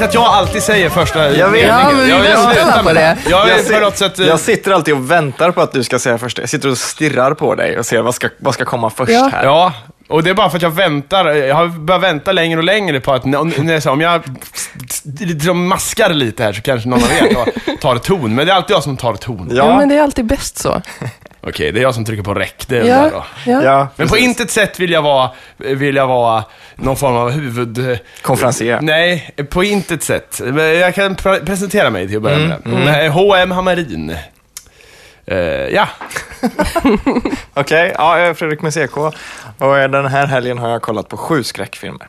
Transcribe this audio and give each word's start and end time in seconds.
märkt 0.00 0.08
att 0.08 0.14
jag 0.14 0.24
alltid 0.24 0.62
säger 0.62 0.88
första 0.90 1.30
Jag 1.36 1.50
vet. 1.50 1.68
Ja, 1.68 1.90
men 1.92 2.00
vi 2.04 2.10
Jag 2.10 2.16
vill 2.20 2.28
väntar 2.30 2.52
sluta 2.52 2.66
bara 2.66 2.78
på 2.78 2.84
med 2.84 2.94
det. 2.96 3.16
Jag 3.30 3.48
är 3.50 3.56
Jag, 3.56 3.68
på 3.72 3.80
något 3.80 3.96
sätt... 3.98 4.18
eh, 4.18 4.26
jag 4.26 4.40
sitter 4.40 4.72
alltid 4.72 4.94
och 4.94 5.10
väntar 5.10 5.50
på 5.50 5.60
att 5.60 5.72
du 5.72 5.84
ska 5.84 5.98
säga 5.98 6.18
först. 6.18 6.38
Jag 6.38 6.48
sitter 6.48 6.68
och 6.70 6.78
stirrar 6.78 7.34
på 7.34 7.54
dig 7.54 7.78
och 7.78 7.86
ser 7.86 8.02
vad 8.02 8.14
ska, 8.14 8.28
vad 8.38 8.54
ska 8.54 8.64
komma 8.64 8.90
först 8.90 9.12
Ja. 9.12 9.30
här. 9.32 9.44
Ja, 9.44 9.72
och 10.08 10.22
det 10.22 10.30
är 10.30 10.34
bara 10.34 10.50
för 10.50 10.56
att 10.56 10.62
jag 10.62 10.70
väntar. 10.70 11.26
Jag 11.26 11.54
har 11.54 11.66
börjat 11.68 12.02
vänta 12.02 12.32
längre 12.32 12.58
och 12.58 12.64
längre 12.64 13.00
på 13.00 13.12
att 13.12 13.24
om, 13.24 13.52
när 13.58 13.74
jag, 13.74 13.92
om 13.92 14.00
jag 14.00 14.22
liksom 15.20 15.66
maskar 15.68 16.10
lite 16.10 16.42
här 16.42 16.52
så 16.52 16.62
kanske 16.62 16.88
någon 16.88 17.02
av 17.04 17.10
er 17.10 17.34
tar, 17.34 17.76
tar 17.76 17.98
ton. 17.98 18.34
Men 18.34 18.46
det 18.46 18.52
är 18.52 18.56
alltid 18.56 18.76
jag 18.76 18.82
som 18.82 18.96
tar 18.96 19.14
ton. 19.14 19.48
Ja, 19.50 19.56
Ja, 19.56 19.76
men 19.78 19.88
det 19.88 19.94
är 19.98 20.02
alltid 20.02 20.24
bäst 20.24 20.58
så. 20.58 20.82
Okej, 21.48 21.72
det 21.72 21.80
är 21.80 21.82
jag 21.82 21.94
som 21.94 22.04
trycker 22.04 22.22
på 22.22 22.34
räck. 22.34 22.64
Det 22.68 22.78
är 22.78 22.84
Ja, 22.84 22.94
där 23.02 23.10
då. 23.10 23.24
ja. 23.46 23.62
ja, 23.64 23.88
Men 23.96 24.08
på 24.08 24.14
precis. 24.14 24.28
intet 24.28 24.50
sätt 24.50 24.80
vill 24.80 24.90
jag 24.90 25.02
vara, 25.02 25.30
vill 25.56 25.96
jag 25.96 26.06
vara 26.06 26.44
någon 26.76 26.96
form 26.96 27.16
av 27.16 27.30
huvud... 27.30 27.98
Konferencier. 28.22 28.78
Nej, 28.82 29.30
på 29.50 29.64
intet 29.64 30.02
sätt. 30.02 30.40
Men 30.44 30.78
Jag 30.78 30.94
kan 30.94 31.16
pre- 31.16 31.46
presentera 31.46 31.90
mig 31.90 32.06
till 32.08 32.16
att 32.16 32.22
börja 32.22 32.36
Mm, 32.36 32.48
med. 32.64 32.84
Nej, 32.84 33.08
H&M 33.08 33.50
Hammarin. 33.50 34.16
Eh, 35.26 35.36
ja, 35.38 35.88
Okej, 37.54 37.92
ja, 37.98 38.18
jag 38.18 38.28
är 38.28 38.34
Fredrik 38.34 38.62
med 38.62 38.74
CK 38.74 38.96
och 39.58 39.78
eh, 39.78 39.88
den 39.90 40.06
här 40.06 40.26
helgen 40.26 40.58
har 40.58 40.68
jag 40.70 40.82
kollat 40.82 41.08
på 41.08 41.16
sju 41.16 41.42
skräckfilmer. 41.42 42.06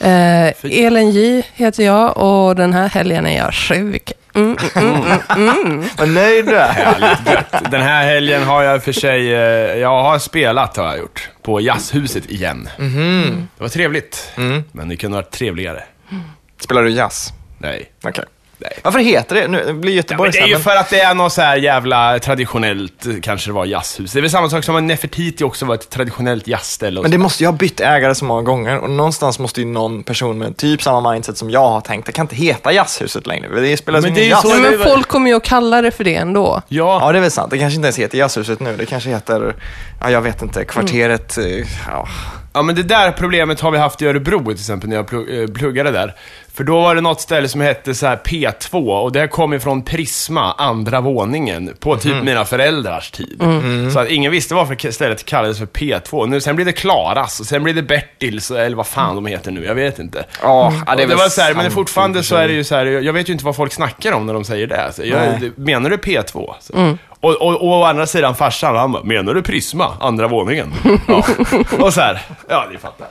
Eh, 0.00 0.46
Elin 0.86 1.10
J 1.10 1.42
heter 1.54 1.84
jag 1.84 2.16
och 2.16 2.56
den 2.56 2.72
här 2.72 2.88
helgen 2.88 3.26
är 3.26 3.36
jag 3.38 3.54
sjuk. 3.54 4.12
Mm, 4.38 4.56
mm, 4.74 4.94
mm, 4.94 5.20
mm, 5.36 5.66
mm. 5.66 5.88
Vad 5.98 6.08
nöjd 6.08 6.46
du 6.46 6.56
är. 6.56 6.68
härligt 6.68 7.26
gött. 7.32 7.70
Den 7.70 7.82
här 7.82 8.04
helgen 8.04 8.42
har 8.42 8.62
jag 8.62 8.84
för 8.84 8.92
sig, 8.92 9.34
eh, 9.34 9.78
jag 9.78 10.02
har 10.02 10.18
spelat 10.18 10.76
har 10.76 10.84
jag 10.86 10.98
gjort. 10.98 11.28
På 11.42 11.60
Jazzhuset 11.60 12.30
igen. 12.30 12.68
Mhm. 12.78 13.48
Det 13.56 13.62
var 13.62 13.68
trevligt. 13.68 14.32
Mm. 14.36 14.62
Men 14.72 14.88
det 14.88 14.96
kunde 14.96 15.16
varit 15.16 15.30
trevligare. 15.30 15.82
Spelar 16.60 16.82
du 16.82 16.90
jazz? 16.90 17.32
Nej. 17.58 17.92
Okej. 18.04 18.24
Nej. 18.60 18.72
Varför 18.84 18.98
heter 18.98 19.36
det? 19.36 19.48
Nu 19.48 19.72
blir 19.72 19.92
Ja, 19.92 19.96
Göteborg 19.96 20.30
men 20.34 20.42
det 20.48 20.52
är 20.52 20.56
ju 20.58 20.62
för 20.62 20.76
att 20.76 20.90
det 20.90 21.00
är 21.00 21.14
något 21.14 21.32
så 21.32 21.42
här 21.42 21.56
jävla 21.56 22.18
traditionellt, 22.18 23.06
eh, 23.06 23.12
kanske 23.22 23.48
det 23.48 23.54
var 23.54 23.64
jazzhus. 23.66 24.12
Det 24.12 24.18
är 24.18 24.20
väl 24.20 24.30
samma 24.30 24.50
sak 24.50 24.64
som 24.64 24.76
att 24.76 24.82
Nefertiti 24.82 25.44
också 25.44 25.66
var 25.66 25.74
ett 25.74 25.90
traditionellt 25.90 26.46
jazzställe. 26.46 27.02
Men 27.02 27.10
det 27.10 27.18
måste 27.18 27.42
ju 27.42 27.46
ha 27.46 27.52
bytt 27.52 27.80
ägare 27.80 28.14
så 28.14 28.24
många 28.24 28.42
gånger 28.42 28.78
och 28.78 28.90
någonstans 28.90 29.38
måste 29.38 29.60
ju 29.60 29.66
någon 29.66 30.02
person 30.02 30.38
med 30.38 30.56
typ 30.56 30.82
samma 30.82 31.12
mindset 31.12 31.38
som 31.38 31.50
jag 31.50 31.68
har 31.68 31.80
tänkt, 31.80 32.06
det 32.06 32.12
kan 32.12 32.24
inte 32.24 32.36
heta 32.36 32.72
Jazzhuset 32.72 33.26
längre. 33.26 33.48
Det 33.48 33.54
Men 33.56 33.64
ju 33.64 33.70
det 34.00 34.06
är 34.06 34.08
ingen 34.08 34.28
jazz. 34.30 34.42
så- 34.42 34.48
Ja, 34.48 34.70
men 34.70 34.78
folk 34.84 35.08
kommer 35.08 35.30
ju 35.30 35.36
att 35.36 35.44
kalla 35.44 35.82
det 35.82 35.90
för 35.90 36.04
det 36.04 36.14
ändå. 36.14 36.62
Ja, 36.68 36.98
Ja, 37.02 37.12
det 37.12 37.18
är 37.18 37.22
väl 37.22 37.30
sant. 37.30 37.50
Det 37.50 37.58
kanske 37.58 37.76
inte 37.76 37.86
ens 37.86 37.98
heter 37.98 38.18
Jazzhuset 38.18 38.60
nu. 38.60 38.76
Det 38.76 38.86
kanske 38.86 39.10
heter, 39.10 39.54
ja, 40.00 40.10
jag 40.10 40.20
vet 40.20 40.42
inte, 40.42 40.64
kvarteret, 40.64 41.38
eh, 41.38 41.44
ja. 41.88 42.08
Ja, 42.52 42.62
men 42.62 42.74
det 42.74 42.82
där 42.82 43.10
problemet 43.12 43.60
har 43.60 43.70
vi 43.70 43.78
haft 43.78 44.02
i 44.02 44.06
Örebro 44.06 44.44
till 44.44 44.52
exempel, 44.52 44.88
när 44.88 44.96
jag 44.96 45.40
eh, 45.42 45.46
pluggade 45.48 45.90
där. 45.90 46.14
För 46.58 46.64
då 46.64 46.80
var 46.80 46.94
det 46.94 47.00
något 47.00 47.20
ställe 47.20 47.48
som 47.48 47.60
hette 47.60 47.94
så 47.94 48.06
här 48.06 48.16
P2 48.16 49.02
och 49.02 49.12
det 49.12 49.28
kom 49.28 49.54
ifrån 49.54 49.82
Prisma, 49.82 50.52
andra 50.52 51.00
våningen, 51.00 51.76
på 51.80 51.96
typ 51.96 52.22
mina 52.22 52.44
föräldrars 52.44 53.10
tid. 53.10 53.42
Så 53.92 53.98
att 53.98 54.08
ingen 54.08 54.32
visste 54.32 54.54
varför 54.54 54.92
stället 54.92 55.24
kallades 55.24 55.58
för 55.58 55.66
P2. 55.66 56.26
Nu, 56.26 56.40
sen 56.40 56.56
blir 56.56 56.66
det 56.66 56.72
Klaras 56.72 57.40
och 57.40 57.46
sen 57.46 57.62
blir 57.62 57.74
det 57.74 57.82
Bertils, 57.82 58.50
eller 58.50 58.76
vad 58.76 58.86
fan 58.86 59.14
de 59.14 59.26
heter 59.26 59.50
nu, 59.50 59.64
jag 59.64 59.74
vet 59.74 59.98
inte. 59.98 60.24
Ja, 60.42 60.72
Och 60.86 60.96
det, 60.96 61.06
väl 61.06 61.16
var 61.16 61.28
så 61.28 61.40
här, 61.40 61.54
men 61.54 61.64
sant 61.64 61.70
fortfarande 61.70 62.22
så 62.22 62.36
är 62.36 62.48
det 62.48 62.54
ju 62.54 62.64
så 62.64 62.74
här, 62.74 62.86
jag 62.86 63.12
vet 63.12 63.28
ju 63.28 63.32
inte 63.32 63.44
vad 63.44 63.56
folk 63.56 63.72
snackar 63.72 64.12
om 64.12 64.26
när 64.26 64.34
de 64.34 64.44
säger 64.44 64.66
det. 64.66 64.92
Så 64.92 65.02
jag, 65.04 65.50
menar 65.56 65.90
du 65.90 65.96
P2? 65.96 66.54
Så. 66.60 66.96
Och, 67.20 67.30
och, 67.34 67.54
och 67.54 67.68
å 67.68 67.84
andra 67.84 68.06
sidan 68.06 68.34
farsan, 68.34 68.76
han 68.76 68.92
bara, 68.92 69.02
menar 69.02 69.34
du 69.34 69.42
Prisma, 69.42 69.96
andra 70.00 70.28
våningen? 70.28 70.74
Ja. 71.08 71.24
Och 71.78 71.94
så 71.94 72.00
här, 72.00 72.20
ja 72.48 72.66
ni 72.72 72.78
fattar. 72.78 73.08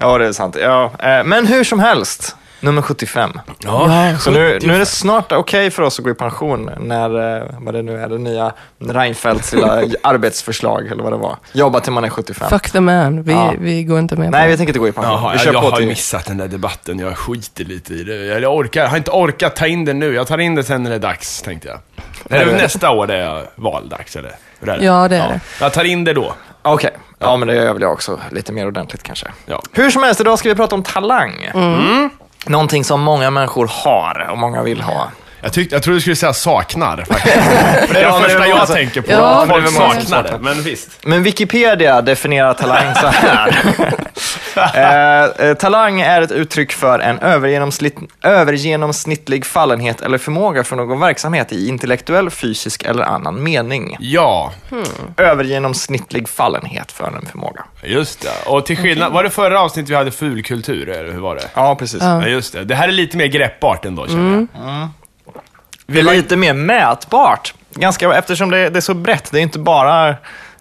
Ja, 0.00 0.18
det 0.18 0.26
är 0.26 0.32
sant. 0.32 0.56
Ja, 0.60 0.84
eh, 0.98 1.24
men 1.24 1.46
hur 1.46 1.64
som 1.64 1.78
helst, 1.80 2.36
nummer 2.64 2.82
75. 2.82 3.30
Ja, 3.58 4.14
Så 4.18 4.30
nu, 4.30 4.58
nu 4.62 4.74
är 4.74 4.78
det 4.78 4.86
snart 4.86 5.32
okej 5.32 5.70
för 5.70 5.82
oss 5.82 5.98
att 5.98 6.04
gå 6.04 6.10
i 6.10 6.14
pension 6.14 6.70
när, 6.80 7.36
eh, 7.36 7.42
vad 7.60 7.74
det 7.74 7.82
nu 7.82 8.00
är, 8.00 8.08
det 8.08 8.18
nya 8.18 8.52
Reinfeldts 8.78 9.52
lilla 9.52 9.82
arbetsförslag, 10.02 10.86
eller 10.86 11.02
vad 11.02 11.12
det 11.12 11.16
var. 11.16 11.36
Jobba 11.52 11.80
till 11.80 11.92
man 11.92 12.04
är 12.04 12.08
75. 12.10 12.48
Fuck 12.50 12.70
the 12.70 12.80
man, 12.80 13.22
vi, 13.22 13.32
Ja. 13.32 13.54
vi 13.58 13.82
går 13.84 13.98
inte 13.98 14.16
med 14.16 14.26
på 14.26 14.30
Nej, 14.30 14.48
vi 14.50 14.56
tänker 14.56 14.70
inte 14.70 14.78
gå 14.78 14.88
i 14.88 14.92
pension. 14.92 15.12
Jaha, 15.12 15.28
vi 15.28 15.34
jag, 15.36 15.40
kör 15.40 15.52
jag 15.52 15.62
på 15.62 15.70
har 15.70 15.76
till... 15.76 15.86
missat 15.88 16.24
den 16.26 16.36
där 16.36 16.48
debatten, 16.48 16.98
jag 16.98 17.18
skiter 17.18 17.64
lite 17.64 17.94
i 17.94 18.02
det. 18.04 18.14
Jag, 18.40 18.54
orkar, 18.56 18.86
har 18.86 18.96
inte 18.96 19.10
orkat 19.10 19.56
ta 19.56 19.66
in 19.66 19.84
det 19.84 19.94
nu, 19.94 20.14
jag 20.14 20.26
tar 20.26 20.38
in 20.38 20.54
det 20.54 20.64
sen 20.64 20.82
när 20.82 20.90
det 20.90 20.96
är 20.96 21.00
dags, 21.00 21.42
tänkte 21.42 21.68
jag. 21.68 21.78
Är 22.40 22.44
det 22.46 22.52
nästa 22.52 22.90
år 22.90 23.06
det 23.06 23.16
är 23.16 23.42
valdags, 23.54 24.16
eller? 24.16 24.32
Hur 24.60 24.68
är 24.68 24.78
det? 24.78 24.84
Ja, 24.84 25.08
det 25.08 25.16
är 25.16 25.28
det. 25.28 25.40
Jag 25.60 25.72
tar 25.72 25.84
in 25.84 26.04
det 26.04 26.12
då. 26.12 26.34
Okej, 26.62 26.90
ja 27.18 27.36
men 27.36 27.48
det 27.48 27.54
gör 27.54 27.72
väl 27.72 27.82
jag 27.82 27.92
också 27.92 28.20
lite 28.30 28.52
mer 28.52 28.66
ordentligt 28.66 29.02
kanske. 29.02 29.26
Ja. 29.46 29.62
Hur 29.72 29.90
som 29.90 30.02
helst, 30.02 30.20
idag 30.20 30.38
ska 30.38 30.48
vi 30.48 30.54
prata 30.54 30.74
om 30.74 30.82
talang. 30.82 31.50
Någonting 32.46 32.84
som 32.84 33.00
många 33.00 33.30
människor 33.30 33.70
har 33.84 34.28
och 34.30 34.38
många 34.38 34.62
vill 34.62 34.80
ha. 34.80 35.08
Jag, 35.44 35.52
tyckte, 35.52 35.74
jag 35.74 35.82
trodde 35.82 35.96
du 35.96 36.00
skulle 36.00 36.16
säga 36.16 36.32
saknar, 36.32 36.96
faktiskt. 37.08 37.34
För 37.86 37.94
det 37.94 38.00
är 38.00 38.02
Ja, 38.02 38.16
det 38.18 38.24
första 38.24 38.46
jag 38.46 38.58
alltså- 38.58 38.74
tänker 38.74 39.00
på. 39.00 39.10
Ja, 39.12 39.46
folk 39.48 39.68
saknar 39.68 40.22
det, 40.22 40.38
men 40.40 40.62
visst. 40.62 40.90
Men 41.02 41.22
Wikipedia 41.22 42.02
definierar 42.02 42.54
talang 42.54 42.94
så 42.94 43.06
här. 43.06 43.56
eh, 45.38 45.46
eh, 45.48 45.54
talang 45.54 46.00
är 46.00 46.22
ett 46.22 46.30
uttryck 46.32 46.72
för 46.72 46.98
en 46.98 47.18
övergenomsnitt, 47.18 47.96
övergenomsnittlig 48.22 49.46
fallenhet 49.46 50.00
eller 50.00 50.18
förmåga 50.18 50.64
för 50.64 50.76
någon 50.76 51.00
verksamhet 51.00 51.52
i 51.52 51.68
intellektuell, 51.68 52.30
fysisk 52.30 52.82
eller 52.82 53.02
annan 53.02 53.42
mening. 53.42 53.96
Ja, 54.00 54.52
Övergenomsnittlig 55.16 56.28
fallenhet 56.28 56.92
för 56.92 57.06
en 57.06 57.26
förmåga. 57.30 57.64
just 57.82 58.20
det. 58.22 58.50
Och 58.50 58.66
till 58.66 58.76
skillnad, 58.76 59.12
var 59.12 59.22
det 59.24 59.30
förra 59.30 59.60
avsnittet 59.60 59.90
vi 59.90 59.94
hade 59.94 60.10
fulkultur, 60.10 60.88
eller 60.88 61.12
hur 61.12 61.20
var 61.20 61.34
det? 61.34 61.48
Ja, 61.54 61.76
precis. 61.76 62.02
Ja, 62.02 62.26
just 62.26 62.52
det. 62.52 62.64
Det 62.64 62.74
här 62.74 62.88
är 62.88 62.92
lite 62.92 63.16
mer 63.16 63.26
greppbart 63.26 63.84
ändå, 63.84 64.06
känner 64.06 64.46
jag. 64.54 64.88
Det 65.86 66.00
är 66.00 66.04
lite 66.04 66.36
mer 66.36 66.54
mätbart. 66.54 67.54
Ganska, 67.74 68.14
eftersom 68.14 68.50
det, 68.50 68.70
det 68.70 68.78
är 68.78 68.80
så 68.80 68.94
brett. 68.94 69.30
Det 69.30 69.38
är 69.38 69.42
inte 69.42 69.58
bara 69.58 70.16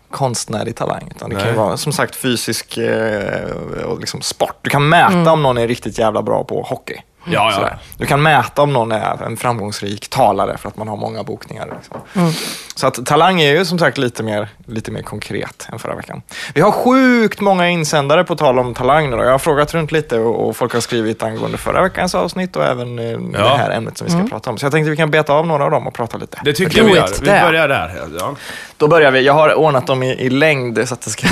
konstnärlig 0.10 0.76
talang, 0.76 1.12
utan 1.16 1.30
det 1.30 1.36
kan 1.36 1.46
Nej. 1.46 1.56
vara 1.56 1.78
som 1.78 1.94
sagt 1.94 2.16
fysisk 2.16 2.78
eh, 2.78 3.50
och 3.86 4.00
liksom 4.00 4.22
sport. 4.22 4.56
Du 4.62 4.70
kan 4.70 4.90
mäta 4.90 5.32
om 5.32 5.44
någon 5.44 5.58
är 5.58 5.68
riktigt 5.68 6.00
jävla 6.00 6.22
bra 6.22 6.44
på 6.44 6.62
hockey. 6.62 7.02
Ja, 7.26 7.54
ja. 7.62 7.70
Du 7.98 8.06
kan 8.06 8.22
mäta 8.22 8.62
om 8.62 8.74
någon 8.74 8.92
är 8.92 9.24
en 9.26 9.38
framgångsrik 9.38 10.08
talare 10.10 10.58
för 10.58 10.70
att 10.70 10.78
man 10.78 10.88
har 10.88 10.98
många 10.98 11.24
bokningar. 11.24 11.78
Liksom. 11.78 12.34
Så 12.76 12.88
att 12.88 13.06
talang 13.06 13.42
är 13.42 13.52
ju 13.58 13.66
som 13.66 13.80
sagt 13.80 13.98
lite 13.98 14.24
mer, 14.24 14.50
lite 14.66 14.92
mer 14.92 15.02
konkret 15.02 15.68
än 15.72 15.80
förra 15.80 15.96
veckan. 15.96 16.22
Vi 16.54 16.62
har 16.62 16.72
sjukt 16.72 17.40
många 17.42 17.70
insändare 17.70 18.24
på 18.24 18.36
tal 18.36 18.60
om 18.60 18.74
talang 18.74 19.12
då. 19.12 19.18
Jag 19.24 19.32
har 19.32 19.40
frågat 19.40 19.74
runt 19.74 19.92
lite 19.92 20.20
och, 20.20 20.48
och 20.50 20.58
folk 20.58 20.74
har 20.74 20.80
skrivit 20.80 21.24
angående 21.24 21.58
förra 21.58 21.82
veckans 21.82 22.16
avsnitt 22.16 22.56
och 22.56 22.66
även 22.66 23.00
eh, 23.00 23.20
det 23.20 23.40
Ja. 23.40 23.56
här 23.56 23.70
ämnet 23.72 23.98
som 23.98 24.08
vi 24.08 24.14
ska 24.14 24.24
prata 24.30 24.50
om. 24.50 24.58
Så 24.58 24.66
jag 24.66 24.72
tänkte 24.74 24.90
vi 24.92 24.98
kan 24.98 25.12
beta 25.12 25.34
av 25.34 25.48
några 25.48 25.64
av 25.66 25.72
dem 25.72 25.88
och 25.88 25.94
prata 25.94 26.18
lite. 26.18 26.40
Det 26.44 26.54
tycker 26.54 26.78
jag 26.78 26.86
vi 26.86 26.94
gör. 26.96 27.08
Vi 27.22 27.26
börjar 27.48 27.68
där. 27.68 28.02
Ja. 28.20 28.36
Då 28.78 28.88
börjar 28.88 29.12
vi. 29.12 29.22
Jag 29.26 29.34
har 29.34 29.54
ordnat 29.54 29.88
dem 29.88 30.04
i, 30.04 30.12
i 30.12 30.30
längd 30.30 30.88
så 30.88 30.94
att 30.94 31.02
det 31.02 31.10
ska... 31.10 31.28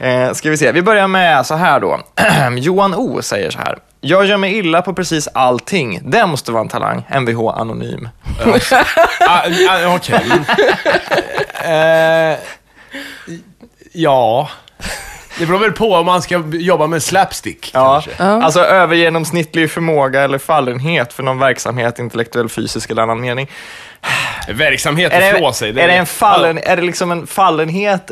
eh, 0.06 0.32
ska 0.32 0.50
vi 0.50 0.56
se. 0.56 0.72
Vi 0.72 0.82
börjar 0.82 1.08
med 1.08 1.46
så 1.46 1.54
här 1.54 1.80
då. 1.80 2.00
Johan 2.58 2.94
O 2.94 3.22
säger 3.22 3.50
så 3.50 3.58
här. 3.58 3.78
Jag 4.00 4.24
gör 4.26 4.36
mig 4.36 4.56
illa 4.58 4.82
på 4.82 4.94
precis 4.94 5.28
allting. 5.34 6.00
Det 6.04 6.26
måste 6.26 6.52
vara 6.52 6.62
en 6.62 6.68
talang. 6.68 7.02
Mvh 7.16 7.40
anonym. 7.48 8.08
Ah, 9.28 9.42
ah, 9.68 9.94
Okej. 9.96 10.22
Eh, 11.64 12.38
ja. 13.92 14.48
Det 15.38 15.46
beror 15.46 15.58
väl 15.58 15.72
på 15.72 15.94
om 15.94 16.06
man 16.06 16.22
ska 16.22 16.42
jobba 16.52 16.86
med 16.86 17.02
slapstick, 17.02 17.70
Ja, 17.74 18.02
kanske. 18.04 18.24
alltså 18.24 18.60
övergenomsnittlig 18.60 19.70
förmåga 19.70 20.22
eller 20.22 20.38
fallenhet 20.38 21.12
för 21.12 21.22
någon 21.22 21.38
verksamhet, 21.38 21.98
intellektuell, 21.98 22.48
fysisk 22.48 22.90
eller 22.90 23.02
annan 23.02 23.20
mening. 23.20 23.50
Verksamhet 24.48 25.12
Är 25.12 25.16
att 25.16 25.32
det, 25.32 25.38
slå 25.38 25.52
sig. 25.52 25.68
är 25.70 25.74
det 25.88 25.94
en 25.94 26.06
fallen, 26.06 26.58
är 26.58 26.76
det 26.76 26.82
liksom 26.82 27.10
en 27.10 27.26
fallenhet? 27.26 28.10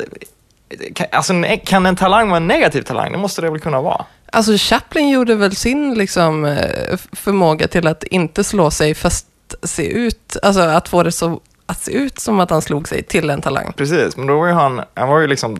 Alltså, 1.11 1.33
kan 1.65 1.85
en 1.85 1.95
talang 1.95 2.27
vara 2.29 2.37
en 2.37 2.47
negativ 2.47 2.81
talang? 2.81 3.11
Det 3.11 3.17
måste 3.17 3.41
det 3.41 3.49
väl 3.49 3.59
kunna 3.59 3.81
vara? 3.81 4.05
Alltså 4.31 4.53
Chaplin 4.57 5.09
gjorde 5.09 5.35
väl 5.35 5.55
sin 5.55 5.93
liksom, 5.93 6.45
eh, 6.45 6.97
förmåga 7.13 7.67
till 7.67 7.87
att 7.87 8.03
inte 8.03 8.43
slå 8.43 8.71
sig 8.71 8.95
fast 8.95 9.25
se 9.63 9.87
ut, 9.91 10.37
alltså 10.43 10.61
att 10.61 10.87
få 10.89 11.03
det 11.03 11.11
så, 11.11 11.39
att 11.65 11.81
se 11.81 11.91
ut 11.91 12.19
som 12.19 12.39
att 12.39 12.49
han 12.49 12.61
slog 12.61 12.87
sig 12.87 13.03
till 13.03 13.29
en 13.29 13.41
talang. 13.41 13.73
Precis, 13.77 14.17
men 14.17 14.27
då 14.27 14.39
var 14.39 14.47
ju 14.47 14.53
han, 14.53 14.81
han 14.93 15.09
var 15.09 15.19
ju 15.19 15.27
liksom, 15.27 15.55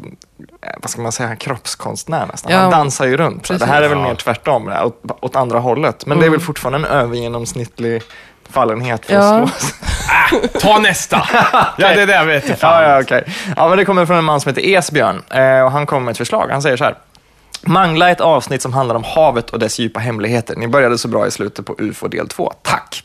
eh, 0.62 0.70
vad 0.82 0.90
ska 0.90 1.02
man 1.02 1.12
säga, 1.12 1.36
kroppskonstnär 1.36 2.26
nästan. 2.32 2.52
Ja, 2.52 2.58
han 2.60 2.72
dansar 2.72 3.06
ju 3.08 3.18
runt. 3.18 3.46
Så 3.46 3.54
Det 3.54 3.66
här 3.66 3.82
är 3.82 3.90
väl 3.90 3.98
Ja. 3.98 4.04
mer 4.04 4.16
tvärtom, 4.16 4.68
här, 4.68 4.86
åt, 4.86 5.02
åt 5.22 5.36
andra 5.36 5.60
hållet. 5.60 6.06
Men 6.06 6.20
det 6.20 6.26
är 6.26 6.30
väl 6.30 6.40
fortfarande 6.40 6.88
en 6.88 6.94
övergenomsnittlig 6.96 8.02
fallenhet 8.50 9.06
för 9.06 9.14
Ja. 9.14 9.20
att 9.42 9.50
slå 9.62 9.70
sig. 9.70 10.50
Ta 10.62 10.80
nästa! 10.80 11.28
Ja, 11.78 11.96
det 11.96 12.06
där 12.06 12.26
vet 12.26 12.50
jag 12.50 12.60
fan. 12.60 12.84
Ja, 12.84 12.90
ja, 12.90 13.02
okej. 13.02 13.24
Ja, 13.58 13.70
men 13.70 13.78
det 13.78 13.86
kommer 13.86 14.06
från 14.06 14.18
en 14.18 14.24
man 14.24 14.42
som 14.42 14.50
heter 14.50 14.70
Esbjörn 14.76 15.22
eh, 15.30 15.62
och 15.66 15.72
han 15.72 15.86
kommer 15.86 16.02
med 16.06 16.12
ett 16.12 16.18
förslag. 16.18 16.48
Han 16.52 16.62
säger 16.62 16.78
så 16.78 16.84
här. 16.84 16.96
Mangla 17.62 18.10
ett 18.10 18.22
avsnitt 18.22 18.62
som 18.62 18.74
handlar 18.74 18.96
om 18.96 19.04
havet 19.04 19.50
och 19.50 19.60
dess 19.60 19.80
djupa 19.80 20.00
hemligheter. 20.00 20.56
Ni 20.56 20.68
började 20.68 20.98
så 20.98 21.08
bra 21.08 21.28
i 21.28 21.32
slutet 21.32 21.66
på 21.66 21.76
UFO 21.80 22.08
del 22.08 22.28
2. 22.28 22.54
Tack! 22.64 23.04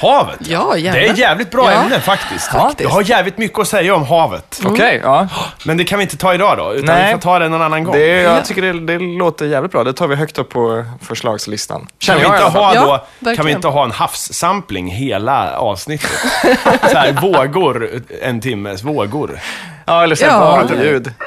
Havet? 0.00 0.36
Ja, 0.40 0.76
gärna. 0.76 0.98
Det 0.98 1.06
är 1.08 1.14
jävligt 1.14 1.50
bra 1.50 1.72
Ja. 1.72 1.82
ämne 1.82 2.00
faktiskt. 2.00 2.46
Faktiskt. 2.46 2.80
Jag 2.80 2.88
har 2.90 3.02
jävligt 3.02 3.38
mycket 3.38 3.58
att 3.58 3.68
säga 3.68 3.94
om 3.94 4.04
havet. 4.04 4.60
Okej, 4.64 5.00
ja. 5.04 5.28
Men 5.64 5.76
det 5.76 5.84
kan 5.84 5.98
vi 5.98 6.02
inte 6.02 6.16
ta 6.16 6.34
idag 6.34 6.58
då, 6.58 6.74
utan 6.74 6.94
Nej. 6.94 7.06
vi 7.06 7.12
får 7.12 7.20
ta 7.20 7.38
det 7.38 7.48
någon 7.48 7.62
annan 7.62 7.84
gång. 7.84 7.94
Det, 7.94 8.06
jag 8.06 8.44
tycker 8.44 8.62
det, 8.62 8.72
det 8.86 8.98
låter 8.98 9.46
jävligt 9.46 9.72
bra. 9.72 9.84
Det 9.84 9.92
tar 9.92 10.06
vi 10.06 10.14
högt 10.16 10.38
upp 10.38 10.48
på 10.50 10.84
förslagslistan. 11.02 11.86
Kan 11.98 12.18
vi, 12.18 12.24
inte 12.26 12.42
ha 12.42 12.74
Ja, 12.74 12.80
då, 12.80 12.86
kan 12.88 13.00
verkligen. 13.18 13.46
vi 13.46 13.52
inte 13.52 13.68
ha 13.68 13.84
en 13.84 13.90
havssampling 13.92 14.90
hela 14.90 15.56
avsnittet? 15.58 16.10
så 16.90 16.98
här, 16.98 17.12
vågor, 17.12 17.90
en 18.22 18.40
timmes 18.40 18.82
vågor. 18.82 19.38
Ja, 19.86 20.02
eller 20.02 20.14
så 20.14 20.24
Ja. 20.24 20.38
valljud. 20.40 21.12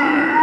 Ah! 0.00 0.37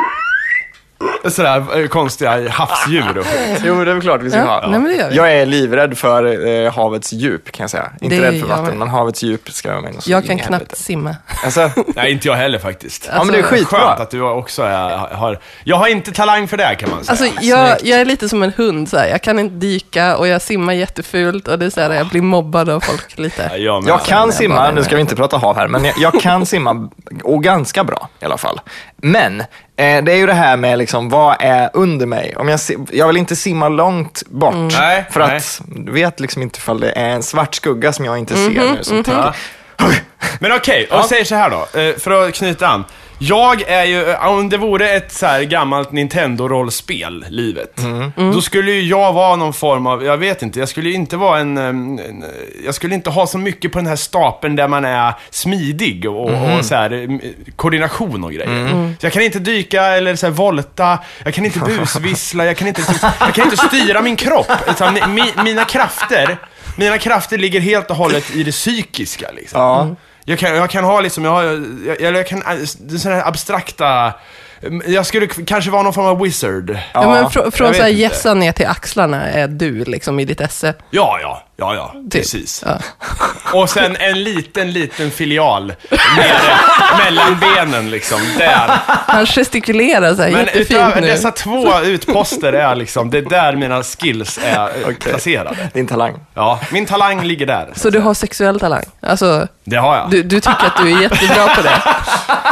Sådär 1.29 1.79
eh, 1.81 1.87
konstiga 1.87 2.49
havsdjur 2.49 3.17
och 3.17 3.25
skit. 3.25 3.61
Jo, 3.65 3.83
det 3.83 3.91
är 3.91 3.93
väl 3.95 4.01
klart 4.01 4.21
vi 4.21 4.29
ska 4.29 4.39
Ja, 4.39 4.45
ha. 4.45 4.61
nej, 4.67 4.79
men 4.79 4.83
det 4.91 4.97
gör 4.97 5.09
vi. 5.09 5.15
Jag 5.15 5.33
är 5.33 5.45
livrädd 5.45 5.97
för 5.97 6.47
eh, 6.65 6.73
havets 6.73 7.13
djup, 7.13 7.51
kan 7.51 7.63
jag 7.63 7.69
säga. 7.69 7.91
Inte 8.01 8.15
Det 8.15 8.21
rädd 8.21 8.31
för 8.33 8.39
jag 8.39 8.47
vatten, 8.47 8.65
med. 8.65 8.77
men 8.77 8.87
havets 8.87 9.23
djup 9.23 9.49
ska 9.51 9.69
jag 9.69 9.83
med 9.83 9.93
något 9.93 10.03
så 10.03 10.11
Jag 10.11 10.21
in 10.21 10.27
kan 10.27 10.35
i 10.37 10.39
knappt 10.39 10.51
helvete. 10.53 10.75
simma. 10.83 11.15
Alltså, 11.43 11.69
Nej, 11.95 12.11
inte 12.11 12.27
jag 12.27 12.35
heller 12.35 12.59
faktiskt. 12.59 13.09
ja, 13.13 13.23
men 13.23 13.27
det 13.27 13.33
är 13.33 13.41
Alltså, 13.41 13.55
skitbra. 13.55 13.79
Skönt 13.79 13.99
att 13.99 14.09
du 14.11 14.21
också 14.21 14.63
är, 14.63 14.97
har... 14.97 15.39
Jag 15.63 15.75
har 15.75 15.87
inte 15.87 16.11
talang 16.11 16.47
för 16.47 16.57
det 16.57 16.75
kan 16.75 16.89
man 16.89 17.03
säga. 17.03 17.11
Alltså, 17.25 17.41
jag, 17.45 17.77
jag 17.83 17.99
är 18.01 18.05
lite 18.05 18.29
som 18.29 18.43
en 18.43 18.53
hund, 18.57 18.89
så 18.89 18.97
här. 18.97 19.07
jag 19.07 19.21
kan 19.21 19.39
inte 19.39 19.55
dyka 19.55 20.17
och 20.17 20.27
jag 20.27 20.41
simmar 20.41 20.73
jättefult 20.73 21.47
och 21.47 21.59
det 21.59 21.65
är 21.65 21.69
så 21.69 21.81
här, 21.81 21.93
jag 21.93 22.07
blir 22.07 22.21
mobbad 22.21 22.69
av 22.69 22.79
folk 22.79 23.17
lite. 23.17 23.49
Ja, 23.51 23.57
jag 23.57 23.83
med. 23.83 23.89
Jag 23.89 24.01
kan 24.03 24.17
jag 24.25 24.33
simma, 24.33 24.71
nu 24.71 24.83
ska 24.83 24.95
vi 24.95 25.01
inte 25.01 25.15
prata 25.15 25.37
hav 25.37 25.55
här, 25.57 25.67
men 25.67 25.85
jag, 25.85 25.93
jag 25.97 26.21
kan 26.21 26.45
simma 26.45 26.89
och 27.23 27.43
ganska 27.43 27.83
bra 27.83 28.09
i 28.21 28.25
alla 28.25 28.37
fall. 28.37 28.59
Men 28.97 29.43
det 29.75 30.11
är 30.11 30.15
ju 30.15 30.25
det 30.25 30.33
här 30.33 30.57
med 30.57 30.77
liksom, 30.77 31.09
vad 31.09 31.35
är 31.39 31.69
under 31.73 32.05
mig? 32.05 32.35
Om 32.35 32.47
jag, 32.47 32.59
jag 32.91 33.07
vill 33.07 33.17
inte 33.17 33.35
simma 33.35 33.69
långt 33.69 34.23
bort, 34.27 34.53
Mm. 34.53 34.67
Nej, 34.67 35.05
för 35.11 35.19
nej. 35.19 35.37
att 35.37 35.61
du 35.67 35.91
vet 35.91 36.19
liksom 36.19 36.41
inte 36.41 36.57
ifall 36.57 36.79
det 36.79 36.91
är 36.91 37.09
en 37.09 37.23
svart 37.23 37.55
skugga 37.55 37.93
som 37.93 38.05
jag 38.05 38.17
inte 38.17 38.35
ser 38.35 38.49
Mhm, 38.49 38.73
nu 38.73 38.83
som 38.83 39.03
tänker, 39.03 39.35
Men 40.39 40.51
okej, 40.51 40.87
och 40.91 41.05
säger 41.05 41.23
så 41.25 41.35
här 41.35 41.49
då, 41.49 41.79
eh, 41.79 41.95
för 41.95 42.27
att 42.27 42.33
knyta 42.33 42.67
an. 42.67 42.83
Jag 43.19 43.61
är 43.61 43.83
ju, 43.83 44.15
om 44.15 44.49
det 44.49 44.57
vore 44.57 44.89
ett 44.89 45.11
så 45.11 45.25
här 45.25 45.43
gammalt 45.43 45.91
Nintendo-rollspel, 45.91 47.25
livet, 47.29 47.81
då 48.15 48.41
skulle 48.41 48.71
ju 48.71 48.81
jag 48.81 49.13
vara 49.13 49.35
någon 49.35 49.53
form 49.53 49.87
av, 49.87 50.03
jag 50.03 50.17
vet 50.17 50.41
inte, 50.41 50.59
jag 50.59 50.69
skulle 50.69 50.89
ju 50.89 50.95
inte 50.95 51.17
vara 51.17 51.39
en, 51.39 51.57
en 51.57 52.23
jag 52.65 52.75
skulle 52.75 52.95
inte 52.95 53.09
ha 53.09 53.27
så 53.27 53.37
mycket 53.37 53.71
på 53.71 53.79
den 53.79 53.87
här 53.87 53.95
stapeln 53.95 54.55
där 54.55 54.67
man 54.67 54.85
är 54.85 55.13
smidig 55.29 56.09
och, 56.09 56.29
och 56.29 56.65
så 56.65 56.75
här, 56.75 57.19
koordination 57.55 58.23
och 58.23 58.31
grejer. 58.33 58.95
Så 58.99 59.05
jag 59.05 59.13
kan 59.13 59.21
inte 59.21 59.39
dyka 59.39 59.83
eller 59.83 60.15
så 60.15 60.25
här 60.25 60.33
volta, 60.33 60.99
jag 61.23 61.33
kan 61.33 61.45
inte 61.45 61.59
busvissla, 61.59 62.45
jag 62.45 62.57
kan 62.57 62.67
inte, 62.67 62.81
jag 63.19 63.33
kan 63.33 63.43
inte 63.45 63.57
styra 63.57 64.01
min 64.01 64.15
kropp. 64.15 64.51
Utan 64.69 64.93
mi, 65.13 65.23
mina 65.43 65.65
krafter, 65.65 66.37
mina 66.77 66.97
krafter 66.97 67.37
ligger 67.37 67.59
helt 67.59 67.89
och 67.89 67.95
hållet 67.97 68.35
i 68.35 68.43
det 68.43 68.51
psykiska 68.51 69.31
liksom. 69.31 69.61
ja. 69.61 69.95
Jag 70.27 70.39
kan, 70.39 70.55
jag 70.55 70.69
kan 70.69 70.83
ha 70.83 71.01
liksom, 71.01 71.25
jag, 71.25 71.31
har, 71.31 71.43
jag, 71.99 72.15
jag 72.15 72.27
kan, 72.27 72.39
det 72.39 72.95
är 72.95 72.97
sådana 72.97 73.19
här 73.21 73.27
abstrakta, 73.27 74.13
jag 74.85 75.05
skulle 75.05 75.27
kanske 75.27 75.71
vara 75.71 75.83
någon 75.83 75.93
form 75.93 76.05
av 76.05 76.21
wizard. 76.21 76.77
Ja, 76.93 77.09
men 77.09 77.25
fr- 77.25 77.51
från 77.51 77.67
vet 77.67 77.77
så 77.77 77.81
här 77.83 77.89
inte. 77.89 78.01
gässa 78.01 78.33
ner 78.33 78.51
till 78.51 78.67
axlarna 78.67 79.29
är 79.29 79.47
du 79.47 79.83
liksom 79.83 80.19
i 80.19 80.25
ditt 80.25 80.41
esse. 80.41 80.73
Ja, 80.89 81.19
ja, 81.21 81.43
ja, 81.57 81.75
ja, 81.75 81.91
Typ. 82.03 82.11
precis. 82.11 82.63
Ja. 82.65 82.77
Och 83.59 83.69
sen 83.69 83.95
en 83.99 84.23
liten, 84.23 84.71
liten 84.71 85.11
filial 85.11 85.73
nere 86.17 86.57
mellan 86.97 87.39
benen 87.39 87.89
liksom, 87.91 88.19
där. 88.37 88.79
Han 88.87 89.25
gestikulerar 89.25 90.15
så 90.15 90.21
här 90.21 90.31
Men 90.31 90.39
jättefint 90.39 90.71
utöver 90.71 91.01
nu. 91.01 91.07
dessa 91.07 91.31
två 91.31 91.79
utposter 91.83 92.53
är 92.53 92.75
liksom, 92.75 93.09
det 93.09 93.17
är 93.17 93.21
där 93.21 93.55
mina 93.55 93.83
skills 93.83 94.39
är 94.43 94.59
eh, 94.89 94.95
placerade. 94.95 95.69
Din 95.73 95.87
talang. 95.87 96.13
Ja, 96.33 96.59
min 96.71 96.85
talang 96.85 97.23
ligger 97.23 97.45
där. 97.45 97.69
Så 97.75 97.89
du 97.89 97.99
har 97.99 98.13
sexuell 98.13 98.59
talang? 98.59 98.83
Alltså, 99.01 99.47
Det 99.63 99.75
har 99.75 99.95
jag. 99.97 100.11
du, 100.11 100.23
du 100.23 100.39
tycker 100.39 100.65
att 100.65 100.77
du 100.77 100.91
är 100.91 101.01
jättebra 101.01 101.55
på 101.55 101.61
det? 101.61 101.81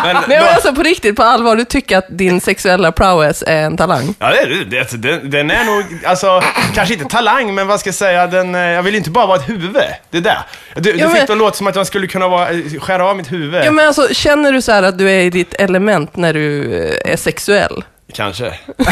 Men, 0.03 0.15
Nej 0.27 0.39
men 0.39 0.53
alltså 0.55 0.73
på 0.73 0.83
riktigt, 0.83 1.15
på 1.15 1.23
allvar, 1.23 1.55
du 1.55 1.65
tycker 1.65 1.97
att 1.97 2.05
din 2.09 2.41
sexuella 2.41 2.91
prowess 2.91 3.43
är 3.47 3.61
en 3.63 3.77
talang? 3.77 4.15
Ja, 4.19 4.29
det, 4.29 4.37
är 4.39 4.47
det, 4.47 4.91
det, 4.91 4.97
den, 4.97 5.29
den 5.29 5.51
är 5.51 5.63
nog, 5.63 5.83
alltså, 6.05 6.41
kanske 6.75 6.93
inte 6.93 7.05
talang, 7.05 7.55
men 7.55 7.67
vad 7.67 7.79
ska 7.79 7.87
jag 7.87 7.95
säga, 7.95 8.27
den, 8.27 8.55
eh, 8.55 8.61
jag 8.61 8.83
vill 8.83 8.92
inte 8.97 9.09
bara 9.09 9.25
vara 9.25 9.37
ett 9.39 9.49
huvud. 9.49 9.75
Det 10.09 10.17
är 10.17 10.21
det. 10.21 10.37
Du, 10.75 10.81
du 10.81 10.89
Ja, 10.89 10.95
fick 11.09 11.17
men- 11.17 11.25
det 11.27 11.33
att 11.33 11.37
låta 11.39 11.57
som 11.57 11.67
att 11.67 11.75
man 11.75 11.85
skulle 11.85 12.07
kunna 12.07 12.27
vara, 12.27 12.49
eh, 12.49 12.79
skära 12.79 13.05
av 13.09 13.17
mitt 13.17 13.31
huvud. 13.31 13.65
Ja 13.65 13.71
men 13.71 13.87
alltså, 13.87 14.07
känner 14.13 14.51
du 14.51 14.61
så 14.61 14.71
här 14.71 14.83
att 14.83 14.97
du 14.97 15.09
är 15.11 15.19
i 15.19 15.29
ditt 15.29 15.53
element 15.53 16.15
när 16.15 16.33
du 16.33 16.73
eh, 17.05 17.11
är 17.13 17.17
sexuell? 17.17 17.83
Kanske. 18.13 18.53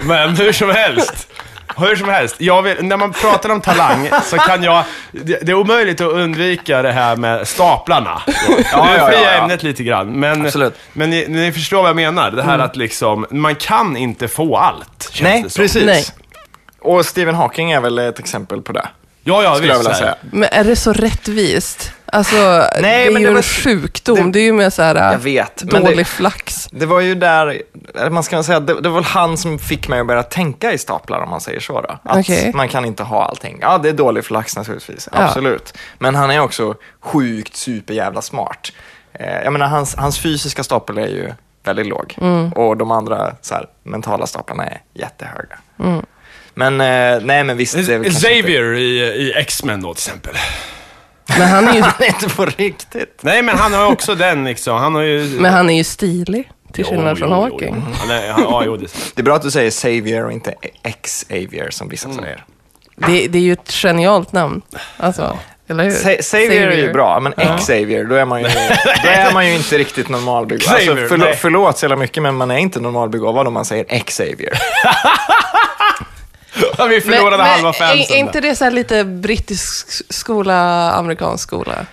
men 0.00 0.36
hur 0.36 0.52
som 0.52 0.70
helst. 0.70 1.28
Hur 1.76 1.96
som 1.96 2.08
helst, 2.08 2.36
jag 2.38 2.62
vill, 2.62 2.76
när 2.84 2.96
man 2.96 3.12
pratar 3.12 3.50
om 3.50 3.60
talang 3.60 4.10
så 4.24 4.36
kan 4.38 4.62
jag, 4.62 4.84
det, 5.12 5.38
det 5.42 5.52
är 5.52 5.54
omöjligt 5.54 6.00
att 6.00 6.12
undvika 6.12 6.82
det 6.82 6.92
här 6.92 7.16
med 7.16 7.48
staplarna. 7.48 8.22
Ja, 8.26 8.34
ja, 8.72 8.84
nu 8.84 8.96
ja, 8.98 9.06
friar 9.06 9.20
ja. 9.22 9.42
ämnet 9.42 9.62
lite 9.62 9.82
grann, 9.82 10.20
men, 10.20 10.46
Absolut. 10.46 10.74
men 10.92 11.10
ni, 11.10 11.26
ni 11.28 11.52
förstår 11.52 11.80
vad 11.82 11.88
jag 11.88 11.96
menar. 11.96 12.30
Det 12.30 12.42
här 12.42 12.58
att 12.58 12.76
liksom, 12.76 13.26
man 13.30 13.54
kan 13.54 13.96
inte 13.96 14.28
få 14.28 14.56
allt, 14.56 15.08
känns 15.12 15.20
Nej, 15.22 15.42
det 15.42 15.50
som. 15.50 15.62
precis. 15.62 15.84
Nej. 15.84 16.04
Och 16.84 17.06
Stephen 17.06 17.34
Hawking 17.34 17.70
är 17.72 17.80
väl 17.80 17.98
ett 17.98 18.18
exempel 18.18 18.62
på 18.62 18.72
det, 18.72 18.88
Ja, 19.26 19.42
ja, 19.42 19.54
skulle 19.54 19.72
jag 19.72 19.78
visst. 19.78 19.90
här. 19.90 19.96
säga. 19.98 20.14
Men 20.30 20.48
är 20.52 20.64
det 20.64 20.76
så 20.76 20.92
rättvist? 20.92 21.92
Alltså, 22.06 22.36
Nej, 22.36 22.70
det 22.82 22.88
är 22.88 23.10
men 23.12 23.22
ju 23.22 23.26
det 23.26 23.30
en 23.30 23.34
var- 23.34 23.42
sjukdom. 23.42 24.16
det- 24.16 24.30
Det, 24.32 24.38
är 24.38 24.44
ju 24.44 24.52
mer 24.52 24.70
så 24.70 24.82
här 24.82 25.12
Jag 25.12 25.18
vet, 25.18 25.56
dålig 25.56 25.96
det- 25.96 26.04
flax. 26.04 26.68
Det 26.70 26.86
var 26.86 27.00
ju 27.00 27.14
där, 27.14 27.62
man 28.10 28.22
ska 28.22 28.42
säga, 28.42 28.60
det, 28.60 28.80
det 28.80 28.88
var 28.88 28.94
väl 28.94 29.04
han 29.04 29.36
som 29.38 29.58
fick 29.58 29.88
mig 29.88 30.00
att 30.00 30.06
börja 30.06 30.22
tänka 30.22 30.72
i 30.72 30.78
staplar 30.78 31.20
om 31.20 31.30
man 31.30 31.40
säger 31.40 31.60
så 31.60 31.80
då. 31.80 31.98
Att 32.02 32.18
Okej. 32.18 32.52
man 32.54 32.68
kan 32.68 32.84
inte 32.84 33.02
ha 33.02 33.24
allting. 33.24 33.58
Ja, 33.60 33.78
det 33.78 33.88
är 33.88 33.92
dålig 33.92 34.24
flax 34.24 34.56
naturligtvis, 34.56 35.08
Ja. 35.12 35.18
absolut. 35.22 35.74
Men 35.98 36.14
han 36.14 36.30
är 36.30 36.40
också 36.40 36.74
sjukt 37.00 37.56
superjävla 37.56 38.22
smart. 38.22 38.72
Eh, 39.12 39.42
jag 39.42 39.52
menar, 39.52 39.66
hans, 39.66 39.94
hans 39.96 40.18
fysiska 40.18 40.64
stapel 40.64 40.98
är 40.98 41.06
ju 41.06 41.32
väldigt 41.64 41.86
låg. 41.86 42.14
Mm. 42.20 42.52
Och 42.52 42.76
de 42.76 42.90
andra 42.90 43.32
så 43.40 43.54
här, 43.54 43.66
mentala 43.82 44.26
staplarna 44.26 44.66
är 44.66 44.80
jättehöga. 44.94 45.58
Mm. 45.78 46.02
Men 46.54 46.80
eh, 46.80 47.20
nej, 47.22 47.44
men 47.44 47.56
visst. 47.56 47.76
Xavier 48.10 48.74
i, 48.74 48.98
i 49.00 49.32
X-Men 49.36 49.82
då 49.82 49.94
till 49.94 50.00
exempel. 50.10 50.34
Men 51.38 51.48
han 51.48 51.68
är 51.68 51.74
ju, 51.74 51.80
Han 51.82 51.92
är 51.98 52.06
inte 52.06 52.28
på 52.28 52.44
riktigt. 52.46 53.18
Nej, 53.20 53.42
men 53.42 53.58
han 53.58 53.72
har 53.72 53.80
ju 53.86 53.92
också 53.92 54.14
den 54.14 54.44
liksom. 54.44 54.78
Han 54.78 54.94
har 54.94 55.02
ju... 55.02 55.36
men 55.40 55.52
han 55.52 55.70
är 55.70 55.76
ju 55.76 55.84
stilig, 55.84 56.50
till 56.72 56.84
skillnad 56.84 57.16
Jo, 57.20 57.26
från 57.26 57.30
jo, 57.30 57.36
jo, 57.36 57.42
Hawking. 57.52 57.84
jo. 58.08 58.14
Ja, 58.38 58.62
jo, 58.66 58.76
det 58.76 58.86
Det 59.14 59.20
är 59.20 59.24
bra 59.24 59.34
att 59.36 59.42
du 59.42 59.50
säger 59.50 59.70
Savior 59.70 60.24
och 60.24 60.32
inte 60.32 60.54
X-Avior 60.82 61.70
som 61.70 61.88
vissa 61.88 62.08
Mm. 62.08 62.20
säger. 62.24 62.44
Det, 62.96 63.26
det 63.28 63.38
är 63.38 63.42
ju 63.42 63.52
ett 63.52 63.72
genialt 63.72 64.32
namn. 64.32 64.62
Alltså, 64.96 65.38
eller 65.68 65.84
hur? 65.84 65.90
Sa- 65.90 66.22
Savior 66.22 66.62
är 66.68 66.76
ju 66.76 66.92
bra, 66.92 67.20
men 67.20 67.34
X-Savior, 67.36 68.04
då 68.04 68.14
är 68.14 68.24
man 68.24 68.42
ju, 68.42 68.48
då 69.02 69.08
är 69.08 69.32
man 69.32 69.46
ju 69.46 69.54
inte 69.54 69.78
riktigt 69.78 70.08
normalbegåvad. 70.08 70.74
Alltså, 70.74 70.86
Xavier, 70.86 71.08
förlåt, 71.08 71.26
nej. 71.28 71.38
förlåt 71.40 71.78
så 71.78 71.84
jävla 71.84 71.96
mycket, 71.96 72.22
men 72.22 72.34
man 72.34 72.50
är 72.50 72.56
inte 72.58 72.80
normalbegåvad 72.80 73.46
om 73.46 73.52
man 73.54 73.64
säger 73.64 73.84
X-Savior. 73.88 74.52
Vi 76.88 77.00
förlorade 77.00 77.42
halva 77.42 77.68
är, 77.68 77.72
fansen 77.72 78.16
är 78.16 78.18
inte 78.18 78.40
det 78.40 78.56
så 78.56 78.70
lite 78.70 79.04
brittisk 79.04 79.86
skola, 80.14 80.90
amerikansk 80.92 81.42
skola? 81.48 81.86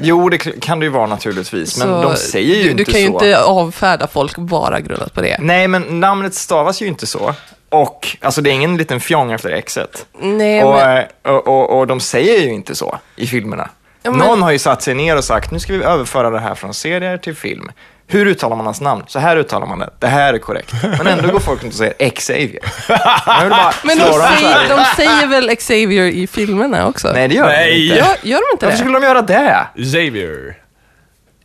Jo, 0.00 0.28
det 0.28 0.38
kan 0.38 0.78
det 0.80 0.84
ju 0.86 0.90
vara 0.90 1.06
naturligtvis, 1.06 1.78
men 1.78 1.86
Så 1.88 2.02
de 2.02 2.16
säger 2.16 2.56
ju 2.56 2.62
du, 2.62 2.70
inte 2.70 2.84
Du 2.84 2.92
kan 2.92 3.00
ju 3.00 3.06
så. 3.06 3.12
inte 3.12 3.40
avfärda 3.42 4.06
folk 4.06 4.36
bara 4.36 4.80
grundat 4.80 5.14
på 5.14 5.20
det. 5.20 5.36
Nej, 5.40 5.68
men 5.68 6.00
namnet 6.00 6.34
stavas 6.34 6.82
ju 6.82 6.86
inte 6.86 7.06
så. 7.06 7.34
Och, 7.68 8.16
alltså 8.20 8.40
det 8.40 8.50
är 8.50 8.52
ingen 8.54 8.76
liten 8.76 9.00
fjong 9.00 9.32
efter 9.32 9.60
Xet. 9.60 10.06
Nej, 10.20 10.64
Och, 10.64 10.74
men, 10.74 10.98
eh, 10.98 11.04
och, 11.32 11.48
och, 11.48 11.78
och 11.78 11.86
de 11.86 12.00
säger 12.00 12.38
ju 12.40 12.52
inte 12.52 12.74
så 12.74 12.98
i 13.16 13.26
filmerna. 13.26 13.70
Ja, 14.02 14.10
men- 14.10 14.20
Någon 14.20 14.42
har 14.42 14.50
ju 14.50 14.58
satt 14.58 14.82
sig 14.82 14.94
ner 14.94 15.16
och 15.16 15.24
sagt, 15.24 15.50
nu 15.50 15.60
ska 15.60 15.72
vi 15.72 15.84
överföra 15.84 16.30
det 16.30 16.40
här 16.40 16.54
från 16.54 16.74
serier 16.74 17.18
till 17.18 17.34
film. 17.36 17.70
Hur 18.12 18.26
uttalar 18.26 18.56
man 18.56 18.66
hans 18.66 18.80
namn? 18.80 19.04
Så 19.06 19.18
här 19.18 19.36
uttalar 19.36 19.66
man 19.66 19.78
det. 19.78 19.90
Det 19.98 20.06
här 20.06 20.34
är 20.34 20.38
korrekt. 20.38 20.72
Men 20.98 21.06
ändå 21.06 21.28
går 21.32 21.40
folk 21.40 21.62
runt 21.62 21.72
och 21.72 21.78
säger 21.78 22.10
Xavier. 22.10 22.60
Men 23.86 23.98
de, 23.98 24.04
säger, 24.04 24.68
de 24.76 24.84
säger 24.96 25.26
väl 25.26 25.56
Xavier 25.56 26.04
i 26.04 26.26
filmerna 26.26 26.86
också? 26.86 27.12
Nej, 27.14 27.28
det 27.28 27.34
gör 27.34 27.46
de 27.46 27.52
Nej. 27.52 27.84
inte. 27.86 27.96
Gör, 27.98 28.06
gör 28.22 28.38
de 28.38 28.54
inte 28.54 28.66
Varför 28.66 28.70
det? 28.70 28.76
skulle 28.76 29.00
de 29.00 29.06
göra 29.06 29.22
det? 29.22 29.66
Xavier. 29.76 30.56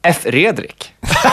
F. 0.04 0.18
Redrik. 0.24 0.94
Ja, 1.24 1.32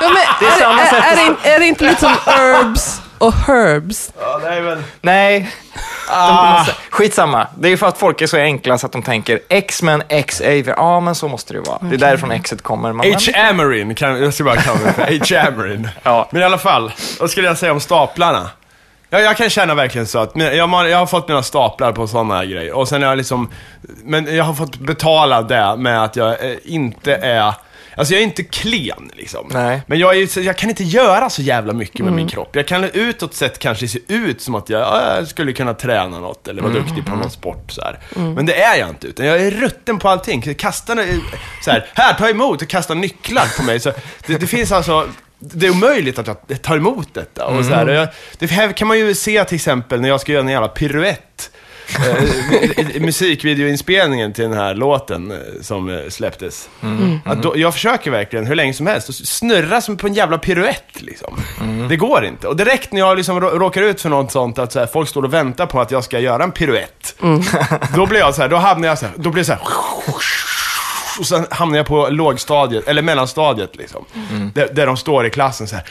men 0.00 0.14
Det 0.40 0.46
är 0.46 0.50
är, 0.56 0.60
samma 0.60 0.84
sätt 0.86 1.04
är, 1.12 1.16
det, 1.16 1.22
inte- 1.22 1.50
är 1.50 1.58
det 1.58 1.66
inte 1.66 1.84
lite 1.84 2.00
som 2.00 2.12
herbs 2.26 3.00
och 3.18 3.32
herbs? 3.34 4.12
Ja, 4.20 4.40
är 4.48 4.60
väl... 4.60 4.82
Nej. 5.00 5.50
De, 6.08 6.64
skitsamma. 6.90 7.46
Det 7.58 7.68
är 7.68 7.76
för 7.76 7.86
att 7.86 7.98
folk 7.98 8.20
är 8.22 8.26
så 8.26 8.36
enkla 8.36 8.78
så 8.78 8.86
att 8.86 8.92
de 8.92 9.02
tänker 9.02 9.40
X-Men, 9.48 10.02
X-Avier. 10.08 10.74
Ja, 10.76 11.00
men 11.00 11.14
så 11.14 11.28
måste 11.28 11.52
det 11.52 11.56
ju 11.56 11.62
vara. 11.64 11.78
Det 11.80 11.94
är 11.94 11.98
därifrån 11.98 12.30
X-et 12.30 12.62
kommer. 12.62 12.92
Man, 12.92 13.06
H. 13.06 13.18
Amarin, 13.50 13.94
kan, 13.94 14.22
jag 14.22 14.34
ska 14.34 14.44
bara 14.44 14.56
kalla 14.56 14.78
mig 14.80 14.92
för 14.92 15.02
H. 15.42 15.48
Amarin. 15.48 15.88
Ja. 16.02 16.28
Men 16.32 16.42
i 16.42 16.44
alla 16.44 16.58
fall, 16.58 16.92
vad 17.20 17.30
skulle 17.30 17.46
jag 17.48 17.58
säga 17.58 17.72
om 17.72 17.80
staplarna? 17.80 18.50
Jag, 19.10 19.22
jag 19.22 19.36
kan 19.36 19.50
känna 19.50 19.74
verkligen 19.74 20.06
så 20.06 20.18
att 20.18 20.30
jag, 20.34 20.66
har- 20.68 20.84
jag 20.86 20.98
har 20.98 21.06
fått 21.06 21.28
mina 21.28 21.42
staplar 21.42 21.92
på 21.92 22.06
sådana 22.06 22.36
här 22.36 22.44
grejer. 22.44 22.72
Och 22.72 22.88
sen 22.88 23.02
har 23.02 23.08
jag 23.08 23.16
liksom, 23.18 23.50
men 24.04 24.36
jag 24.36 24.44
har 24.44 24.54
fått 24.54 24.76
betala 24.76 25.42
det 25.42 25.76
med 25.76 26.02
att 26.04 26.16
jag 26.16 26.28
eh, 26.30 26.56
inte 26.64 27.14
är 27.14 27.54
Alltså 27.96 28.14
jag 28.14 28.20
är 28.20 28.24
inte 28.24 28.42
klen 28.44 29.10
liksom. 29.14 29.48
Nej. 29.52 29.82
Men 29.86 29.98
jag, 29.98 30.16
är, 30.16 30.38
jag 30.38 30.56
kan 30.56 30.70
inte 30.70 30.84
göra 30.84 31.30
så 31.30 31.42
jävla 31.42 31.72
mycket 31.72 32.04
med 32.04 32.12
min 32.12 32.28
kropp. 32.28 32.56
Jag 32.56 32.66
kan 32.66 32.84
utåt 32.84 33.34
sett 33.34 33.58
kanske 33.58 33.88
se 33.88 33.98
ut 34.08 34.40
som 34.40 34.54
att 34.54 34.68
jag, 34.68 34.80
ja, 34.80 35.16
jag 35.16 35.28
skulle 35.28 35.52
kunna 35.52 35.74
träna 35.74 36.20
något 36.20 36.48
eller 36.48 36.62
vara 36.62 36.72
duktig 36.72 37.06
på 37.06 37.16
någon 37.16 37.30
sport 37.30 37.72
så 37.72 37.82
här. 37.82 37.98
Men 38.14 38.46
det 38.46 38.62
är 38.62 38.78
jag 38.78 38.88
inte, 38.88 39.06
utan 39.06 39.26
jag 39.26 39.42
är 39.42 39.50
rutten 39.50 39.98
på 39.98 40.08
allting. 40.08 40.42
Kastar 40.42 41.06
så 41.62 41.70
här, 41.70 41.86
här, 41.94 42.14
ta 42.14 42.28
emot 42.28 42.62
och 42.62 42.68
kasta 42.68 42.94
nycklar 42.94 43.56
på 43.56 43.62
mig. 43.62 43.80
Så 43.80 43.92
det, 44.26 44.38
det 44.38 44.46
finns 44.46 44.72
alltså, 44.72 45.08
det 45.38 45.66
är 45.66 45.70
omöjligt 45.70 46.18
att 46.18 46.44
jag 46.46 46.62
tar 46.62 46.76
emot 46.76 47.14
detta. 47.14 47.46
Och 47.46 47.64
så 47.64 47.74
här, 47.74 47.86
jag, 47.86 48.08
det 48.38 48.50
här 48.50 48.72
kan 48.72 48.88
man 48.88 48.98
ju 48.98 49.14
se 49.14 49.44
till 49.44 49.54
exempel 49.54 50.00
när 50.00 50.08
jag 50.08 50.20
ska 50.20 50.32
göra 50.32 50.42
en 50.42 50.48
jävla 50.48 50.68
piruett. 50.68 51.50
Eh, 52.76 53.00
musikvideoinspelningen 53.00 54.32
till 54.32 54.44
den 54.44 54.52
här 54.52 54.74
låten 54.74 55.30
eh, 55.30 55.36
som 55.60 55.88
eh, 55.90 55.98
släpptes. 56.08 56.68
Att 57.24 57.42
då, 57.42 57.58
jag 57.58 57.74
försöker 57.74 58.10
verkligen 58.10 58.46
hur 58.46 58.54
länge 58.54 58.74
som 58.74 58.86
helst 58.86 59.08
att 59.08 59.14
snurra 59.14 59.80
som 59.80 59.96
på 59.96 60.06
en 60.06 60.14
jävla 60.14 60.38
piruett 60.38 61.02
liksom. 61.02 61.40
Det 61.88 61.96
går 61.96 62.24
inte. 62.24 62.48
Och 62.48 62.56
direkt 62.56 62.92
när 62.92 63.00
jag 63.00 63.16
liksom 63.16 63.40
rå- 63.40 63.58
råkar 63.58 63.82
ut 63.82 64.00
för 64.00 64.08
något 64.08 64.32
sånt 64.32 64.58
att 64.58 64.72
så 64.72 64.78
här, 64.78 64.86
folk 64.86 65.08
står 65.08 65.22
och 65.22 65.34
väntar 65.34 65.66
på 65.66 65.80
att 65.80 65.90
jag 65.90 66.04
ska 66.04 66.18
göra 66.18 66.42
en 66.44 66.52
piruett. 66.52 67.14
Då 67.94 68.06
blir 68.06 68.20
jag 68.20 68.34
så 68.34 68.42
här, 68.42 68.48
då 68.48 68.56
hamnar 68.56 68.88
jag 68.88 68.98
så 68.98 69.06
här, 69.06 69.14
då 69.16 69.30
blir 69.30 69.40
det 69.42 69.46
så 69.46 69.52
här 69.52 69.60
och 71.18 71.26
sen 71.26 71.46
hamnar 71.50 71.76
jag 71.76 71.86
på 71.86 72.08
lågstadiet, 72.08 72.88
eller 72.88 73.02
mellanstadiet 73.02 73.76
liksom. 73.76 74.04
Där, 74.54 74.68
där 74.72 74.86
de 74.86 74.96
står 74.96 75.26
i 75.26 75.30
klassen 75.30 75.68
så 75.68 75.76
här. 75.76 75.84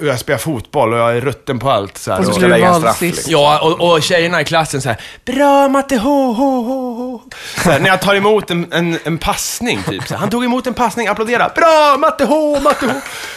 och 0.00 0.06
Jag 0.06 0.18
spelar 0.18 0.38
fotboll 0.38 0.92
och 0.92 0.98
jag 0.98 1.16
är 1.16 1.20
rutten 1.20 1.58
på 1.58 1.70
allt. 1.70 1.98
Så 1.98 2.12
här, 2.12 2.18
Och 2.18 2.24
så 2.26 2.30
blir 2.32 2.40
du 2.42 2.48
lägga 2.48 2.66
en 2.66 2.72
vald 2.72 2.82
straff, 2.84 2.98
sist. 2.98 3.16
liksom. 3.16 3.32
Ja, 3.32 3.60
och, 3.62 3.92
och 3.92 4.02
tjejerna 4.02 4.40
i 4.40 4.44
klassen 4.44 4.82
så 4.82 4.88
här, 4.88 5.00
bra 5.24 5.68
matte, 5.68 5.96
ho, 5.96 6.32
ho, 6.32 6.62
ho, 6.62 6.94
ho. 6.94 7.20
Så 7.64 7.70
här, 7.70 7.80
när 7.80 7.88
jag 7.88 8.00
tar 8.02 8.14
emot 8.14 8.50
en, 8.50 8.72
en, 8.72 8.98
en 9.04 9.18
passning, 9.18 9.82
typ. 9.88 10.08
Så 10.08 10.14
här, 10.14 10.20
han 10.20 10.30
tog 10.30 10.44
emot 10.44 10.66
en 10.66 10.74
passning, 10.74 11.06
applådera, 11.08 11.50
bra 11.54 11.96
matte, 11.98 12.24
ho, 12.24 12.60
matte, 12.60 12.86
ho. 12.86 12.92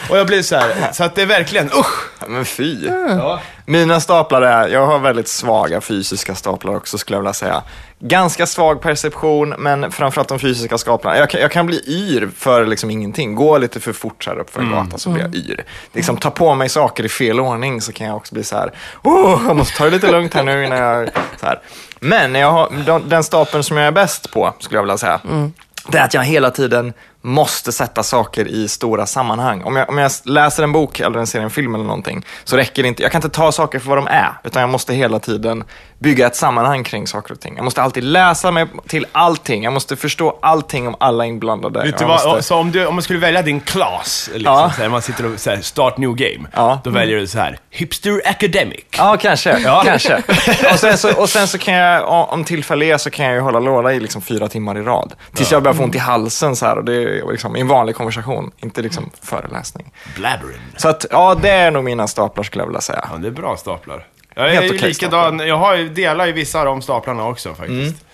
Och 0.09 0.17
jag 0.17 0.27
blir 0.27 0.41
så 0.41 0.55
här, 0.55 0.91
så 0.93 1.03
att 1.03 1.15
det 1.15 1.21
är 1.21 1.25
verkligen, 1.25 1.65
usch. 1.67 2.09
Men 2.27 2.45
fy. 2.45 2.85
Ja. 3.09 3.39
Mina 3.65 3.99
staplar 3.99 4.41
är, 4.41 4.67
jag 4.67 4.85
har 4.87 4.99
väldigt 4.99 5.27
svaga 5.27 5.81
fysiska 5.81 6.35
staplar 6.35 6.75
också 6.75 6.97
skulle 6.97 7.15
jag 7.15 7.21
vilja 7.21 7.33
säga. 7.33 7.63
Ganska 8.01 8.45
svag 8.45 8.81
perception, 8.81 9.49
men 9.57 9.91
framförallt 9.91 10.29
de 10.29 10.39
fysiska 10.39 10.77
staplarna. 10.77 11.17
Jag 11.17 11.29
kan, 11.29 11.41
jag 11.41 11.51
kan 11.51 11.65
bli 11.65 11.83
yr 11.87 12.29
för 12.37 12.65
liksom 12.65 12.91
ingenting. 12.91 13.35
Gå 13.35 13.57
lite 13.57 13.79
för 13.79 13.93
fort 13.93 14.23
så 14.23 14.29
här 14.29 14.39
upp 14.39 14.49
för 14.49 14.61
en 14.61 14.71
gata 14.71 14.97
så 14.97 15.09
blir 15.09 15.23
jag 15.23 15.35
yr. 15.35 15.63
Liksom 15.93 16.17
ta 16.17 16.31
på 16.31 16.55
mig 16.55 16.69
saker 16.69 17.05
i 17.05 17.09
fel 17.09 17.39
ordning 17.39 17.81
så 17.81 17.91
kan 17.93 18.07
jag 18.07 18.15
också 18.15 18.33
bli 18.35 18.43
så 18.43 18.55
här, 18.55 18.71
oh, 19.03 19.41
jag 19.47 19.55
måste 19.55 19.77
ta 19.77 19.83
det 19.83 19.89
lite 19.91 20.11
lugnt 20.11 20.33
här 20.33 20.43
nu 20.43 20.65
innan 20.65 20.77
jag... 20.77 21.09
Så 21.39 21.45
här. 21.45 21.61
Men 21.99 22.35
jag 22.35 22.51
har, 22.51 22.99
den- 23.09 23.23
stapeln 23.23 23.63
som 23.63 23.77
jag 23.77 23.87
är 23.87 23.91
bäst 23.91 24.31
på, 24.31 24.53
skulle 24.59 24.77
jag 24.77 24.83
vilja 24.83 24.97
säga, 24.97 25.21
det 25.87 25.97
är 25.97 26.03
att 26.03 26.13
jag 26.13 26.23
hela 26.23 26.51
tiden 26.51 26.93
måste 27.21 27.71
sätta 27.71 28.03
saker 28.03 28.47
i 28.47 28.67
stora 28.67 29.05
sammanhang. 29.05 29.63
Om 29.63 29.75
jag, 29.75 29.89
om 29.89 29.97
jag 29.97 30.11
läser 30.23 30.63
en 30.63 30.71
bok 30.71 30.99
eller 30.99 31.19
en 31.19 31.27
ser 31.27 31.41
en 31.41 31.49
film 31.49 31.75
eller 31.75 31.85
någonting 31.85 32.25
så 32.43 32.57
räcker 32.57 32.81
det 32.83 32.87
inte. 32.87 33.03
Jag 33.03 33.11
kan 33.11 33.19
inte 33.19 33.29
ta 33.35 33.51
saker 33.51 33.79
för 33.79 33.87
vad 33.89 33.97
de 33.97 34.07
är, 34.07 34.29
utan 34.43 34.59
jag 34.61 34.69
måste 34.69 34.93
hela 34.93 35.19
tiden 35.19 35.63
bygga 35.99 36.27
ett 36.27 36.35
sammanhang 36.35 36.83
kring 36.83 37.07
saker 37.07 37.33
och 37.33 37.39
ting. 37.39 37.53
Jag 37.55 37.63
måste 37.63 37.81
alltid 37.81 38.03
läsa 38.03 38.51
mig 38.51 38.65
till 38.87 39.05
allting. 39.11 39.63
Jag 39.63 39.73
måste 39.73 39.95
förstå 39.95 40.39
allting 40.41 40.87
om 40.87 40.95
alla 40.99 41.25
inblandade. 41.25 41.83
Vet 41.83 41.97
du 41.97 42.05
vad, 42.05 42.25
måste... 42.25 42.43
så 42.43 42.55
om 42.55 42.71
du, 42.71 42.85
om 42.85 42.95
man 42.95 43.01
skulle 43.03 43.19
välja 43.19 43.41
din 43.41 43.59
class, 43.59 44.29
liksom, 44.33 44.53
Ja. 44.53 44.67
här, 44.77 44.89
man 44.89 45.01
sitter 45.01 45.33
och 45.33 45.39
så 45.39 45.49
här, 45.49 45.61
start 45.61 45.97
new 45.97 46.15
game, 46.15 46.49
Ja. 46.55 46.81
då 46.83 46.89
väljer 46.89 47.17
du 47.19 47.27
så 47.27 47.39
här, 47.39 47.59
hipster 47.69 48.21
academic. 48.25 48.85
Ja, 48.97 49.17
kanske. 49.21 49.59
Ja. 49.59 49.81
kanske. 49.85 50.15
Och, 50.73 50.79
sen 50.79 50.97
så, 50.97 51.21
och 51.21 51.29
sen 51.29 51.47
så 51.47 51.57
kan 51.57 51.73
jag, 51.73 52.29
om 52.33 52.43
tillfälle 52.43 52.85
är, 52.85 52.97
så 52.97 53.09
kan 53.09 53.25
jag 53.25 53.35
ju 53.35 53.39
hålla 53.41 53.59
låda 53.59 53.93
i 53.93 53.99
liksom 53.99 54.21
fyra 54.21 54.47
timmar 54.47 54.77
i 54.77 54.81
rad. 54.81 55.13
Tills 55.33 55.51
jag 55.51 55.63
börjar 55.63 55.75
få 55.75 55.83
ont 55.83 55.95
i 55.95 55.97
halsen 55.97 56.55
så 56.55 56.65
här, 56.65 56.77
och 56.77 56.85
det 56.85 56.93
är 56.93 57.31
liksom 57.31 57.55
en 57.55 57.67
vanlig 57.67 57.95
konversation, 57.95 58.51
inte 58.57 58.81
liksom 58.81 59.09
föreläsning. 59.21 59.91
Blabbering. 60.15 60.61
Så 60.77 60.89
att, 60.89 61.05
ja, 61.11 61.35
det 61.41 61.49
är 61.49 61.71
nog 61.71 61.83
mina 61.83 62.07
staplar 62.07 62.43
skulle 62.43 62.61
jag 62.61 62.67
vilja 62.67 62.81
säga. 62.81 63.07
Ja, 63.11 63.17
det 63.17 63.27
är 63.27 63.31
bra 63.31 63.57
staplar. 63.57 64.05
Jag 64.35 64.45
är 64.45 64.61
Helt 64.61 64.73
okej 64.73 64.87
likadan, 64.89 65.39
jag 65.39 65.57
har 65.57 65.75
ju, 65.75 65.89
delar 65.89 66.25
ju 66.25 66.31
vissa 66.31 66.59
av 66.59 66.65
de 66.65 66.81
staplarna 66.81 67.27
också 67.27 67.53
faktiskt. 67.53 68.05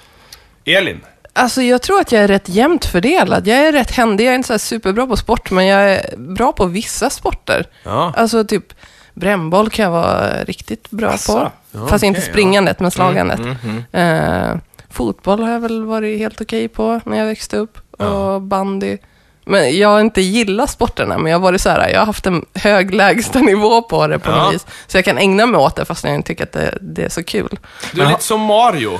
Elin? 0.66 1.02
Alltså 1.38 1.62
jag 1.62 1.82
tror 1.82 2.00
att 2.00 2.12
jag 2.12 2.24
är 2.24 2.28
rätt 2.28 2.50
jämnt 2.50 2.86
fördelad. 2.86 3.48
Jag 3.48 3.58
är 3.58 3.72
rätt 3.72 3.92
händig. 3.92 4.26
Jag 4.26 4.32
är 4.32 4.36
inte 4.36 4.48
så 4.48 4.54
här 4.54 4.58
superbra 4.58 5.08
på 5.08 5.18
sport, 5.18 5.52
men 5.52 5.66
jag 5.66 5.92
är 5.92 6.18
bra 6.18 6.52
på 6.52 6.66
vissa 6.66 7.10
sporter. 7.10 7.68
Ja. 7.84 8.14
Alltså 8.18 8.44
typ 8.44 8.74
brännboll 9.16 9.70
kan 9.70 9.84
jag 9.84 9.92
vara 9.92 10.44
riktigt 10.44 10.90
bra 10.92 11.10
Asså? 11.10 11.34
på. 11.34 11.52
Ja, 11.72 11.88
Fast 11.88 12.04
inte 12.04 12.20
okej, 12.20 12.32
springandet, 12.32 12.80
men 12.80 12.92
slagandet. 12.92 13.40
Mm, 13.40 13.84
Eh, 13.92 14.58
fotboll 14.90 15.44
har 15.44 15.52
jag 15.52 15.60
väl 15.60 15.84
varit 15.86 16.18
helt 16.20 16.42
okej 16.42 16.68
på 16.68 17.02
när 17.06 17.18
jag 17.18 17.26
växte 17.26 17.58
upp. 17.58 17.78
Och 18.02 18.42
bandy. 18.42 18.98
Men 19.46 19.78
jag 19.78 19.90
har 19.90 20.02
inte 20.02 20.22
gillat 20.22 20.70
sporterna, 20.70 21.18
men 21.18 21.32
jag 21.32 21.40
har 21.40 21.44
varit 21.44 21.62
så 21.62 21.70
här, 21.70 21.90
jag 21.90 22.00
har 22.00 22.06
haft 22.06 22.26
en 22.26 22.46
hög 22.56 22.94
lägstanivå 22.94 23.82
på 23.82 24.08
det 24.08 24.20
på 24.20 24.30
Ja. 24.32 24.44
något 24.44 24.54
vis. 24.54 24.66
Så 24.88 24.98
jag 24.98 25.06
kan 25.06 25.18
ägna 25.18 25.46
mig 25.46 25.60
åt 25.60 25.76
det 25.76 25.86
fast 25.86 26.04
jag 26.04 26.16
inte 26.16 26.28
tycker 26.28 26.44
att 26.44 26.52
det, 26.52 26.78
det 26.82 27.04
är 27.04 27.10
så 27.10 27.24
kul. 27.24 27.60
Du 27.94 28.02
är 28.02 28.08
lite 28.10 28.24
som 28.24 28.42
Mario. 28.42 29.00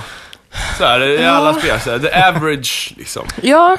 Så 0.78 0.86
här, 0.86 1.08
i 1.22 1.26
alla 1.26 1.54
spel, 1.54 1.80
så 1.80 1.92
här, 1.92 2.00
the 2.00 2.12
average 2.14 2.94
liksom. 2.98 3.26
Ja, 3.42 3.78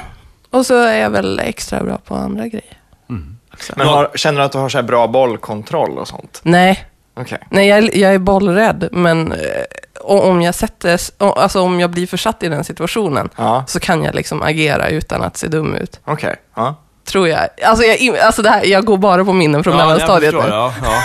och 0.51 0.65
så 0.65 0.75
är 0.81 0.97
jag 0.97 1.09
väl 1.09 1.39
extra 1.39 1.83
bra 1.83 1.97
på 1.97 2.15
andra 2.15 2.47
grejer. 2.47 2.77
Men 3.75 3.87
har, 3.87 4.09
känner 4.15 4.39
du 4.39 4.45
att 4.45 4.51
du 4.51 4.57
har 4.57 4.69
så 4.69 4.77
här 4.77 4.83
bra 4.83 5.07
bollkontroll 5.07 5.97
och 5.97 6.07
sånt? 6.07 6.39
Nej, 6.43 6.85
Okej. 7.19 7.37
Nej, 7.49 7.67
jag, 7.67 7.77
är- 7.79 7.97
jag 7.97 8.13
är 8.13 8.19
bollrädd, 8.19 8.89
men 8.91 9.31
eh, 9.31 9.37
om 10.01 10.41
jag, 10.41 10.55
sätter, 10.55 10.99
alltså 11.19 11.61
om 11.61 11.79
jag 11.79 11.89
blir 11.89 12.07
försatt 12.07 12.43
i 12.43 12.47
den 12.49 12.63
situationen 12.63 13.29
Ja, 13.35 13.63
så 13.67 13.79
kan 13.79 14.03
jag 14.03 14.15
liksom 14.15 14.41
agera 14.41 14.89
utan 14.89 15.23
att 15.23 15.37
se 15.37 15.47
dum 15.47 15.75
ut. 15.75 15.99
okej. 16.05 16.35
Ja. 16.55 16.75
Tror 17.05 17.27
jag. 17.27 17.39
Alltså, 17.65 17.83
jag, 17.85 18.17
alltså 18.19 18.41
det 18.41 18.49
här, 18.49 18.65
jag 18.65 18.85
går 18.85 18.97
bara 18.97 19.25
på 19.25 19.33
minnen 19.33 19.63
från 19.63 19.77
mellanstadiet 19.77 20.33
jag 20.33 20.43
nu. 20.43 20.49
förstår, 20.49 20.57
ja, 20.57 20.73
ja. 20.83 21.01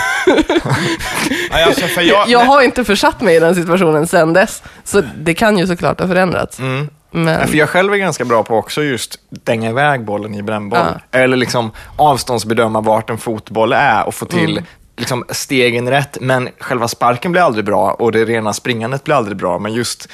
ja, 1.59 1.65
alltså, 1.65 1.87
för 1.87 2.01
jag, 2.01 2.29
Jag 2.29 2.39
har 2.39 2.61
inte 2.61 2.83
försatt 2.83 3.21
mig 3.21 3.35
i 3.35 3.39
den 3.39 3.55
situationen 3.55 4.07
sedan 4.07 4.33
dess, 4.33 4.63
så 4.83 5.01
det 5.17 5.33
kan 5.33 5.57
ju 5.57 5.67
såklart 5.67 5.99
ha 5.99 6.07
förändrats. 6.07 6.59
Mm. 6.59 6.89
Men, 7.13 7.39
Ja, 7.41 7.47
För 7.47 7.57
jag 7.57 7.69
själv 7.69 7.93
är 7.93 7.97
ganska 7.97 8.25
bra 8.25 8.43
på 8.43 8.55
också 8.57 8.83
just 8.83 9.19
dänga 9.29 9.69
iväg 9.69 10.05
bollen 10.05 10.35
i 10.35 10.41
brännboll. 10.41 10.79
Eller 11.11 11.37
liksom 11.37 11.71
avståndsbedöma 11.97 12.81
vart 12.81 13.09
en 13.09 13.17
fotboll 13.17 13.73
är 13.73 14.07
och 14.07 14.15
få 14.15 14.25
till 14.25 14.51
Mm. 14.51 14.63
liksom 14.97 15.25
stegen 15.29 15.89
rätt. 15.89 16.17
Men 16.21 16.49
själva 16.59 16.87
sparken 16.87 17.31
blir 17.31 17.41
aldrig 17.41 17.65
bra 17.65 17.91
och 17.91 18.11
det 18.11 18.25
rena 18.25 18.53
springandet 18.53 19.03
blir 19.03 19.15
aldrig 19.15 19.37
bra. 19.37 19.59
Men 19.59 19.73
just 19.73 20.09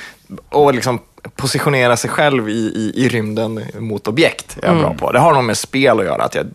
att 0.49 0.75
liksom 0.75 0.99
positionera 1.35 1.97
sig 1.97 2.09
själv 2.09 2.49
i, 2.49 2.53
i, 2.53 2.91
i 2.95 3.07
rymden 3.09 3.61
mot 3.79 4.07
objekt 4.07 4.57
är 4.61 4.67
jag 4.67 4.71
Mm. 4.71 4.81
bra 4.83 4.93
på. 4.93 5.11
Det 5.11 5.19
har 5.19 5.33
nog 5.33 5.43
med 5.43 5.57
spel 5.57 5.99
att 5.99 6.05
göra. 6.05 6.23
Att 6.23 6.35
jag 6.35 6.45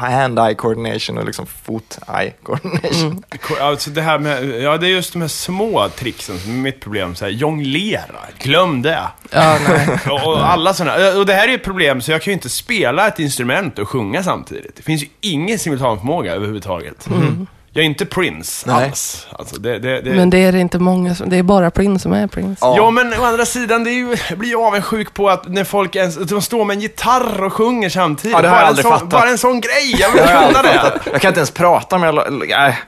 hand-eye 0.00 0.54
coordination 0.54 1.18
och 1.18 1.24
liksom 1.24 1.46
fot-eye 1.46 2.32
coordination. 2.42 3.10
Mm. 3.10 3.22
Alltså 3.60 3.90
det 3.90 4.02
här 4.02 4.18
med, 4.18 4.44
ja 4.62 4.76
det 4.76 4.86
är 4.86 4.90
just 4.90 5.12
de 5.12 5.20
här 5.22 5.28
små 5.28 5.88
tricksen 5.88 6.38
som 6.38 6.50
är 6.52 6.56
mitt 6.56 6.80
problem. 6.80 7.14
Så 7.14 7.24
här, 7.24 7.32
jonglera, 7.32 8.02
glöm 8.38 8.82
det. 8.82 9.02
ja, 9.30 9.58
nej. 9.68 9.88
Och, 10.10 10.26
och 10.26 10.46
alla 10.50 10.74
sådana. 10.74 11.18
Och 11.18 11.26
det 11.26 11.34
här 11.34 11.44
är 11.44 11.48
ju 11.48 11.54
ett 11.54 11.64
problem, 11.64 12.00
så 12.00 12.10
jag 12.12 12.22
kan 12.22 12.30
ju 12.30 12.34
inte 12.34 12.48
spela 12.48 13.08
ett 13.08 13.18
instrument 13.18 13.78
och 13.78 13.88
sjunga 13.88 14.22
samtidigt. 14.22 14.76
Det 14.76 14.82
finns 14.82 15.02
ju 15.02 15.06
ingen 15.20 15.58
simultanförmåga 15.58 16.32
överhuvudtaget. 16.34 17.08
Jag 17.76 17.82
är 17.82 17.86
inte 17.86 18.06
Prince 18.06 18.70
Nej. 18.70 18.84
alls. 18.84 19.26
Alltså, 19.30 19.56
det, 19.56 19.78
det, 19.78 20.00
det... 20.00 20.10
Men 20.10 20.30
det 20.30 20.38
är 20.38 20.52
det 20.52 20.58
inte 20.58 20.78
många 20.78 21.14
som, 21.14 21.28
det 21.30 21.36
är 21.36 21.42
bara 21.42 21.70
Prince 21.70 22.02
som 22.02 22.12
är 22.12 22.26
Prince. 22.26 22.58
Ja. 22.60 22.76
Ja, 22.76 22.90
men 22.90 23.14
å 23.20 23.24
andra 23.24 23.46
sidan, 23.46 23.84
det 23.84 23.90
är 23.90 23.94
ju, 23.94 24.16
jag 24.28 24.38
blir 24.38 24.48
ju 24.48 24.56
avundsjuk 24.56 25.14
på 25.14 25.30
att 25.30 25.48
när 25.48 25.64
folk 25.64 25.96
ens, 25.96 26.16
de 26.16 26.42
står 26.42 26.64
med 26.64 26.74
en 26.74 26.80
gitarr 26.80 27.44
och 27.44 27.52
sjunger 27.52 27.88
samtidigt. 27.88 28.36
Ja, 28.36 28.42
det 28.42 28.48
har 28.48 28.54
bara, 28.54 28.60
jag 28.60 28.62
en 28.62 28.68
aldrig 28.68 28.84
sån, 28.84 28.92
fattat. 28.92 29.10
bara 29.10 29.28
en 29.28 29.38
sån 29.38 29.60
grej, 29.60 29.96
jag 29.98 30.10
vill 30.10 30.22
kunna 30.22 30.62
det. 30.62 31.00
jag 31.12 31.20
kan 31.20 31.28
inte 31.28 31.40
ens 31.40 31.50
prata 31.50 31.98
med 31.98 32.08
alla... 32.08 32.26
Nej, 32.30 32.78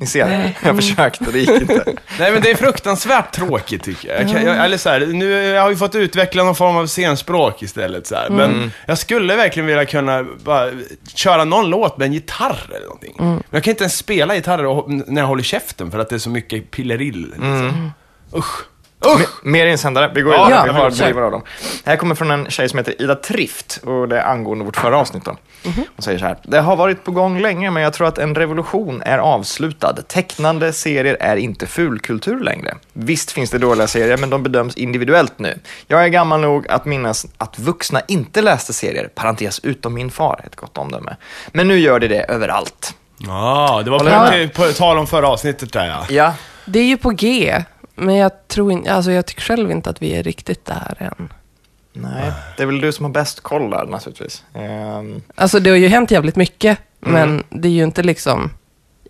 ni 0.00 0.06
ser. 0.06 0.54
Jag 0.62 0.76
försökte, 0.76 1.24
det 1.32 1.38
gick 1.38 1.50
inte. 1.50 1.84
Nej, 2.18 2.32
men 2.32 2.42
det 2.42 2.50
är 2.50 2.54
fruktansvärt 2.54 3.32
tråkigt 3.32 3.82
tycker 3.82 4.08
jag. 4.08 4.22
jag, 4.22 4.30
kan, 4.30 4.44
jag 4.44 4.64
eller 4.64 4.76
så 4.78 4.88
här, 4.88 5.00
nu, 5.06 5.32
jag 5.32 5.62
har 5.62 5.70
ju 5.70 5.76
fått 5.76 5.94
utveckla 5.94 6.44
någon 6.44 6.54
form 6.54 6.76
av 6.76 6.86
scenspråk 6.86 7.62
istället. 7.62 8.06
Så 8.06 8.14
här. 8.14 8.30
Men 8.30 8.72
jag 8.86 8.98
skulle 8.98 9.36
verkligen 9.36 9.66
vilja 9.66 9.84
kunna 9.84 10.26
bara 10.44 10.70
köra 11.14 11.44
någon 11.44 11.70
låt 11.70 11.98
med 11.98 12.06
en 12.06 12.12
gitarr 12.12 12.66
eller 12.68 12.86
någonting. 12.86 13.14
Men 13.18 13.42
jag 13.50 13.62
kan 13.64 13.70
inte 13.70 13.84
ens 13.84 13.96
spela 13.96 14.34
gitarr 14.34 14.64
och, 14.64 14.90
när 14.90 15.22
jag 15.22 15.28
håller 15.28 15.42
käften 15.42 15.90
för 15.90 15.98
att 15.98 16.08
det 16.08 16.14
är 16.14 16.18
så 16.18 16.30
mycket 16.30 16.70
pillerill. 16.70 17.22
Liksom. 17.22 17.92
Usch. 18.36 18.64
Usch! 19.06 19.28
Mer 19.42 19.66
insändare, 19.66 20.10
vi 20.14 20.22
går 20.22 20.34
Ja, 20.34 20.44
vidare. 20.46 20.66
ja, 20.66 20.72
vi 20.72 20.78
har 20.78 20.90
kör. 20.90 21.04
driver 21.04 21.22
av 21.22 21.30
dem. 21.30 21.42
Det 21.84 21.90
här 21.90 21.96
kommer 21.96 22.14
från 22.14 22.30
en 22.30 22.50
tjej 22.50 22.68
som 22.68 22.78
heter 22.78 23.02
Ida 23.02 23.14
Trift 23.14 23.80
och 23.84 24.08
det 24.08 24.18
är 24.18 24.24
angående 24.26 24.64
vårt 24.64 24.76
förra 24.76 24.98
avsnitt. 24.98 25.24
Då. 25.24 25.36
Hon 25.64 25.84
säger 26.02 26.18
så 26.18 26.24
här. 26.24 26.36
Det 26.42 26.60
har 26.60 26.76
varit 26.76 27.04
på 27.04 27.10
gång 27.10 27.40
länge 27.40 27.70
men 27.70 27.82
jag 27.82 27.92
tror 27.92 28.06
att 28.08 28.18
en 28.18 28.34
revolution 28.34 29.02
är 29.02 29.18
avslutad. 29.18 29.92
Tecknande 30.08 30.72
serier 30.72 31.16
är 31.20 31.36
inte 31.36 31.66
fulkultur 31.66 32.40
längre. 32.40 32.74
Visst 32.92 33.32
finns 33.32 33.50
det 33.50 33.58
dåliga 33.58 33.86
serier 33.86 34.16
men 34.16 34.30
de 34.30 34.42
bedöms 34.42 34.74
individuellt 34.76 35.38
nu. 35.38 35.58
Jag 35.86 36.04
är 36.04 36.08
gammal 36.08 36.40
nog 36.40 36.68
att 36.68 36.84
minnas 36.84 37.26
att 37.38 37.58
vuxna 37.58 38.00
inte 38.08 38.42
läste 38.42 38.72
serier, 38.72 39.08
parentes 39.14 39.58
utom 39.62 39.94
min 39.94 40.10
far, 40.10 40.40
ett 40.46 40.56
gott 40.56 40.78
omdöme. 40.78 41.16
Men 41.52 41.68
nu 41.68 41.78
gör 41.78 41.98
de 42.00 42.08
det 42.08 42.22
överallt. 42.30 42.94
Ja, 43.18 43.82
det 43.84 43.90
var 43.90 43.98
Håller 43.98 44.48
på, 44.48 44.62
på, 44.62 44.72
tal 44.72 44.98
om 44.98 45.06
förra 45.06 45.28
avsnittet 45.28 45.72
där 45.72 45.86
ja. 45.86 46.04
Ja, 46.08 46.34
Det 46.64 46.78
är 46.78 46.84
ju 46.84 46.96
på 46.96 47.10
G, 47.10 47.62
men 47.96 48.14
jag 48.14 48.48
tror 48.48 48.72
inte, 48.72 48.92
alltså 48.92 49.12
jag 49.12 49.26
tycker 49.26 49.42
själv 49.42 49.70
inte 49.70 49.90
att 49.90 50.02
vi 50.02 50.14
är 50.16 50.22
riktigt 50.22 50.64
där 50.64 50.96
än. 50.98 51.32
Nej, 51.92 52.32
det 52.56 52.62
är 52.62 52.66
väl 52.66 52.80
du 52.80 52.92
som 52.92 53.04
har 53.04 53.12
bäst 53.12 53.40
koll 53.40 53.70
där 53.70 53.86
naturligtvis. 53.86 54.44
Ehm, 54.54 55.22
Alltså 55.34 55.60
det 55.60 55.70
har 55.70 55.76
ju 55.76 55.88
hänt 55.88 56.10
jävligt 56.10 56.36
mycket, 56.36 56.78
men 57.00 57.42
det 57.50 57.68
är 57.68 57.72
ju 57.72 57.82
inte 57.84 58.02
liksom 58.02 58.50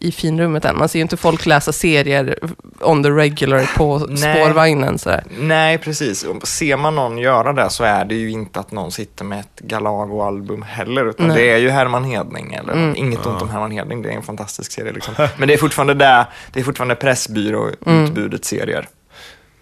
i 0.00 0.12
finrummet 0.12 0.64
än. 0.64 0.78
Man 0.78 0.88
ser 0.88 0.98
ju 0.98 1.02
inte 1.02 1.16
folk 1.16 1.46
läsa 1.46 1.72
serier 1.72 2.38
on 2.80 3.02
the 3.02 3.10
regular 3.10 3.70
på 3.76 3.98
Nej. 3.98 4.16
spårvagnen 4.16 4.98
sådär. 4.98 5.24
nej, 5.38 5.78
precis. 5.78 6.26
Ser 6.42 6.76
man 6.76 6.94
någon 6.94 7.18
göra 7.18 7.52
det 7.52 7.70
så 7.70 7.84
är 7.84 8.04
det 8.04 8.14
ju 8.14 8.30
inte 8.30 8.60
att 8.60 8.72
någon 8.72 8.92
sitter 8.92 9.24
med 9.24 9.40
ett 9.40 9.60
Galago-album 9.60 10.62
heller, 10.62 11.06
utan 11.10 11.26
Nej. 11.28 11.36
det 11.36 11.50
är 11.50 11.58
ju 11.58 11.70
Herman 11.70 12.04
Hedning. 12.04 12.54
Eller 12.54 12.72
Mm. 12.72 12.96
Inget 12.96 13.26
ont 13.26 13.42
om 13.42 13.48
Herman 13.50 13.70
Hedning, 13.70 14.02
det 14.02 14.08
är 14.08 14.12
en 14.16 14.22
fantastisk 14.22 14.72
serie. 14.72 14.92
Liksom. 14.92 15.14
Men 15.36 15.48
det 15.48 15.54
är 15.54 15.58
fortfarande 15.58 15.94
det, 15.94 16.26
det 16.52 16.60
är 16.60 16.64
fortfarande 16.64 16.94
Pressbyrå-utbudet 16.94 18.44
serier. 18.44 18.88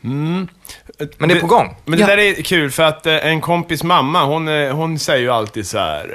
Mm. 0.05 0.49
Men 1.19 1.29
det 1.29 1.35
är 1.35 1.41
på 1.41 1.47
gång. 1.47 1.77
Men 1.85 1.99
det 1.99 2.01
Ja. 2.01 2.07
där 2.07 2.19
är 2.19 2.43
kul 2.43 2.71
för 2.71 2.83
att 2.83 3.07
eh, 3.07 3.27
en 3.27 3.41
kompis 3.41 3.83
mamma, 3.83 4.25
hon, 4.25 4.49
eh, 4.49 4.75
hon 4.77 4.99
säger 4.99 5.21
ju 5.23 5.31
alltid 5.31 5.67
så 5.67 5.79
här. 5.79 6.15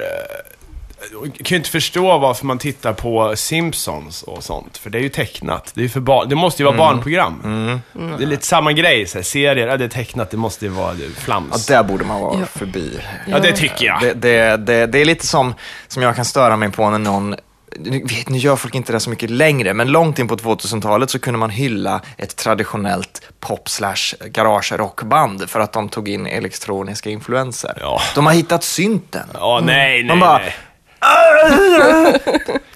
Hon 1.14 1.30
kan 1.30 1.44
ju 1.44 1.56
inte 1.56 1.70
förstå 1.70 2.18
varför 2.18 2.46
man 2.46 2.58
tittar 2.58 2.92
på 2.92 3.36
Simpsons 3.36 4.22
och 4.22 4.44
sånt. 4.44 4.78
För 4.78 4.90
det 4.90 4.98
är 4.98 5.02
ju 5.02 5.08
tecknat. 5.08 5.70
Det, 5.74 5.84
är 5.84 5.88
för 5.88 6.00
barn. 6.00 6.28
det 6.28 6.34
måste 6.36 6.62
ju 6.62 6.66
vara 6.66 6.76
barnprogram. 6.76 7.40
Mm. 7.44 8.16
Det 8.18 8.24
är 8.24 8.26
lite 8.28 8.46
samma 8.46 8.72
grej. 8.72 9.06
Så 9.06 9.18
här, 9.18 9.22
serier, 9.22 9.66
ja, 9.68 9.76
det 9.76 9.84
är 9.84 9.88
tecknat, 9.88 10.30
det 10.30 10.36
måste 10.36 10.64
ju 10.64 10.70
vara 10.70 10.92
det, 10.92 11.04
Ja, 11.04 11.10
flams. 11.16 11.66
där 11.66 11.82
borde 11.82 12.04
man 12.04 12.20
vara 12.20 12.40
Ja. 12.40 12.46
förbi. 12.46 12.98
Ja, 13.26 13.38
det 13.38 13.52
tycker 13.52 13.86
jag. 13.86 14.00
Det, 14.00 14.12
det, 14.14 14.56
det, 14.56 14.86
det 14.86 14.98
är 14.98 15.04
lite 15.04 15.26
som, 15.26 15.54
som 15.88 16.02
jag 16.02 16.16
kan 16.16 16.24
störa 16.24 16.56
mig 16.56 16.70
på 16.70 16.90
när 16.90 16.98
någon 16.98 17.34
nu 17.78 18.02
vet, 18.04 18.28
nu 18.28 18.38
gör 18.38 18.56
folk 18.56 18.74
inte 18.74 18.92
det 18.92 19.00
så 19.00 19.10
mycket 19.10 19.30
längre, 19.30 19.74
men 19.74 19.88
långt 19.92 20.18
in 20.18 20.28
på 20.28 20.36
2000-talet 20.36 21.10
så 21.10 21.18
kunde 21.18 21.38
man 21.38 21.50
hylla 21.50 22.00
ett 22.16 22.36
traditionellt 22.36 23.22
pop 23.40 23.68
slash 23.68 24.14
garage 24.26 24.72
rockband 24.72 25.50
för 25.50 25.60
att 25.60 25.72
de 25.72 25.88
tog 25.88 26.08
in 26.08 26.26
elektroniska 26.26 27.10
influenser. 27.10 27.78
Ja. 27.80 28.00
De 28.14 28.26
har 28.26 28.32
hittat 28.32 28.64
synten. 28.64 29.26
Ja, 29.34 29.60
nej, 29.64 29.76
nej, 29.92 30.04
Man 30.04 30.20
bara, 30.20 30.38
nej. 30.38 30.54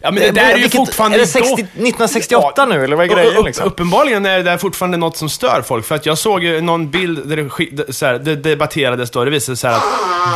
Ja, 0.01 0.11
men 0.11 0.15
det 0.23 0.31
där 0.31 0.43
är 0.45 0.49
ju 0.57 0.63
Vilket- 0.63 0.77
fortfarande 0.77 1.17
Är 1.17 1.21
det 1.21 1.27
60, 1.27 1.49
då- 1.51 1.55
1968 1.63 2.67
nu, 2.67 2.85
eller 2.85 2.97
vad 2.97 3.11
är 3.11 3.15
grejen? 3.15 3.37
Upp- 3.37 3.47
Liksom? 3.47 3.67
Uppenbarligen 3.67 4.27
är 4.27 4.37
det 4.37 4.43
där 4.43 4.59
fortfarande 4.59 4.97
något 4.97 5.17
som 5.17 5.29
stör 5.29 5.63
folk. 5.67 5.87
För 5.87 5.95
att 5.95 6.07
jag 6.07 6.19
såg 6.19 6.45
ju 6.45 6.61
någon 6.61 6.91
bild 6.91 7.29
där 7.29 7.37
det, 7.37 7.51
det- 7.73 7.93
så 7.93 8.07
här, 8.07 8.19
det 8.19 8.37
debatterades 8.37 9.11
då, 9.11 9.25
det 9.25 9.31
visade 9.31 9.57
sig 9.57 9.71
att... 9.71 9.83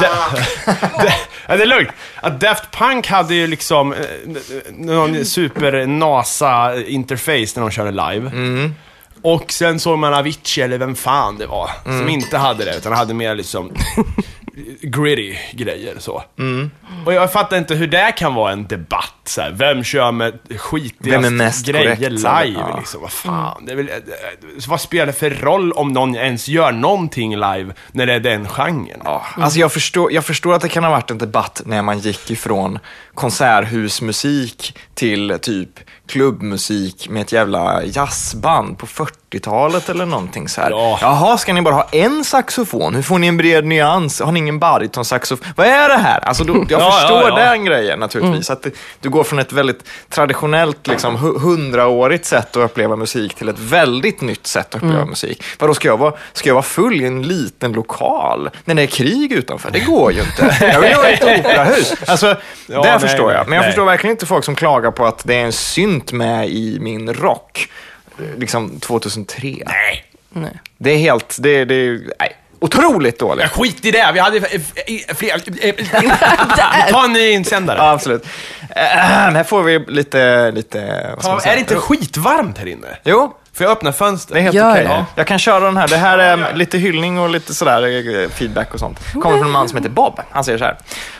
De, 0.01 0.07
de, 1.03 1.11
ja, 1.49 1.57
det 1.57 1.63
är 1.63 1.67
lugnt. 1.67 1.89
Att 2.21 2.41
Daft 2.41 2.71
Punk 2.71 3.07
hade 3.07 3.35
ju 3.35 3.47
liksom 3.47 3.93
eh, 3.93 3.99
någon 4.73 5.25
super 5.25 5.87
NASA-interface 5.87 7.53
när 7.55 7.61
de 7.61 7.71
körde 7.71 7.91
live. 7.91 8.27
Mm. 8.31 8.75
Och 9.23 9.53
sen 9.53 9.81
såg 9.81 9.99
man 9.99 10.15
Avicii, 10.15 10.63
eller 10.63 10.79
vem 10.79 10.95
fan 10.95 11.39
det 11.39 11.47
var, 11.47 11.71
Mm. 11.87 11.99
som 11.99 12.09
inte 12.09 12.39
hade 12.39 12.65
det, 12.65 12.77
utan 12.77 12.93
hade 12.93 13.15
mer 13.15 13.35
liksom 13.35 13.73
gritty 14.83 15.37
grejer 15.53 15.95
så. 15.99 16.23
Mm. 16.39 16.71
Och 17.07 17.13
jag 17.13 17.33
fattar 17.33 17.59
inte 17.59 17.75
hur 17.75 17.87
det 17.87 18.13
kan 18.13 18.35
vara 18.35 18.53
en 18.53 18.67
debatt. 18.67 19.15
Så 19.25 19.41
här. 19.41 19.51
Vem 19.51 19.85
kör 19.85 20.13
med 20.13 20.39
skitigast 20.57 21.67
grejer 21.67 21.97
korrekt, 21.97 22.13
live? 22.13 22.59
ja. 22.61 22.77
Liksom. 22.79 23.01
Vad 23.01 23.13
fan? 23.13 23.65
Det 23.67 23.75
väl, 23.75 23.89
eh, 23.89 23.95
vad 24.69 24.81
spelar 24.81 25.07
det 25.07 25.13
för 25.13 25.31
roll 25.31 25.73
om 25.73 25.93
någon 25.93 26.17
ens 26.17 26.49
gör 26.49 26.73
någonting 26.73 27.35
live 27.37 27.73
när 27.93 28.07
det 28.07 28.13
är 28.13 28.21
den 28.21 28.49
genren? 28.49 29.01
Ja, 29.05 29.27
alltså 29.37 29.59
jag, 29.59 29.73
förstår, 29.73 30.13
jag 30.13 30.25
förstår 30.25 30.55
att 30.55 30.63
det 30.63 30.69
kan 30.69 30.85
ha 30.85 30.91
varit 30.91 31.11
en 31.11 31.19
debatt 31.19 31.63
när 31.67 31.83
man 31.83 31.99
gick 31.99 32.31
ifrån 32.31 32.79
konserthusmusik 33.19 34.79
till 34.95 35.39
typ 35.43 35.69
klubbmusik 36.09 37.09
med 37.09 37.23
ett 37.23 37.33
jävla 37.33 37.83
jazzband 37.85 38.79
på 38.79 38.87
40-talet 38.87 39.89
eller 39.89 40.07
någonting 40.07 40.49
så 40.49 40.61
här. 40.61 40.71
Ja. 40.71 40.99
Jaha, 41.03 41.39
ska 41.39 41.53
ni 41.53 41.63
bara 41.63 41.75
ha 41.75 41.89
en 41.93 42.25
saxofon? 42.25 42.95
Hur 42.95 43.03
får 43.03 43.19
ni 43.19 43.27
en 43.27 43.37
bred 43.37 43.65
nyans? 43.65 44.21
Har 44.21 44.33
ni 44.33 44.39
ingen 44.39 44.59
baritonsaxofon? 44.59 45.47
Vad 45.57 45.67
är 45.67 45.89
det 45.89 45.97
här? 45.97 46.21
Alltså, 46.21 46.45
då, 46.45 46.55
jag 46.69 46.71
Ja, 46.81 46.91
förstår 46.91 47.23
ja, 47.23 47.29
ja. 47.41 47.51
den 47.51 47.65
grejen 47.65 47.99
naturligtvis. 47.99 48.51
Att 48.51 48.63
det, 48.63 48.71
du 49.01 49.09
går 49.11 49.25
från 49.25 49.39
ett 49.39 49.53
väldigt 49.53 49.85
traditionellt, 50.11 50.87
liksom, 50.87 51.17
hu- 51.17 51.39
hundraårigt 51.39 52.25
sätt 52.25 52.57
att 52.57 52.65
uppleva 52.65 52.97
musik 52.97 53.35
till 53.35 53.49
ett 53.49 53.59
väldigt 53.59 54.21
nytt 54.21 54.47
sätt 54.47 54.75
att 54.75 54.83
uppleva 54.83 55.05
musik. 55.05 55.43
Vadå, 55.59 55.75
ska 55.75 55.89
jag, 55.89 55.97
vara, 55.97 56.13
ska 56.33 56.49
jag 56.49 56.55
vara 56.55 56.63
full 56.63 57.01
i 57.01 57.07
en 57.07 57.23
liten 57.23 57.73
lokal 57.73 58.51
när 58.65 58.75
det 58.75 58.83
är 58.83 58.87
krig 58.87 59.33
utanför? 59.33 59.71
Det 59.71 59.81
går 59.81 60.13
ju 60.13 60.21
inte. 60.21 60.57
Jag 60.61 60.81
vill 60.81 60.91
i 60.91 61.13
ett 61.15 61.41
operahus. 61.41 61.95
Alltså, 62.07 62.37
Ja, 62.67 62.83
nej, 63.09 63.17
förstår 63.17 63.33
jag. 63.33 63.49
Men 63.49 63.57
jag 63.57 63.63
nej. 63.63 63.71
förstår 63.71 63.85
verkligen 63.85 64.11
inte 64.11 64.27
folk 64.27 64.45
som 64.45 64.55
klagar 64.57 64.91
på 64.91 65.07
att 65.07 65.25
det 65.25 65.35
är 65.35 65.45
en 65.45 65.53
synt 65.53 66.13
med 66.13 66.49
i 66.49 66.79
min 66.81 67.15
rock. 67.15 67.69
Liksom 68.37 68.81
2003. 68.81 69.57
Nej. 69.67 70.05
Nej. 70.31 70.61
Det 70.79 70.91
är 70.91 70.99
helt, 70.99 71.37
det, 71.41 71.65
det 71.65 71.75
är, 71.75 72.01
nej, 72.21 72.37
otroligt 72.59 73.19
dåligt. 73.19 73.43
Jag 73.43 73.51
skit 73.53 73.85
i 73.85 73.91
det, 73.91 74.11
vi 74.15 74.21
hade 74.21 74.41
fler... 75.15 75.39
Ta 76.93 77.05
en 77.05 77.13
ny 77.13 77.31
insändare. 77.31 77.79
Ja, 77.79 77.91
absolut. 77.91 78.27
Äh, 78.77 78.83
här 78.83 79.45
får 79.45 79.63
vi 79.63 79.79
lite, 79.79 80.51
lite, 80.51 81.11
vad 81.15 81.23
ska 81.23 81.33
man 81.33 81.41
säga? 81.41 81.53
är 81.53 81.57
det 81.57 81.61
inte 81.61 81.77
skitvarmt 81.77 82.59
här 82.59 82.67
inne? 82.67 82.99
Jo, 83.05 83.37
Får 83.59 83.65
jag 83.65 83.73
öppna 83.73 83.93
fönstret? 83.93 84.35
det 84.35 84.41
är 84.41 84.43
helt 84.43 84.55
Gör 84.57 84.71
okej. 84.71 84.85
det. 84.85 85.05
Jag 85.15 85.27
kan 85.27 85.39
köra 85.39 85.65
den 85.65 85.77
här. 85.77 85.89
Det 85.89 85.97
här 85.97 86.19
är 86.19 86.55
lite 86.55 86.79
hyllning 86.79 87.19
och 87.19 87.31
lite 87.31 87.55
sådär 87.55 87.83
eh, 88.23 88.29
feedback 88.29 88.75
och 88.75 88.81
sånt. 88.81 89.01
Kommer 89.13 89.37
från 89.37 89.47
en 89.47 89.51
man 89.51 89.69
som 89.69 89.77
heter 89.77 89.91
Bob. 89.91 90.21
Han 90.31 90.45
säger 90.45 90.59
så 90.59 90.65
här. 90.65 90.77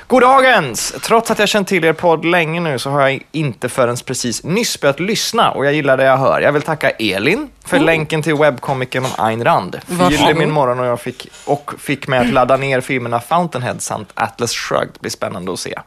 Goddagens! 0.07 0.95
Trots 1.03 1.31
att 1.31 1.39
jag 1.39 1.49
känt 1.49 1.69
till 1.69 1.85
er 1.85 1.93
podd 1.93 2.25
länge 2.25 2.61
nu 2.61 2.79
så 2.79 2.91
har 2.91 3.01
jag 3.01 3.23
inte 3.33 3.69
förrän 3.69 3.97
precis 3.97 4.45
nyss 4.45 4.81
börjat 4.81 5.01
lyssna 5.01 5.51
och 5.51 5.67
jag 5.67 5.75
gillar 5.75 5.97
det 5.97 6.05
jag 6.05 6.17
hör. 6.17 6.41
Jag 6.41 6.53
vill 6.53 6.63
tacka 6.63 6.91
Elin 6.91 7.49
för 7.65 7.79
länken 7.79 8.23
till 8.23 8.35
webbkomikern 8.35 9.05
om 9.05 9.11
Ayn 9.19 9.45
Rand. 9.45 9.81
Förgyllde 9.87 10.35
min 10.35 10.51
morgon 10.51 10.81
och 10.81 10.87
jag 10.87 11.01
fick, 11.01 11.27
och 11.45 11.73
fick 11.79 12.09
med 12.09 12.21
att 12.21 12.33
ladda 12.33 12.57
ner 12.57 12.81
filmerna 12.81 13.21
Fountainhead 13.21 13.77
samt 13.79 14.09
Atlas 14.15 14.53
Shrugged. 14.53 14.89
Det 14.95 15.01
blir 15.01 15.11
spännande 15.11 15.53
att 15.53 15.59
se. 15.59 15.79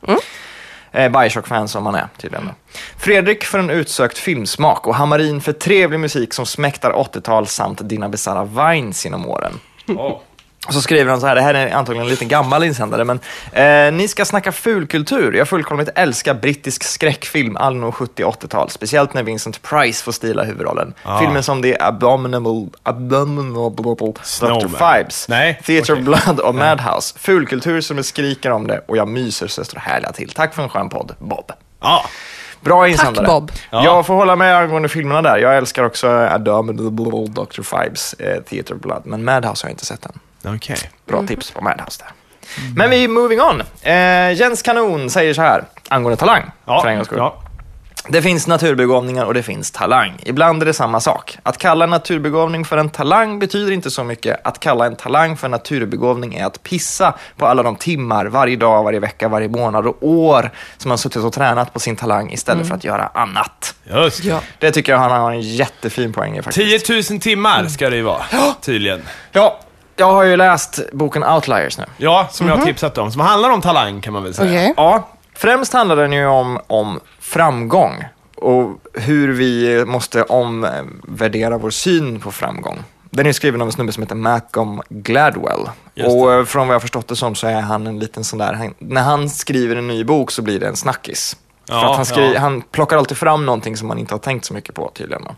Eh, 0.91 1.11
Bioshock-fan 1.11 1.67
som 1.67 1.83
man 1.83 1.95
är 1.95 2.07
tydligen. 2.17 2.45
då. 2.45 2.51
Fredrik 2.97 3.43
för 3.43 3.59
en 3.59 3.69
utsökt 3.69 4.17
filmsmak 4.17 4.87
och 4.87 4.95
Hamarin 4.95 5.41
för 5.41 5.53
trevlig 5.53 5.99
musik 5.99 6.33
som 6.33 6.45
smäktar 6.45 6.91
80-tal 6.91 7.47
samt 7.47 7.89
dina 7.89 8.09
bisarra 8.09 8.43
vines 8.45 9.05
genom 9.05 9.25
åren. 9.25 9.59
Oh. 9.87 10.19
Och 10.67 10.73
så 10.73 10.81
skriver 10.81 11.11
han 11.11 11.21
så 11.21 11.27
här, 11.27 11.35
det 11.35 11.41
här 11.41 11.53
är 11.53 11.73
antagligen 11.73 12.05
en 12.05 12.09
lite 12.09 12.25
gammal 12.25 12.63
insändare, 12.63 13.03
men 13.05 13.19
eh, 13.51 13.93
ni 13.93 14.07
ska 14.07 14.25
snacka 14.25 14.51
fulkultur. 14.51 15.33
Jag 15.33 15.47
fullkomligt 15.47 15.89
älskar 15.95 16.33
brittisk 16.33 16.83
skräckfilm, 16.83 17.57
anno 17.57 17.91
70 17.91 18.23
80-tal. 18.23 18.69
Speciellt 18.69 19.13
när 19.13 19.23
Vincent 19.23 19.61
Price 19.61 20.03
får 20.03 20.11
stila 20.11 20.43
huvudrollen. 20.43 20.93
Ah. 21.03 21.19
Filmer 21.19 21.41
som 21.41 21.61
The 21.61 21.77
Abominable, 21.79 22.69
Abominable 22.83 23.95
Dr. 23.95 24.23
Snowman. 24.23 24.69
Fibes, 24.69 25.27
Nej, 25.27 25.61
Theatre 25.65 25.93
of 25.93 25.99
Blood 25.99 26.39
och 26.39 26.55
Madhouse. 26.55 27.19
Fulkultur 27.19 27.81
som 27.81 27.97
det 27.97 28.03
skriker 28.03 28.51
om 28.51 28.67
det 28.67 28.81
och 28.87 28.97
jag 28.97 29.07
myser 29.07 29.47
så 29.47 29.63
står 29.63 29.79
härliga 29.79 30.11
till. 30.11 30.29
Tack 30.31 30.53
för 30.53 30.63
en 30.63 30.69
skön 30.69 30.89
podd, 30.89 31.15
Bob. 31.19 31.51
Ja. 31.81 32.05
Bra 32.61 32.87
insändare. 32.87 33.25
Bob. 33.25 33.51
Ja. 33.69 33.83
Jag 33.83 34.05
får 34.05 34.13
hålla 34.13 34.35
med 34.35 34.57
angående 34.57 34.89
filmerna 34.89 35.21
där. 35.21 35.37
Jag 35.37 35.57
älskar 35.57 35.83
också 35.83 36.07
Abominable 36.07 37.27
Dr. 37.27 37.61
Fibes, 37.61 38.13
eh, 38.13 38.41
Theatre 38.41 38.75
of 38.75 38.81
Blood, 38.81 39.01
men 39.05 39.23
Madhouse 39.23 39.65
har 39.65 39.69
jag 39.69 39.73
inte 39.73 39.85
sett 39.85 40.05
än. 40.05 40.19
Okej. 40.45 40.77
Bra 41.07 41.27
tips 41.27 41.51
på 41.51 41.61
Madhouse 41.61 42.03
där. 42.03 42.11
Men 42.75 42.89
vi 42.89 43.07
moving 43.07 43.41
on. 43.41 43.61
Eh, 43.81 44.31
Jens 44.33 44.61
Kanon 44.61 45.09
säger 45.09 45.33
så 45.33 45.41
här, 45.41 45.63
angående 45.89 46.17
talang, 46.17 46.51
för 46.65 46.87
en 46.87 46.95
gångs 46.95 47.07
skull. 47.07 47.17
ja. 47.19 47.37
Det 48.09 48.21
finns 48.21 48.47
naturbegåvningar 48.47 49.25
och 49.25 49.33
det 49.33 49.43
finns 49.43 49.71
talang. 49.71 50.13
Ibland 50.25 50.61
är 50.61 50.65
det 50.65 50.73
samma 50.73 50.99
sak. 50.99 51.37
Att 51.43 51.57
kalla 51.57 51.83
en 51.83 51.89
naturbegåvning 51.89 52.65
för 52.65 52.77
en 52.77 52.89
talang 52.89 53.39
betyder 53.39 53.71
inte 53.71 53.91
så 53.91 54.03
mycket. 54.03 54.39
Att 54.47 54.59
kalla 54.59 54.85
en 54.85 54.95
talang 54.95 55.37
för 55.37 55.47
en 55.47 55.51
naturbegåvning 55.51 56.35
är 56.35 56.45
att 56.45 56.63
pissa 56.63 57.13
på 57.37 57.45
alla 57.45 57.63
de 57.63 57.75
timmar, 57.75 58.25
varje 58.25 58.55
dag, 58.55 58.83
varje 58.83 58.99
vecka, 58.99 59.27
varje 59.27 59.47
månad 59.47 59.87
och 59.87 59.97
år 60.01 60.51
som 60.77 60.89
man 60.89 60.97
suttit 60.97 61.23
och 61.23 61.33
tränat 61.33 61.73
på 61.73 61.79
sin 61.79 61.95
talang 61.95 62.31
istället 62.31 62.67
för 62.67 62.75
att 62.75 62.83
göra 62.83 63.09
annat. 63.13 63.75
Just 63.83 64.23
Ja. 64.23 64.39
Det 64.59 64.71
tycker 64.71 64.91
jag 64.91 64.99
han 64.99 65.11
har 65.11 65.31
en 65.31 65.41
jättefin 65.41 66.13
poäng 66.13 66.37
i 66.37 66.41
faktiskt. 66.41 66.85
10 66.85 67.01
000 67.11 67.19
timmar 67.21 67.67
ska 67.67 67.89
det 67.89 67.95
ju 67.95 68.01
vara, 68.03 68.23
tydligen. 68.61 69.01
Ja, 69.31 69.59
jag 70.01 70.13
har 70.13 70.23
ju 70.23 70.37
läst 70.37 70.79
boken 70.91 71.23
Outliers 71.23 71.77
nu. 71.77 71.85
Ja, 71.97 72.27
som 72.31 72.47
jag 72.47 72.57
har 72.57 72.65
tipsat 72.65 72.97
om. 72.97 73.11
Som 73.11 73.21
handlar 73.21 73.49
om 73.49 73.61
talang 73.61 74.01
kan 74.01 74.13
man 74.13 74.23
väl 74.23 74.33
säga. 74.33 74.49
Okej. 74.49 74.73
Ja, 74.77 75.07
främst 75.35 75.73
handlar 75.73 75.95
den 75.95 76.13
ju 76.13 76.25
om, 76.25 76.59
om 76.67 76.99
framgång 77.19 78.05
och 78.35 78.69
hur 78.93 79.33
vi 79.33 79.85
måste 79.85 80.23
omvärdera 80.23 81.57
vår 81.57 81.69
syn 81.69 82.19
på 82.19 82.31
framgång. 82.31 82.79
Den 83.09 83.27
är 83.27 83.33
skriven 83.33 83.61
av 83.61 83.67
en 83.67 83.71
snubbe 83.71 83.91
som 83.91 84.03
heter 84.03 84.15
Malcolm 84.15 84.81
Gladwell. 84.89 85.69
Just 85.95 86.09
det. 86.09 86.15
Och 86.15 86.33
eh, 86.33 86.45
från 86.45 86.67
vad 86.67 86.73
jag 86.73 86.75
har 86.75 86.79
förstått 86.79 87.07
det 87.07 87.15
som 87.15 87.35
så 87.35 87.47
är 87.47 87.61
han 87.61 87.87
en 87.87 87.99
liten 87.99 88.23
sån 88.23 88.39
där, 88.39 88.53
han, 88.53 88.73
när 88.79 89.01
han 89.01 89.29
skriver 89.29 89.75
en 89.75 89.87
ny 89.87 90.03
bok 90.03 90.31
så 90.31 90.41
blir 90.41 90.59
det 90.59 90.67
en 90.67 90.75
snackis. 90.75 91.37
För 91.79 91.85
att 91.85 91.95
han, 91.95 92.05
skri, 92.05 92.33
ja. 92.33 92.39
han 92.39 92.61
plockar 92.61 92.97
alltid 92.97 93.17
fram 93.17 93.45
någonting 93.45 93.77
som 93.77 93.87
man 93.87 93.97
inte 93.97 94.13
har 94.13 94.19
tänkt 94.19 94.45
så 94.45 94.53
mycket 94.53 94.75
på 94.75 94.91
tydligen. 94.93 95.23
då. 95.23 95.35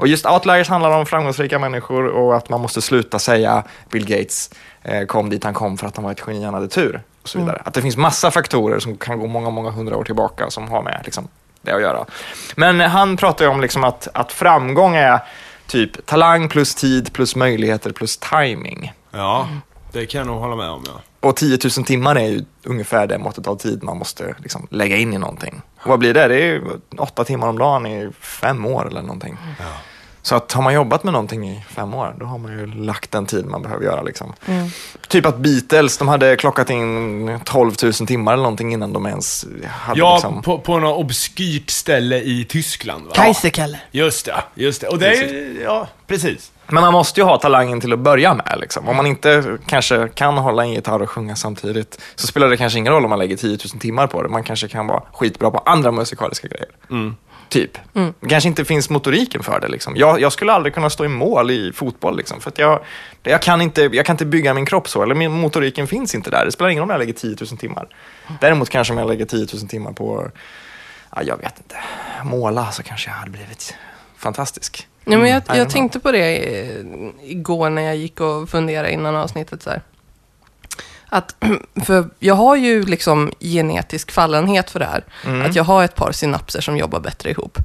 Och 0.00 0.08
just 0.08 0.26
Outliers 0.26 0.68
handlar 0.68 0.90
om 0.90 1.06
framgångsrika 1.06 1.58
människor 1.58 2.06
och 2.06 2.36
att 2.36 2.48
man 2.48 2.60
måste 2.60 2.82
sluta 2.82 3.18
säga 3.18 3.64
Bill 3.90 4.06
Gates 4.06 4.50
eh, 4.82 5.06
kom 5.06 5.30
dit 5.30 5.44
han 5.44 5.54
kom 5.54 5.78
för 5.78 5.86
att 5.86 5.96
han 5.96 6.04
var 6.04 6.12
ett 6.12 6.22
geni, 6.26 6.44
han 6.44 6.54
hade 6.54 6.68
tur. 6.68 7.02
Och 7.22 7.28
så 7.28 7.38
vidare. 7.38 7.62
Att 7.64 7.74
det 7.74 7.82
finns 7.82 7.96
massa 7.96 8.30
faktorer 8.30 8.78
som 8.78 8.96
kan 8.96 9.18
gå 9.18 9.26
många, 9.26 9.50
många 9.50 9.70
hundra 9.70 9.96
år 9.96 10.04
tillbaka 10.04 10.50
som 10.50 10.68
har 10.68 10.82
med 10.82 11.00
liksom, 11.04 11.28
det 11.62 11.72
att 11.72 11.80
göra. 11.80 12.04
Men 12.56 12.80
han 12.80 13.16
pratar 13.16 13.46
om 13.46 13.60
liksom 13.60 13.84
att, 13.84 14.08
att 14.14 14.32
framgång 14.32 14.96
är 14.96 15.20
typ 15.66 16.06
talang 16.06 16.48
plus 16.48 16.74
tid 16.74 17.12
plus 17.12 17.36
möjligheter 17.36 17.92
plus 17.92 18.16
timing. 18.16 18.92
Ja. 19.10 19.48
Det 19.92 20.06
kan 20.06 20.18
jag 20.18 20.26
nog 20.26 20.40
hålla 20.40 20.56
med 20.56 20.70
om, 20.70 20.84
ja. 20.86 21.00
Och 21.20 21.36
10 21.36 21.58
000 21.76 21.86
timmar 21.86 22.16
är 22.16 22.28
ju 22.28 22.44
ungefär 22.64 23.06
det 23.06 23.18
måttet 23.18 23.46
av 23.46 23.56
tid 23.56 23.82
man 23.82 23.98
måste 23.98 24.34
liksom 24.38 24.66
lägga 24.70 24.96
in 24.96 25.14
i 25.14 25.18
någonting. 25.18 25.62
Och 25.82 25.86
vad 25.88 25.98
blir 25.98 26.14
det? 26.14 26.28
Det 26.28 26.40
är 26.40 26.62
åtta 26.98 27.24
timmar 27.24 27.48
om 27.48 27.58
dagen 27.58 27.86
i 27.86 28.10
fem 28.20 28.66
år 28.66 28.86
eller 28.86 29.02
någonting. 29.02 29.36
Så 30.22 30.34
att 30.34 30.52
har 30.52 30.62
man 30.62 30.74
jobbat 30.74 31.04
med 31.04 31.12
någonting 31.12 31.50
i 31.50 31.64
fem 31.68 31.94
år, 31.94 32.14
då 32.20 32.26
har 32.26 32.38
man 32.38 32.52
ju 32.52 32.66
lagt 32.66 33.10
den 33.10 33.26
tid 33.26 33.46
man 33.46 33.62
behöver 33.62 33.84
göra. 33.84 34.02
Liksom. 34.02 34.32
Typ 35.08 35.26
att 35.26 35.38
Beatles, 35.38 35.98
de 35.98 36.08
hade 36.08 36.36
klockat 36.36 36.70
in 36.70 37.40
12 37.44 37.72
000 37.82 37.92
timmar 37.92 38.32
eller 38.32 38.42
någonting 38.42 38.72
innan 38.72 38.92
de 38.92 39.06
ens 39.06 39.46
hade 39.70 39.98
Ja, 39.98 40.14
liksom... 40.14 40.42
på, 40.42 40.58
på 40.58 40.78
något 40.78 41.04
obskyrt 41.04 41.70
ställe 41.70 42.16
i 42.22 42.44
Tyskland, 42.44 43.06
va? 43.06 43.12
Kaiserkalle. 43.14 43.80
Just 43.90 44.26
det, 44.26 44.42
just 44.54 44.80
det. 44.80 44.88
Och 44.88 44.98
det 44.98 45.06
är 45.06 45.28
ju, 45.28 45.60
ja, 45.64 45.88
precis. 46.06 46.52
Men 46.70 46.82
man 46.82 46.92
måste 46.92 47.20
ju 47.20 47.24
ha 47.24 47.38
talangen 47.38 47.80
till 47.80 47.92
att 47.92 47.98
börja 47.98 48.34
med. 48.34 48.58
Liksom. 48.60 48.88
Om 48.88 48.96
man 48.96 49.06
inte 49.06 49.58
kanske 49.66 50.08
kan 50.08 50.38
hålla 50.38 50.62
en 50.62 50.72
gitarr 50.72 51.02
och 51.02 51.10
sjunga 51.10 51.36
samtidigt 51.36 52.00
så 52.14 52.26
spelar 52.26 52.48
det 52.48 52.56
kanske 52.56 52.78
ingen 52.78 52.92
roll 52.92 53.04
om 53.04 53.10
man 53.10 53.18
lägger 53.18 53.36
10 53.36 53.50
000 53.50 53.58
timmar 53.58 54.06
på 54.06 54.22
det. 54.22 54.28
Man 54.28 54.42
kanske 54.44 54.68
kan 54.68 54.86
vara 54.86 55.02
skitbra 55.12 55.50
på 55.50 55.58
andra 55.58 55.92
musikaliska 55.92 56.48
grejer. 56.48 56.68
Typ. 57.48 57.78
Det 58.20 58.28
kanske 58.28 58.48
inte 58.48 58.64
finns 58.64 58.90
motoriken 58.90 59.42
för 59.42 59.60
det. 59.60 59.68
Liksom. 59.68 59.96
Jag, 59.96 60.20
jag 60.20 60.32
skulle 60.32 60.52
aldrig 60.52 60.74
kunna 60.74 60.90
stå 60.90 61.04
i 61.04 61.08
mål 61.08 61.50
i 61.50 61.72
fotboll. 61.72 62.16
Liksom, 62.16 62.40
för 62.40 62.50
att 62.50 62.58
jag, 62.58 62.80
jag, 63.22 63.42
kan 63.42 63.60
inte, 63.60 63.82
jag 63.92 64.06
kan 64.06 64.14
inte 64.14 64.26
bygga 64.26 64.54
min 64.54 64.66
kropp 64.66 64.88
så. 64.88 65.02
Eller 65.02 65.14
min 65.14 65.30
motoriken 65.32 65.86
finns 65.86 66.14
inte 66.14 66.30
där. 66.30 66.44
Det 66.44 66.52
spelar 66.52 66.70
ingen 66.70 66.80
roll 66.80 66.90
om 66.90 66.90
jag 66.90 66.98
lägger 66.98 67.12
10 67.12 67.36
000 67.40 67.58
timmar. 67.58 67.88
Däremot 68.40 68.68
kanske 68.68 68.92
om 68.92 68.98
jag 68.98 69.08
lägger 69.08 69.24
10 69.24 69.46
000 69.54 69.68
timmar 69.68 69.92
på, 69.92 70.30
ja, 71.16 71.22
jag 71.22 71.36
vet 71.36 71.58
inte, 71.58 71.76
måla 72.22 72.72
så 72.72 72.82
kanske 72.82 73.10
jag 73.10 73.14
hade 73.14 73.30
blivit 73.30 73.74
fantastisk. 74.16 74.87
Ja, 75.10 75.18
men 75.18 75.30
jag, 75.30 75.42
don't 75.42 75.56
jag 75.56 75.70
tänkte 75.70 76.00
på 76.00 76.12
det 76.12 76.36
eh, 76.36 76.84
igår 77.22 77.70
när 77.70 77.82
jag 77.82 77.96
gick 77.96 78.20
och 78.20 78.48
funderade 78.48 78.92
innan 78.92 79.16
avsnittet. 79.16 79.62
Så 79.62 79.70
här. 79.70 79.82
Att, 81.08 81.34
för 81.84 82.08
jag 82.18 82.34
har 82.34 82.56
ju 82.56 82.82
liksom 82.82 83.32
genetisk 83.40 84.10
fallenhet 84.10 84.70
för 84.70 84.78
det 84.78 84.86
här. 84.86 85.04
Att 85.46 85.54
jag 85.54 85.64
har 85.64 85.84
ett 85.84 85.94
par 85.94 86.12
synapser 86.12 86.60
som 86.60 86.76
jobbar 86.76 87.00
bättre 87.00 87.30
ihop 87.30 87.58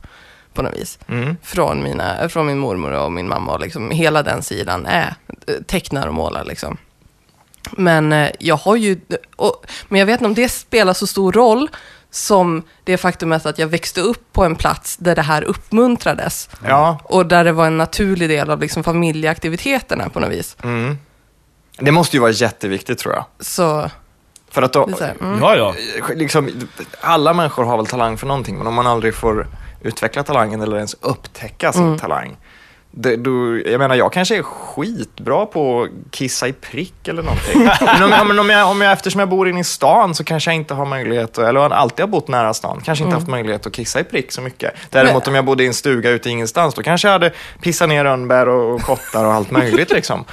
på 0.54 0.62
något 0.62 0.78
vis. 0.78 1.00
Mm. 1.08 1.38
Från, 1.42 1.84
mina, 1.84 2.30
från 2.30 2.48
min 2.48 2.58
mormor 2.58 2.92
och 2.92 3.12
min 3.12 3.28
mamma. 3.28 3.54
Och 3.54 3.60
liksom 3.60 3.92
hela 3.92 4.24
den 4.24 4.44
sidan 4.44 4.86
är 4.86 5.16
eh, 5.48 5.54
tecknar 5.66 6.08
och 6.08 6.14
målar. 6.14 6.46
Liksom. 6.46 6.78
Men 7.72 8.12
eh, 8.12 8.30
jag 8.40 8.56
har 8.56 8.76
ju, 8.76 9.00
och, 9.36 9.66
men 9.88 10.00
jag 10.00 10.06
vet 10.06 10.14
inte 10.14 10.26
om 10.26 10.34
det 10.34 10.50
spelar 10.50 10.94
så 10.94 11.08
stor 11.08 11.32
roll 11.32 11.70
som 12.14 12.64
det 12.84 12.98
faktumet 12.98 13.46
att 13.46 13.60
jag 13.60 13.68
växte 13.68 14.02
upp 14.02 14.34
på 14.34 14.44
en 14.44 14.56
plats 14.56 14.98
där 14.98 15.16
det 15.16 15.22
här 15.22 15.44
uppmuntrades. 15.44 16.50
Ja, 16.68 17.00
Och 17.04 17.26
där 17.26 17.44
det 17.44 17.52
var 17.52 17.68
en 17.68 17.78
naturlig 17.78 18.30
del 18.30 18.50
av 18.50 18.60
liksom 18.60 18.84
familjeaktiviteterna 18.84 20.10
på 20.10 20.20
något 20.20 20.32
vis. 20.32 20.58
Mm. 20.64 20.98
Det 21.78 21.92
måste 21.92 22.16
ju 22.18 22.22
vara 22.22 22.32
jätteviktigt 22.32 23.00
tror 23.00 23.14
jag. 23.14 23.26
Så, 23.40 23.90
För 24.52 24.62
att 24.62 24.74
då, 24.74 24.90
här, 25.00 25.16
mm. 25.22 25.40
Ja, 25.42 25.56
ja. 25.56 25.76
liksom, 26.16 26.50
alla 27.02 27.34
människor 27.34 27.64
har 27.64 27.78
väl 27.78 27.86
talang 27.86 28.18
för 28.18 28.28
någonting, 28.28 28.58
men 28.58 28.68
om 28.68 28.74
man 28.74 28.88
aldrig 28.88 29.16
får 29.16 29.48
utveckla 29.82 30.24
talangen 30.24 30.62
eller 30.62 30.76
ens 30.76 30.94
upptäcka 31.02 31.74
sin 31.74 31.84
Mm. 31.84 32.00
talang. 32.00 32.38
Det, 32.96 33.16
då, 33.16 33.60
jag 33.66 33.80
menar, 33.80 33.96
jag 33.96 34.14
kanske 34.14 34.38
är 34.38 34.44
skitbra 34.44 35.46
på 35.46 35.84
att 35.84 36.12
kissa 36.12 36.48
i 36.48 36.54
prick 36.54 37.08
eller 37.08 37.24
någonting. 37.24 37.70
men 38.00 38.04
om, 38.04 38.28
men 38.28 38.40
om, 38.40 38.50
jag, 38.50 38.70
om 38.70 38.82
jag, 38.82 38.94
eftersom 38.94 39.20
jag 39.20 39.30
bor 39.30 39.50
inne 39.50 39.60
i 39.60 39.64
stan 39.64 40.16
så 40.16 40.24
kanske 40.24 40.52
jag 40.52 40.56
inte 40.56 40.74
har 40.74 40.86
möjlighet, 40.86 41.38
eller 41.38 41.60
har 41.60 41.70
alltid 41.70 42.04
har 42.04 42.08
bott 42.08 42.28
nära 42.28 42.54
stan, 42.54 42.82
kanske 42.86 43.04
inte 43.04 43.16
haft 43.16 43.28
möjlighet 43.28 43.66
att 43.66 43.74
kissa 43.74 44.00
i 44.00 44.04
prick 44.04 44.32
så 44.32 44.42
mycket. 44.42 44.74
Däremot 44.90 45.28
om 45.28 45.36
jag 45.36 45.46
bodde 45.46 45.64
i 45.64 45.68
en 45.68 45.74
stuga 45.74 46.10
ute 46.10 46.30
i 46.30 46.32
ingenstans, 46.32 46.76
då 46.76 46.84
kanske 46.84 47.08
jag 47.08 47.14
hade 47.14 47.32
pissat 47.62 47.90
ner 47.90 48.04
rönnbär 48.04 48.50
och, 48.50 48.76
och 48.76 48.82
kottar 48.82 49.26
och 49.26 49.34
allt 49.34 49.52
möjligt 49.52 49.92
liksom. 49.92 50.26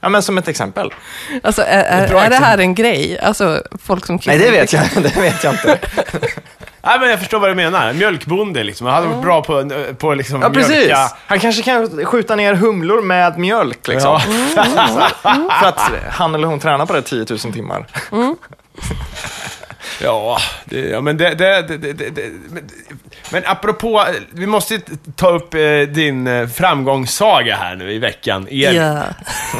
Ja, 0.00 0.08
men 0.08 0.22
som 0.22 0.38
ett 0.38 0.48
exempel. 0.48 0.94
alltså, 1.42 1.62
är, 1.62 1.84
är, 1.84 2.14
är 2.14 2.30
det 2.30 2.36
här 2.36 2.58
en 2.58 2.74
grej? 2.74 3.18
Alltså, 3.18 3.62
folk 3.82 4.06
som 4.06 4.18
Nej, 4.26 4.38
det 4.38 4.50
vet 4.50 4.72
jag, 4.72 4.82
det 5.02 5.16
vet 5.16 5.44
jag 5.44 5.54
inte. 5.54 5.78
Nej, 6.86 6.98
men 7.00 7.10
jag 7.10 7.18
förstår 7.18 7.38
vad 7.38 7.50
du 7.50 7.54
menar. 7.54 7.92
Mjölkbonde 7.92 8.64
liksom. 8.64 8.86
Han 8.86 8.94
hade 8.96 9.06
varit 9.06 9.22
bra 9.22 9.42
på, 9.42 9.68
på 9.98 10.14
liksom 10.14 10.42
Ja, 10.42 10.50
precis. 10.50 10.70
mjölka. 10.70 11.10
Han 11.26 11.40
kanske 11.40 11.62
kan 11.62 12.04
skjuta 12.06 12.36
ner 12.36 12.54
humlor 12.54 13.02
med 13.02 13.38
mjölk. 13.38 13.88
Liksom. 13.88 14.20
Ja. 14.56 14.60
För 15.60 15.66
att 15.68 15.80
han 16.10 16.34
eller 16.34 16.46
hon 16.48 16.60
tränar 16.60 16.86
på 16.86 16.92
det 16.92 17.02
10 17.02 17.26
000 17.30 17.38
timmar. 17.38 17.86
Ja, 20.02 20.38
det, 20.64 20.80
ja 20.80 21.00
men 21.00 21.16
det... 21.16 21.34
det, 21.34 21.62
det, 21.62 21.76
det, 21.78 21.92
det, 21.92 22.10
det 22.10 22.30
men, 22.50 22.64
men 23.32 23.42
apropå, 23.46 24.04
vi 24.30 24.46
måste 24.46 24.74
ju 24.74 24.80
ta 25.16 25.30
upp 25.30 25.54
eh, 25.54 25.60
din 25.80 26.26
eh, 26.26 26.46
framgångssaga 26.48 27.56
här 27.56 27.76
nu 27.76 27.92
i 27.92 27.98
veckan. 27.98 28.46
Igen. 28.50 28.74
Ja, 28.74 28.92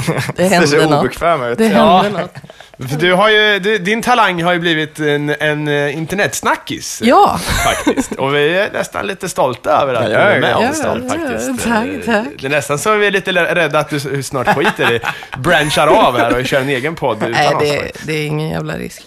det 0.07 0.43
Det 0.43 0.49
hände 0.49 0.69
ser 0.69 0.83
något. 0.87 1.01
obekväm 1.01 1.43
ut. 1.43 1.59
Det 1.59 1.65
Ja. 1.67 2.03
hände 2.03 2.21
något. 2.21 2.35
För 2.79 2.97
du 2.99 3.13
har 3.13 3.29
ju, 3.29 3.59
du, 3.59 3.79
din 3.79 4.03
talang 4.03 4.43
har 4.43 4.53
ju 4.53 4.59
blivit 4.59 4.99
en, 4.99 5.35
en 5.41 5.69
eh, 5.69 5.97
internetsnackis. 5.97 7.01
eh, 7.03 7.09
Ja, 7.09 7.39
Faktiskt. 7.65 8.13
Och 8.13 8.35
vi 8.35 8.59
är 8.59 8.71
nästan 8.73 9.07
lite 9.07 9.29
stolta 9.29 9.71
över 9.83 9.95
att 9.95 10.03
Ja, 10.03 10.09
du 10.09 10.15
är 10.15 10.41
med 10.41 10.51
ja, 10.51 10.57
oss 10.59 10.65
ja, 10.65 10.75
stolt 10.75 11.09
faktiskt. 11.13 11.65
tack, 11.65 11.87
Eh, 11.87 12.01
tack. 12.07 12.27
Det 12.41 12.47
är 12.47 12.51
nästan 12.51 12.79
så 12.79 12.95
vi 12.95 13.07
är 13.07 13.11
lite 13.11 13.33
rädda 13.33 13.79
att 13.79 13.91
du 13.91 14.23
snart 14.23 14.55
skiter 14.57 14.93
i, 14.93 15.01
branchar 15.39 15.87
av 15.87 16.19
här 16.19 16.39
och 16.41 16.47
kör 16.47 16.61
en 16.61 16.69
egen 16.69 16.95
podd 16.95 17.17
utan 17.17 17.31
nej 17.33 17.55
oss. 17.55 17.63
det, 17.63 17.93
det 18.07 18.13
är 18.13 18.27
ingen 18.27 18.49
jävla 18.51 18.75
risk. 18.77 19.03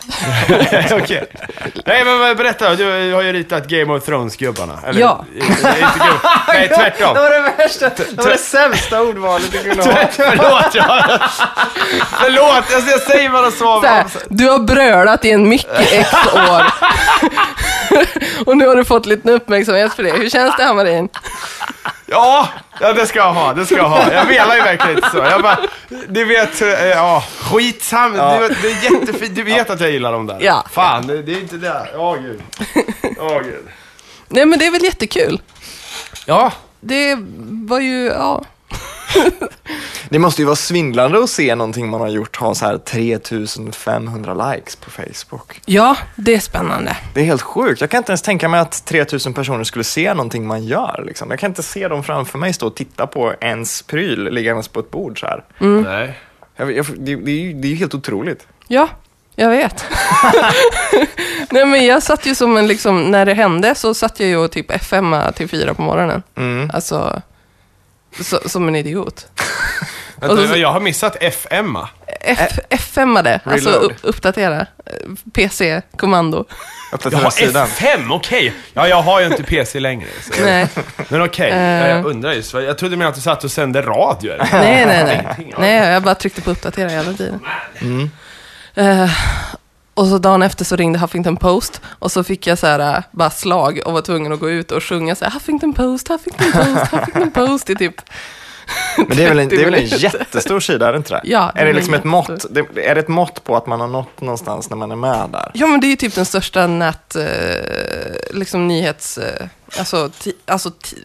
Okej. 0.91 1.25
Nej, 1.85 2.05
men 2.05 2.19
vad- 2.19 2.37
berätta. 2.37 2.75
Du 2.75 3.13
har 3.13 3.21
ju 3.21 3.33
ritat 3.33 3.67
Game 3.67 3.93
of 3.93 4.05
Thrones-gubbarna. 4.05 4.79
Eller, 4.87 5.01
Ja. 5.01 5.25
eh, 5.39 5.45
nej, 6.47 6.67
tvärtom. 6.75 7.13
Det 7.13 7.19
var 7.21 7.31
det 7.31 7.53
värsta, 7.57 7.89
det 7.89 8.23
var 8.23 8.29
det 8.29 8.37
sämsta 8.37 9.01
ordvalet 9.01 9.51
du 9.51 9.57
kunde 9.57 9.83
ha. 9.83 9.91
Förlåt, 10.11 10.75
jag... 10.75 11.19
Förlåt, 12.21 12.63
jag, 12.71 12.81
jag 12.91 13.01
säger 13.01 13.29
bara 13.29 13.51
så. 13.57 13.81
Så 13.81 13.87
här, 13.87 14.05
du 14.29 14.49
har 14.49 14.59
brölat 14.59 15.25
i 15.25 15.31
en 15.31 15.49
mick 15.49 15.67
i 15.91 15.95
x 15.95 16.09
år. 16.33 16.65
och 18.45 18.57
nu 18.57 18.67
har 18.67 18.75
du 18.75 18.85
fått 18.85 19.05
lite 19.05 19.31
uppmärksamhet 19.31 19.93
för 19.93 20.03
det. 20.03 20.11
Hur 20.11 20.29
känns 20.29 20.57
det, 20.57 20.63
Hammarin? 20.63 21.09
Ja, 22.05 22.47
ja, 22.79 22.93
det 22.93 23.05
ska 23.05 23.19
jag 23.19 23.33
ha. 23.33 23.53
Det 23.53 23.65
ska 23.65 23.75
jag 23.75 23.89
ha. 23.89 24.13
Jag 24.13 24.27
menar 24.27 24.55
ju 24.55 24.61
verkligen 24.61 24.97
inte 24.97 25.09
så. 25.09 25.17
Jag 25.17 25.41
bara, 25.41 25.57
du 26.07 26.25
vet, 26.25 26.61
eh, 26.61 26.67
ja, 26.69 27.23
skitsam. 27.39 28.15
Ja. 28.15 28.39
Du, 28.39 28.55
det 28.61 28.67
är 28.67 28.93
jättefint. 28.93 29.35
Du 29.35 29.43
vet 29.43 29.69
att 29.69 29.79
jag 29.79 29.91
gillar 29.91 30.11
dem 30.11 30.27
där. 30.27 30.37
Ja. 30.41 30.65
Fan, 30.71 31.07
det, 31.07 31.21
det 31.21 31.31
är 31.31 31.39
inte 31.39 31.57
det. 31.57 31.87
Ja, 31.93 32.13
gud. 32.15 32.41
Ja, 33.17 33.39
gud. 33.39 33.67
Nej, 34.27 34.45
men 34.45 34.59
det 34.59 34.65
är 34.65 34.71
väl 34.71 34.83
jättekul. 34.83 35.41
Ja. 36.25 36.51
Det 36.79 37.17
var 37.49 37.79
ju, 37.79 38.05
ja. 38.05 38.43
Det 40.09 40.19
måste 40.19 40.41
ju 40.41 40.45
vara 40.45 40.55
svindlande 40.55 41.23
att 41.23 41.29
se 41.29 41.55
någonting 41.55 41.89
man 41.89 42.01
har 42.01 42.07
gjort 42.07 42.35
ha 42.35 42.55
så 42.55 42.65
här 42.65 42.77
3500 42.77 44.53
likes 44.53 44.75
på 44.75 44.91
Facebook. 44.91 45.61
Ja, 45.65 45.97
det 46.15 46.35
är 46.35 46.39
spännande. 46.39 46.97
Det 47.13 47.21
är 47.21 47.25
helt 47.25 47.41
sjukt. 47.41 47.81
Jag 47.81 47.89
kan 47.89 47.97
inte 47.97 48.11
ens 48.11 48.21
tänka 48.21 48.49
mig 48.49 48.59
att 48.59 48.85
3000 48.85 49.33
personer 49.33 49.63
skulle 49.63 49.83
se 49.83 50.13
någonting 50.13 50.47
man 50.47 50.63
gör. 50.63 51.03
Liksom. 51.07 51.29
Jag 51.29 51.39
kan 51.39 51.51
inte 51.51 51.63
se 51.63 51.87
dem 51.87 52.03
framför 52.03 52.37
mig 52.37 52.53
stå 52.53 52.67
och 52.67 52.75
titta 52.75 53.07
på 53.07 53.33
ens 53.41 53.81
pryl 53.81 54.23
liggandes 54.23 54.67
på 54.67 54.79
ett 54.79 54.91
bord 54.91 55.19
så 55.19 55.25
här. 55.25 55.43
Nej. 55.59 56.19
Jag, 56.55 56.71
jag, 56.71 56.85
det, 56.97 57.15
det, 57.15 57.31
är 57.31 57.39
ju, 57.39 57.53
det 57.53 57.67
är 57.67 57.69
ju 57.69 57.75
helt 57.75 57.93
otroligt. 57.93 58.47
Ja, 58.67 58.89
jag 59.35 59.49
vet. 59.49 59.85
Nej, 61.49 61.65
men 61.65 61.85
jag 61.85 62.03
satt 62.03 62.25
ju 62.25 62.35
som 62.35 62.57
en, 62.57 62.67
liksom, 62.67 63.11
när 63.11 63.25
det 63.25 63.33
hände 63.33 63.75
så 63.75 63.93
satt 63.93 64.19
jag 64.19 64.29
ju 64.29 64.37
och 64.37 64.51
typ 64.51 64.71
FM 64.71 65.15
till 65.35 65.49
fyra 65.49 65.73
på 65.73 65.81
morgonen. 65.81 66.23
Mm. 66.35 66.71
Alltså, 66.73 67.21
så, 68.21 68.39
som 68.49 68.67
en 68.67 68.75
idiot. 68.75 69.27
Vänta, 70.19 70.47
så- 70.47 70.55
jag 70.57 70.71
har 70.71 70.79
missat 70.79 71.17
FM. 71.23 71.77
F, 72.21 72.59
FM-ade, 72.69 73.39
alltså 73.43 73.69
Reload. 73.69 73.93
uppdatera. 74.01 74.65
PC-kommando. 75.33 76.45
Uppdatera 76.91 77.21
Jaha, 77.21 77.31
sidan. 77.31 77.67
F5, 77.67 78.13
okej. 78.15 78.53
Ja, 78.73 78.87
jag 78.87 79.01
har 79.01 79.19
ju 79.19 79.25
inte 79.27 79.43
PC 79.43 79.79
längre. 79.79 80.07
Så. 80.21 80.43
Nej, 80.43 80.67
Men 81.09 81.21
okej, 81.21 81.51
Eh. 81.51 81.57
ja, 81.57 81.87
jag 81.87 82.05
undrar 82.05 82.33
just. 82.33 82.53
Jag 82.53 82.77
trodde 82.77 82.97
mer 82.97 83.05
att 83.05 83.15
du 83.15 83.21
satt 83.21 83.43
och 83.43 83.51
sände 83.51 83.81
radio. 83.81 84.31
eller? 84.33 84.47
nej, 84.51 84.85
nej, 84.85 85.03
nej. 85.37 85.53
Nej, 85.57 85.91
jag 85.91 86.03
bara 86.03 86.15
tryckte 86.15 86.41
på 86.41 86.51
uppdatera 86.51 86.89
hela 86.89 87.13
tiden. 87.13 87.39
Eh, 88.75 89.09
och 89.97 90.07
så 90.07 90.17
dagen 90.17 90.43
efter 90.43 90.65
så 90.65 90.75
ringde 90.75 90.99
Huffington 90.99 91.37
Post 91.37 91.81
och 91.85 92.11
så 92.11 92.23
fick 92.23 92.47
jag 92.47 92.57
så 92.57 92.67
här, 92.67 92.79
eh, 92.97 93.03
bara 93.11 93.29
slag 93.29 93.79
och 93.85 93.93
var 93.93 94.01
tvungen 94.01 94.33
att 94.33 94.39
gå 94.39 94.49
ut 94.49 94.71
och 94.71 94.83
sjunga 94.83 95.15
så 95.15 95.25
här, 95.25 95.31
Huffington 95.31 95.73
Post, 95.73 96.07
Huffington 96.07 96.51
Post, 96.51 96.91
Huffington 96.91 97.31
Post 97.31 97.69
i 97.69 97.75
typ 97.75 97.95
Men 98.97 99.17
det 99.17 99.23
är 99.23 99.27
väl 99.29 99.39
en, 99.39 99.47
det 99.49 99.55
är 99.61 99.65
väl 99.65 99.73
en 99.73 99.89
30 99.89 99.95
minuter. 99.95 100.19
jättestor 100.19 100.59
sida, 100.59 100.87
är 100.87 100.91
det 100.91 100.97
inte 100.97 101.13
det? 101.13 101.21
Ja, 101.23 101.51
är 101.55 101.65
det 101.65 101.73
liksom 101.73 101.93
ett 101.93 102.03
mått, 102.03 102.45
det, 102.49 102.59
är 102.59 102.95
det 102.95 103.01
ett 103.01 103.07
mått 103.07 103.43
på 103.43 103.55
att 103.55 103.67
man 103.67 103.79
har 103.81 103.87
nått 103.87 104.21
någonstans 104.21 104.69
när 104.69 104.77
man 104.77 104.91
är 104.91 104.95
med 104.95 105.29
där? 105.31 105.51
Ja, 105.53 105.67
men 105.67 105.79
det 105.79 105.87
är 105.87 105.89
ju 105.89 105.95
typ 105.95 106.15
den 106.15 106.25
största 106.25 106.67
nät, 106.67 107.15
eh, 107.15 107.25
liksom 108.31 108.67
nyhets, 108.67 109.17
eh, 109.17 109.47
alltså, 109.79 110.09
ti, 110.19 110.33
alltså 110.45 110.69
ti, 110.71 110.95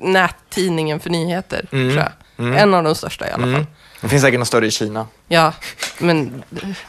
nättidningen 0.00 1.00
för 1.00 1.10
nyheter, 1.10 1.66
Mm. 1.72 1.90
tror 1.90 2.02
jag. 2.02 2.12
Mm. 2.46 2.58
En 2.58 2.74
av 2.74 2.84
de 2.84 2.94
största 2.94 3.28
i 3.28 3.30
alla 3.30 3.42
fall. 3.42 3.48
Mm. 3.54 3.66
Det 4.00 4.08
finns 4.08 4.22
säkert 4.22 4.38
något 4.38 4.48
större 4.48 4.66
i 4.66 4.70
Kina. 4.70 5.06
Ja, 5.28 5.52
men 5.98 6.42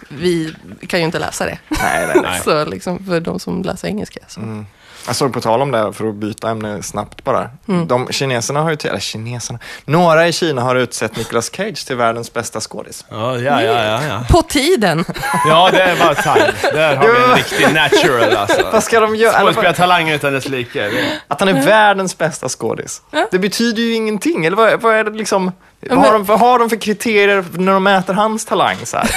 vi 0.10 0.56
kan 0.88 1.00
ju 1.00 1.06
inte 1.06 1.20
läsa 1.20 1.46
det. 1.46 1.58
Nej, 1.70 2.08
nej, 2.08 2.18
nej. 2.24 2.42
Så 2.44 2.66
liksom 2.66 3.06
för 3.06 3.20
de 3.20 3.40
som 3.40 3.64
läser 3.64 3.88
engelska. 3.88 4.20
Så. 4.28 4.40
Mm. 4.40 4.66
Jag 5.08 5.16
såg 5.16 5.34
på 5.34 5.42
tal 5.42 5.62
om 5.62 5.72
det, 5.72 5.94
för 5.94 6.10
att 6.10 6.16
byta 6.16 6.50
ämne 6.50 6.84
snabbt 6.84 7.24
bara. 7.24 7.50
Mm. 7.68 7.88
De 7.88 8.08
kineserna 8.12 8.62
har 8.62 8.70
ju, 8.70 8.76
till, 8.76 8.90
eller 8.90 9.00
kineserna, 9.00 9.60
några 9.86 10.28
i 10.28 10.34
Kina 10.34 10.62
har 10.62 10.76
utsett 10.76 11.18
Nicolas 11.18 11.52
Cage 11.56 11.86
till 11.88 11.96
världens 11.96 12.34
bästa 12.34 12.60
skådis. 12.60 13.06
Ja, 13.10 13.38
ja, 13.38 13.64
ja, 13.64 13.84
ja. 13.84 14.04
Ja, 14.04 14.26
På 14.30 14.42
tiden! 14.42 15.06
ja 15.48 15.70
det 15.72 15.82
är 15.82 16.00
bara 16.00 16.16
time. 16.16 16.52
Där 16.74 16.96
har 16.96 17.08
vi 17.08 17.24
en 17.32 17.36
riktig 17.36 17.74
natural 17.74 18.36
alltså. 18.36 18.70
Vad 18.72 18.84
ska 18.84 19.00
de 19.00 19.16
göra? 19.16 19.40
Skådespelartalang 19.40 20.10
utan 20.10 20.34
dess 20.34 20.50
like. 20.50 20.92
Att 21.28 21.40
han 21.40 21.50
är 21.50 21.66
världens 21.66 22.18
bästa 22.18 22.50
skådis. 22.50 23.02
Det 23.32 23.40
betyder 23.40 23.84
ju 23.84 23.94
ingenting. 23.94 24.46
Eller 24.46 24.58
vad, 24.58 24.82
vad 24.82 24.96
är 24.96 25.04
det 25.04 25.12
liksom? 25.12 25.52
Vad 25.90 25.98
har, 26.00 26.14
de, 26.14 26.24
vad 26.24 26.40
har 26.40 26.60
de 26.60 26.70
för 26.70 26.76
kriterier 26.78 27.46
när 27.54 27.74
de 27.74 27.84
mäter 27.84 28.14
hans 28.14 28.46
talang? 28.46 28.76
Så 28.84 28.98
här? 28.98 29.10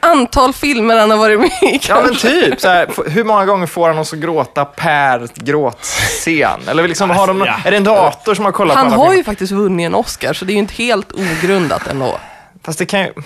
Antal 0.00 0.52
filmer 0.52 0.96
han 0.98 1.10
har 1.10 1.18
varit 1.18 1.40
med 1.40 1.48
i 1.62 1.80
Ja 1.88 1.94
men 2.00 2.04
kanske. 2.08 2.28
typ, 2.28 2.60
så 2.60 2.68
här, 2.68 3.10
hur 3.10 3.24
många 3.24 3.44
gånger 3.46 3.66
får 3.66 3.88
han 3.88 3.98
oss 3.98 4.12
att 4.12 4.18
gråta 4.18 4.64
per 4.64 5.28
gråtscen? 5.34 6.60
Eller 6.68 6.88
liksom, 6.88 7.10
har 7.10 7.26
de, 7.26 7.42
Alltså, 7.42 7.66
är 7.66 7.70
det 7.70 7.76
en 7.76 7.84
dator 7.84 8.34
som 8.34 8.44
har 8.44 8.52
kollat 8.52 8.76
Han 8.76 8.86
på 8.86 8.92
alla 8.92 8.96
har 8.96 9.04
filmer? 9.06 9.16
ju 9.18 9.24
faktiskt 9.24 9.52
vunnit 9.52 9.86
en 9.86 9.94
Oscar, 9.94 10.32
så 10.32 10.44
det 10.44 10.52
är 10.52 10.54
ju 10.54 10.58
inte 10.60 10.74
helt 10.74 11.12
ogrundat 11.12 11.86
ändå. 11.86 12.20
Fast 12.64 12.78
det 12.78 12.86
kan 12.86 13.00
ju... 13.00 13.12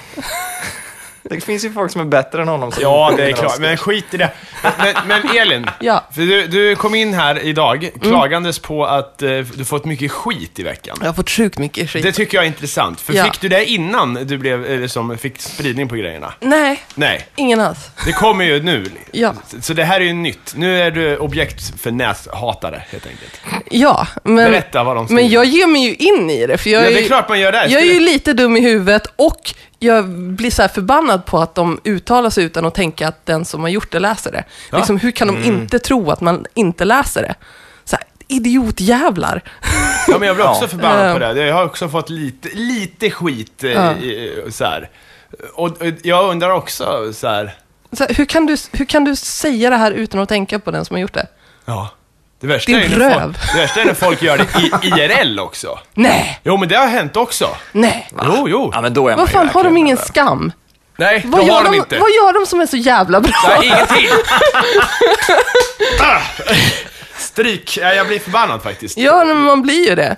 Det 1.24 1.40
finns 1.40 1.64
ju 1.64 1.72
folk 1.72 1.92
som 1.92 2.00
är 2.00 2.04
bättre 2.04 2.42
än 2.42 2.48
honom. 2.48 2.72
Ja, 2.80 3.12
det 3.16 3.24
är 3.24 3.32
klart. 3.32 3.58
Men 3.58 3.76
skit 3.76 4.14
i 4.14 4.16
det. 4.16 4.30
Men, 4.62 4.94
men 5.06 5.36
Elin, 5.36 5.66
Ja. 5.80 6.01
För 6.14 6.20
du, 6.22 6.46
du 6.46 6.76
kom 6.76 6.94
in 6.94 7.14
här 7.14 7.38
idag 7.44 7.90
klagandes 8.02 8.58
på 8.58 8.86
att 8.86 9.22
eh, 9.22 9.28
du 9.54 9.64
fått 9.64 9.84
mycket 9.84 10.10
skit 10.12 10.58
i 10.58 10.62
veckan. 10.62 10.96
Jag 11.00 11.06
har 11.08 11.14
fått 11.14 11.30
sjukt 11.30 11.58
mycket 11.58 11.90
skit. 11.90 12.02
Det 12.02 12.12
tycker 12.12 12.36
jag 12.38 12.44
är 12.44 12.48
intressant. 12.48 13.00
För 13.00 13.14
Ja. 13.14 13.24
fick 13.24 13.40
du 13.40 13.48
det 13.48 13.64
innan 13.64 14.14
du 14.14 14.38
blev, 14.38 14.64
eller 14.66 14.88
som 14.88 15.18
fick 15.18 15.40
spridning 15.40 15.88
på 15.88 15.94
grejerna? 15.94 16.32
Nej, 16.40 16.82
Nej, 16.94 17.26
ingen 17.36 17.60
alls. 17.60 17.78
det 18.06 18.12
kommer 18.12 18.44
ju 18.44 18.62
nu. 18.62 18.86
Ja. 19.12 19.34
Så 19.60 19.72
det 19.74 19.84
här 19.84 20.00
är 20.00 20.04
ju 20.04 20.12
nytt. 20.12 20.52
Nu 20.56 20.80
är 20.80 20.90
du 20.90 21.16
objekt 21.16 21.80
för 21.80 21.90
näshatare, 21.90 22.82
helt 22.90 23.06
enkelt. 23.06 23.40
Ja, 23.70 24.06
men, 24.24 24.36
Berätta 24.36 24.84
vad 24.84 24.96
de 24.96 25.06
skriver. 25.06 25.22
men 25.22 25.30
jag 25.30 25.44
ger 25.44 25.66
mig 25.66 25.82
ju 25.84 25.94
in 25.94 26.30
i 26.30 26.46
det. 26.46 26.58
För 26.58 26.70
jag 26.70 26.82
Ja, 26.82 26.86
det 26.86 26.92
ju- 26.98 27.02
är 27.04 27.06
klart 27.06 27.28
man 27.28 27.40
gör 27.40 27.52
det. 27.52 27.66
Jag 27.68 27.82
är 27.82 27.92
ju 27.94 28.00
lite 28.00 28.32
dum 28.32 28.56
i 28.56 28.60
huvudet 28.60 29.06
och 29.16 29.54
jag 29.78 30.08
blir 30.08 30.50
så 30.50 30.68
förbannad 30.68 31.26
på 31.26 31.38
att 31.38 31.54
de 31.54 31.80
uttalar 31.84 32.30
sig 32.30 32.44
utan 32.44 32.64
att 32.66 32.74
tänka 32.74 33.08
att 33.08 33.26
den 33.26 33.44
som 33.44 33.60
har 33.60 33.68
gjort 33.68 33.92
det 33.92 33.98
läser 34.00 34.32
det. 34.32 34.44
Ja. 34.70 34.76
Liksom, 34.78 34.98
hur 34.98 35.10
kan 35.10 35.28
de 35.28 35.42
inte 35.44 35.78
tro 35.78 36.01
att 36.10 36.20
man 36.20 36.46
inte 36.54 36.84
läser 36.84 37.22
det? 37.22 37.34
Så 37.84 37.96
här, 37.96 38.04
idiotjävlar. 38.28 39.42
Ja, 40.08 40.18
men 40.18 40.26
jag 40.28 40.36
blir 40.36 40.48
också 40.48 40.64
Ja. 40.64 40.68
förbannad 40.68 41.12
på 41.12 41.18
det. 41.18 41.46
Jag 41.46 41.54
har 41.54 41.64
också 41.64 41.88
fått 41.88 42.10
lite, 42.10 42.48
lite 42.52 43.10
skit, 43.10 43.64
eh, 43.64 43.70
Ja. 43.70 43.94
så 44.50 44.64
här. 44.64 44.90
Och, 45.54 45.76
jag 46.02 46.30
undrar 46.30 46.50
också 46.50 47.12
så 47.14 47.28
här. 47.28 47.54
Så 47.92 48.04
här, 48.04 48.14
hur, 48.14 48.24
kan 48.24 48.46
du, 48.46 48.56
hur 48.72 48.84
kan 48.84 49.04
du 49.04 49.16
säga 49.16 49.70
det 49.70 49.76
här 49.76 49.92
utan 49.92 50.20
att 50.20 50.28
tänka 50.28 50.58
på 50.58 50.70
den 50.70 50.84
som 50.84 50.94
har 50.94 51.00
gjort 51.00 51.12
det? 51.14 51.26
Ja. 51.64 51.88
Det 52.40 52.46
värsta, 52.48 52.72
Din 52.72 52.80
är 52.80 52.88
när 52.88 53.10
röv. 53.10 53.20
folk, 53.22 53.52
det 53.54 53.58
värsta 53.60 53.80
är 53.80 53.84
när 53.84 53.94
folk 53.94 54.22
gör 54.22 54.38
det 54.38 54.44
i 54.84 54.88
IRL 54.88 55.38
också. 55.40 55.78
Nej, 55.94 56.40
Jo, 56.44 56.56
men 56.56 56.68
det 56.68 56.74
har 56.76 56.86
hänt 56.86 57.16
också. 57.16 57.48
nej. 57.72 58.08
Jo, 58.24 58.46
jo. 58.48 58.70
Ja, 58.74 58.80
men 58.80 58.94
då 58.94 59.08
är 59.08 59.12
man 59.12 59.18
Vad 59.18 59.28
fan, 59.30 59.48
har 59.48 59.64
de 59.64 59.76
ingen 59.76 59.96
skam? 59.96 60.52
Nej, 60.96 61.22
Vad 61.26 61.40
det 61.40 61.46
gör, 61.46 61.54
har 61.54 61.64
de 61.64 61.70
de, 61.70 61.76
inte. 61.76 61.98
vad 61.98 62.10
gör 62.10 62.32
de 62.40 62.46
som 62.46 62.60
är 62.60 62.66
så 62.66 62.76
jävla 62.76 63.20
bra? 63.20 63.32
Nej, 63.48 63.66
ingenting. 63.66 64.08
ah. 66.00 66.20
Stryk. 67.18 67.78
Ja, 67.80 67.94
jag 67.94 68.06
blir 68.06 68.18
förbannad 68.18 68.62
faktiskt. 68.62 68.98
Ja, 68.98 69.24
men 69.24 69.36
man 69.36 69.62
blir 69.62 69.88
ju 69.88 69.94
det. 69.94 70.16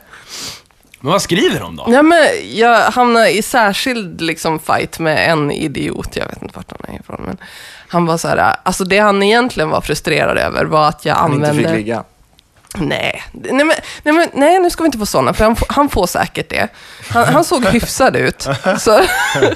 Men 1.00 1.12
vad 1.12 1.22
skriver 1.22 1.60
de 1.60 1.76
då? 1.76 1.84
Ja, 1.88 2.02
men 2.02 2.26
jag 2.52 2.76
hamnade 2.90 3.30
i 3.30 3.42
särskild 3.42 4.20
liksom, 4.20 4.58
fight 4.58 4.98
med 4.98 5.30
en 5.30 5.50
idiot, 5.50 6.08
jag 6.16 6.26
vet 6.26 6.42
inte 6.42 6.56
vart 6.56 6.70
han 6.70 6.94
är 6.94 7.00
ifrån, 7.00 7.20
men 7.26 7.36
han 7.88 8.06
var 8.06 8.18
så 8.18 8.28
här, 8.28 8.56
alltså 8.62 8.84
det 8.84 8.98
han 8.98 9.22
egentligen 9.22 9.70
var 9.70 9.80
frustrerad 9.80 10.38
över 10.38 10.64
var 10.64 10.88
att 10.88 11.04
jag 11.04 11.14
Han 11.14 11.32
inte 11.32 11.48
använde... 11.48 11.68
fick 11.68 11.78
ligga. 11.78 12.04
Nej, 12.78 13.22
nej, 13.32 13.52
men, 13.52 13.76
nej, 14.02 14.14
men, 14.14 14.28
nej, 14.32 14.58
nu 14.60 14.70
ska 14.70 14.82
vi 14.82 14.86
inte 14.86 14.98
få 14.98 15.06
sådana, 15.06 15.34
för 15.34 15.44
han, 15.44 15.56
får- 15.56 15.68
han 15.70 15.88
får 15.88 16.06
säkert 16.06 16.50
det. 16.50 16.68
Han, 17.10 17.24
han 17.26 17.44
såg 17.44 17.64
hyfsad 17.64 18.16
ut. 18.16 18.48
Så, 18.78 19.00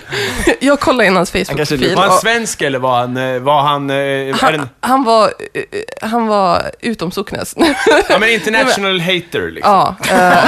jag 0.60 0.80
kollade 0.80 1.06
in 1.06 1.16
hans 1.16 1.30
Facebook-profil. 1.32 1.94
Var 1.96 2.08
han 2.08 2.18
svensk 2.18 2.62
eller 2.62 2.78
var 2.78 2.98
han... 3.00 3.16
eh, 3.16 3.38
Var 3.40 3.62
han, 3.62 3.90
eh, 3.90 4.36
Han, 4.40 4.68
han, 4.80 5.04
var, 5.04 5.24
eh, 5.54 5.62
han 6.02 6.26
var 6.26 6.62
utom 6.80 7.10
socknes. 7.10 7.54
ja, 8.08 8.18
men 8.18 8.28
international 8.28 9.00
hater 9.08 9.50
liksom. 9.50 9.72
ja, 9.72 9.96
eh, 10.10 10.14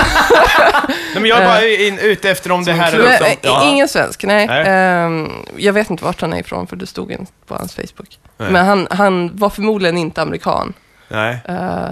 Nej, 0.88 0.96
men 1.14 1.24
jag 1.24 1.38
är 1.38 1.46
bara 1.46 1.66
in, 1.66 1.98
ute 1.98 2.30
efter 2.30 2.52
om 2.52 2.64
det 2.64 2.72
här 2.72 2.92
är 2.92 2.98
men, 2.98 3.06
liksom, 3.10 3.28
ja. 3.42 3.64
ingen 3.64 3.88
svensk, 3.88 4.24
nej. 4.24 4.46
Nej. 4.46 4.64
Ehm, 4.66 5.28
jag 5.56 5.72
vet 5.72 5.90
inte 5.90 6.04
vart 6.04 6.20
han 6.20 6.32
är 6.32 6.38
ifrån, 6.40 6.66
för 6.66 6.76
det 6.76 6.86
stod 6.86 7.12
inte 7.12 7.32
på 7.46 7.54
hans 7.54 7.74
Facebook. 7.74 8.18
Nej. 8.36 8.50
Men 8.52 8.66
han, 8.66 8.86
han 8.90 9.36
var 9.36 9.50
förmodligen 9.50 9.96
inte 9.98 10.22
amerikan. 10.22 10.72
Nej, 11.08 11.38
Eh, 11.48 11.88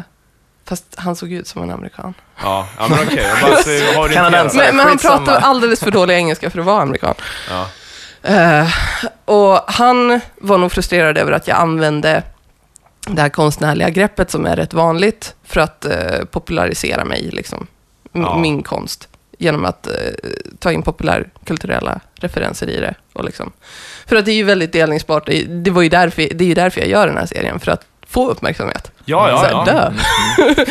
fast 0.68 0.85
han 0.96 1.16
såg 1.16 1.33
ut 1.33 1.46
som 1.46 1.62
en 1.62 1.70
amerikan. 1.70 2.14
ja, 2.42 2.68
ja 2.78 2.88
men 2.88 2.98
okej. 3.07 3.22
Jag 3.22 3.50
bara 3.50 3.62
så 3.62 3.70
orienterar. 3.70 4.09
Kanadensare. 4.09 4.66
Men, 4.66 4.76
men 4.76 4.87
han 4.87 4.98
pratade 4.98 5.38
alldeles 5.38 5.81
för 5.81 5.90
dålig 5.90 6.14
engelska 6.14 6.50
för 6.50 6.59
att 6.59 6.66
vara 6.66 6.83
amerikan. 6.83 7.14
Ja. 7.50 7.66
Eh, 8.22 8.68
och 9.24 9.61
han 9.66 10.20
var 10.37 10.59
nog 10.59 10.72
frustrerad 10.72 11.18
över 11.18 11.33
att 11.33 11.48
jag 11.48 11.59
använde 11.59 12.22
det 13.09 13.22
här 13.22 13.28
konstnärliga 13.28 13.90
greppet 13.90 14.31
som 14.31 14.46
är 14.46 14.57
rätt 14.57 14.74
vanligt 14.74 15.35
för 15.44 15.61
att 15.61 15.85
eh, 15.85 16.24
popularisera 16.31 17.04
mig, 17.04 17.31
liksom. 17.33 17.66
Ja. 18.12 18.38
Min 18.38 18.62
konst. 18.62 19.09
Genom 19.38 19.64
att 19.64 19.87
eh, 19.87 19.92
ta 20.59 20.72
in 20.72 20.83
populärkulturella 20.83 22.00
referenser 22.14 22.70
i 22.70 22.81
det. 22.81 22.94
Och 23.12 23.24
liksom. 23.24 23.52
För 24.07 24.16
att 24.16 24.24
det 24.24 24.33
är 24.33 24.37
ju 24.37 24.44
väldigt 24.44 24.72
delningsbart. 24.72 25.26
Det, 25.26 25.42
det, 25.42 25.70
var 25.70 25.83
ju 25.83 25.88
därför, 25.88 26.28
det 26.35 26.44
är 26.44 26.48
ju 26.48 26.54
därför 26.54 26.81
jag 26.81 26.90
gör 26.90 27.07
den 27.07 27.16
här 27.16 27.26
serien, 27.26 27.61
för 27.61 27.70
att 27.70 27.87
få 28.09 28.29
uppmärksamhet. 28.31 28.90
Ja, 29.05 29.29
ja, 29.31 29.37
Så 29.38 29.44
här, 29.44 29.51
ja. 29.53 29.64
Dö. 29.64 29.92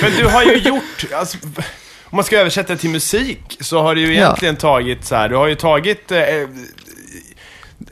Men 0.02 0.12
du 0.18 0.26
har 0.28 0.44
ju 0.44 0.58
gjort, 0.58 1.06
alltså, 1.16 1.38
om 2.06 2.16
man 2.16 2.24
ska 2.24 2.38
översätta 2.40 2.76
till 2.76 2.90
musik, 2.90 3.58
så 3.60 3.82
har 3.82 3.96
du 3.96 4.02
ju 4.02 4.08
Ja. 4.08 4.14
egentligen 4.14 4.56
tagit 4.56 5.06
så 5.06 5.16
här, 5.16 5.30
du 5.30 5.36
har 5.36 5.48
ju 5.48 5.56
tagit, 5.56 6.12
eh, 6.12 6.20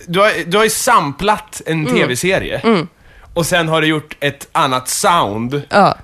du, 0.08 0.20
har, 0.20 0.32
du 0.46 0.58
har 0.58 0.64
ju 0.64 0.70
samplat 0.70 1.62
en 1.66 1.80
Mm. 1.88 1.94
tv-serie. 1.96 2.86
Och 3.36 3.46
sen 3.46 3.68
har 3.68 3.82
du 3.82 3.88
gjort 3.88 4.16
ett 4.20 4.48
annat 4.52 4.90
sound, 4.90 5.62
Ja, 5.70 5.98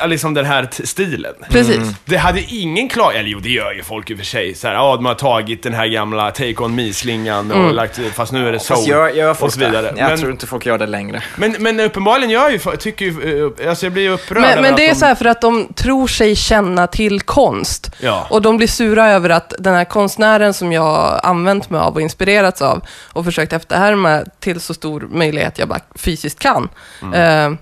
eh, 0.00 0.08
liksom 0.08 0.34
den 0.34 0.44
här 0.44 0.68
stilen. 0.84 1.34
precis. 1.50 1.78
Det 2.04 2.16
hade 2.16 2.40
ingen 2.40 2.88
klar, 2.88 3.12
eller 3.12 3.28
jo 3.28 3.38
det 3.40 3.48
gör 3.48 3.72
ju 3.72 3.82
folk 3.82 4.10
i 4.10 4.14
och 4.14 4.18
för 4.18 4.24
sig. 4.24 4.54
Så 4.54 4.66
här, 4.66 4.74
ja, 4.74 4.96
de 4.96 5.04
har 5.04 5.14
tagit 5.14 5.62
den 5.62 5.74
här 5.74 5.86
gamla 5.86 6.30
Take 6.30 6.54
On 6.58 6.74
Me-slingan 6.74 7.50
och 7.50 7.56
Mm. 7.56 7.74
lagt, 7.74 8.00
fast 8.14 8.32
nu 8.32 8.48
är 8.48 8.52
det 8.52 8.58
soul 8.58 8.88
gör 8.88 9.34
folk 9.34 9.48
och 9.48 9.52
så 9.52 9.58
vidare. 9.60 9.86
Jag 9.96 10.08
Men, 10.08 10.18
tror 10.18 10.30
inte 10.32 10.46
folk 10.46 10.66
gör 10.66 10.78
det 10.78 10.86
längre. 10.86 11.22
men, 11.36 11.56
men 11.58 11.80
uppenbarligen 11.80 12.30
gör 12.30 12.50
ju, 12.50 12.58
tycker 12.78 13.04
ju, 13.04 13.52
eh, 13.60 13.68
alltså 13.70 13.86
jag 13.86 13.92
blir 13.92 14.02
ju 14.02 14.10
upprörd 14.10 14.40
Men, 14.42 14.62
men 14.62 14.74
det 14.76 14.84
är 14.86 14.88
de, 14.88 14.94
så 14.94 15.06
här 15.06 15.14
för 15.14 15.24
att 15.24 15.40
de 15.40 15.72
tror 15.74 16.06
sig 16.06 16.36
känna 16.36 16.86
till 16.86 17.20
konst. 17.20 17.90
Ja. 18.00 18.26
Och 18.30 18.42
de 18.42 18.56
blir 18.56 18.68
sura 18.68 19.08
över 19.10 19.30
att 19.30 19.54
den 19.58 19.74
här 19.74 19.84
konstnären 19.84 20.54
som 20.54 20.72
jag 20.72 20.82
har 20.82 21.20
använt 21.22 21.70
mig 21.70 21.80
av 21.80 21.94
och 21.94 22.00
inspirerats 22.00 22.62
av 22.62 22.84
och 23.12 23.24
försökt 23.24 23.52
efterhärma 23.52 24.20
till 24.40 24.60
så 24.60 24.74
stor 24.74 25.08
möjlighet 25.10 25.58
jag 25.58 25.68
bara 25.68 25.80
fysiskt 25.96 26.38
kan. 26.38 26.68
Mm. 27.02 27.52
Eh, 27.52 27.58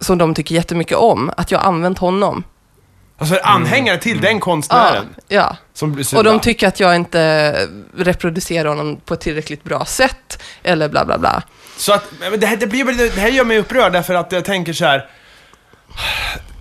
som 0.00 0.18
de 0.18 0.34
tycker 0.34 0.54
jättemycket 0.54 0.96
om, 0.96 1.30
att 1.36 1.50
jag 1.50 1.58
har 1.58 1.66
använt 1.68 1.98
honom. 1.98 2.44
Alltså 3.18 3.38
anhängare 3.42 3.98
till 3.98 4.20
den 4.20 4.32
Ja, 4.34 4.40
konstnären. 4.40 5.04
ja. 5.28 5.56
Som 5.74 5.92
blir 5.92 6.04
sura. 6.04 6.18
Och 6.18 6.24
de 6.24 6.40
tycker 6.40 6.68
att 6.68 6.80
jag 6.80 6.96
inte 6.96 7.52
reproducerar 7.96 8.68
honom 8.68 9.00
på 9.04 9.14
ett 9.14 9.20
tillräckligt 9.20 9.64
bra 9.64 9.84
sätt, 9.84 10.42
eller 10.62 10.88
bla 10.88 11.04
bla 11.04 11.18
bla. 11.18 11.42
Så 11.76 11.92
att, 11.92 12.04
men 12.20 12.40
det 12.40 12.46
här, 12.46 12.56
det, 12.56 12.66
blir, 12.66 12.84
väl- 12.84 12.96
det 12.96 13.20
här 13.20 13.28
gör 13.28 13.44
mig 13.44 13.58
upprörd 13.58 13.92
därför 13.92 14.14
att 14.14 14.32
jag 14.32 14.44
tänker 14.44 14.72
så 14.72 14.84
här. 14.84 15.06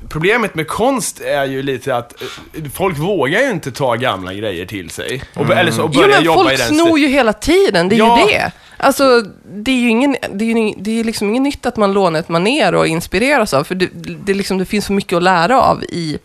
Problemet 0.10 0.56
med 0.56 0.68
konst 0.68 1.22
är 1.22 1.46
ju 1.46 1.64
lite 1.64 1.96
att 1.96 2.22
eh, 2.22 2.28
folk 2.74 2.98
vågar 2.98 3.40
ju 3.42 3.50
inte 3.52 3.72
ta 3.72 3.96
gamla 3.96 4.34
grejer 4.34 4.66
till 4.66 4.90
sig. 4.90 5.24
Och, 5.36 5.50
Eller 5.52 5.72
så 5.72 5.84
och 5.84 5.90
Jo, 5.94 6.02
börja 6.02 6.16
men 6.16 6.24
jobba 6.26 6.44
folk 6.44 6.54
i 6.54 6.58
den 6.58 6.68
snor 6.76 7.00
ju 7.00 7.08
hela 7.08 7.34
tiden, 7.34 7.90
det 7.90 7.96
är 7.96 7.98
Ja. 7.98 8.20
ju 8.20 8.26
det. 8.26 8.52
Alltså, 8.84 9.22
det 9.46 9.72
är 9.72 9.80
ju 9.80 9.90
ingen, 9.90 10.16
det 10.34 10.52
är 10.52 10.84
det 10.84 11.00
är 11.00 11.04
liksom 11.04 11.30
inget 11.30 11.42
nytt 11.42 11.66
att 11.66 11.78
man 11.78 11.94
lånar 11.94 12.20
ett 12.20 12.30
maner 12.30 12.76
och 12.76 12.88
inspireras 12.88 13.54
av, 13.54 13.64
för 13.64 13.76
det, 13.76 13.90
det, 14.26 14.34
liksom, 14.34 14.58
det 14.58 14.66
finns 14.66 14.86
så 14.86 14.94
mycket 14.94 15.18
att 15.18 15.24
lära 15.24 15.62
av 15.62 15.84
i, 15.84 16.18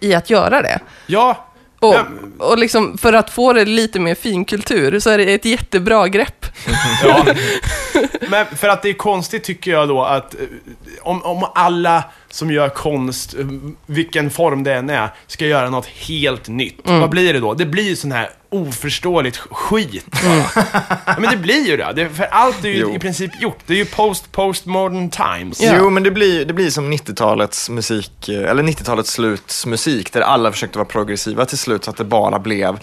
i 0.00 0.14
att 0.14 0.30
göra 0.30 0.62
det. 0.62 0.80
Ja. 1.06 1.48
Och, 1.80 1.96
och 2.38 2.58
liksom, 2.58 2.98
för 2.98 3.12
att 3.12 3.30
få 3.30 3.52
det 3.52 3.64
lite 3.64 4.00
mer 4.00 4.14
finkultur 4.14 4.98
så 4.98 5.10
är 5.10 5.18
det 5.18 5.34
ett 5.34 5.44
jättebra 5.44 6.08
grepp. 6.08 6.46
ja. 7.04 7.26
Men 8.28 8.46
för 8.46 8.68
att 8.68 8.82
det 8.82 8.88
är 8.88 8.94
konstigt 8.94 9.44
tycker 9.44 9.70
jag 9.70 9.88
då 9.88 10.02
att 10.04 10.34
eh, 10.34 10.40
om, 11.02 11.22
om 11.22 11.46
alla 11.54 12.04
som 12.32 12.50
gör 12.50 12.68
konst, 12.68 13.34
eh, 13.34 13.46
vilken 13.86 14.30
form 14.30 14.64
det 14.64 14.74
än 14.74 14.90
är, 14.90 15.08
ska 15.26 15.46
göra 15.46 15.70
något 15.70 15.86
helt 15.86 16.48
nytt. 16.48 16.88
Mm. 16.88 17.00
Vad 17.00 17.10
blir 17.10 17.32
det 17.32 17.40
då? 17.40 17.54
Det 17.54 17.66
blir 17.66 17.84
ju 17.84 17.96
sån 17.96 18.12
här 18.12 18.30
oförståeligt 18.50 19.36
skit. 19.36 20.24
Mm. 20.24 20.44
ja, 21.06 21.16
men 21.18 21.30
det 21.30 21.36
blir 21.36 21.66
ju 21.66 21.76
det. 21.76 21.92
det 21.96 22.08
för 22.08 22.24
allt 22.24 22.64
är 22.64 22.68
ju 22.68 22.78
Jo. 22.78 22.94
i 22.94 22.98
princip 22.98 23.40
gjort. 23.40 23.58
Det 23.66 23.72
är 23.72 23.78
ju 23.78 23.84
post, 23.84 24.32
post 24.32 24.66
modern 24.66 25.10
times. 25.10 25.60
Ja. 25.60 25.74
Jo, 25.78 25.90
men 25.90 26.02
det 26.02 26.10
blir, 26.10 26.44
det 26.44 26.52
blir 26.52 26.70
som 26.70 26.92
90-talets 26.92 27.70
musik, 27.70 28.28
eh, 28.28 28.50
eller 28.50 28.62
90-talets 28.62 29.10
sluts 29.10 29.66
musik, 29.66 30.12
där 30.12 30.20
alla 30.20 30.52
försökte 30.52 30.78
vara 30.78 30.88
progressiva 30.88 31.44
till 31.44 31.58
slut, 31.58 31.84
så 31.84 31.90
att 31.90 31.96
det 31.96 32.04
bara 32.04 32.38
blev 32.38 32.78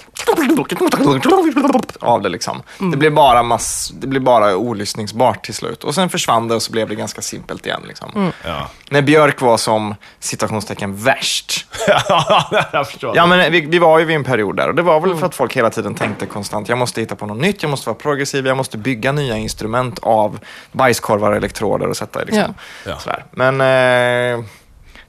av 2.00 2.22
det 2.22 2.30
liksom. 2.30 2.62
Det 2.78 2.98
blev 2.98 3.14
bara 3.14 3.44
mass, 3.44 3.94
det 4.00 4.08
blev 4.08 4.24
bara 4.24 4.76
kryssningsbart 4.90 5.46
till 5.46 5.54
slut. 5.54 5.84
Och 5.84 5.96
sen 5.96 6.10
försvann 6.10 6.48
det 6.48 6.56
och 6.56 6.62
så 6.62 6.72
blev 6.72 6.90
det 6.90 6.96
ganska 6.96 7.22
simpelt 7.22 7.66
igen. 7.66 7.82
Liksom. 7.88 8.32
Ja. 8.46 8.70
När 8.90 9.02
Björk 9.02 9.39
var 9.42 9.58
som 9.58 9.96
citationstecken 10.20 10.96
värst. 10.96 11.68
jag 12.72 12.88
förstår. 12.88 13.16
Ja, 13.16 13.26
men 13.26 13.52
vi, 13.52 13.62
vi 13.62 13.80
var 13.80 14.00
ju 14.00 14.06
vid 14.06 14.16
en 14.16 14.24
period 14.24 14.56
där 14.56 14.68
och 14.68 14.76
det 14.76 14.82
var 14.82 15.00
väl 15.00 15.16
för 15.16 15.26
att 15.26 15.36
folk 15.36 15.58
hela 15.58 15.70
tiden 15.70 15.96
tänkte 15.96 16.26
konstant, 16.26 16.70
jag 16.70 16.78
måste 16.78 17.02
hitta 17.02 17.16
på 17.16 17.26
något 17.26 17.42
nytt, 17.42 17.64
jag 17.64 17.70
måste 17.70 17.90
vara 17.90 18.00
progressiv, 18.00 18.48
jag 18.48 18.58
måste 18.58 18.78
bygga 18.78 19.12
nya 19.12 19.38
instrument 19.38 20.00
av 20.02 20.40
bajskorvar 20.72 21.32
och 21.32 21.38
elektroder 21.38 21.88
och 21.88 21.98
sätta 21.98 22.22
i. 22.22 22.26
Liksom. 22.26 22.54
Ja. 22.86 23.00
Sådär. 23.00 23.26
Men 23.32 23.54
eh, 23.54 24.46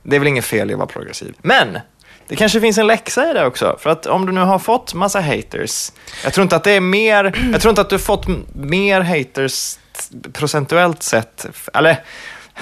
det 0.02 0.16
är 0.16 0.18
väl 0.18 0.28
inget 0.28 0.44
fel 0.44 0.70
i 0.70 0.72
att 0.72 0.78
vara 0.78 0.88
progressiv. 0.88 1.34
Men 1.42 1.78
det 2.30 2.36
kanske 2.36 2.60
finns 2.60 2.78
en 2.78 2.86
läxa 2.86 3.30
i 3.30 3.34
det 3.34 3.46
också. 3.46 3.76
För 3.80 3.90
att 3.90 4.06
om 4.06 4.26
du 4.26 4.32
nu 4.32 4.40
har 4.40 4.58
fått 4.58 4.94
massa 4.94 5.20
haters, 5.20 5.92
jag 6.24 6.32
tror 6.32 6.42
inte 6.42 6.56
att 6.56 6.64
det 6.64 6.72
är 6.72 6.80
mer, 6.80 7.50
jag 7.52 7.60
tror 7.60 7.70
inte 7.70 7.80
att 7.80 7.88
du 7.88 7.94
har 7.94 8.00
fått 8.00 8.26
mer 8.54 9.00
haters 9.00 9.78
procentuellt 10.32 11.02
sett, 11.02 11.46
eller 11.74 12.04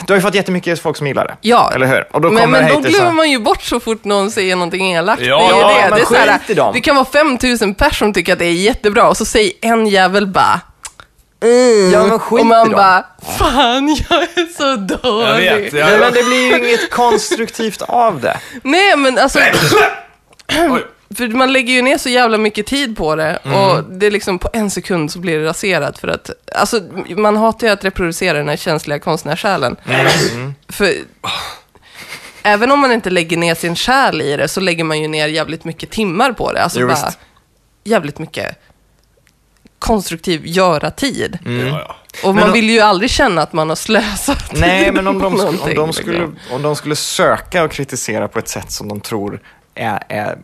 du 0.06 0.12
har 0.12 0.16
ju 0.18 0.22
fått 0.22 0.34
jättemycket 0.34 0.82
folk 0.82 0.96
som 0.96 1.06
gillar 1.06 1.24
det. 1.24 1.36
Ja, 1.40 1.72
Eller 1.74 1.86
hur? 1.86 2.06
Och 2.12 2.20
då 2.20 2.30
men, 2.30 2.50
men 2.50 2.68
då 2.68 2.80
glömmer 2.80 3.10
så- 3.10 3.12
man 3.12 3.30
ju 3.30 3.38
bort 3.38 3.62
så 3.62 3.80
fort 3.80 4.04
någon 4.04 4.30
säger 4.30 4.56
någonting 4.56 4.92
elakt. 4.92 5.22
Ja, 5.22 5.36
det 5.38 5.44
är 5.44 5.82
det. 5.82 5.90
men 5.90 5.98
det, 5.98 6.00
är 6.00 6.06
så 6.06 6.14
här, 6.14 6.40
i 6.46 6.54
dem. 6.54 6.72
det 6.74 6.80
kan 6.80 6.96
vara 6.96 7.06
5000 7.06 7.74
personer 7.74 7.98
som 8.08 8.12
tycker 8.12 8.32
att 8.32 8.38
det 8.38 8.44
är 8.44 8.52
jättebra 8.52 9.08
och 9.08 9.16
så 9.16 9.24
säger 9.24 9.52
en 9.60 9.86
jävel 9.86 10.26
bara 10.26 10.60
mm. 11.42 11.90
Ja, 11.92 12.06
men 12.06 12.18
skit 12.18 12.40
Och 12.40 12.46
man 12.46 12.70
bara, 12.70 13.04
fan 13.38 13.88
jag 14.08 14.22
är 14.22 14.56
så 14.56 14.76
dålig. 14.76 15.46
Jag 15.46 15.56
vet. 15.56 15.72
Nej, 15.72 15.82
Jag, 15.82 16.00
men 16.00 16.12
det 16.12 16.22
blir 16.22 16.46
ju 16.46 16.58
inget 16.66 16.90
konstruktivt 16.90 17.82
av 17.82 18.20
det. 18.20 18.40
Nej, 18.62 18.96
men 18.96 19.18
alltså, 19.18 19.38
Oj. 20.70 20.82
För 21.14 21.28
man 21.28 21.52
lägger 21.52 21.72
ju 21.72 21.82
ner 21.82 21.98
så 21.98 22.08
jävla 22.08 22.38
mycket 22.38 22.66
tid 22.66 22.96
på 22.96 23.16
det 23.16 23.38
Mm. 23.44 23.58
och 23.60 23.84
det 23.84 24.06
är 24.06 24.10
liksom 24.10 24.38
på 24.38 24.50
en 24.52 24.70
sekund 24.70 25.12
så 25.12 25.18
blir 25.18 25.38
det 25.38 25.44
raserat 25.46 25.98
för 25.98 26.08
att, 26.08 26.30
alltså 26.54 26.80
man 27.16 27.36
hatar 27.36 27.66
ju 27.66 27.72
att 27.72 27.84
reproducera 27.84 28.38
den 28.38 28.48
här 28.48 28.56
känsliga 28.56 28.98
konstnärssjälen. 28.98 29.76
Mm. 30.32 30.54
För 30.68 30.92
även 32.42 32.70
om 32.70 32.78
man 32.80 32.92
inte 32.92 33.10
lägger 33.10 33.36
ner 33.36 33.54
sin 33.54 33.76
själ 33.76 34.22
i 34.22 34.36
det 34.36 34.48
så 34.48 34.60
lägger 34.60 34.84
man 34.84 35.00
ju 35.00 35.08
ner 35.08 35.28
jävligt 35.28 35.64
mycket 35.64 35.90
timmar 35.90 36.32
på 36.32 36.52
det. 36.52 36.62
Alltså 36.62 36.80
Jo, 36.80 36.86
bara 36.86 37.06
visst. 37.06 37.18
jävligt 37.84 38.18
mycket 38.18 38.56
konstruktiv 39.78 40.46
göra-tid. 40.46 41.38
Mm. 41.46 41.66
ja, 41.66 41.78
ja. 41.88 41.96
Och 42.28 42.34
Men 42.34 42.40
man 42.40 42.46
då- 42.48 42.54
vill 42.54 42.70
ju 42.70 42.80
aldrig 42.80 43.10
känna 43.10 43.42
att 43.42 43.52
man 43.52 43.68
har 43.68 43.76
slösat 43.76 44.52
Nej, 44.52 44.92
men 44.92 45.06
om 45.08 45.18
de, 45.18 45.40
om, 45.40 45.58
de 45.74 45.92
skulle, 45.92 46.28
om 46.50 46.62
de 46.62 46.76
skulle 46.76 46.96
söka 46.96 47.64
och 47.64 47.70
kritisera 47.72 48.28
på 48.28 48.38
ett 48.38 48.48
sätt 48.48 48.72
som 48.72 48.88
de 48.88 49.00
tror 49.00 49.40
är, 49.74 50.02
är 50.08 50.38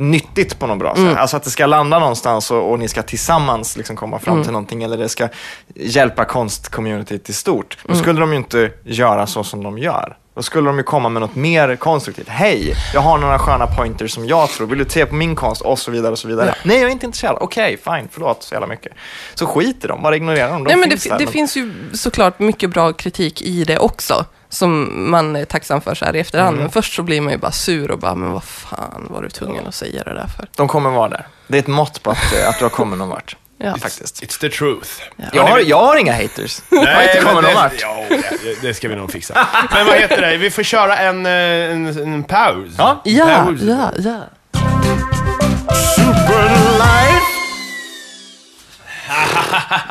nyttigt 0.00 0.58
på 0.58 0.66
något 0.66 0.78
bra 0.78 0.94
sätt. 0.94 1.16
Alltså 1.16 1.36
att 1.36 1.42
det 1.42 1.50
ska 1.50 1.66
landa 1.66 1.98
någonstans 1.98 2.50
och, 2.50 2.70
och 2.70 2.78
ni 2.78 2.88
ska 2.88 3.02
tillsammans 3.02 3.76
liksom 3.76 3.96
komma 3.96 4.18
fram 4.18 4.42
till 4.42 4.52
någonting 4.52 4.82
eller 4.82 4.96
det 4.96 5.08
ska 5.08 5.28
hjälpa 5.74 6.24
konstcommunityt 6.24 7.28
i 7.28 7.32
stort. 7.32 7.78
Då 7.84 7.94
skulle 7.94 8.20
de 8.20 8.30
ju 8.30 8.36
inte 8.36 8.70
göra 8.84 9.26
så 9.26 9.44
som 9.44 9.62
de 9.62 9.78
gör. 9.78 10.16
Då 10.34 10.42
skulle 10.42 10.68
de 10.68 10.78
ju 10.78 10.82
komma 10.82 11.08
med 11.08 11.22
något 11.22 11.34
mer 11.34 11.76
konstruktivt. 11.76 12.28
Hej, 12.28 12.74
jag 12.94 13.00
har 13.00 13.18
några 13.18 13.38
sköna 13.38 13.66
pointers 13.66 14.12
som 14.12 14.26
jag 14.26 14.48
tror. 14.48 14.66
Vill 14.66 14.78
du 14.78 14.84
se 14.84 15.06
på 15.06 15.14
min 15.14 15.36
konst? 15.36 15.62
Och 15.62 15.78
så 15.78 15.90
vidare 15.90 16.12
och 16.12 16.18
så 16.18 16.28
vidare. 16.28 16.54
Nej, 16.62 16.76
jag 16.80 16.88
är 16.88 16.92
inte 16.92 17.06
intresserad. 17.06 17.36
Okej, 17.40 17.76
fine, 17.84 18.08
förlåt 18.10 18.42
så 18.42 18.54
jävla 18.54 18.66
mycket. 18.66 18.92
Så 19.34 19.46
skit 19.46 19.84
i 19.84 19.88
dem, 19.88 20.02
bara 20.02 20.16
ignorera 20.16 20.48
dem. 20.48 20.64
De 20.64 20.68
Nej, 20.68 20.76
men 20.76 20.88
det, 20.88 20.96
finns 20.96 21.04
där, 21.04 21.18
det 21.18 21.26
finns 21.26 21.56
ju 21.56 21.72
såklart 21.92 22.38
mycket 22.38 22.70
bra 22.70 22.92
kritik 22.92 23.42
i 23.42 23.64
det 23.64 23.78
också. 23.78 24.24
Som 24.50 25.10
man 25.10 25.36
är 25.36 25.44
tacksam 25.44 25.80
för 25.80 25.94
så 25.94 26.04
här 26.04 26.16
i 26.16 26.20
efterhand. 26.20 26.48
Mm. 26.54 26.62
Men 26.62 26.70
först 26.70 26.94
så 26.94 27.02
blir 27.02 27.20
man 27.20 27.32
ju 27.32 27.38
bara 27.38 27.52
sur 27.52 27.90
och 27.90 27.98
bara, 27.98 28.14
men 28.14 28.32
vad 28.32 28.44
fan 28.44 29.06
var 29.10 29.22
du 29.22 29.28
tvungen 29.28 29.66
att 29.66 29.74
säga 29.74 30.02
det 30.04 30.14
där 30.14 30.26
för? 30.36 30.48
De 30.56 30.68
kommer 30.68 30.90
vara 30.90 31.08
där. 31.08 31.26
Det 31.46 31.56
är 31.56 31.62
ett 31.62 31.66
mått 31.66 32.02
på 32.02 32.10
att, 32.10 32.32
eh, 32.34 32.48
att 32.48 32.58
du 32.58 32.64
har 32.64 32.70
kommit 32.70 32.98
någon 32.98 33.08
vart. 33.08 33.36
Ja. 33.58 33.76
Faktiskt. 33.76 34.22
It's 34.22 34.40
the 34.40 34.48
truth. 34.48 34.90
Jag 35.32 35.42
har, 35.42 35.58
jag 35.58 35.76
har 35.76 35.96
inga 35.96 36.12
haters. 36.12 36.62
jag 36.70 36.78
har 36.78 37.02
inte 37.02 37.20
kommit 37.20 37.34
någon 37.34 37.44
det, 37.44 37.54
vart. 37.54 37.72
ja, 37.80 38.04
det, 38.62 38.74
ska 38.74 38.88
vi 38.88 38.96
nog 38.96 39.12
fixa. 39.12 39.48
Men 39.72 39.86
vad 39.86 39.96
heter 39.96 40.20
det? 40.20 40.36
Vi 40.36 40.50
får 40.50 40.62
köra 40.62 40.96
en, 40.96 41.26
eh, 41.26 41.32
en, 41.32 41.86
en 41.86 42.24
paus. 42.24 42.68
Ja. 42.78 43.00
Ja, 43.04 43.44
Paus. 43.46 43.60
ja, 43.62 43.92
ja. 43.98 44.20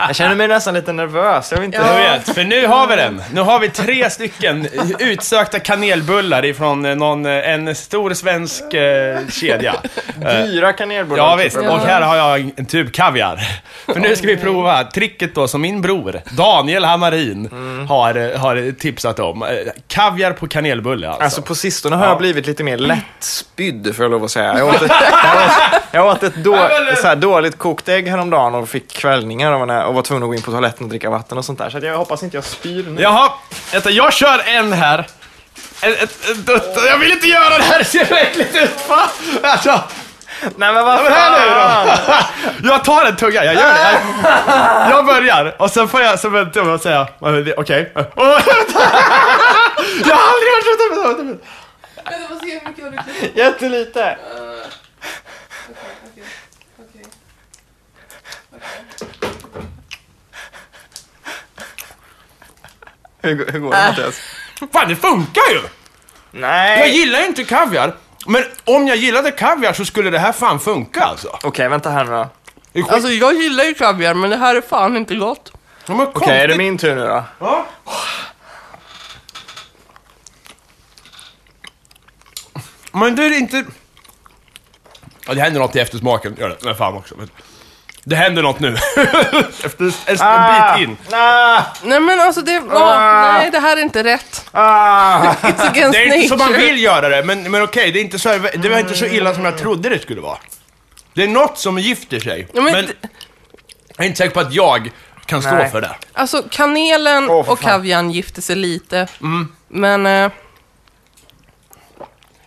Jag 0.07 0.15
känner 0.15 0.35
mig 0.35 0.47
nästan 0.47 0.73
lite 0.73 0.93
nervös. 0.93 1.51
Jag 1.51 1.57
vet 1.59 1.65
inte. 1.65 1.77
Jag 1.77 1.95
vet, 2.17 2.35
för 2.35 2.43
nu 2.43 2.67
har 2.67 2.87
vi 2.87 2.95
den. 2.95 3.23
Nu 3.33 3.41
har 3.41 3.59
vi 3.59 3.69
tre 3.69 4.09
stycken 4.09 4.67
utsökta 4.99 5.59
kanelbullar 5.59 6.45
ifrån 6.45 6.85
eh, 6.85 6.95
någon, 6.95 7.25
eh, 7.25 7.49
en 7.49 7.75
stor 7.75 8.13
svensk 8.13 8.73
eh, 8.73 9.19
kedja. 9.31 9.75
Dyra 10.45 10.73
kanelbullar. 10.73 11.23
Ja 11.23 11.35
visst, 11.35 11.57
och 11.57 11.79
här 11.79 12.01
har 12.01 12.15
jag 12.15 12.51
en 12.55 12.65
tub 12.65 12.91
kaviar. 12.93 13.39
För 13.85 13.99
nu 13.99 14.15
ska 14.15 14.27
vi 14.27 14.37
prova 14.37 14.83
tricket 14.83 15.35
då 15.35 15.47
som 15.47 15.61
min 15.61 15.81
bror, 15.81 16.21
Daniel 16.37 16.83
Hammarin, 16.83 17.49
har, 17.89 18.15
eh, 18.15 18.39
har 18.39 18.71
tipsat 18.71 19.19
om. 19.19 19.45
Kaviar 19.87 20.31
på 20.31 20.47
kanelbulle 20.47 21.07
alltså. 21.09 21.23
Alltså 21.23 21.41
på 21.41 21.55
sistone 21.55 21.95
har 21.95 22.03
Ja. 22.03 22.09
jag 22.09 22.17
blivit 22.17 22.47
lite 22.47 22.63
mer 22.63 22.77
lättspydd 22.77 23.95
får 23.95 24.05
jag 24.05 24.11
lov 24.11 24.23
att 24.23 24.31
säga. 24.31 24.57
Jag 24.57 24.67
åt 24.67 24.81
ett, 24.81 24.91
jag 25.23 25.35
åt, 25.35 25.81
jag 25.91 26.05
åt 26.07 26.23
ett 26.23 26.35
då, 26.35 26.69
så 27.01 27.07
här 27.07 27.15
dåligt 27.15 27.57
kokt 27.57 27.89
ägg 27.89 28.07
häromdagen 28.07 28.55
och 28.55 28.69
fick 28.69 28.93
kvällningar 29.19 29.51
av 29.51 29.67
när- 29.67 29.85
och 29.85 29.93
var 29.93 30.01
tvungen 30.01 30.23
att 30.23 30.29
gå 30.29 30.35
in 30.35 30.41
på 30.41 30.51
toaletten 30.51 30.83
och 30.83 30.89
dricka 30.89 31.09
vatten 31.09 31.37
och 31.37 31.45
sånt 31.45 31.59
där. 31.59 31.69
Så 31.69 31.77
att 31.77 31.83
jag 31.83 31.97
hoppas 31.97 32.23
inte 32.23 32.37
jag 32.37 32.43
spyr 32.43 32.83
nu. 32.83 33.01
Jaha, 33.01 33.31
vänta, 33.71 33.89
jag 33.89 34.13
kör 34.13 34.41
en 34.45 34.73
här. 34.73 35.07
En, 35.81 35.93
ett, 35.93 36.29
ett, 36.29 36.45
dutt. 36.45 36.77
jag 36.87 36.97
vill 36.97 37.11
inte 37.11 37.27
göra 37.27 37.57
det 37.57 37.63
här, 37.63 37.79
det 37.79 37.85
ser 37.85 38.13
äckligt 38.13 38.55
ut. 38.55 38.89
Va? 38.89 39.09
Alltså, 39.43 39.81
Nej 40.55 40.73
men 40.73 40.85
vad 40.85 40.99
här 40.99 41.31
nu 41.31 41.45
då. 42.61 42.69
Jag 42.69 42.83
tar 42.83 43.05
en 43.05 43.15
tugga, 43.15 43.45
jag 43.45 43.55
gör 43.55 43.73
det. 43.73 44.01
Jag, 44.23 44.91
jag 44.91 45.05
börjar, 45.05 45.55
och 45.61 45.71
sen 45.71 45.87
får 45.87 46.01
jag, 46.01 46.19
så 46.19 46.29
vänta 46.29 46.59
jag 46.59 46.81
säga, 46.81 47.07
okej. 47.19 47.53
Okay. 47.57 47.85
Jag 50.05 50.15
har 50.15 50.27
aldrig 50.31 50.51
varit 50.55 50.65
så... 50.65 51.01
Vänta, 51.07 51.23
vänta. 51.23 51.45
Jag 52.05 52.29
får 52.29 52.45
se 52.45 52.59
hur 52.59 52.69
mycket 52.69 52.83
har 52.83 52.91
du 52.91 53.39
Jättelite. 53.41 54.17
Hur, 63.21 63.51
hur 63.51 63.59
går 63.59 63.71
det 63.71 63.77
Mattias? 63.89 64.19
Fan, 64.73 64.89
det 64.89 64.95
funkar 64.95 65.41
ju! 65.51 65.55
Jag 66.31 66.41
Nej. 66.41 66.97
gillar 66.97 67.19
ju 67.19 67.25
inte 67.25 67.43
kaviar, 67.43 67.95
men 68.27 68.43
om 68.65 68.87
jag 68.87 68.97
gillade 68.97 69.31
kaviar 69.31 69.73
så 69.73 69.85
skulle 69.85 70.09
det 70.09 70.19
här 70.19 70.31
fan 70.31 70.59
funka 70.59 71.01
alltså. 71.03 71.37
Okej, 71.43 71.69
vänta 71.69 71.89
här 71.89 72.03
nu 72.03 72.11
då. 72.11 72.29
Det 72.73 72.79
är 72.79 72.83
skit- 72.83 72.91
Alltså 72.93 73.09
jag 73.09 73.33
gillar 73.33 73.63
ju 73.63 73.73
kaviar, 73.73 74.13
men 74.13 74.29
det 74.29 74.37
här 74.37 74.55
är 74.55 74.61
fan 74.61 74.97
inte 74.97 75.15
gott. 75.15 75.51
Ja, 75.85 75.95
men 75.95 76.07
Okej, 76.07 76.29
är 76.29 76.33
det 76.33 76.39
konstigt. 76.47 76.57
min 76.57 76.77
tur 76.77 76.95
nu 76.95 77.01
då? 77.07 77.23
Ja. 77.39 77.65
Men 82.91 83.15
det 83.15 83.25
är 83.25 83.37
inte... 83.37 83.65
Ja, 85.27 85.33
det 85.33 85.41
händer 85.41 85.59
något 85.59 85.75
i 85.75 85.79
eftersmaken, 85.79 86.35
gör 86.39 86.49
det. 86.49 86.57
Men 86.63 86.75
fan 86.75 86.93
också. 86.93 87.15
Men 87.17 87.29
Det 88.09 88.15
händer 88.15 88.41
något 88.43 88.59
nu. 88.59 88.67
Efter 89.63 89.83
en, 89.83 90.19
en 90.21 90.79
bit 90.79 90.87
in. 90.89 90.97
Ah, 91.11 91.61
Nej 91.83 91.99
men 91.99 92.19
alltså 92.19 92.41
det, 92.41 92.59
åh, 92.71 92.81
Ah. 92.81 93.33
nej 93.37 93.51
det 93.51 93.59
här 93.59 93.77
är 93.77 93.81
inte 93.81 94.03
rätt. 94.03 94.45
ah. 94.51 95.19
It's 95.41 95.69
against 95.69 95.93
Det 95.93 96.03
är 96.03 96.13
inte 96.15 96.27
så 96.27 96.35
man 96.37 96.53
vill 96.53 96.83
göra 96.83 97.09
det, 97.09 97.23
men, 97.23 97.51
men 97.51 97.61
okej, 97.63 97.91
det, 97.91 97.99
är 97.99 98.01
inte 98.01 98.19
så, 98.19 98.29
det 98.57 98.69
var 98.69 98.79
inte 98.79 98.93
så 98.93 99.05
illa 99.05 99.33
som 99.35 99.45
jag 99.45 99.57
trodde 99.57 99.89
det 99.89 99.99
skulle 99.99 100.21
vara. 100.21 100.37
Det 101.13 101.23
är 101.23 101.27
något 101.27 101.57
som 101.57 101.79
gifter 101.79 102.19
sig, 102.19 102.47
Ja, 102.53 102.61
men 102.61 102.73
men 102.73 102.87
jag 103.97 104.03
är 104.05 104.07
inte 104.07 104.17
säker 104.17 104.33
på 104.33 104.39
att 104.39 104.53
jag 104.53 104.91
kan 105.25 105.41
stå 105.41 105.51
Nej. 105.51 105.69
för 105.71 105.81
det. 105.81 105.95
Alltså 106.13 106.43
kanelen 106.51 107.27
för 107.27 107.33
och 107.51 107.59
fan. 107.59 107.71
kaviarn 107.71 108.11
gifter 108.11 108.41
sig 108.41 108.55
lite. 108.55 109.07
Mm. 109.21 109.51
Men... 109.67 110.05
Eh, 110.05 110.31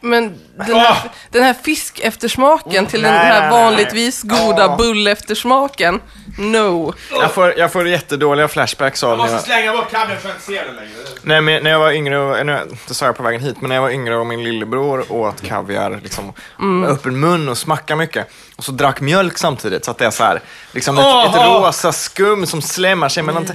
men 0.03 0.41
den 0.57 0.77
här, 0.77 0.91
Åh! 0.91 1.11
den 1.31 1.43
här 1.43 1.55
fiskeftersmaken 1.55 2.87
till 2.87 3.03
den 3.03 3.13
här 3.13 3.41
nej, 3.41 3.41
nej. 3.41 3.51
vanligtvis 3.51 4.23
goda 4.23 4.67
Åh. 4.67 4.77
bulleftersmaken. 4.77 6.01
No. 6.39 6.95
Jag 7.11 7.33
får, 7.33 7.59
jag 7.59 7.73
får 7.73 7.89
jättedåliga 7.89 8.49
flashbacks 8.49 9.03
av 9.05 9.19
jag, 9.19 9.41
slänga 9.41 9.73
bort 9.73 9.91
kaviar 9.91 10.17
för 10.17 10.29
att 10.29 10.35
inte 10.35 10.47
se 10.47 10.65
den 10.65 10.77
längre. 10.77 10.91
nej, 11.23 11.41
men 11.41 11.63
när 11.63 11.71
jag 11.71 11.79
var 11.79 11.93
yngre, 11.93 12.19
och, 12.19 12.47
nu, 12.47 12.59
det 12.89 12.95
sa 12.95 13.07
jag 13.07 13.17
på 13.17 13.23
vägen 13.23 13.41
hit, 13.41 13.61
men 13.61 13.69
när 13.69 13.77
jag 13.77 13.83
var 13.83 13.91
yngre 13.91 14.17
och 14.17 14.27
min 14.27 14.45
lillebror 14.45 15.13
åt 15.13 15.43
kaviar 15.43 16.01
liksom, 16.03 16.33
med 16.59 16.91
öppen 16.91 17.21
mun 17.21 17.49
och 17.49 17.59
smackade 17.59 17.99
mycket. 17.99 18.27
Och 18.57 18.65
så 18.65 18.73
drack 18.73 19.01
mjölk 19.01 19.39
samtidigt, 19.39 19.85
så 19.85 19.91
att 19.91 19.99
det 19.99 20.07
är 20.07 20.11
så 20.11 20.25
här, 20.25 20.41
liksom 20.73 20.99
ett, 20.99 21.05
ett 21.05 21.47
rosa 21.47 21.93
skum 21.93 22.47
som 22.47 22.63
slämmar 22.63 23.09
sig 23.09 23.23
mellan... 23.23 23.49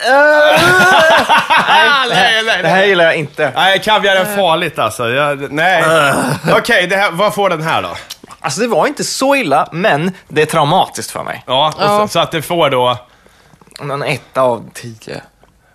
Ah, 0.00 2.04
nej, 2.08 2.42
nej, 2.44 2.62
Det 2.62 2.68
här 2.68 2.84
gillar 2.84 3.04
jag 3.04 3.16
inte. 3.16 3.52
Nej, 3.54 3.78
kaviar 3.78 4.16
är 4.16 4.24
farligt 4.36 4.78
alltså. 4.78 5.10
Jag, 5.10 5.52
nej. 5.52 5.84
Okej, 6.52 6.86
det 6.86 6.96
här, 6.96 7.10
vad 7.10 7.34
får 7.34 7.50
den 7.50 7.62
här 7.62 7.82
då? 7.82 7.88
Alltså 8.40 8.60
det 8.60 8.66
var 8.66 8.86
inte 8.86 9.04
så 9.04 9.34
illa, 9.36 9.68
men 9.72 10.12
det 10.28 10.42
är 10.42 10.46
traumatiskt 10.46 11.10
för 11.10 11.22
mig. 11.22 11.42
Ja, 11.46 11.72
och 11.76 11.82
Ja. 11.82 11.98
Så, 11.98 12.08
så 12.08 12.18
att 12.18 12.30
det 12.30 12.42
får 12.42 12.70
då... 12.70 12.98
En 13.80 14.02
etta 14.02 14.40
av 14.42 14.70
tio. 14.74 15.22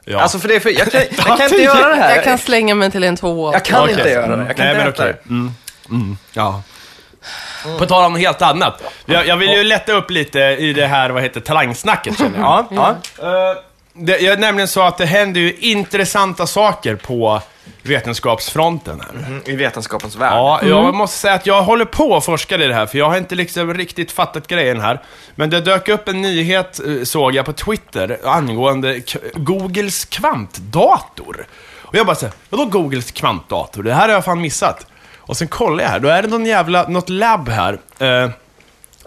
Ja. 0.05 0.19
Alltså 0.19 0.39
för 0.39 0.47
det 0.47 0.55
är 0.55 0.59
för, 0.59 0.69
jag 0.69 0.91
kan, 0.91 1.01
jag 1.01 1.25
kan 1.37 1.41
inte 1.41 1.55
göra 1.63 1.89
det 1.89 1.95
här. 1.95 2.15
Jag 2.15 2.23
kan 2.23 2.37
slänga 2.37 2.75
mig 2.75 2.91
till 2.91 3.03
en 3.03 3.17
tvåa. 3.17 3.53
Jag 3.53 3.65
kan 3.65 3.81
Okej. 3.83 3.93
inte 3.93 4.09
göra 4.09 4.35
det. 4.35 4.45
Jag 4.47 4.57
kan 4.57 4.65
Nej, 4.65 4.75
inte 4.75 4.83
men 4.85 4.93
äta 4.93 5.03
okej. 5.03 5.13
det. 5.23 5.29
Mm. 5.29 5.53
Mm. 5.89 6.17
Ja. 6.33 6.61
På 7.79 7.85
tal 7.85 8.05
om 8.05 8.13
något 8.13 8.21
helt 8.21 8.41
annat. 8.41 8.81
Jag, 9.05 9.27
jag 9.27 9.37
vill 9.37 9.49
ju 9.51 9.63
lätta 9.63 9.91
upp 9.91 10.11
lite 10.11 10.39
i 10.39 10.73
det 10.73 10.87
här, 10.87 11.09
vad 11.09 11.23
heter 11.23 11.39
talangsnacket 11.41 12.17
känner 12.17 12.39
jag. 12.39 12.65
Ja, 12.71 12.95
ja. 13.21 13.49
Eh, 13.51 13.57
det 13.99 14.25
är 14.27 14.37
nämligen 14.37 14.67
så 14.67 14.81
att 14.81 14.97
det 14.97 15.05
händer 15.05 15.41
ju 15.41 15.53
intressanta 15.59 16.47
saker 16.47 16.95
på 16.95 17.41
vetenskapsfronten 17.83 19.01
här. 19.01 19.25
Mm, 19.27 19.41
I 19.45 19.55
vetenskapens 19.55 20.15
värld. 20.15 20.33
Ja, 20.33 20.59
jag 20.63 20.93
måste 20.95 21.17
säga 21.17 21.33
att 21.33 21.45
jag 21.45 21.61
håller 21.61 21.85
på 21.85 22.17
att 22.17 22.25
forska 22.25 22.55
i 22.55 22.67
det 22.67 22.73
här, 22.73 22.85
för 22.85 22.97
jag 22.97 23.09
har 23.09 23.17
inte 23.17 23.35
liksom 23.35 23.73
riktigt 23.73 24.11
fattat 24.11 24.47
grejen 24.47 24.81
här. 24.81 25.01
Men 25.35 25.49
det 25.49 25.61
dök 25.61 25.89
upp 25.89 26.07
en 26.07 26.21
nyhet, 26.21 26.79
eh, 26.87 27.03
såg 27.03 27.35
jag 27.35 27.45
på 27.45 27.53
Twitter, 27.53 28.17
angående 28.23 29.01
k- 29.01 29.19
Googles 29.33 30.05
kvantdator. 30.05 31.45
Och 31.81 31.95
jag 31.95 32.05
bara 32.05 32.15
såhär, 32.15 32.33
vadå 32.49 32.65
Googles 32.65 33.11
kvantdator? 33.11 33.83
Det 33.83 33.93
här 33.93 34.07
har 34.07 34.15
jag 34.15 34.25
fan 34.25 34.41
missat. 34.41 34.85
Och 35.17 35.37
sen 35.37 35.47
kollar 35.47 35.83
jag 35.83 35.89
här, 35.91 35.99
då 35.99 36.07
är 36.07 36.21
det 36.21 36.27
någon 36.27 36.45
jävla, 36.45 36.87
något 36.87 37.09
labb 37.09 37.49
här. 37.49 37.79
Eh, 37.99 38.29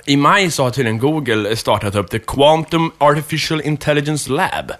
I 0.04 0.16
maj 0.16 0.50
så 0.50 0.62
har 0.62 0.70
tydligen 0.70 0.98
Google 0.98 1.56
startat 1.56 1.94
upp 1.94 2.10
The 2.10 2.18
Quantum 2.18 2.92
Artificial 2.98 3.60
Intelligence 3.60 4.30
Lab. 4.30 4.72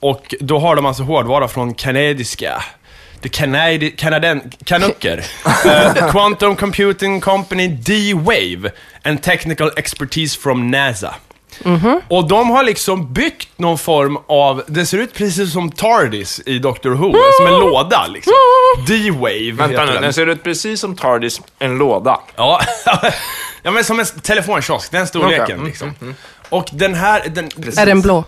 Och 0.00 0.34
då 0.40 0.58
har 0.58 0.76
de 0.76 0.86
alltså 0.86 1.02
hårdvara 1.02 1.48
från 1.48 1.74
kanadiska, 1.74 2.64
the 3.22 3.28
Canadi 3.28 3.90
Kanaden, 3.90 4.52
Canucker, 4.64 5.18
eh, 5.66 6.10
Quantum 6.10 6.56
Computing 6.56 7.20
Company 7.20 7.68
D-Wave 7.68 8.70
and 9.04 9.22
Technical 9.22 9.70
Expertise 9.76 10.40
from 10.40 10.70
NASA. 10.70 11.14
Och 12.08 12.28
de 12.28 12.50
har 12.50 12.62
liksom 12.62 13.12
byggt 13.12 13.48
någon 13.56 13.78
form 13.78 14.18
av, 14.26 14.62
det 14.66 14.86
ser 14.86 14.98
ut 14.98 15.14
precis 15.14 15.52
som 15.52 15.70
TARDIS 15.70 16.40
i 16.46 16.58
Doctor 16.58 16.90
Who, 16.90 17.12
som 17.38 17.46
en 17.46 17.60
låda 17.60 18.06
liksom. 18.06 18.32
D-Wave 18.86 19.52
Vänta 19.52 19.84
nu, 19.84 19.92
den. 19.92 20.02
den 20.02 20.12
ser 20.12 20.26
ut 20.26 20.42
precis 20.42 20.80
som 20.80 20.96
TARDIS, 20.96 21.40
en 21.58 21.78
låda. 21.78 22.20
Ja, 22.36 22.60
ja 23.64 23.70
men 23.70 23.84
som 23.84 24.00
en 24.00 24.06
telefonkiosk, 24.06 24.90
den 24.90 25.06
storleken 25.06 25.42
Okej, 25.42 25.54
mm, 25.54 25.66
liksom. 25.66 25.94
Och 26.48 26.68
den 26.72 26.94
här, 26.94 27.28
den, 27.28 27.50
Är 27.76 27.86
den 27.86 28.00
blå? 28.00 28.24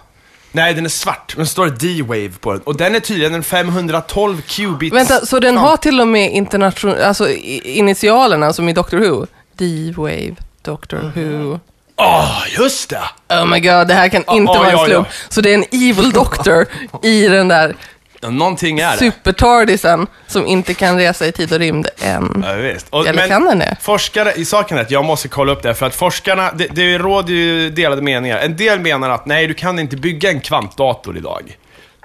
Nej, 0.53 0.75
den 0.75 0.85
är 0.85 0.89
svart. 0.89 1.37
Men 1.37 1.45
det 1.45 1.51
står 1.51 1.67
D-Wave 1.67 2.39
på 2.41 2.53
den. 2.53 2.63
Och 2.63 2.77
den 2.77 2.95
är 2.95 3.01
tydligen 3.01 3.35
en 3.35 3.43
512 3.43 4.43
qubits. 4.43 4.97
Vänta, 4.97 5.27
så 5.27 5.39
den 5.39 5.57
har 5.57 5.77
till 5.77 6.01
och 6.01 6.09
med 6.09 6.33
internation... 6.33 6.95
Alltså 7.03 7.31
initialerna 7.31 8.53
som 8.53 8.69
i 8.69 8.73
Doctor 8.73 8.99
Who? 8.99 9.27
D-Wave, 9.53 10.37
Doctor 10.63 11.13
Who. 11.15 11.61
Åh, 11.97 12.43
just 12.59 12.91
det! 12.91 13.03
Oh 13.29 13.47
my 13.47 13.61
god, 13.61 13.89
det 13.89 13.95
här 13.95 14.09
kan 14.09 14.25
inte 14.29 14.53
ja, 14.53 14.59
vara 14.59 14.71
en 14.71 14.79
ja, 14.79 14.87
slump. 14.87 15.09
Så 15.29 15.41
det 15.41 15.51
är 15.51 15.55
en 15.55 15.65
evil 15.71 16.11
doctor 16.11 16.67
i 17.03 17.29
den 17.29 17.49
där 17.49 17.69
Ja, 17.69 17.77
någonting 18.23 18.79
är 18.79 18.93
det. 18.93 18.99
super-tardisen 18.99 20.07
som 20.27 20.47
inte 20.47 20.75
kan 20.75 20.97
resa 20.97 21.27
i 21.27 21.33
tid 21.33 21.53
och 21.53 21.59
rymd 21.59 21.89
än. 22.01 22.45
Ja, 22.47 22.53
visst. 22.53 22.87
Och, 22.91 23.07
Eller 23.07 23.29
kan 23.29 23.45
den 23.45 23.59
det? 23.59 23.77
Forskare, 23.81 24.33
i 24.37 24.45
saken 24.45 24.79
är 24.79 24.83
att 24.83 24.91
jag 24.91 25.05
måste 25.05 25.29
kolla 25.29 25.53
upp 25.53 25.63
det, 25.63 25.69
här, 25.69 25.75
för 25.75 25.87
att 25.87 25.95
forskarna, 25.95 26.53
det, 26.53 26.67
det 26.67 26.99
råder 26.99 27.35
ju 27.35 27.71
delade 27.71 28.03
meningar. 28.03 28.39
En 28.39 28.57
del 28.57 28.81
menar 28.81 29.11
att 29.11 29.27
nej, 29.27 29.47
du 29.47 29.55
kan 29.55 29.79
inte 29.79 29.97
bygga 29.97 30.31
en 30.31 30.41
kvantdator 30.41 31.17
idag. 31.17 31.57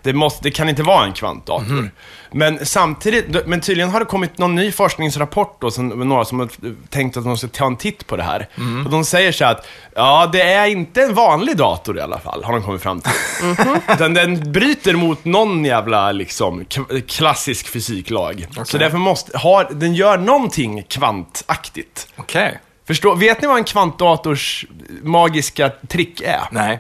Det, 0.03 0.14
måste, 0.14 0.39
det 0.43 0.51
kan 0.51 0.70
inte 0.70 0.84
vara 0.84 1.05
en 1.05 1.14
kvantdator. 1.14 1.74
Mhm. 1.74 1.91
Men 2.34 2.65
samtidigt, 2.65 3.47
men 3.47 3.61
tydligen 3.61 3.89
har 3.89 3.99
det 3.99 4.05
kommit 4.05 4.38
någon 4.38 4.55
ny 4.55 4.71
forskningsrapport 4.71 5.61
då, 5.61 5.71
som, 5.71 5.88
några 5.88 6.25
som 6.25 6.39
har 6.39 6.49
tänkt 6.89 7.17
att 7.17 7.23
de 7.23 7.38
ska 7.38 7.47
ta 7.47 7.65
en 7.65 7.75
titt 7.75 8.07
på 8.07 8.17
det 8.17 8.23
här. 8.23 8.47
Mhm. 8.55 8.86
Och 8.86 8.91
de 8.91 9.05
säger 9.05 9.32
så 9.32 9.45
här 9.45 9.51
att, 9.51 9.67
ja, 9.95 10.29
det 10.32 10.41
är 10.41 10.65
inte 10.67 11.03
en 11.03 11.13
vanlig 11.13 11.57
dator 11.57 11.97
i 11.97 12.01
alla 12.01 12.19
fall, 12.19 12.43
har 12.43 12.53
de 12.53 12.63
kommit 12.63 12.82
fram 12.82 13.01
till. 13.01 13.11
Mhm. 13.43 13.79
Utan 13.93 14.13
den 14.13 14.51
bryter 14.51 14.93
mot 14.93 15.25
någon 15.25 15.65
jävla, 15.65 16.11
liksom, 16.11 16.65
klassisk 17.07 17.67
fysiklag. 17.67 18.47
Så 18.65 18.77
därför 18.77 18.97
måste, 18.97 19.38
har, 19.38 19.67
den 19.71 19.95
gör 19.95 20.17
någonting 20.17 20.84
kvantaktigt. 20.84 22.07
Okej. 22.15 22.59
Förstå, 22.88 23.15
vet 23.15 23.41
ni 23.41 23.47
vad 23.47 23.57
en 23.57 23.63
kvantdators 23.63 24.65
magiska 25.03 25.69
trick 25.88 26.21
är? 26.21 26.41
Nej. 26.51 26.79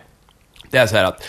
Det 0.71 0.77
är 0.77 0.87
så 0.87 0.95
här 0.95 1.03
att, 1.03 1.23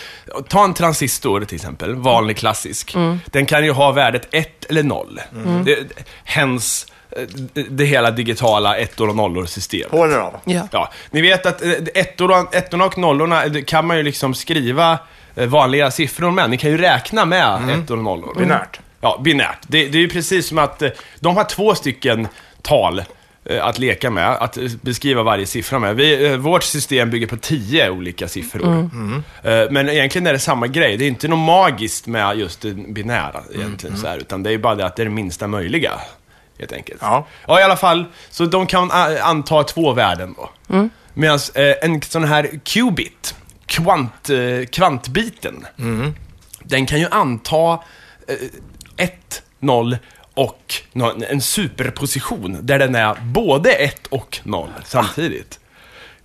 ta 0.49 0.65
en 0.65 0.75
transistor 0.75 1.45
till 1.45 1.57
exempel, 1.57 1.95
vanlig 1.95 2.37
klassisk. 2.37 2.95
Den 3.27 3.47
kan 3.47 3.65
ju 3.65 3.71
ha 3.71 3.93
värdet 3.93 4.29
1 4.31 4.65
eller 4.65 4.83
0. 4.83 5.21
Det, 5.65 5.79
hens 6.25 6.87
eh, 7.11 7.23
det 7.71 7.85
hela 7.85 8.11
digitala 8.11 8.77
ettor 8.77 9.09
och 9.09 9.17
nollor 9.17 9.47
system. 9.47 9.91
Håller 9.91 10.19
av. 10.19 10.37
Ja. 10.45 10.69
Ja, 10.73 10.93
ni 11.11 11.21
vet 11.21 11.47
att 11.47 11.63
eh, 11.63 11.71
ettorna 12.53 12.85
och 12.85 12.99
nollorna 12.99 13.45
eh, 13.45 13.65
kan 13.65 13.87
man 13.87 13.97
ju 13.97 14.03
liksom 14.03 14.35
skriva 14.35 14.99
vanliga 15.35 15.91
siffror 15.91 16.31
med. 16.31 16.51
Ni 16.51 16.59
kan 16.59 16.71
ju 16.71 16.79
räkna 16.79 17.25
med 17.25 17.71
ettor 17.71 17.97
och 17.97 18.05
nollor. 18.05 18.35
Binärt. 18.39 18.81
Ja, 19.01 19.21
binärt. 19.25 19.59
Det, 19.67 19.89
det 19.89 19.99
är 19.99 20.03
ju 20.03 20.09
precis 20.09 20.49
som 20.49 20.59
att 20.59 20.83
de 21.21 21.37
har 21.37 21.45
två 21.45 21.75
stycken 21.75 22.29
tal 22.63 23.03
att 23.63 23.79
leka 23.79 24.11
med, 24.11 24.29
att 24.31 24.57
eh, 24.57 24.65
beskriva 24.83 25.23
varje 25.23 25.47
siffra 25.47 25.79
med. 25.79 25.97
Vi, 25.97 26.27
eh, 26.27 26.37
vårt 26.37 26.63
system 26.63 27.11
bygger 27.11 27.27
på 27.27 27.37
tio 27.37 27.91
olika 27.91 28.29
siffror. 28.29 28.91
Eh, 29.43 29.71
Men 29.71 29.89
egentligen 29.89 30.27
är 30.27 30.33
det 30.33 30.39
samma 30.39 30.67
grej. 30.67 30.97
Det 30.97 31.05
är 31.05 31.09
inte 31.09 31.29
något 31.29 31.39
magiskt 31.39 32.07
med 32.07 32.39
just 32.39 32.61
det 32.61 32.71
binära 32.75 33.41
egentligen, 33.55 33.97
så 33.97 34.07
här, 34.07 34.19
utan 34.19 34.43
det 34.43 34.53
är 34.53 34.59
bara 34.59 34.75
det 34.75 34.87
att 34.87 34.97
det 34.97 35.03
är 35.03 35.05
det 35.05 35.11
minsta 35.11 35.47
möjliga. 35.47 35.93
Helt 36.59 36.73
enkelt. 36.73 36.99
Ja. 37.03 37.27
ja, 37.47 37.61
i 37.61 37.63
alla 37.63 37.77
fall. 37.77 38.05
Så 38.31 38.45
de 38.45 38.67
kan 38.67 38.91
anta 39.23 39.63
två 39.63 39.93
värden 39.93 40.35
då. 40.37 40.51
Medan 41.15 41.39
eh, 41.55 41.75
en 41.83 42.03
sån 42.03 42.25
här 42.25 42.51
qubit, 42.65 43.35
kvant, 43.67 44.31
eh, 44.31 44.67
kvantbiten, 44.73 45.67
den 46.65 46.87
kan 46.87 47.01
ju 47.01 47.07
anta 47.11 47.73
eh, 48.29 48.37
1, 48.97 49.43
0 49.61 49.97
och 50.35 50.75
en 51.29 51.41
superposition 51.41 52.59
där 52.63 52.79
den 52.79 52.95
är 52.95 53.15
både 53.23 53.73
1 53.73 54.07
och 54.07 54.39
0 54.45 54.69
samtidigt. 54.85 55.59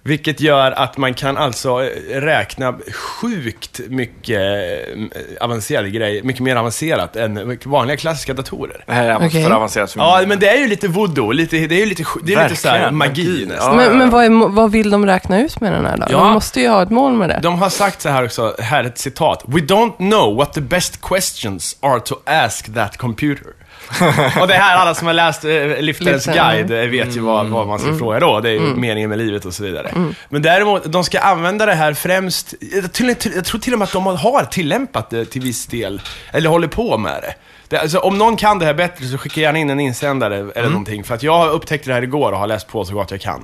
Vilket 0.07 0.41
gör 0.41 0.71
att 0.71 0.97
man 0.97 1.13
kan 1.13 1.37
alltså 1.37 1.83
eh, 1.83 2.21
räkna 2.21 2.75
sjukt 2.93 3.79
mycket 3.89 4.39
eh, 4.39 5.43
avancerade 5.43 5.89
grejer, 5.89 6.23
mycket 6.23 6.41
mer 6.41 6.55
avancerat 6.55 7.15
än 7.15 7.57
vanliga 7.65 7.97
klassiska 7.97 8.33
datorer. 8.33 8.83
Det 8.87 8.93
här 8.93 9.09
är 9.09 9.27
Okej. 9.27 9.43
för 9.43 9.51
avancerat 9.51 9.91
för 9.91 9.99
Ja, 9.99 10.23
men 10.27 10.39
det 10.39 10.49
är 10.49 10.57
ju 10.57 10.67
lite 10.67 10.87
voodoo, 10.87 11.31
lite, 11.31 11.57
det 11.67 11.75
är 11.75 11.79
ju 11.79 11.85
lite, 11.85 12.03
det 12.23 12.33
är 12.33 12.43
lite 12.43 12.61
så 12.61 12.69
här 12.69 12.91
magi 12.91 13.45
nästan. 13.45 13.77
Men, 13.77 13.97
men 13.97 14.09
vad, 14.09 14.25
är, 14.25 14.49
vad 14.49 14.71
vill 14.71 14.89
de 14.89 15.05
räkna 15.05 15.41
ut 15.41 15.61
med 15.61 15.71
den 15.73 15.85
här 15.85 15.97
då? 15.97 16.05
Ja. 16.09 16.17
De 16.17 16.33
måste 16.33 16.61
ju 16.61 16.67
ha 16.67 16.83
ett 16.83 16.89
mål 16.89 17.13
med 17.13 17.29
det. 17.29 17.39
De 17.43 17.59
har 17.59 17.69
sagt 17.69 18.01
så 18.01 18.09
här 18.09 18.25
också, 18.25 18.55
här 18.59 18.83
är 18.83 18.87
ett 18.87 18.97
citat. 18.97 19.43
We 19.47 19.59
don't 19.59 19.97
know 19.97 20.35
what 20.35 20.53
the 20.53 20.61
best 20.61 21.01
questions 21.01 21.77
are 21.79 21.99
to 21.99 22.15
ask 22.25 22.73
that 22.73 22.97
computer. 22.97 23.53
och 24.41 24.47
det 24.47 24.53
här, 24.53 24.77
alla 24.77 24.95
som 24.95 25.07
har 25.07 25.13
läst 25.13 25.45
uh, 25.45 25.51
Liftarens 25.79 26.27
Liftaren, 26.27 26.67
guide 26.67 26.83
eh, 26.83 26.89
vet 26.89 27.15
ju 27.15 27.19
vad, 27.19 27.45
vad 27.47 27.67
man 27.67 27.79
ska 27.79 27.97
fråga 27.97 28.19
då. 28.19 28.39
Det 28.39 28.49
är 28.49 28.53
ju 28.53 28.61
meningen 28.61 29.09
med 29.09 29.19
livet 29.19 29.45
och 29.45 29.53
så 29.53 29.63
vidare. 29.63 29.91
Men 30.29 30.41
däremot, 30.41 30.83
de 30.83 31.03
ska 31.03 31.19
använda 31.19 31.65
det 31.65 31.73
här 31.73 31.93
främst, 31.93 32.53
jag, 32.59 32.93
till, 32.93 33.15
jag 33.35 33.45
tror 33.45 33.59
till 33.59 33.73
och 33.73 33.79
med 33.79 33.85
att 33.85 33.91
de 33.91 34.05
har 34.05 34.43
tillämpat 34.43 35.09
det 35.09 35.25
till 35.25 35.41
viss 35.41 35.65
del, 35.65 36.01
eller 36.31 36.49
håller 36.49 36.67
på 36.67 36.97
med 36.97 37.21
det. 37.21 37.33
det 37.67 37.81
alltså, 37.81 37.99
om 37.99 38.17
någon 38.17 38.37
kan 38.37 38.59
det 38.59 38.65
här 38.65 38.73
bättre 38.73 39.05
så 39.05 39.17
skicka 39.17 39.41
gärna 39.41 39.59
in 39.59 39.69
en 39.69 39.79
insändare 39.79 40.51
eller 40.55 40.69
någonting. 40.69 41.03
För 41.03 41.15
att 41.15 41.23
jag 41.23 41.49
upptäckte 41.49 41.89
det 41.89 41.93
här 41.93 42.01
igår 42.01 42.31
och 42.31 42.39
har 42.39 42.47
läst 42.47 42.67
på 42.67 42.85
så 42.85 42.93
gott 42.93 43.11
jag 43.11 43.21
kan. 43.21 43.43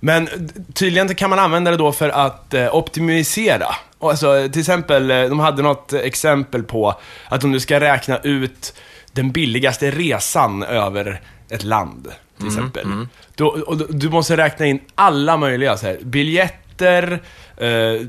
Men 0.00 0.28
tydligen 0.74 1.14
kan 1.14 1.30
man 1.30 1.38
använda 1.38 1.70
det 1.70 1.76
då 1.76 1.92
för 1.92 2.08
att 2.08 2.54
eh, 2.54 2.74
optimisera. 2.74 3.66
Och 3.98 4.10
Alltså, 4.10 4.48
till 4.52 4.60
exempel, 4.60 5.10
eh, 5.10 5.22
de 5.22 5.40
hade 5.40 5.62
något 5.62 5.92
eh, 5.92 6.00
exempel 6.00 6.62
på 6.62 6.94
att 7.28 7.44
om 7.44 7.52
du 7.52 7.60
ska 7.60 7.80
räkna 7.80 8.18
ut 8.18 8.74
den 9.18 9.30
billigaste 9.30 9.90
resan 9.90 10.62
över 10.62 11.20
ett 11.50 11.64
land, 11.64 12.08
till 12.38 12.46
exempel. 12.46 12.86
Då, 13.34 13.46
och 13.46 13.76
då- 13.76 13.86
du 13.90 14.08
måste 14.10 14.36
räkna 14.36 14.66
in 14.66 14.80
alla 14.94 15.36
möjliga 15.36 15.76
så 15.76 15.86
här, 15.86 15.98
biljetter, 16.02 17.22
eh, 17.56 18.06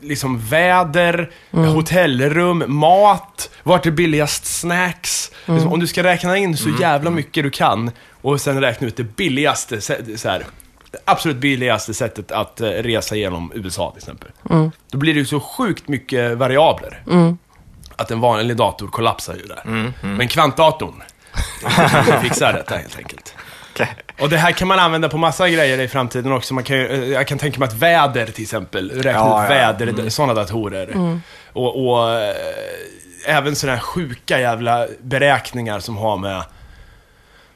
liksom 0.00 0.38
väder, 0.38 1.30
hotellrum, 1.50 2.64
mat, 2.66 3.50
vart 3.62 3.86
är 3.86 3.90
billigast 3.90 4.44
snacks. 4.60 5.30
Liksom, 5.46 5.72
om 5.72 5.80
du 5.80 5.86
ska 5.86 6.02
räkna 6.02 6.36
in 6.36 6.56
så 6.56 6.68
jävla 6.80 7.10
mycket 7.10 7.44
du 7.44 7.50
kan 7.50 7.90
och 8.22 8.40
sen 8.40 8.60
räkna 8.60 8.86
ut 8.86 8.96
det 8.96 9.16
billigaste, 9.16 9.76
sä- 9.76 10.16
så 10.16 10.28
här, 10.28 10.44
det 10.90 10.98
absolut 11.04 11.36
billigaste 11.36 11.94
sättet 11.94 12.32
att 12.32 12.60
eh, 12.60 12.68
resa 12.68 13.16
genom 13.16 13.52
USA 13.54 13.90
till 13.90 13.98
exempel. 13.98 14.28
Då 14.90 14.98
blir 14.98 15.14
det 15.14 15.20
ju 15.20 15.26
så 15.26 15.40
sjukt 15.40 15.88
mycket 15.88 16.38
variabler. 16.38 17.02
Att 17.96 18.10
en 18.10 18.20
vanlig 18.20 18.56
dator 18.56 18.88
kollapsar 18.88 19.34
ju 19.34 19.42
där. 19.46 19.92
Men 20.06 20.28
kvantdatorn 20.28 21.02
fixar 22.22 22.52
detta 22.52 22.76
helt 22.76 22.98
enkelt. 22.98 23.34
Okej. 23.72 23.88
Och 24.20 24.28
det 24.28 24.36
här 24.36 24.52
kan 24.52 24.68
man 24.68 24.78
använda 24.78 25.08
på 25.08 25.18
massa 25.18 25.48
grejer 25.48 25.80
i 25.80 25.88
framtiden 25.88 26.32
också. 26.32 26.54
Man 26.54 26.64
kan, 26.64 26.76
eh, 26.76 27.04
jag 27.04 27.26
kan 27.26 27.38
tänka 27.38 27.58
mig 27.58 27.66
att 27.68 27.74
väder 27.74 28.26
till 28.26 28.42
exempel, 28.42 28.90
räkna 28.90 29.10
Ja, 29.12 29.44
ut 29.44 29.50
ja. 29.50 29.54
väder, 29.56 30.08
sådana 30.10 30.34
datorer. 30.34 31.18
Och, 31.52 31.86
och 31.88 32.10
eh, 32.10 32.34
även 33.26 33.56
sådana 33.56 33.76
här 33.76 33.82
sjuka 33.84 34.40
jävla 34.40 34.86
beräkningar 35.00 35.80
som 35.80 35.96
har 35.96 36.16
med, 36.16 36.42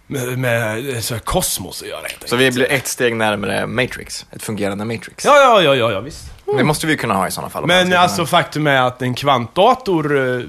med, 0.07 0.39
med 0.39 1.05
så 1.05 1.15
här 1.15 1.21
kosmos 1.21 1.83
att 1.83 1.89
göra 1.89 2.01
helt. 2.03 2.29
Så 2.29 2.37
vi 2.37 2.51
blir 2.51 2.73
ett 2.73 2.87
steg 2.87 3.17
närmare 3.17 3.67
Matrix, 3.67 4.27
ett 4.33 4.43
fungerande 4.43 4.85
Matrix. 4.85 5.25
Ja, 5.25 5.37
ja, 5.37 5.63
ja, 5.63 5.75
ja, 5.75 5.93
ja 5.93 6.01
visst. 6.01 6.25
Det 6.59 6.65
måste 6.65 6.87
vi 6.87 6.97
kunna 6.97 7.15
ha 7.15 7.29
i 7.29 7.31
sådana 7.31 7.51
fall. 7.51 7.67
Men 7.67 7.93
alltså 7.93 8.17
kunna- 8.17 8.27
faktum 8.27 8.67
är 8.67 8.83
att 8.83 9.03
en 9.03 9.15
kvantdator 9.15 10.35
eh, 10.37 10.43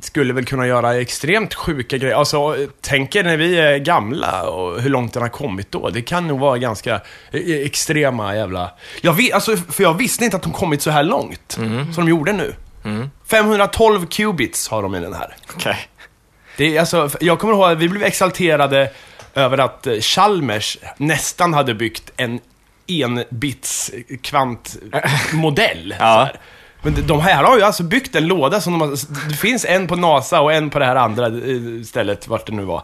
skulle 0.00 0.32
väl 0.32 0.44
kunna 0.44 0.66
göra 0.66 0.94
extremt 1.00 1.54
sjuka 1.54 1.96
grejer. 1.98 2.14
Alltså, 2.14 2.36
eh, 2.60 2.68
tänk 2.80 3.14
er 3.16 3.24
när 3.24 3.36
vi 3.36 3.58
är 3.58 3.78
gamla 3.78 4.42
och 4.42 4.80
hur 4.80 4.90
långt 4.90 5.12
den 5.12 5.22
har 5.22 5.28
kommit 5.28 5.72
då. 5.72 5.90
Det 5.90 6.02
kan 6.02 6.26
nog 6.26 6.40
vara 6.40 6.58
ganska 6.58 6.94
eh, 7.30 7.40
extrema 7.66 8.36
jävla... 8.36 8.70
Jag 9.00 9.12
vet, 9.12 9.32
alltså, 9.34 9.56
för 9.56 9.82
jag 9.82 9.94
visste 9.94 10.24
inte 10.24 10.36
att 10.36 10.42
de 10.42 10.52
kommit 10.52 10.82
så 10.82 10.90
här 10.90 11.02
långt. 11.02 11.56
Mhm. 11.60 11.92
Som 11.92 12.04
de 12.04 12.10
gjorde 12.10 12.32
nu. 12.32 12.54
Mm. 12.84 13.10
512 13.30 14.06
qubits 14.06 14.68
har 14.68 14.82
de 14.82 14.94
i 14.94 15.00
den 15.00 15.14
här. 15.14 15.36
Okej. 15.54 15.76
Det 16.56 16.76
är 16.76 16.80
alltså, 16.80 17.10
jag 17.20 17.38
kommer 17.38 17.54
ihåg 17.54 17.64
att 17.72 17.78
vi 17.78 17.88
blev 17.88 18.02
exalterade 18.02 18.90
över 19.34 19.58
att 19.58 19.86
eh, 19.86 19.94
Chalmers 20.00 20.78
nästan 20.96 21.54
hade 21.54 21.74
byggt 21.74 22.10
en 22.16 22.40
enbits 22.86 23.90
kvantmodell. 24.22 25.94
Ja. 26.00 26.28
Men 26.82 26.94
de- 26.94 27.02
de 27.02 27.20
här 27.20 27.44
har 27.44 27.56
ju 27.56 27.62
alltså 27.62 27.82
byggt 27.82 28.14
en 28.16 28.26
låda 28.26 28.60
som 28.60 28.72
de 28.72 28.80
har, 28.80 29.28
det 29.28 29.34
finns 29.36 29.64
en 29.64 29.86
på 29.86 29.96
NASA 29.96 30.40
och 30.40 30.52
en 30.52 30.70
på 30.70 30.78
det 30.78 30.84
här 30.84 30.96
andra 30.96 31.26
eh, 31.26 31.32
stället, 31.86 32.28
vart 32.28 32.46
det 32.46 32.52
nu 32.52 32.62
var. 32.62 32.82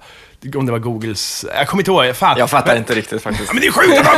Om 0.56 0.66
det 0.66 0.72
var 0.72 0.78
Googles, 0.78 1.44
jag 1.56 1.68
kommer 1.68 1.80
inte 1.80 1.90
ihåg, 1.90 2.16
fan. 2.16 2.38
Jag 2.38 2.50
fattar 2.50 2.66
men, 2.68 2.76
inte 2.78 2.94
riktigt 2.94 3.22
faktiskt. 3.22 3.48
Ja, 3.48 3.52
men 3.54 3.60
det 3.60 3.66
är 3.66 3.72
sjukt! 3.72 4.08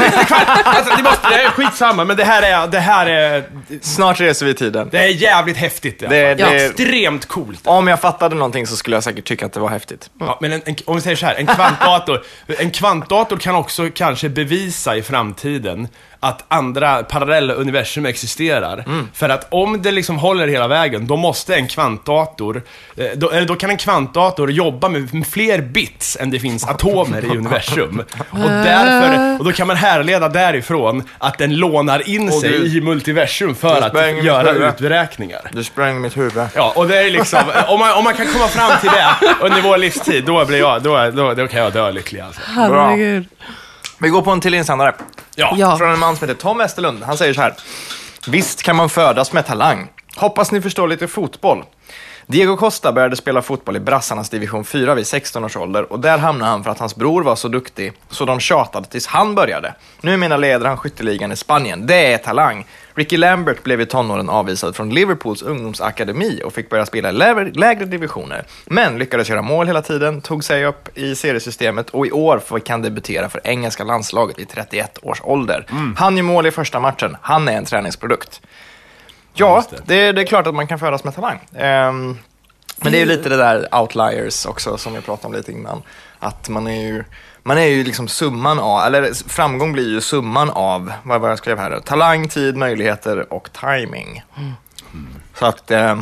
Alltså, 0.64 0.97
det, 0.97 1.03
måste, 1.03 1.29
det 1.29 1.43
är 1.43 1.49
skitsamma, 1.51 2.05
men 2.05 2.16
det 2.16 2.25
här 2.25 2.43
är, 2.43 2.66
det 2.68 2.81
här 2.81 3.07
är, 3.07 3.45
Snart 3.81 4.20
reser 4.20 4.47
vi 4.47 4.53
i 4.53 4.55
tiden. 4.55 4.89
det 4.93 4.99
är 4.99 5.09
jävligt 5.09 5.57
häftigt 5.57 5.99
Det- 5.99 6.39
fall. 6.41 6.51
det- 6.51 6.64
Extremt 6.66 7.27
coolt. 7.29 7.61
Om 7.64 7.87
jag 7.89 8.01
fattade 8.01 8.35
någonting 8.35 8.66
så 8.66 8.77
skulle 8.77 8.97
jag 8.97 9.05
säkert 9.05 9.25
tycka 9.25 9.47
att 9.47 9.53
det 9.53 9.61
var 9.61 9.68
häftigt. 9.68 10.11
Ja, 10.20 10.39
men 10.41 10.53
en, 10.53 10.62
en, 10.64 10.77
om 10.85 10.95
vi 10.97 11.03
säger 11.03 11.16
så 11.16 11.27
här, 11.27 11.35
en 11.35 11.47
kvantdator. 11.47 12.22
En 12.47 12.70
kvantdator 12.70 13.37
kan 13.37 13.55
också 13.55 13.91
kanske 13.95 14.29
bevisa 14.29 14.97
i 14.97 15.03
framtiden 15.03 15.89
att 16.25 16.45
andra 16.49 17.03
parallella 17.03 17.55
universum 17.55 18.07
existerar. 18.07 18.85
För 19.14 19.29
att 19.29 19.47
om 19.51 19.83
det 19.83 19.91
liksom 19.91 20.18
håller 20.18 20.49
hela 20.49 20.68
vägen, 20.68 21.07
då 21.07 21.16
måste 21.16 21.55
en 21.55 21.68
kvantdator, 21.68 22.62
eh, 22.97 23.07
då, 23.16 23.31
eller 23.31 23.47
då 23.47 23.57
kan 23.57 23.70
en 23.70 23.77
kvantdator 23.77 24.51
jobba 24.51 24.89
med, 24.89 25.27
fler 25.27 25.59
bits 25.61 26.16
än 26.20 26.31
det 26.31 26.39
finns 26.41 26.64
atomer 26.68 27.25
i 27.25 27.29
universum. 27.37 28.03
Och, 28.31 28.39
därför, 28.51 29.39
och 29.39 29.45
då 29.45 29.53
kan 29.53 29.66
man 29.66 29.77
härleda 29.77 30.29
därifrån 30.29 31.03
att 31.18 31.39
den 31.39 31.57
lånar 31.57 32.09
in 32.09 32.29
Och 32.29 32.35
sig 32.35 32.51
du- 32.51 32.79
i 32.79 32.81
multiversum 32.81 33.55
för 33.55 33.81
att 33.83 34.25
göra 34.25 34.53
huvud. 34.53 34.68
uträkningar. 34.68 35.41
Du 35.53 35.64
sprang 35.64 36.01
mitt 36.01 36.16
huvud. 36.16 36.47
Ja, 36.55 36.72
och 36.77 36.89
det 36.89 36.99
är 36.99 37.11
liksom, 37.11 37.41
om 37.68 37.79
man, 37.81 37.93
om 37.99 38.05
man 38.05 38.14
kan 38.14 38.27
komma 38.27 38.49
fram 38.49 38.72
till 38.81 38.91
det 38.91 39.27
under 39.41 39.62
vår 39.62 39.79
livstid, 39.79 40.25
då 40.25 40.45
blir 40.45 40.59
jag, 40.59 40.83
då, 40.83 41.11
då, 41.11 41.35
då 41.35 41.47
kan 41.49 41.61
jag 41.62 41.72
dö 41.72 41.91
lycklig 41.91 42.20
alltså. 42.20 42.41
Herregud. 42.47 43.25
Vi 44.05 44.11
går 44.11 44.23
på 44.23 44.31
en 44.31 44.41
till 44.41 44.55
insändare. 44.55 44.95
Ja. 45.35 45.55
Ja. 45.57 45.79
Från 45.79 45.91
en 45.91 45.99
man 45.99 46.17
som 46.17 46.29
heter 46.29 46.41
Tom 46.41 46.59
Westerlund. 46.59 47.03
Han 47.03 47.17
säger 47.17 47.35
så 47.35 47.41
här. 47.41 47.55
Visst 48.27 48.63
kan 48.63 48.77
man 48.77 48.89
födas 48.89 49.33
med 49.33 49.47
talang. 49.47 49.89
Hoppas 50.17 50.53
ni 50.53 50.61
förstår 50.61 50.89
lite 50.89 51.09
fotboll. 51.09 51.65
Diego 52.27 52.57
Costa 52.57 52.93
började 52.93 53.17
spela 53.17 53.43
fotboll 53.43 53.77
i 53.77 53.81
brassarnas 53.81 54.31
division 54.31 54.65
4 54.65 54.95
vid 54.95 55.07
16 55.07 55.45
års 55.45 55.57
ålder 55.57 55.93
och 55.93 56.01
där 56.01 56.19
hamnade 56.19 56.51
han 56.51 56.65
för 56.65 56.71
att 56.71 56.79
hans 56.79 56.97
bror 56.97 57.23
var 57.23 57.37
så 57.37 57.49
duktig 57.49 57.93
så 58.11 58.25
de 58.25 58.41
tjatade 58.41 58.89
tills 58.89 59.07
han 59.07 59.35
började. 59.35 59.75
Nu 60.01 60.17
menar 60.17 60.39
leder 60.39 60.67
han 60.67 60.77
skytteligan 60.77 61.33
i 61.33 61.37
Spanien. 61.37 61.87
Det 61.87 62.13
är 62.13 62.19
talang. 62.19 62.67
Ricky 62.97 63.17
Lambert 63.17 63.63
blev 63.63 63.81
i 63.81 63.87
tonåren 63.87 64.29
avvisad 64.29 64.77
från 64.77 64.91
Liverpools 64.91 65.43
ungdomsakademi 65.43 66.41
och 66.45 66.53
fick 66.53 66.71
börja 66.71 66.87
spela 66.87 67.09
i 67.09 67.13
lägre, 67.13 67.45
lägre 67.45 67.85
divisioner. 67.85 68.45
Men 68.67 68.99
lyckades 68.99 69.29
göra 69.29 69.43
mål 69.43 69.67
hela 69.67 69.83
tiden, 69.83 70.21
tog 70.21 70.45
sig 70.45 70.65
upp 70.65 70.99
i 70.99 71.15
seriesystemet 71.15 71.91
och 71.91 72.07
i 72.07 72.11
år 72.11 72.39
fick 72.39 72.71
han 72.71 72.83
debutera 72.83 73.29
för 73.29 73.41
engelska 73.45 73.85
landslaget 73.85 74.39
vid 74.39 74.49
31 74.49 74.99
års 75.03 75.21
ålder. 75.23 75.67
Han 75.97 76.17
gör 76.17 76.25
mål 76.25 76.47
i 76.47 76.51
första 76.51 76.81
matchen. 76.81 77.17
Han 77.21 77.49
är 77.49 77.57
en 77.57 77.65
träningsprodukt. 77.65 78.41
Ja, 79.35 79.65
det. 79.71 79.77
det, 79.87 80.13
det 80.13 80.21
är 80.21 80.27
klart 80.27 80.47
att 80.47 80.55
man 80.55 80.67
kan 80.67 80.79
födas 80.79 81.05
med 81.05 81.15
talang. 81.15 81.41
Ehm, 81.55 82.19
men 82.77 82.93
det 82.93 82.99
är 82.99 83.01
ju 83.01 83.07
lite 83.07 83.29
det 83.29 83.37
där 83.37 83.81
outliers 83.81 84.47
också 84.47 84.79
som 84.79 84.95
vi 84.95 85.01
pratade 85.01 85.27
om 85.27 85.33
lite 85.33 85.53
innan. 85.53 85.83
Att 86.19 86.49
man 86.49 86.67
är 86.67 86.83
ju, 86.87 87.05
man 87.47 87.59
är 87.59 87.67
ju 87.67 87.85
liksom 87.85 88.09
summan 88.09 88.59
av, 88.59 88.85
eller 88.85 89.29
framgång 89.29 89.73
blir 89.73 89.89
ju 89.89 90.01
summan 90.01 90.51
av, 90.51 90.93
vad 91.03 91.21
var 91.21 91.29
jag 91.29 91.39
skrev 91.39 91.59
här, 91.59 91.81
talang, 91.81 92.29
tid, 92.29 92.57
möjligheter 92.57 93.33
och 93.33 93.49
timing. 93.53 94.23
Så 95.35 95.47
att 95.47 95.71
eh, 95.71 95.99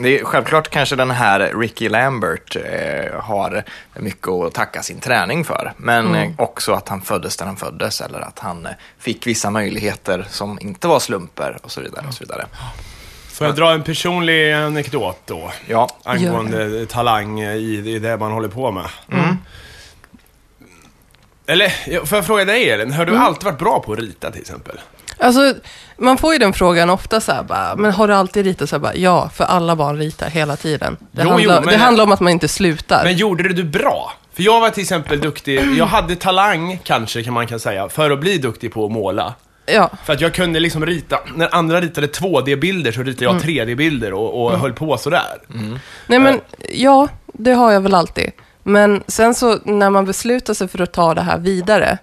det 0.00 0.20
är, 0.20 0.24
självklart 0.24 0.68
kanske 0.68 0.96
den 0.96 1.10
här 1.10 1.52
Ricky 1.60 1.88
Lambert 1.88 2.56
eh, 2.56 3.20
har 3.20 3.64
mycket 3.96 4.28
att 4.28 4.54
tacka 4.54 4.82
sin 4.82 5.00
träning 5.00 5.44
för. 5.44 5.72
Men 5.76 6.14
eh, 6.14 6.30
också 6.38 6.72
att 6.72 6.88
han 6.88 7.02
föddes 7.02 7.36
där 7.36 7.46
han 7.46 7.56
föddes 7.56 8.00
eller 8.00 8.20
att 8.20 8.38
han 8.38 8.66
eh, 8.66 8.72
fick 8.98 9.26
vissa 9.26 9.50
möjligheter 9.50 10.26
som 10.28 10.58
inte 10.60 10.88
var 10.88 11.00
slumper 11.00 11.58
och 11.62 11.72
så 11.72 11.80
vidare. 11.80 12.04
Och 12.08 12.14
så 12.14 12.24
vidare. 12.24 12.46
Får 13.32 13.46
jag 13.46 13.56
dra 13.56 13.72
en 13.72 13.82
personlig 13.82 14.52
anekdot 14.52 15.18
då? 15.26 15.52
Ja, 15.66 15.88
Angående 16.04 16.86
talang 16.86 17.40
i, 17.40 17.94
i 17.94 17.98
det 17.98 18.16
man 18.16 18.32
håller 18.32 18.48
på 18.48 18.70
med. 18.70 18.86
Eller, 21.46 21.68
får 22.06 22.18
jag 22.18 22.26
fråga 22.26 22.44
dig 22.44 22.70
Elin, 22.70 22.92
har 22.92 23.04
du 23.06 23.16
alltid 23.16 23.44
varit 23.44 23.58
bra 23.58 23.80
på 23.80 23.92
att 23.92 23.98
rita 23.98 24.30
till 24.30 24.40
exempel? 24.40 24.80
Alltså, 25.18 25.54
man 25.98 26.18
får 26.18 26.32
ju 26.32 26.38
den 26.38 26.52
frågan 26.52 26.90
ofta 26.90 27.20
så 27.20 27.32
här 27.32 27.42
bara, 27.42 27.76
men 27.76 27.92
har 27.92 28.08
du 28.08 28.14
alltid 28.14 28.44
ritat 28.44 28.68
så 28.68 28.76
här 28.76 28.80
bara, 28.80 28.94
ja, 28.94 29.30
för 29.34 29.44
alla 29.44 29.76
barn 29.76 29.98
ritar 29.98 30.30
hela 30.30 30.56
tiden. 30.56 30.96
Det, 31.12 31.22
Jo, 31.22 31.28
handlar, 31.30 31.54
jo, 31.54 31.60
men- 31.60 31.68
det 31.72 31.76
handlar 31.76 32.04
om 32.04 32.12
att 32.12 32.20
man 32.20 32.32
inte 32.32 32.48
slutar. 32.48 33.04
Men 33.04 33.16
gjorde 33.16 33.42
det 33.42 33.54
du 33.54 33.64
bra? 33.64 34.12
För 34.32 34.42
jag 34.42 34.60
var 34.60 34.70
till 34.70 34.82
exempel 34.82 35.20
duktig, 35.20 35.60
jag 35.78 35.86
hade 35.86 36.16
talang 36.16 36.78
kanske 36.84 37.22
kan 37.24 37.34
man 37.34 37.46
kan 37.46 37.60
säga, 37.60 37.88
för 37.88 38.10
att 38.10 38.20
bli 38.20 38.38
duktig 38.38 38.72
på 38.72 38.84
att 38.86 38.92
måla. 38.92 39.34
Ja, 39.66 39.90
För 40.04 40.12
att 40.12 40.20
jag 40.20 40.34
kunde 40.34 40.60
liksom 40.60 40.86
rita, 40.86 41.18
när 41.34 41.54
andra 41.54 41.80
ritade 41.80 42.06
2D-bilder 42.06 42.92
så 42.92 43.02
ritade 43.02 43.24
jag 43.24 43.40
3D-bilder 43.42 44.12
och, 44.12 44.42
och 44.44 44.58
höll 44.58 44.72
på 44.72 44.96
sådär. 44.98 45.38
nej 46.06 46.18
men, 46.18 46.40
ja, 46.74 47.08
det 47.26 47.52
har 47.52 47.72
jag 47.72 47.80
väl 47.80 47.94
alltid. 47.94 48.30
Men 48.62 49.02
sen 49.06 49.34
så 49.34 49.58
när 49.64 49.90
man 49.90 50.04
beslutar 50.04 50.54
sig 50.54 50.68
för 50.68 50.82
att 50.82 50.92
ta 50.92 51.14
det 51.14 51.22
här 51.22 51.38
vidare 51.38 51.98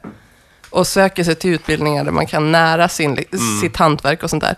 och 0.69 0.87
söker 0.87 1.23
sig 1.23 1.35
till 1.35 1.53
utbildningar 1.53 2.03
där 2.03 2.11
man 2.11 2.27
kan 2.27 2.51
nära 2.51 2.87
sin, 2.87 3.19
sitt 3.61 3.77
hantverk 3.77 4.23
och 4.23 4.29
sånt 4.29 4.43
där, 4.43 4.55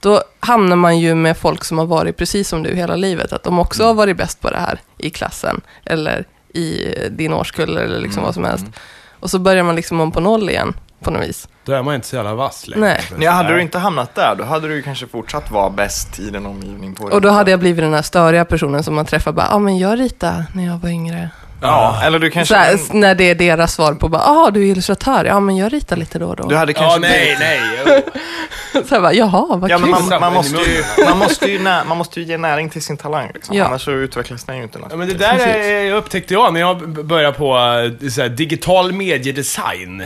då 0.00 0.22
hamnar 0.40 0.76
man 0.76 0.98
ju 0.98 1.14
med 1.14 1.36
folk 1.36 1.64
som 1.64 1.78
har 1.78 1.86
varit 1.86 2.16
precis 2.16 2.48
som 2.48 2.62
du 2.62 2.74
hela 2.74 2.96
livet. 2.96 3.32
Att 3.32 3.42
de 3.42 3.58
också 3.58 3.84
har 3.84 3.94
varit 3.94 4.16
bäst 4.16 4.40
på 4.40 4.50
det 4.50 4.58
här 4.58 4.80
i 4.98 5.10
klassen 5.10 5.60
eller 5.84 6.24
i 6.54 6.94
din 7.10 7.32
årskull 7.32 7.76
eller 7.76 8.00
liksom 8.00 8.22
vad 8.22 8.34
som 8.34 8.44
helst. 8.44 8.66
Och 9.20 9.30
så 9.30 9.38
börjar 9.38 9.64
man 9.64 9.76
liksom 9.76 10.00
om 10.00 10.12
på 10.12 10.20
noll 10.20 10.50
igen 10.50 10.74
på 11.00 11.10
något 11.10 11.28
vis. 11.28 11.48
Då 11.64 11.72
är 11.72 11.82
man 11.82 11.94
inte 11.94 12.06
så 12.06 12.16
jävla 12.16 12.34
vass 12.34 12.66
längre. 12.66 12.86
Nej. 12.86 13.24
Ja, 13.24 13.30
hade 13.30 13.54
du 13.54 13.62
inte 13.62 13.78
hamnat 13.78 14.14
där, 14.14 14.34
då 14.34 14.44
hade 14.44 14.68
du 14.68 14.82
kanske 14.82 15.06
fortsatt 15.06 15.50
vara 15.50 15.70
bäst 15.70 16.18
i 16.18 16.30
din 16.30 16.46
omgivning. 16.46 16.94
På 16.94 17.04
Och 17.04 17.20
då 17.20 17.28
hade 17.28 17.50
jag 17.50 17.60
blivit 17.60 17.84
den 17.84 17.94
här 17.94 18.02
störiga 18.02 18.44
personen 18.44 18.82
som 18.84 18.94
man 18.94 19.06
träffar 19.06 19.32
bara, 19.32 19.46
ja 19.46 19.54
ah, 19.54 19.58
men 19.58 19.78
jag 19.78 20.00
ritade 20.00 20.46
när 20.52 20.66
jag 20.66 20.78
var 20.78 20.88
yngre. 20.88 21.30
Ja, 21.68 22.00
eller 22.02 22.18
du 22.18 22.30
kanske... 22.30 22.54
Så 22.54 22.60
här, 22.60 22.78
när 22.94 23.14
det 23.14 23.30
är 23.30 23.34
deras 23.34 23.74
svar 23.74 23.92
på 23.94 24.08
bara, 24.08 24.22
ah 24.22 24.50
du 24.50 24.60
är 24.60 24.72
illustratör, 24.72 25.24
ja 25.24 25.40
men 25.40 25.56
jag 25.56 25.72
ritar 25.72 25.96
lite 25.96 26.18
då 26.18 26.26
och 26.28 26.36
då. 26.36 26.48
Du 26.48 26.56
hade 26.56 26.72
kanske 26.72 26.94
Ja, 26.94 26.98
nej, 26.98 27.36
nej. 27.40 28.02
Så 28.88 28.94
här 28.94 29.00
bara, 29.00 29.12
jaha, 29.12 29.56
vad 29.56 29.70
Ja, 29.70 29.78
kul. 29.78 29.88
man, 29.88 30.20
man, 30.20 30.32
måste 30.32 30.56
ju, 30.56 30.84
man, 31.04 31.18
måste 31.18 31.50
ju 31.50 31.58
nä, 31.58 31.84
man 31.88 31.98
måste 31.98 32.20
ju 32.20 32.26
ge 32.26 32.38
näring 32.38 32.70
till 32.70 32.82
sin 32.82 32.96
talang. 32.96 33.30
Liksom. 33.34 33.56
Ja. 33.56 33.64
Annars 33.64 33.84
så 33.84 33.90
utvecklas 33.90 34.44
den 34.44 34.56
ju 34.56 34.62
inte. 34.62 34.78
Ja, 34.90 34.96
men 34.96 35.08
det 35.08 35.14
där 35.14 35.38
är, 35.38 35.92
upptäckte 35.94 36.34
jag 36.34 36.52
när 36.52 36.60
jag 36.60 36.88
började 37.04 37.38
på 37.38 37.56
eh, 38.02 38.08
så 38.08 38.22
här, 38.22 38.28
digital 38.28 38.92
mediedesign 38.92 40.02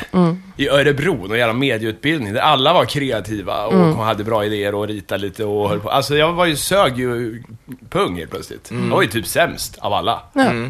i 0.56 0.68
Örebro, 0.68 1.26
någon 1.28 1.38
jävla 1.38 1.52
medieutbildning, 1.54 2.32
där 2.32 2.40
alla 2.40 2.72
var 2.72 2.84
kreativa 2.84 3.66
och 3.66 4.04
hade 4.04 4.24
bra 4.24 4.44
idéer 4.44 4.74
och 4.74 4.88
ritade 4.88 5.20
lite 5.20 5.44
och 5.44 5.68
höll 5.68 5.80
på. 5.80 5.90
Alltså 5.90 6.16
jag 6.16 6.32
var 6.32 6.46
ju, 6.46 6.56
sög 6.56 6.98
ju 6.98 7.42
pung 7.90 8.16
helt 8.18 8.30
plötsligt. 8.30 8.68
Jag 8.70 8.78
var 8.96 9.02
ju 9.02 9.08
typ 9.08 9.26
sämst 9.26 9.78
av 9.78 9.92
alla, 9.92 10.20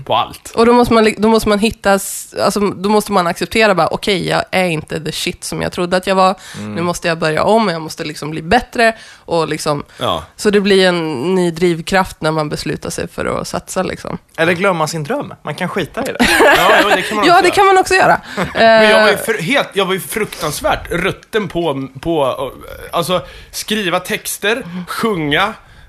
på 0.05 0.15
allt. 0.17 0.53
Och 0.57 0.67
då 0.67 0.73
måste 0.73 0.95
man, 0.95 1.15
då 1.19 1.29
måste 1.29 1.49
man 1.49 1.59
hitta, 1.59 1.91
alltså, 1.93 2.61
då 2.61 2.89
måste 2.89 3.13
man 3.13 3.27
acceptera 3.27 3.75
bara, 3.75 3.87
okej, 3.89 4.29
jag 4.29 4.45
är 4.51 4.65
inte 4.67 5.01
the 5.05 5.13
shit 5.13 5.45
som 5.45 5.63
jag 5.63 5.73
trodde 5.73 5.97
att 5.97 6.07
jag 6.07 6.15
var. 6.15 6.35
Nu 6.61 6.83
måste 6.83 7.09
jag 7.09 7.19
börja 7.19 7.43
om, 7.43 7.69
jag 7.69 7.83
måste 7.89 8.05
liksom 8.05 8.31
bli 8.31 8.43
bättre. 8.43 8.95
Och 9.25 9.49
liksom, 9.49 9.85
Ja. 9.99 10.23
Så 10.37 10.51
det 10.51 10.61
blir 10.61 10.89
en 10.89 11.35
ny 11.35 11.51
drivkraft 11.51 12.17
när 12.21 12.31
man 12.31 12.49
beslutar 12.49 12.91
sig 12.91 13.09
för 13.09 13.25
att 13.41 13.49
satsa. 13.49 13.83
Liksom. 13.83 14.19
Eller 14.37 14.53
glömma 14.53 14.87
sin 14.87 15.05
dröm. 15.05 15.35
Man 15.43 15.55
kan 15.55 15.69
skita 15.69 16.03
i 16.03 16.13
det. 16.13 16.17
Ja, 16.57 16.95
det 16.97 17.03
kan 17.03 17.17
man 17.17 17.27
Ja, 17.27 17.33
också 17.33 17.43
det 17.43 17.49
göra. 17.49 17.55
kan 17.55 17.67
man 17.67 17.79
också 17.79 17.95
göra. 17.95 18.21
Men 18.55 18.91
jag 18.91 19.01
var 19.03 19.09
ju 19.09 19.15
Eh, 19.15 19.19
för, 19.21 19.35
helt, 19.43 19.69
jag 19.73 19.85
var 19.87 19.93
ju 19.95 20.01
fruktansvärt 20.01 20.91
rutten 20.91 21.49
på, 21.49 21.89
på 22.01 22.25
eh, 22.27 22.97
alltså 22.99 23.23
skriva 23.51 24.01
texter, 24.01 24.63
sjunga, 24.89 25.43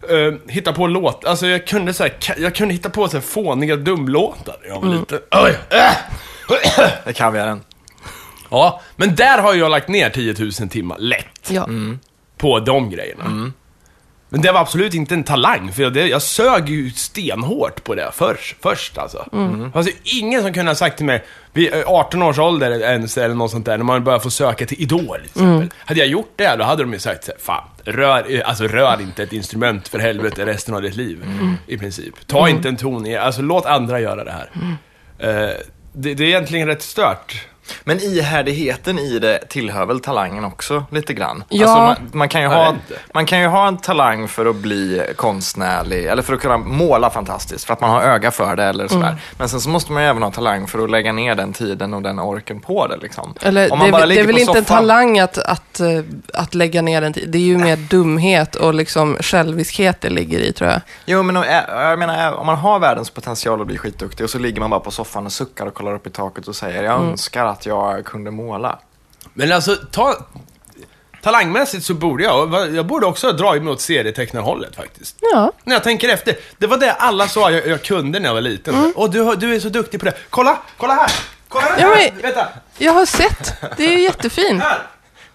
eh, 0.09 0.33
hitta 0.53 0.73
på 0.73 0.87
låt. 0.87 1.25
Alltså 1.25 1.47
jag 1.47 1.67
kunde 1.67 1.93
så 1.93 2.03
här, 2.03 2.13
jag 2.37 2.55
kunde 2.55 2.73
hitta 2.73 2.89
på 2.89 3.07
så 3.07 3.17
här 3.17 3.21
fåniga 3.21 3.75
dumlåtar. 3.75 4.55
Jag 4.67 4.81
var 4.81 4.89
lite, 4.95 5.19
oj, 5.31 5.57
äh. 5.69 5.91
Det 7.05 7.13
kan 7.13 7.33
vi 7.33 7.39
den. 7.39 7.61
Ja, 8.49 8.81
men 8.95 9.15
där 9.15 9.37
har 9.37 9.53
jag 9.53 9.71
lagt 9.71 9.87
ner 9.87 10.09
10 10.09 10.35
000 10.39 10.51
timmar, 10.51 10.97
lätt, 10.99 11.49
ja. 11.49 11.67
på 12.37 12.59
de 12.59 12.89
grejerna. 12.89 13.51
Men 14.29 14.41
det 14.41 14.51
var 14.51 14.59
absolut 14.59 14.93
inte 14.93 15.13
en 15.13 15.23
talang, 15.23 15.71
för 15.71 15.83
jag, 15.83 15.93
det, 15.93 16.07
jag 16.07 16.21
sög 16.21 16.69
ju 16.69 16.89
stenhårt 16.89 17.83
på 17.83 17.95
det 17.95 18.11
först, 18.13 18.55
först 18.61 18.97
alltså. 18.97 19.25
Det 19.31 19.71
fanns 19.71 19.87
ju 19.87 19.93
ingen 20.03 20.41
som 20.41 20.53
kunde 20.53 20.71
ha 20.71 20.75
sagt 20.75 20.97
till 20.97 21.05
mig, 21.05 21.23
vid 21.53 21.73
eh, 21.73 21.83
18 21.85 22.21
års 22.23 22.39
ålder 22.39 22.81
ens, 22.81 23.17
eller 23.17 23.35
något 23.35 23.51
sånt 23.51 23.65
där, 23.65 23.77
när 23.77 23.85
man 23.85 24.03
börjar 24.03 24.19
få 24.19 24.29
söka 24.29 24.65
till 24.65 24.81
Idol 24.81 25.17
till 25.17 25.25
exempel. 25.25 25.69
Hade 25.77 25.99
jag 25.99 26.09
gjort 26.09 26.33
det, 26.35 26.55
då 26.55 26.63
hade 26.63 26.83
de 26.83 26.93
ju 26.93 26.99
sagt 26.99 27.23
så 27.23 27.31
här, 27.31 27.39
fan, 27.39 27.63
rör, 27.83 28.35
eh, 28.35 28.49
alltså, 28.49 28.67
rör 28.67 29.01
inte 29.01 29.23
ett 29.23 29.33
instrument 29.33 29.87
för 29.87 29.99
helvete 29.99 30.45
resten 30.45 30.75
av 30.75 30.81
ditt 30.81 30.95
liv. 30.95 31.23
I 31.67 31.77
princip. 31.77 32.27
Ta 32.27 32.49
inte 32.49 32.69
en 32.69 32.77
ton 32.77 33.05
i, 33.05 33.15
alltså 33.17 33.41
låt 33.41 33.65
andra 33.65 33.99
göra 33.99 34.23
det 34.23 34.31
här. 34.31 34.49
Eh, 35.19 35.55
det, 35.93 36.13
det 36.13 36.23
är 36.23 36.27
egentligen 36.27 36.67
rätt 36.67 36.81
stört. 36.81 37.47
Men 37.83 37.99
ihärdigheten 37.99 38.99
i 38.99 39.19
det 39.19 39.39
tillhör 39.49 39.85
väl 39.85 39.99
talangen 39.99 40.45
också 40.45 40.83
lite 40.91 41.13
grann? 41.13 41.43
Ja. 41.49 41.65
Alltså 41.65 41.83
man, 42.03 42.09
man, 42.19 42.29
kan 42.29 42.41
ju 42.41 42.47
ha, 42.47 42.75
man 43.13 43.25
kan 43.25 43.39
ju 43.41 43.47
ha 43.47 43.67
en 43.67 43.77
talang 43.77 44.27
för 44.27 44.45
att 44.45 44.55
bli 44.55 45.01
konstnärlig, 45.15 46.05
eller 46.05 46.21
för 46.23 46.33
att 46.33 46.39
kunna 46.41 46.57
måla 46.57 47.09
fantastiskt, 47.09 47.65
för 47.65 47.73
att 47.73 47.81
man 47.81 47.89
har 47.89 48.01
öga 48.01 48.31
för 48.31 48.55
det 48.55 48.63
eller 48.63 48.87
sådär. 48.87 49.07
Mm. 49.07 49.19
Men 49.37 49.49
sen 49.49 49.61
så 49.61 49.69
måste 49.69 49.91
man 49.91 50.03
ju 50.03 50.09
även 50.09 50.23
ha 50.23 50.31
talang 50.31 50.67
för 50.67 50.83
att 50.83 50.89
lägga 50.91 51.11
ner 51.13 51.35
den 51.35 51.53
tiden 51.53 51.93
och 51.93 52.01
den 52.01 52.19
orken 52.19 52.59
på 52.59 52.87
det. 52.87 52.97
Liksom. 52.97 53.33
Eller, 53.41 53.71
Om 53.73 53.79
det, 53.79 53.85
man 53.85 53.91
bara 53.91 54.03
är- 54.03 54.07
det 54.07 54.19
är 54.19 54.25
väl 54.25 54.37
inte 54.37 54.57
en 54.57 54.63
soffan- 54.63 54.67
talang 54.77 55.19
att, 55.19 55.37
att, 55.37 55.79
eh, 55.79 55.87
att 56.33 56.55
lägga 56.55 56.81
ner 56.81 57.01
en 57.01 57.13
tid. 57.13 57.29
Det 57.29 57.37
är 57.37 57.41
ju 57.41 57.57
mer 57.57 57.75
dumhet 57.77 58.55
och 58.55 58.73
liksom 58.73 59.17
själviskhet 59.19 60.01
det 60.01 60.09
ligger 60.09 60.39
i, 60.39 60.53
tror 60.53 60.69
jag. 60.69 60.81
Jo, 61.05 61.23
men 61.23 61.35
jag 61.35 61.99
menar, 61.99 62.33
om 62.33 62.45
man 62.45 62.55
har 62.57 62.79
världens 62.79 63.09
potential 63.09 63.61
att 63.61 63.67
bli 63.67 63.77
skitduktig 63.77 64.23
och 64.23 64.29
så 64.29 64.39
ligger 64.39 64.59
man 64.59 64.69
bara 64.69 64.79
på 64.79 64.91
soffan 64.91 65.25
och 65.25 65.31
suckar 65.31 65.65
och 65.65 65.73
kollar 65.73 65.93
upp 65.95 66.07
i 66.07 66.09
taket 66.09 66.47
och 66.47 66.55
säger 66.55 66.83
jag 66.83 66.95
Mm. 66.95 67.09
önskar 67.09 67.45
att 67.45 67.58
jag 67.65 68.05
kunde 68.05 68.31
måla. 68.31 68.79
Men 69.33 69.51
alltså, 69.51 69.75
ta... 69.91 70.15
Talangmässigt 71.21 71.85
så 71.85 71.93
borde 71.93 72.23
jag, 72.23 72.75
jag 72.75 72.85
borde 72.85 73.05
också 73.05 73.27
ha 73.27 73.31
dragit 73.33 73.63
mig 73.63 73.73
åt 73.73 73.81
serietecknarhållet 73.81 74.75
faktiskt. 74.75 75.15
Ja. 75.33 75.51
När 75.63 75.75
jag 75.75 75.83
tänker 75.83 76.09
efter, 76.09 76.35
det 76.57 76.67
var 76.67 76.77
det 76.77 76.91
alla 76.93 77.27
sa 77.27 77.51
jag, 77.51 77.67
jag 77.67 77.83
kunde 77.83 78.19
när 78.19 78.29
jag 78.29 78.33
var 78.33 78.41
liten. 78.41 78.75
Mm. 78.75 78.91
Och 78.95 79.09
du, 79.11 79.35
du 79.35 79.55
är 79.55 79.59
så 79.59 79.69
duktig 79.69 79.99
på 79.99 80.05
det. 80.05 80.13
Kolla, 80.29 80.57
kolla 80.77 80.93
här! 80.93 81.11
Kolla 81.47 81.65
här! 81.65 81.79
Ja, 81.81 81.87
men- 82.11 82.21
Vänta! 82.21 82.47
Jag 82.77 82.93
har 82.93 83.05
sett. 83.05 83.53
Det 83.77 83.83
är 83.93 83.97
jättefint. 83.97 84.63
Här! 84.63 84.81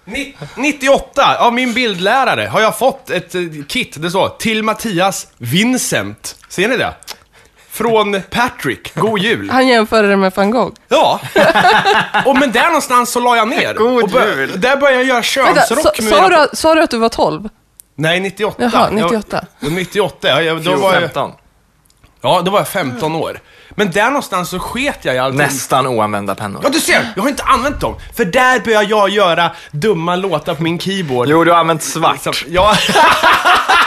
Ni- 0.05 0.37
98, 0.57 1.37
av 1.39 1.53
min 1.53 1.75
bildlärare, 1.75 2.47
har 2.47 2.61
jag 2.61 2.79
fått 2.79 3.11
ett 3.11 3.35
eh, 3.35 3.41
kit, 3.69 4.03
det 4.03 4.11
står 4.11 4.29
till 4.29 4.63
Mattias 4.63 5.27
Vincent. 5.39 6.37
Ser 6.49 6.69
ni 6.69 6.77
det? 6.77 6.95
Från 7.75 8.23
Patrick, 8.31 8.95
God 8.95 9.19
Jul. 9.19 9.51
Han 9.51 9.69
jämförde 9.69 10.09
det 10.09 10.17
med 10.17 10.33
van 10.37 10.51
Gogh. 10.51 10.75
Ja. 10.89 11.21
Och 12.27 12.39
men 12.39 12.53
där 12.53 12.67
någonstans 12.67 13.11
så 13.11 13.21
la 13.21 13.37
jag 13.37 13.49
ner. 13.49 13.75
God 13.79 14.03
och 14.03 14.09
bör- 14.09 14.37
jul. 14.37 14.61
Där 14.61 14.77
började 14.77 15.03
jag 15.03 15.25
göra 15.25 15.47
Vänta, 15.47 15.61
sa, 15.61 15.75
könsrock 15.75 16.01
med 16.01 16.09
sa, 16.09 16.29
du, 16.29 16.57
sa 16.57 16.75
du 16.75 16.83
att 16.83 16.91
du 16.91 16.99
var 16.99 17.09
12? 17.09 17.49
Nej, 17.97 18.21
98. 18.21 18.71
Jaha, 18.73 18.91
98. 18.91 19.45
Jag, 19.61 19.73
98, 19.73 20.29
ja, 20.29 20.43
jag, 20.43 20.63
då 20.63 20.77
var 20.77 20.93
jag, 20.93 21.03
15. 21.03 21.33
ja, 22.21 22.43
då 22.45 22.51
var 22.51 22.59
jag 22.59 22.69
15 22.69 23.15
år. 23.15 23.41
Men 23.71 23.91
där 23.91 24.07
någonstans 24.07 24.49
så 24.49 24.59
sket 24.59 24.99
jag 25.03 25.15
i 25.15 25.19
allting. 25.19 25.39
Nästan 25.39 25.87
oanvända 25.87 26.35
pennor. 26.35 26.61
Ja, 26.65 26.69
du 26.69 26.81
ser! 26.81 27.13
Jag 27.17 27.23
har 27.23 27.31
inte 27.31 27.43
använt 27.43 27.81
dem. 27.81 27.95
För 28.17 28.25
där 28.25 28.61
började 28.61 28.85
jag 28.85 29.09
göra 29.09 29.51
dumma 29.71 30.17
låtar 30.17 30.55
på 30.55 30.63
min 30.63 30.79
keyboard. 30.79 31.29
Jo, 31.29 31.45
du 31.45 31.51
har 31.51 31.59
använt 31.59 31.83
svart. 31.83 32.13
Liksom, 32.13 32.33
ja. 32.49 32.77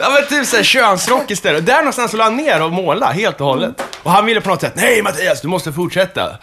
Ja 0.00 0.10
men 0.10 0.26
typ 0.38 0.46
såhär 0.46 0.62
könsrock 0.64 1.30
istället. 1.30 1.58
Och 1.60 1.64
där 1.64 1.76
någonstans 1.78 2.10
så 2.10 2.16
la 2.16 2.24
han 2.24 2.36
ner 2.36 2.62
och 2.62 2.72
måla 2.72 3.06
helt 3.06 3.40
och 3.40 3.46
hållet. 3.46 3.82
Och 4.02 4.10
han 4.10 4.26
ville 4.26 4.40
på 4.40 4.48
något 4.48 4.60
sätt, 4.60 4.72
nej 4.76 5.02
Mattias, 5.02 5.40
du 5.40 5.48
måste 5.48 5.72
fortsätta. 5.72 6.38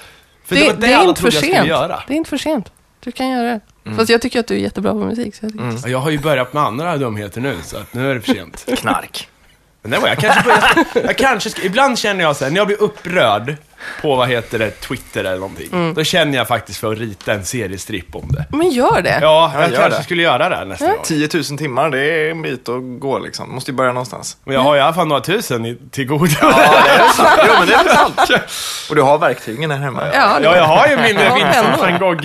För 0.46 0.56
det, 0.56 0.62
Det, 0.62 0.68
var 0.68 0.74
det, 0.74 0.88
det, 0.88 0.94
är 0.94 0.98
alla 0.98 1.10
inte 1.10 1.22
för 1.22 1.32
trodde 1.32 1.36
jag 1.36 1.44
skulle 1.44 1.56
sent. 1.58 1.68
göra. 1.68 2.04
Det 2.08 2.14
är 2.14 2.18
inte 2.18 2.30
för 2.30 2.38
sent. 2.38 2.72
Du 3.00 3.12
kan 3.12 3.30
göra 3.30 3.44
det. 3.44 3.60
Mm. 3.86 3.98
Fast 3.98 4.10
jag 4.10 4.22
tycker 4.22 4.40
att 4.40 4.48
du 4.48 4.54
är 4.56 4.60
jättebra 4.60 4.92
på 4.92 4.98
musik. 4.98 5.36
Så 5.36 5.46
jag 5.46 5.52
tycker 5.52 5.66
Ja, 5.84 5.88
Jag 5.90 6.00
har 6.00 6.10
ju 6.10 6.20
börjat 6.20 6.54
med 6.54 6.64
andra 6.64 6.98
dumheter 6.98 7.42
nu, 7.42 7.56
så 7.64 7.78
att 7.78 7.94
nu 7.94 8.12
är 8.12 8.16
det 8.16 8.22
för 8.22 8.34
sent. 8.34 8.66
Knark. 8.78 9.28
Men 9.82 9.92
det 9.92 9.98
var 10.00 10.08
jag 10.08 10.18
kanske 10.18 10.52
jag 10.94 11.18
kanske 11.18 11.50
ska, 11.50 11.62
ibland 11.62 12.00
känner 12.00 12.24
jag 12.24 12.36
så 12.36 12.44
här, 12.44 12.52
när 12.52 12.58
jag 12.58 12.68
blir 12.68 12.82
upprörd 12.82 13.56
på, 14.02 14.16
vad 14.16 14.30
heter 14.30 14.60
det, 14.60 14.72
Twitter 14.72 15.20
eller 15.20 15.38
någonting. 15.40 15.70
Mm. 15.74 15.94
Då 15.94 16.04
känner 16.04 16.38
jag 16.38 16.48
faktiskt 16.48 16.80
för 16.80 16.92
att 16.94 17.00
rita 17.00 17.34
en 17.34 17.46
seriestripp 17.46 18.16
om 18.16 18.32
det. 18.32 18.46
Men 18.58 18.70
gör 18.70 19.02
det. 19.02 19.20
Ja, 19.22 19.52
jag 19.54 19.64
Ja, 19.64 19.68
gör 19.70 19.78
kanske 19.82 20.00
det. 20.00 20.04
skulle 20.04 20.22
göra 20.24 20.50
det 20.50 20.66
nästa 20.66 20.88
gång. 20.88 20.98
10 21.04 21.30
000 21.34 21.44
timmar, 21.44 21.90
det 21.90 22.00
är 22.00 22.32
en 22.32 22.42
bit 22.42 22.70
att 22.70 22.82
gå 23.00 23.20
liksom. 23.20 23.56
Måste 23.56 23.72
ju 23.72 23.78
börja 23.78 23.92
någonstans. 23.94 24.38
Men 24.44 24.54
jag 24.54 24.62
har 24.62 24.78
i 24.78 24.80
alla 24.80 24.94
fall 24.94 25.08
några 25.08 25.22
tusen 25.22 25.66
i, 25.66 25.78
till 25.92 26.06
godo. 26.08 26.26
Ja, 26.42 26.48
det 26.86 26.90
är 27.04 27.08
sant. 27.08 27.42
Jo, 27.48 27.54
men 27.60 27.68
det 27.68 27.74
är 27.74 27.96
sant. 27.96 28.42
Och 28.90 28.96
du 28.96 29.02
har 29.02 29.18
verktygen 29.18 29.72
här 29.72 29.78
hemma. 29.78 30.04
Ja, 30.14 30.40
Ja, 30.44 30.56
jag 30.56 30.64
har 30.64 30.88
ju 30.88 30.98
min 30.98 31.16
Ja, 31.28 31.34
Vincent 31.36 31.80
van 31.80 31.98
Gogh 32.00 32.22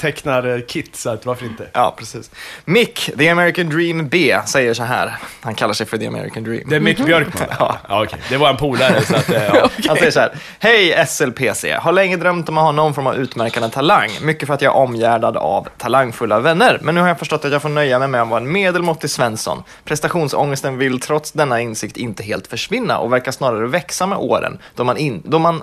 tecknar-kit, 0.00 0.96
så 0.96 1.10
att 1.10 1.26
varför 1.26 1.46
inte? 1.46 1.66
Ja, 1.72 1.94
precis. 1.98 2.30
Mick, 2.64 3.10
The 3.18 3.28
American 3.28 3.68
Dream 3.68 4.08
B, 4.08 4.36
säger 4.46 4.74
så 4.74 4.82
här. 4.82 5.12
Han 5.40 5.54
kallar 5.54 5.74
sig 5.74 5.86
för 5.86 5.98
The 5.98 6.06
American 6.06 6.44
Dream. 6.44 6.62
Det 6.68 6.76
är 6.76 6.80
Mick 6.80 6.98
Björkman? 7.06 7.48
Ja. 7.58 7.78
ja 7.88 8.02
okej. 8.04 8.18
Det 8.28 8.36
var 8.36 8.50
en 8.50 8.56
polare, 8.56 9.02
så 9.02 9.16
att, 9.16 9.30
eh, 9.30 9.44
ja. 9.44 9.70
Han 9.88 9.96
säger 9.96 10.10
så 10.10 10.20
här. 10.20 10.32
Hej 10.58 10.83
Hej 10.84 11.06
SLPC! 11.06 11.64
Har 11.80 11.92
länge 11.92 12.16
drömt 12.16 12.48
om 12.48 12.58
att 12.58 12.64
ha 12.64 12.72
någon 12.72 12.94
form 12.94 13.06
av 13.06 13.14
utmärkande 13.16 13.68
talang. 13.68 14.10
Mycket 14.22 14.46
för 14.46 14.54
att 14.54 14.62
jag 14.62 14.72
är 14.72 14.76
omgärdad 14.76 15.36
av 15.36 15.68
talangfulla 15.78 16.40
vänner. 16.40 16.78
Men 16.82 16.94
nu 16.94 17.00
har 17.00 17.08
jag 17.08 17.18
förstått 17.18 17.44
att 17.44 17.52
jag 17.52 17.62
får 17.62 17.68
nöja 17.68 17.98
mig 17.98 18.08
med 18.08 18.22
att 18.22 18.28
vara 18.28 18.40
en 18.40 18.52
medelmåttig 18.52 19.10
Svensson. 19.10 19.62
Prestationsångesten 19.84 20.78
vill 20.78 21.00
trots 21.00 21.32
denna 21.32 21.60
insikt 21.60 21.96
inte 21.96 22.22
helt 22.22 22.46
försvinna 22.46 22.98
och 22.98 23.12
verkar 23.12 23.32
snarare 23.32 23.66
växa 23.66 24.06
med 24.06 24.18
åren. 24.18 24.58
Då 24.74 24.84
man, 24.84 24.96
in, 24.96 25.22
då 25.24 25.38
man 25.38 25.62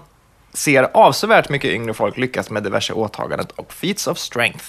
ser 0.53 0.89
avsevärt 0.93 1.49
mycket 1.49 1.71
yngre 1.71 1.93
folk 1.93 2.17
lyckas 2.17 2.49
med 2.49 2.63
diverse 2.63 2.93
åtaganden 2.93 3.47
och 3.55 3.73
feats 3.73 4.07
of 4.07 4.17
strength. 4.17 4.65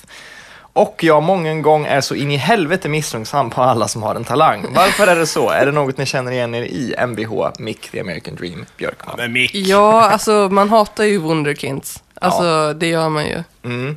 Och 0.74 1.04
jag 1.04 1.22
många 1.22 1.54
gång 1.54 1.86
är 1.86 2.00
så 2.00 2.14
in 2.14 2.30
i 2.30 2.36
helvete 2.36 2.88
missunnsam 2.88 3.50
på 3.50 3.62
alla 3.62 3.88
som 3.88 4.02
har 4.02 4.14
en 4.14 4.24
talang. 4.24 4.66
Varför 4.74 5.06
är 5.06 5.16
det 5.16 5.26
så? 5.26 5.50
Är 5.50 5.66
det 5.66 5.72
något 5.72 5.96
ni 5.98 6.06
känner 6.06 6.32
igen 6.32 6.54
er 6.54 6.62
i? 6.62 6.94
Mvh, 7.06 7.48
Mick, 7.58 7.90
The 7.90 8.00
American 8.00 8.34
Dream, 8.34 8.64
Björkman. 8.76 9.14
Men 9.18 9.32
Mick. 9.32 9.54
Ja, 9.54 10.10
alltså 10.10 10.48
man 10.50 10.70
hatar 10.70 11.04
ju 11.04 11.18
Wunderkinds. 11.18 12.02
Alltså 12.14 12.72
det 12.72 12.86
gör 12.86 13.08
man 13.08 13.24
ju. 13.26 13.42
Mm. 13.64 13.96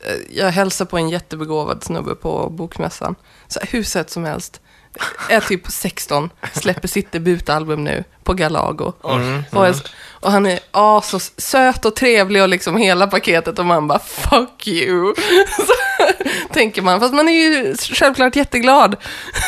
Eh, 0.00 0.14
Jag 0.30 0.50
hälsar 0.50 0.84
på 0.84 0.96
en 0.98 1.08
jättebegåvad 1.08 1.84
snubbe 1.84 2.14
på 2.14 2.48
bokmässan. 2.50 3.14
Så 3.48 3.60
hur 3.62 3.82
sett 3.82 4.10
som 4.10 4.24
helst. 4.24 4.60
Är 5.30 5.40
typ 5.40 5.70
16, 5.70 6.30
släpper 6.52 6.88
sitt 6.88 7.12
debutalbum 7.12 7.84
nu 7.84 8.04
på 8.24 8.32
Galago. 8.34 8.92
Och, 9.00 9.66
är- 9.66 9.82
och 10.26 10.32
han 10.32 10.46
är 10.46 10.58
ah, 10.70 11.00
så 11.02 11.18
söt 11.36 11.84
och 11.84 11.96
trevlig 11.96 12.42
och 12.42 12.48
liksom 12.48 12.76
hela 12.76 13.06
paketet 13.06 13.58
och 13.58 13.66
man 13.66 13.88
bara 13.88 13.98
fuck 13.98 14.66
you. 14.66 15.14
Så, 15.56 15.72
tänker 16.52 16.82
man, 16.82 17.00
fast 17.00 17.14
man 17.14 17.28
är 17.28 17.32
ju 17.32 17.76
självklart 17.76 18.36
jätteglad. 18.36 18.96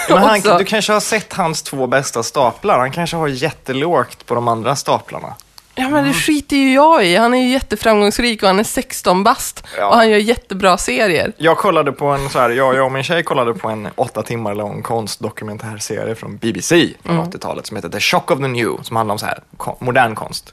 Men 0.09 0.19
han, 0.19 0.41
du 0.41 0.65
kanske 0.65 0.93
har 0.93 1.01
sett 1.01 1.33
hans 1.33 1.63
två 1.63 1.87
bästa 1.87 2.23
staplar. 2.23 2.79
Han 2.79 2.93
kanske 2.93 3.17
har 3.17 3.29
jättelågt 3.29 4.27
på 4.27 4.35
de 4.35 4.49
andra 4.49 4.77
staplarna. 4.77 5.35
Ja, 5.79 5.89
men 5.89 6.05
det 6.05 6.13
skiter 6.13 6.57
ju 6.57 6.75
jag 6.75 7.07
i. 7.07 7.17
Han 7.17 7.35
är 7.35 7.39
ju 7.39 7.49
jätteframgångsrik 7.49 8.43
och 8.43 8.49
han 8.49 8.59
är 8.59 8.65
16 8.65 9.25
bast. 9.25 9.65
Ja. 9.79 9.89
Och 9.89 9.97
han 9.97 10.11
gör 10.11 10.19
jättebra 10.19 10.79
serier. 10.79 11.33
Jag 11.37 11.57
kollade 11.59 11.93
på 11.93 12.07
en, 12.07 12.29
så 12.29 12.39
här, 12.39 12.51
jag, 12.51 12.75
jag 12.75 12.87
och 12.87 12.93
min 12.93 13.03
tjej 13.03 13.23
kollade 13.23 13.55
på 13.55 13.69
en 13.69 13.89
åtta 13.95 14.23
timmar 14.23 14.55
lång 14.55 14.83
konstdokumentärserie 14.83 16.15
från 16.15 16.37
BBC 16.37 16.89
från 17.05 17.21
80-talet 17.33 17.67
som 17.67 17.77
heter 17.77 17.89
The 17.89 18.01
Shock 18.01 18.31
of 18.31 18.39
the 18.39 18.49
New, 18.49 18.83
som 18.83 18.97
handlar 18.97 19.13
om 19.13 19.19
så 19.19 19.27
här, 19.27 19.41
modern 19.79 20.15
konst. 20.15 20.53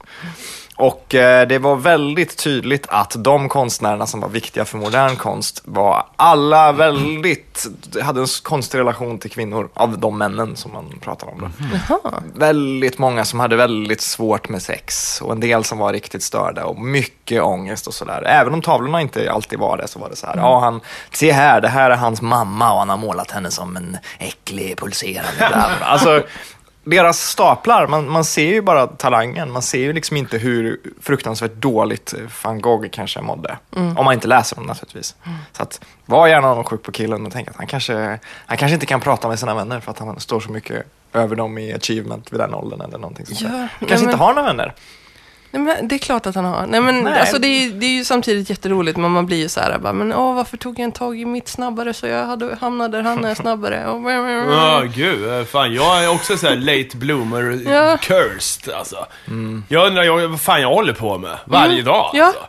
Och 0.76 1.14
eh, 1.14 1.48
det 1.48 1.58
var 1.58 1.76
väldigt 1.76 2.36
tydligt 2.36 2.86
att 2.88 3.16
de 3.18 3.48
konstnärerna 3.48 4.06
som 4.06 4.20
var 4.20 4.28
viktiga 4.28 4.64
för 4.64 4.78
modern 4.78 5.16
konst 5.16 5.62
var 5.64 6.06
alla 6.16 6.72
väldigt, 6.72 7.66
hade 8.02 8.20
en 8.20 8.26
konstig 8.42 8.78
relation 8.78 9.18
till 9.18 9.30
kvinnor, 9.30 9.68
av 9.74 9.98
de 9.98 10.18
männen 10.18 10.56
som 10.56 10.72
man 10.72 10.98
pratar 11.00 11.26
om. 11.28 11.40
Då. 11.40 11.50
Väldigt 12.34 12.98
många 12.98 13.24
som 13.24 13.40
hade 13.40 13.56
väldigt 13.56 14.00
svårt 14.00 14.48
med 14.48 14.62
sex 14.62 15.20
och 15.20 15.32
en 15.32 15.40
del 15.40 15.64
som 15.64 15.78
var 15.78 15.92
riktigt 15.92 16.22
störda 16.22 16.64
och 16.64 16.80
mycket 16.80 17.42
ångest 17.42 17.86
och 17.86 17.94
sådär. 17.94 18.22
Även 18.26 18.54
om 18.54 18.62
tavlorna 18.62 19.00
inte 19.00 19.32
alltid 19.32 19.58
var 19.58 19.76
det 19.76 19.88
så 19.88 19.98
var 19.98 20.10
det 20.10 20.16
så 20.16 20.26
här, 20.26 20.36
ja 20.36 20.60
han, 20.60 20.80
se 21.12 21.32
här, 21.32 21.60
det 21.60 21.68
här 21.68 21.90
är 21.90 21.96
hans 21.96 22.22
mamma 22.22 22.72
och 22.72 22.78
han 22.78 22.88
har 22.88 22.96
målat 22.96 23.30
henne 23.30 23.50
som 23.50 23.76
en 23.76 23.98
äcklig 24.18 24.78
pulserande. 24.78 25.46
Alltså, 25.80 26.22
deras 26.86 27.20
staplar, 27.30 27.86
man, 27.86 28.08
man 28.10 28.24
ser 28.24 28.46
ju 28.52 28.60
bara 28.62 28.86
talangen. 28.86 29.52
Man 29.52 29.62
ser 29.62 29.78
ju 29.78 29.92
liksom 29.92 30.16
inte 30.16 30.38
hur 30.38 30.80
fruktansvärt 31.00 31.52
dåligt 31.54 32.14
van 32.44 32.60
Gogh 32.60 32.86
kanske 32.92 33.20
mådde. 33.20 33.58
Om 33.70 34.04
man 34.04 34.14
inte 34.14 34.28
läser 34.28 34.56
dem 34.56 34.64
naturligtvis. 34.66 35.14
Så 35.52 35.62
att, 35.62 35.80
var 36.06 36.26
gärna 36.26 36.48
avundsjuk 36.48 36.82
på 36.82 36.92
killen 36.92 37.26
och 37.26 37.32
tänk 37.32 37.48
att 37.48 37.56
han 37.56 37.66
kanske, 37.66 38.18
han 38.46 38.56
kanske 38.56 38.74
inte 38.74 38.86
kan 38.86 39.00
prata 39.00 39.28
med 39.28 39.38
sina 39.38 39.54
vänner 39.54 39.80
för 39.80 39.90
att 39.90 39.98
han 39.98 40.20
står 40.20 40.40
så 40.40 40.50
mycket 40.52 40.86
över 41.12 41.36
dem 41.36 41.58
i 41.58 41.72
achievement 41.74 42.32
vid 42.32 42.40
den 42.40 42.54
åldern 42.54 42.80
eller 42.80 42.98
någonting 42.98 43.26
sånt 43.26 43.40
Ja, 43.40 43.48
där. 43.48 43.58
Han 43.58 43.68
kanske 43.88 43.94
men- 43.96 44.04
inte 44.04 44.16
har 44.24 44.34
några 44.34 44.48
vänner. 44.48 44.74
Nej, 45.56 45.76
men 45.76 45.88
det 45.88 45.94
är 45.94 45.98
klart 45.98 46.26
att 46.26 46.34
han 46.34 46.44
har. 46.44 46.66
Nej, 46.66 46.80
men 46.80 47.00
Nej. 47.04 47.20
Alltså, 47.20 47.38
det, 47.38 47.46
är, 47.48 47.70
det 47.70 47.86
är 47.86 47.90
ju 47.90 48.04
samtidigt 48.04 48.50
jätteroligt, 48.50 48.96
men 48.98 49.10
man 49.10 49.26
blir 49.26 49.36
ju 49.36 49.48
så 49.48 49.60
här, 49.60 49.78
bara, 49.78 49.92
men 49.92 50.12
åh, 50.12 50.34
varför 50.34 50.56
tog 50.56 50.78
jag 50.78 50.84
en 50.84 50.92
tag 50.92 51.20
i 51.20 51.24
mitt 51.24 51.48
snabbare 51.48 51.94
så 51.94 52.06
jag 52.06 52.26
hade 52.26 52.56
hamnat 52.60 52.92
där 52.92 53.02
han 53.02 53.24
är 53.24 53.34
snabbare? 53.42 53.86
Och, 53.86 54.10
Ja, 54.52 54.82
gud. 54.94 55.28
eh, 55.38 55.44
Fan, 55.44 55.74
jag 55.74 56.04
är 56.04 56.10
också 56.10 56.36
så 56.36 56.46
här 56.46 56.56
late 56.56 56.96
bloomer 56.96 57.60
Ja. 57.72 57.96
cursed, 58.02 58.74
alltså. 58.74 59.06
Jag 59.68 59.86
undrar 59.86 60.02
jag, 60.02 60.28
vad 60.28 60.40
fan 60.40 60.60
jag 60.60 60.68
håller 60.74 60.92
på 60.92 61.18
med 61.18 61.38
varje 61.44 61.82
dag, 61.82 62.10
Ja. 62.14 62.24
alltså. 62.24 62.40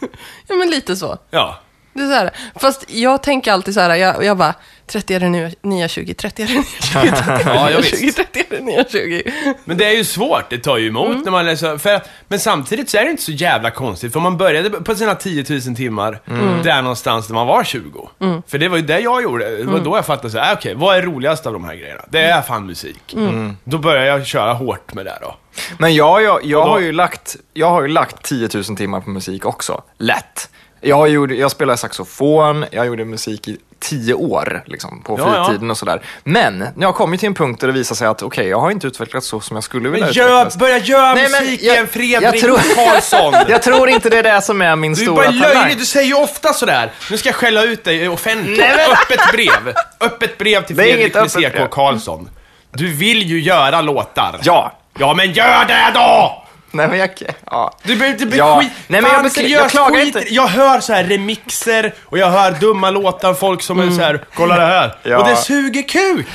ja, 0.46 0.54
men 0.54 0.70
lite 0.70 0.96
så. 0.96 1.18
Ja. 1.30 1.58
Det 1.94 2.02
är 2.02 2.06
så 2.06 2.12
här, 2.14 2.30
fast 2.60 2.84
jag 2.90 3.22
tänker 3.22 3.52
alltid 3.52 3.74
så 3.74 3.80
här, 3.80 3.94
jag, 3.94 4.24
jag 4.24 4.36
bara, 4.36 4.54
30 4.86 5.14
är 5.14 5.20
det 5.20 5.28
nya, 5.28 5.50
nya 5.62 5.88
20, 5.88 6.14
30 6.14 6.42
är 6.42 6.46
det 6.46 6.52
nya 6.52 6.62
20, 6.62 6.90
30 6.92 7.30
är 7.30 7.38
det 7.38 7.42
ja, 7.54 7.68
nya 7.68 7.76
visst. 7.80 8.00
20, 8.00 8.12
30 8.12 8.38
är 8.40 8.56
det 8.56 8.60
nya 8.62 8.84
20. 8.84 9.22
Men 9.64 9.76
det 9.76 9.84
är 9.84 9.96
ju 9.96 10.04
svårt, 10.04 10.50
det 10.50 10.58
tar 10.58 10.76
ju 10.76 10.88
emot 10.88 11.06
Mm. 11.10 11.20
när 11.22 11.30
man 11.30 11.46
läser. 11.46 11.78
För, 11.78 12.00
men 12.28 12.38
samtidigt 12.40 12.90
så 12.90 12.96
är 12.98 13.04
det 13.04 13.10
inte 13.10 13.22
så 13.22 13.32
jävla 13.32 13.70
konstigt, 13.70 14.12
för 14.12 14.20
man 14.20 14.36
började 14.36 14.70
på 14.70 14.94
sina 14.94 15.14
10 15.14 15.44
000 15.66 15.76
timmar 15.76 16.20
Mm. 16.28 16.62
där 16.62 16.82
någonstans 16.82 17.28
när 17.28 17.34
man 17.34 17.46
var 17.46 17.64
20. 17.64 18.08
För 18.46 18.58
det 18.58 18.68
var 18.68 18.76
ju 18.76 18.82
det 18.82 19.00
jag 19.00 19.22
gjorde. 19.22 19.50
Det 19.50 19.60
Mm. 19.62 19.72
var 19.72 19.80
då 19.80 19.96
jag 19.96 20.06
fattade 20.06 20.30
så 20.30 20.38
här, 20.38 20.54
okej, 20.56 20.74
vad 20.74 20.96
är 20.96 21.02
roligast 21.02 21.46
av 21.46 21.52
de 21.52 21.64
här 21.64 21.74
grejerna? 21.74 22.02
Det 22.08 22.22
är 22.22 22.42
fan 22.42 22.66
musik. 22.66 23.16
Då 23.64 23.78
började 23.78 24.06
jag 24.06 24.26
köra 24.26 24.52
hårt 24.52 24.94
med 24.94 25.06
det 25.06 25.18
då. 25.20 25.36
Men 25.78 25.94
jag, 25.94 26.22
jag, 26.22 26.44
jag, 26.44 26.62
har 26.66 26.80
ju 26.80 26.92
lagt, 26.92 27.36
jag 27.52 27.70
har 27.70 27.82
ju 27.82 27.88
lagt 27.88 28.22
10 28.22 28.48
000 28.54 28.64
timmar 28.64 29.00
på 29.00 29.10
musik 29.10 29.46
också. 29.46 29.82
Lätt. 29.98 30.50
Jag, 30.84 31.08
gjorde, 31.08 31.34
jag 31.34 31.50
spelade 31.50 31.76
saxofon, 31.78 32.64
jag 32.70 32.86
gjorde 32.86 33.04
musik 33.04 33.48
i 33.48 33.56
tio 33.80 34.14
år 34.14 34.62
liksom, 34.66 35.02
på 35.02 35.18
Ja, 35.18 35.36
ja. 35.36 35.44
fritiden 35.44 35.70
och 35.70 35.76
sådär. 35.78 36.02
Men 36.24 36.64
jag 36.78 36.94
kommit 36.94 37.20
till 37.20 37.26
en 37.26 37.34
punkt 37.34 37.60
där 37.60 37.66
det 37.66 37.72
visar 37.72 37.94
sig 37.94 38.06
att 38.08 38.22
okej, 38.22 38.48
jag 38.48 38.60
har 38.60 38.70
inte 38.70 38.86
utvecklats 38.86 39.26
så 39.26 39.40
som 39.40 39.56
jag 39.56 39.64
skulle 39.64 39.88
vilja 39.88 40.06
Men 40.06 40.14
gör, 40.14 40.24
utvecklas. 40.26 40.56
börja 40.56 40.78
göra 40.78 41.14
Nej, 41.14 41.28
men 41.30 41.42
musik 41.44 41.62
jag- 41.62 41.88
Fredrik 41.88 42.22
jag 42.22 42.38
tror- 42.38 42.74
Karlsson. 42.74 43.34
Jag 43.48 43.62
tror 43.62 43.88
inte 43.88 44.10
det 44.10 44.18
är 44.18 44.22
det 44.22 44.42
som 44.42 44.62
är 44.62 44.76
min 44.76 44.92
Du 44.94 45.00
är 45.00 45.04
stora 45.04 45.16
bara 45.16 45.24
talang. 45.26 45.40
löjlig, 45.62 45.78
du 45.78 45.84
säger 45.86 46.06
ju 46.06 46.14
ofta 46.14 46.52
sådär. 46.52 46.92
Nu 47.10 47.16
ska 47.18 47.28
jag 47.28 47.36
skälla 47.36 47.62
ut 47.62 47.84
dig 47.84 48.08
offentligt. 48.08 48.60
Öppet 48.92 49.32
brev. 49.32 49.74
Öppet 50.00 50.38
brev 50.38 50.62
till 50.66 50.78
är 50.80 50.82
Fredrik 50.82 51.14
med. 51.14 51.30
CK 51.30 51.70
Karlsson. 51.70 52.28
Du 52.72 52.92
vill 52.94 53.22
ju 53.22 53.40
göra 53.40 53.80
låtar. 53.80 54.38
Ja. 54.42 54.72
Ja, 54.98 55.14
men 55.14 55.32
gör 55.32 55.64
det 55.64 55.90
då! 55.94 56.43
Nej, 56.74 56.88
men 56.88 56.98
jag... 56.98 57.10
Ja. 57.50 57.72
Du 57.82 57.96
behöver 57.96 58.12
inte 58.12 58.26
bli 58.26 58.38
Ja. 58.38 58.60
skit... 58.60 58.70
Nej, 58.86 59.02
men 59.02 59.10
jag 59.12 59.32
seriöst, 59.32 59.62
jag 59.62 59.70
klagar 59.70 60.00
skit. 60.00 60.16
inte. 60.16 60.34
Jag 60.34 60.46
hör 60.46 60.80
så 60.80 60.92
här 60.92 61.04
remixer 61.04 61.94
och 62.04 62.18
jag 62.18 62.30
hör 62.30 62.50
dumma 62.52 62.90
låtar, 62.90 63.34
folk 63.34 63.62
som 63.62 63.80
är 63.80 63.90
så 63.90 64.00
här, 64.02 64.24
kolla 64.34 64.56
det 64.58 64.66
här. 64.66 64.84
Mm. 64.84 64.96
Ja. 65.02 65.18
Och 65.18 65.28
det 65.28 65.36
suger 65.36 65.82
kuk! 65.88 66.26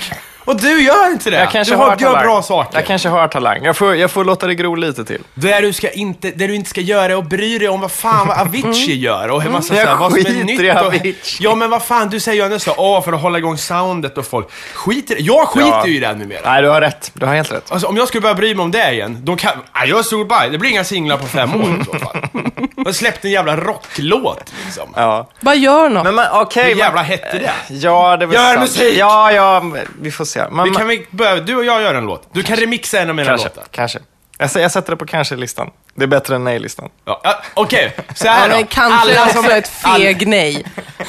Och 0.49 0.61
du 0.61 0.81
gör 0.83 1.11
inte 1.11 1.29
det. 1.29 1.39
Jag 1.39 1.51
kanske 1.51 1.73
du 1.73 1.77
har, 1.77 1.89
har 1.89 1.97
gör 1.97 2.19
bra 2.23 2.41
saker. 2.41 2.77
Jag 2.77 2.85
kanske 2.85 3.09
har 3.09 3.27
talang. 3.27 3.63
Jag 3.63 3.77
får, 3.77 3.95
jag 3.95 4.11
får 4.11 4.23
låta 4.25 4.47
det 4.47 4.55
gro 4.55 4.75
lite 4.75 5.05
till. 5.05 5.21
Det 5.33 5.59
du, 5.59 5.73
ska 5.73 5.89
inte, 5.89 6.31
det 6.31 6.47
du 6.47 6.55
inte 6.55 6.69
ska 6.69 6.81
göra 6.81 7.05
är 7.13 7.17
att 7.17 7.29
bry 7.29 7.57
dig 7.57 7.69
om 7.69 7.81
vad 7.81 7.91
fan 7.91 8.27
vad 8.27 8.37
Avicii 8.39 8.95
gör 8.99 9.29
och 9.29 9.41
hur 9.41 9.49
massa, 9.49 9.75
Jag 9.75 9.83
så 9.83 9.89
här, 9.89 9.97
vad 9.99 10.11
som 10.11 10.19
är 10.19 10.23
skiter 10.23 10.43
nytt. 10.43 11.05
i 11.05 11.11
Och, 11.11 11.17
ja 11.39 11.55
men 11.55 11.69
vad 11.69 11.83
fan, 11.83 12.09
du 12.09 12.19
säger 12.19 12.41
ju 12.41 12.45
ändå 12.45 12.59
så, 12.59 12.73
åh 12.77 13.03
för 13.03 13.13
att 13.13 13.21
hålla 13.21 13.37
igång 13.37 13.57
soundet 13.57 14.17
och 14.17 14.25
folk. 14.25 14.47
Skit 14.73 15.11
i 15.11 15.15
det. 15.15 15.21
Jag 15.21 15.47
skiter 15.47 15.67
Ja. 15.69 15.87
ju 15.87 15.95
i 15.95 15.99
det 15.99 16.13
numera. 16.15 16.39
Nej, 16.45 16.61
du 16.61 16.69
har 16.69 16.81
rätt. 16.81 17.11
Du 17.13 17.25
har 17.25 17.35
helt 17.35 17.51
rätt. 17.51 17.71
Alltså 17.71 17.87
om 17.87 17.97
jag 17.97 18.07
skulle 18.07 18.21
börja 18.21 18.35
bry 18.35 18.55
mig 18.55 18.63
om 18.63 18.71
det 18.71 18.91
igen, 18.91 19.17
då 19.23 19.35
kan... 19.35 19.51
Nej, 19.75 19.89
jag 19.89 19.99
är 19.99 20.03
stor 20.03 20.25
baj. 20.25 20.49
Det 20.49 20.57
blir 20.57 20.69
inga 20.69 20.83
singlar 20.83 21.17
på 21.17 21.25
fem 21.27 21.55
år 21.55 21.81
i 21.81 21.85
så 21.85 21.99
fall. 22.05 22.27
Jag 22.75 22.85
har 22.85 22.91
släppt 22.91 23.25
en 23.25 23.31
jävla 23.31 23.55
rocklåt 23.57 24.53
liksom. 24.65 24.89
Ja. 24.95 25.29
Bara 25.41 25.55
gör 25.55 25.89
något. 25.89 26.03
Men 26.03 26.15
man, 26.15 26.25
okej. 26.33 26.63
Hur 26.63 26.69
men- 26.69 26.77
jävla 26.77 27.01
hette 27.01 27.39
det? 27.39 27.51
Ja, 27.75 28.17
det 28.17 28.25
är 28.25 28.27
väl 28.27 28.35
Gör 28.35 28.47
sant. 28.47 28.59
musik! 28.61 28.97
Ja, 28.97 29.31
ja, 29.31 29.61
men 29.61 29.79
vi 30.01 30.11
får 30.11 30.25
se. 30.25 30.38
Men, 30.51 30.63
Vi 30.69 30.71
kan 30.75 30.87
vi 30.87 31.07
börja, 31.11 31.35
du 31.35 31.55
och 31.55 31.65
jag 31.65 31.81
gör 31.81 31.95
en 31.95 32.05
låt. 32.05 32.27
Du 32.33 32.43
kan 32.43 32.55
remixa 32.55 32.99
en 32.99 33.09
av 33.09 33.15
mina 33.15 33.29
kanske, 33.29 33.47
låtar. 33.47 33.63
kanske. 33.71 33.99
Jag, 34.41 34.49
jag 34.55 34.71
sätter 34.71 34.91
det 34.91 34.97
på 34.97 35.05
kanske-listan. 35.05 35.69
Det 35.95 36.03
är 36.03 36.07
bättre 36.07 36.35
än 36.35 36.43
nej-listan. 36.43 36.89
Ja, 37.05 37.21
ja, 37.23 37.41
Okej, 37.53 37.95
så 38.15 38.27
Ja, 38.27 38.31
här 38.31 38.49
då. 38.49 38.55
kanske 38.69 39.11
Alla 39.21 39.33
som- 39.33 39.45
ett 39.45 39.67
feg 39.67 40.27
nej. 40.27 40.65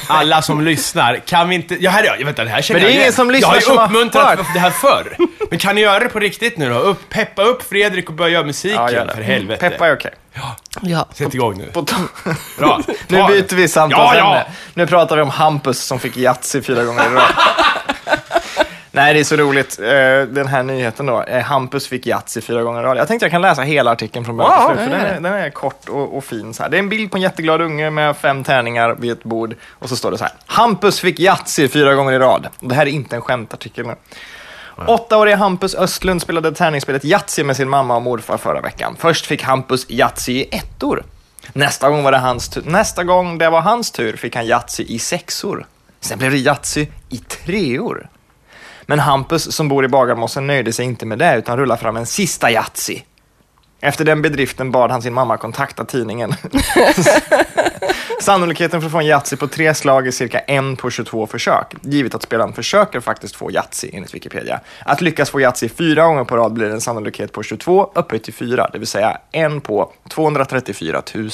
alla 0.07 0.41
som 0.41 0.61
lyssnar, 0.61 1.15
kan 1.25 1.49
vi 1.49 1.55
inte... 1.55 1.75
Ja, 1.83 1.91
här 1.91 2.03
är 2.03 2.07
jag. 2.17 2.25
Vänta, 2.25 2.43
det 2.43 2.49
här 2.49 2.61
känner 2.61 2.79
Men 2.79 2.87
det 2.87 2.93
är 2.93 2.95
jag 2.95 3.01
ingen 3.01 3.13
som 3.13 3.31
lyssnar 3.31 3.55
Jag 3.55 3.61
har 3.61 3.73
ju 3.73 3.77
har 3.77 3.85
uppmuntrat 3.85 4.37
hört. 4.39 4.47
det 4.53 4.59
här 4.59 4.69
förr. 4.69 5.17
Men 5.49 5.59
kan 5.59 5.75
ni 5.75 5.81
göra 5.81 5.99
det 5.99 6.09
på 6.09 6.19
riktigt 6.19 6.57
nu 6.57 6.69
då? 6.69 6.75
Upp, 6.79 7.09
peppa 7.09 7.43
upp 7.43 7.69
Fredrik 7.69 8.09
och 8.09 8.15
börja 8.15 8.31
göra 8.33 8.43
musik 8.45 8.73
Ja, 8.75 8.91
gör 8.91 9.07
för 9.15 9.21
helvete. 9.21 9.69
Peppa 9.69 9.87
är 9.87 9.93
okej. 9.95 10.11
Ja. 10.81 11.07
Sätt 11.13 11.33
igång 11.33 11.57
nu. 11.57 11.65
På 11.73 11.81
Bra. 12.57 12.81
Nu 13.07 13.23
byter 13.27 13.55
vi 13.55 13.67
samtalsämne. 13.67 14.19
Ja, 14.19 14.37
ja. 14.47 14.53
Nu 14.73 14.87
pratar 14.87 15.15
vi 15.15 15.21
om 15.21 15.29
Hampus 15.29 15.83
som 15.83 15.99
fick 15.99 16.17
Yatzy 16.17 16.61
fyra 16.61 16.83
gånger 16.83 17.05
i 17.11 17.15
rad. 17.15 17.23
Nej, 18.93 19.13
det 19.13 19.19
är 19.19 19.23
så 19.23 19.35
roligt. 19.35 19.79
Eh, 19.79 19.85
Den 20.33 20.47
här 20.47 20.63
nyheten 20.63 21.05
då. 21.05 21.23
Eh, 21.23 21.43
Hampus 21.43 21.87
fick 21.87 22.07
Yatzy 22.07 22.41
fyra 22.41 22.63
gånger 22.63 22.79
i 22.79 22.83
rad. 22.83 22.97
Jag 22.97 23.07
tänkte 23.07 23.25
jag 23.25 23.31
kan 23.31 23.41
läsa 23.41 23.61
hela 23.61 23.91
artikeln 23.91 24.25
från 24.25 24.37
början 24.37 24.67
till 24.67 24.77
slut, 24.77 24.91
för 24.91 24.97
den 24.97 25.15
är, 25.15 25.21
den 25.21 25.33
är 25.33 25.49
kort 25.49 25.89
och, 25.89 26.17
och 26.17 26.23
fin. 26.23 26.53
Så 26.53 26.63
här. 26.63 26.69
Det 26.69 26.77
är 26.77 26.79
en 26.79 26.89
bild 26.89 27.11
på 27.11 27.17
en 27.17 27.23
jätteglad 27.23 27.61
unge 27.61 27.89
med 27.89 28.17
fem 28.17 28.43
tärningar 28.43 28.95
vid 28.99 29.11
ett 29.11 29.23
bord. 29.23 29.55
Och 29.69 29.89
så 29.89 29.95
står 29.95 30.11
det 30.11 30.17
så 30.17 30.23
här. 30.23 30.33
Hampus 30.45 30.99
fick 30.99 31.19
Yatzy 31.19 31.67
fyra 31.67 31.95
gånger 31.95 32.13
i 32.13 32.19
rad. 32.19 32.47
Det 32.59 32.75
här 32.75 32.85
är 32.85 32.89
inte 32.91 33.15
en 33.15 33.21
skämtartikel 33.21 33.87
nu. 33.87 33.95
Åttaåriga 34.87 35.35
Hampus 35.35 35.75
Östlund 35.75 36.21
spelade 36.21 36.51
tärningsspelet 36.51 37.05
Yatzy 37.05 37.43
med 37.43 37.55
sin 37.57 37.69
mamma 37.69 37.95
och 37.95 38.01
morfar 38.01 38.37
förra 38.37 38.61
veckan. 38.61 38.95
Först 38.99 39.25
fick 39.25 39.43
Hampus 39.43 39.85
Yatzy 39.89 40.33
i 40.33 40.49
ettor. 40.51 41.03
Nästa 41.53 41.89
gång, 41.89 42.03
var 42.03 42.11
det 42.11 42.17
hans. 42.17 42.57
Nästa 42.65 43.03
gång 43.03 43.37
det 43.37 43.49
var 43.49 43.61
hans 43.61 43.91
tur 43.91 44.17
fick 44.17 44.35
han 44.35 44.45
Yatzy 44.45 44.83
i 44.83 44.99
sexor. 44.99 45.65
Sen 45.99 46.17
blev 46.17 46.31
det 46.31 46.37
Yatzy 46.37 46.87
i 47.09 47.17
treor. 47.17 48.07
Men 48.91 48.99
Hampus 48.99 49.51
som 49.51 49.67
bor 49.67 49.85
i 49.85 49.87
Bagarmossen 49.87 50.47
nöjde 50.47 50.73
sig 50.73 50.85
inte 50.85 51.05
med 51.05 51.19
det 51.19 51.37
utan 51.37 51.57
rullade 51.57 51.81
fram 51.81 51.97
en 51.97 52.05
sista 52.05 52.51
Yatzy. 52.51 53.01
Efter 53.81 54.05
den 54.05 54.21
bedriften 54.21 54.71
bad 54.71 54.91
han 54.91 55.01
sin 55.01 55.13
mamma 55.13 55.37
kontakta 55.37 55.85
tidningen. 55.85 56.35
Sannolikheten 58.21 58.81
för 58.81 58.85
att 58.85 58.91
få 58.91 58.99
en 58.99 59.05
Yatzy 59.05 59.35
på 59.35 59.47
tre 59.47 59.73
slag 59.73 60.07
är 60.07 60.11
cirka 60.11 60.39
en 60.39 60.75
på 60.75 60.89
22 60.89 61.27
försök, 61.27 61.73
givet 61.81 62.15
att 62.15 62.21
spelaren 62.21 62.53
försöker 62.53 62.99
faktiskt 62.99 63.35
få 63.35 63.51
Yatzy 63.51 63.89
enligt 63.93 64.13
Wikipedia. 64.13 64.59
Att 64.85 65.01
lyckas 65.01 65.29
få 65.29 65.41
Yatzy 65.41 65.69
fyra 65.69 66.05
gånger 66.05 66.23
på 66.23 66.37
rad 66.37 66.53
blir 66.53 66.69
en 66.69 66.81
sannolikhet 66.81 67.31
på 67.31 67.43
22 67.43 67.91
upphöjt 67.95 68.23
till 68.23 68.33
fyra, 68.33 68.69
det 68.73 68.79
vill 68.79 68.87
säga 68.87 69.17
en 69.31 69.61
på 69.61 69.91
234 70.09 71.01
000. 71.15 71.29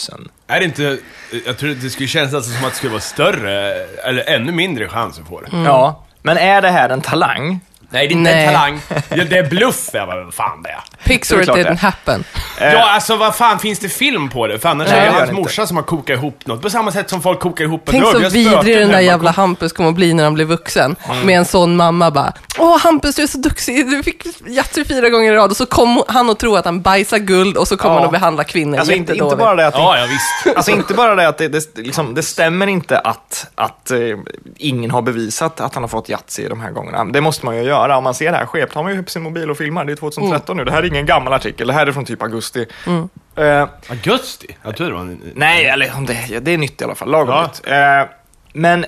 Är 0.48 0.60
det 0.60 0.66
inte... 0.66 0.98
Jag 1.46 1.58
tror 1.58 1.70
det 1.70 1.90
skulle 1.90 2.08
kännas 2.08 2.34
alltså 2.34 2.52
som 2.52 2.66
att 2.66 2.72
det 2.72 2.78
skulle 2.78 2.92
vara 2.92 3.02
större, 3.02 3.74
eller 4.04 4.24
ännu 4.30 4.52
mindre 4.52 4.88
chans 4.88 5.20
att 5.20 5.28
få 5.28 5.42
det. 5.42 5.48
Ja, 5.52 6.07
men 6.28 6.38
är 6.38 6.62
det 6.62 6.70
här 6.70 6.90
en 6.90 7.02
talang? 7.02 7.60
Nej, 7.90 8.08
det 8.08 8.14
är 8.14 8.18
inte 8.18 8.32
Nej. 8.32 8.46
en 8.46 8.54
talang. 8.54 8.80
Ja, 9.10 9.24
det 9.30 9.38
är 9.38 9.50
bluff, 9.50 9.90
jag 9.94 10.08
bara, 10.08 10.24
vad 10.24 10.34
fan 10.34 10.64
det 10.64 10.70
är. 10.70 10.82
Pixar 11.04 11.42
it 11.42 11.50
didn't 11.50 11.64
det. 11.64 11.76
happen. 11.76 12.24
Ja, 12.60 12.90
alltså 12.94 13.16
vad 13.16 13.36
fan 13.36 13.60
finns 13.60 13.80
det 13.80 13.90
film 13.90 14.30
på 14.30 14.48
det? 14.48 14.60
För 14.60 14.70
annars 14.70 14.90
Nej, 14.90 15.00
är 15.00 15.06
det 15.06 15.12
hans 15.20 15.32
morsa 15.32 15.68
som 15.68 15.78
har 15.78 15.84
kokat 15.84 16.18
ihop 16.18 16.46
något. 16.46 16.62
På 16.62 16.70
samma 16.70 16.92
sätt 16.92 17.10
som 17.10 17.22
folk 17.22 17.40
kokar 17.40 17.64
ihop 17.66 17.82
ett 17.90 17.92
Tänk 17.92 18.06
så 18.06 18.20
vidrig 18.30 18.78
den 18.78 18.90
där 18.90 19.00
jävla 19.00 19.32
Hampus 19.32 19.74
kommer 19.74 19.90
att 19.90 19.96
bli 19.96 20.14
när 20.14 20.24
han 20.24 20.34
blir 20.34 20.46
vuxen. 20.46 20.96
Med 21.24 21.38
en 21.38 21.46
sån 21.46 21.76
mamma 21.76 22.12
bara, 22.12 22.34
Åh 22.60 22.80
Hampus 22.80 23.16
du 23.16 23.24
är 23.24 23.28
så 23.28 23.38
duktig, 23.38 23.90
du 23.90 24.04
fick 24.04 24.24
Yatzy 24.48 24.86
fyra 24.86 25.10
gånger 25.10 25.34
i 25.34 25.36
rad. 25.36 25.52
Och 25.52 25.58
så 25.58 25.66
kom 25.66 26.04
han 26.08 26.30
och 26.30 26.40
tror 26.40 26.58
att 26.60 26.66
han 26.66 26.82
bajsar 26.82 27.18
guld 27.18 27.58
och 27.58 27.68
så 27.68 27.78
kommer 27.78 27.96
Ja. 27.96 28.00
han 28.00 28.06
att 28.06 28.12
behandla 28.12 28.44
kvinnor 28.44 28.78
Alltså 28.78 28.94
inte, 28.94 29.14
inte 29.14 29.36
bara 29.36 29.56
det 29.56 29.68
att 29.68 29.74
Ja, 29.74 29.98
ja 30.00 30.06
visst. 30.06 30.58
Alltså 30.58 30.72
inte 30.72 30.94
bara 30.94 31.16
det 31.16 31.28
att 31.28 31.38
det, 31.38 31.48
det, 31.48 31.78
liksom, 31.78 32.14
det 32.14 32.24
stämmer 32.24 32.68
inte 32.68 33.00
att, 33.00 33.48
att 33.56 33.92
eh, 33.92 33.98
ingen 34.58 34.92
har 34.92 35.02
bevisat 35.02 35.62
att 35.62 35.74
han 35.74 35.84
har 35.84 35.88
fått 35.88 36.10
Yatzy 36.10 36.48
de 36.48 36.62
här 36.62 36.72
gångerna. 36.72 37.06
Det 37.06 37.22
måste 37.22 37.46
man 37.46 37.56
ju 37.58 37.64
göra. 37.64 37.77
Om 37.98 38.04
man 38.04 38.14
ser 38.14 38.32
det 38.32 38.38
här 38.38 38.46
skevt 38.46 38.74
har 38.74 38.84
man 38.84 38.94
ju 38.94 39.00
upp 39.00 39.10
sin 39.10 39.22
mobil 39.24 39.50
och 39.52 39.58
filmar. 39.58 39.86
Det 39.86 39.92
är 39.92 39.96
2013 39.96 40.58
nu. 40.58 40.64
Det 40.66 40.72
här 40.72 40.84
är 40.84 40.88
ingen 40.88 41.06
gammal 41.06 41.34
artikel. 41.34 41.68
Det 41.68 41.74
här 41.74 41.88
är 41.88 41.92
från 41.92 42.06
typ 42.06 42.22
augusti. 42.24 42.66
Eh, 43.36 43.68
Augusti? 43.90 44.58
Jag 44.64 44.76
tror 44.78 44.88
det 44.88 44.94
var 44.94 45.02
en... 45.02 45.22
nej, 45.36 45.66
eller 45.66 45.92
om 45.98 46.06
det, 46.06 46.40
det 46.40 46.52
är 46.52 46.58
nytt 46.58 46.82
i 46.82 46.84
alla 46.84 46.96
fall. 46.96 47.12
Lagom 47.12 47.30
Ja. 47.36 47.42
nytt. 47.44 47.62
Eh, 47.68 48.14
men 48.54 48.86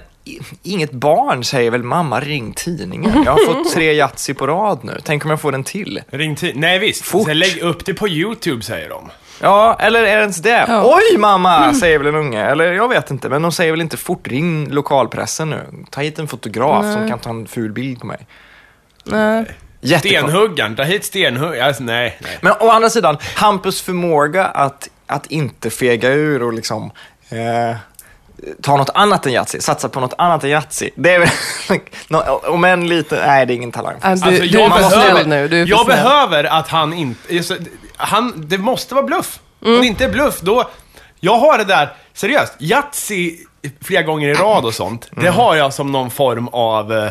inget 0.64 0.92
barn 0.92 1.44
säger 1.44 1.72
väl 1.72 1.84
mamma 1.84 2.20
ring 2.20 2.54
tidningen. 2.54 3.24
Jag 3.26 3.32
har 3.32 3.46
fått 3.54 3.74
tre 3.74 3.94
Yatzy 3.94 4.34
på 4.34 4.48
rad 4.48 4.80
nu. 4.84 4.98
Tänk 5.04 5.26
om 5.26 5.30
jag 5.32 5.42
får 5.42 5.56
en 5.56 5.64
till. 5.64 6.02
Ring 6.10 6.36
till... 6.36 6.60
Nej 6.60 6.80
visst. 6.80 7.06
Fort. 7.06 7.28
Sen 7.28 7.40
lägg 7.40 7.62
upp 7.62 7.86
det 7.86 7.94
på 7.94 8.08
YouTube 8.08 8.64
säger 8.64 8.90
de. 8.90 9.10
Ja, 9.42 9.78
eller 9.80 10.00
är 10.04 10.16
det 10.16 10.22
ens 10.22 10.38
det? 10.42 10.66
Ja. 10.68 10.84
Oj 10.96 11.18
mamma, 11.18 11.74
säger 11.74 11.98
väl 11.98 12.08
en 12.08 12.16
unge. 12.16 12.46
Eller 12.46 12.74
jag 12.74 12.90
vet 12.90 13.12
inte, 13.12 13.30
men 13.30 13.42
de 13.42 13.52
säger 13.52 13.72
väl 13.72 13.82
inte 13.82 13.98
fort 13.98 14.28
ring 14.28 14.70
lokalpressen 14.70 15.50
nu. 15.50 15.66
Ta 15.90 16.02
hit 16.02 16.20
en 16.20 16.28
fotograf 16.28 16.94
som 16.94 17.10
kan 17.10 17.20
ta 17.20 17.30
en 17.30 17.48
ful 17.48 17.72
bild 17.72 18.00
på 18.00 18.06
mig. 18.08 18.28
Nej. 19.12 19.46
Stenhuggaren, 20.00 20.76
ta 20.76 20.84
hit 20.84 21.06
stenhuggaren. 21.06 21.68
Alltså, 21.68 21.84
nej, 21.84 22.18
nej. 22.22 22.38
Men 22.42 22.54
å 22.60 22.70
andra 22.70 22.90
sidan, 22.90 23.18
Hampus 23.36 23.82
förmåga 23.82 24.46
att, 24.46 24.90
att 25.08 25.26
inte 25.26 25.70
fega 25.70 26.10
ur 26.10 26.44
och 26.44 26.54
liksom 26.54 26.92
eh, 27.30 27.76
ta 28.62 28.78
något 28.78 28.90
annat 28.94 29.26
än 29.26 29.32
Yatzy, 29.34 29.60
satsa 29.60 29.90
på 29.90 30.00
något 30.00 30.14
annat 30.18 30.44
än 30.44 30.50
Yatzy. 30.50 30.90
Det 30.96 31.14
är 31.14 31.20
väl, 31.20 31.30
om 32.48 32.64
än 32.64 32.88
lite, 32.88 33.24
nej 33.28 33.46
det 33.46 33.54
är 33.54 33.56
ingen 33.56 33.72
talang. 33.72 33.96
Du, 34.02 34.08
Alltså, 34.08 34.30
du 34.30 34.36
är 34.38 34.46
jag 34.54 34.70
behöver- 34.72 35.26
nu. 35.26 35.48
Du 35.48 35.64
Jag 35.64 35.86
behöver 35.88 36.44
att 36.44 36.68
han 36.68 36.94
inte... 36.94 37.36
just- 37.36 37.52
Han, 37.98 38.34
det 38.48 38.58
måste 38.58 38.96
vara 38.96 39.06
bluff. 39.06 39.40
Mm. 39.62 39.76
Om 39.76 39.82
det 39.82 39.88
inte 39.88 40.06
är 40.06 40.10
bluff, 40.10 40.40
då... 40.42 40.70
Jag 41.22 41.38
har 41.38 41.58
det 41.58 41.64
där, 41.64 41.94
seriöst, 42.14 42.54
Yatzy 42.60 43.38
flera 43.82 44.02
gånger 44.04 44.30
i 44.30 44.34
rad 44.34 44.66
och 44.66 44.74
sånt, 44.74 45.10
Mm. 45.12 45.24
det 45.24 45.32
har 45.32 45.56
jag 45.56 45.74
som 45.74 45.92
någon 45.92 46.12
form 46.12 46.48
av 46.48 46.94
eh, 46.94 47.10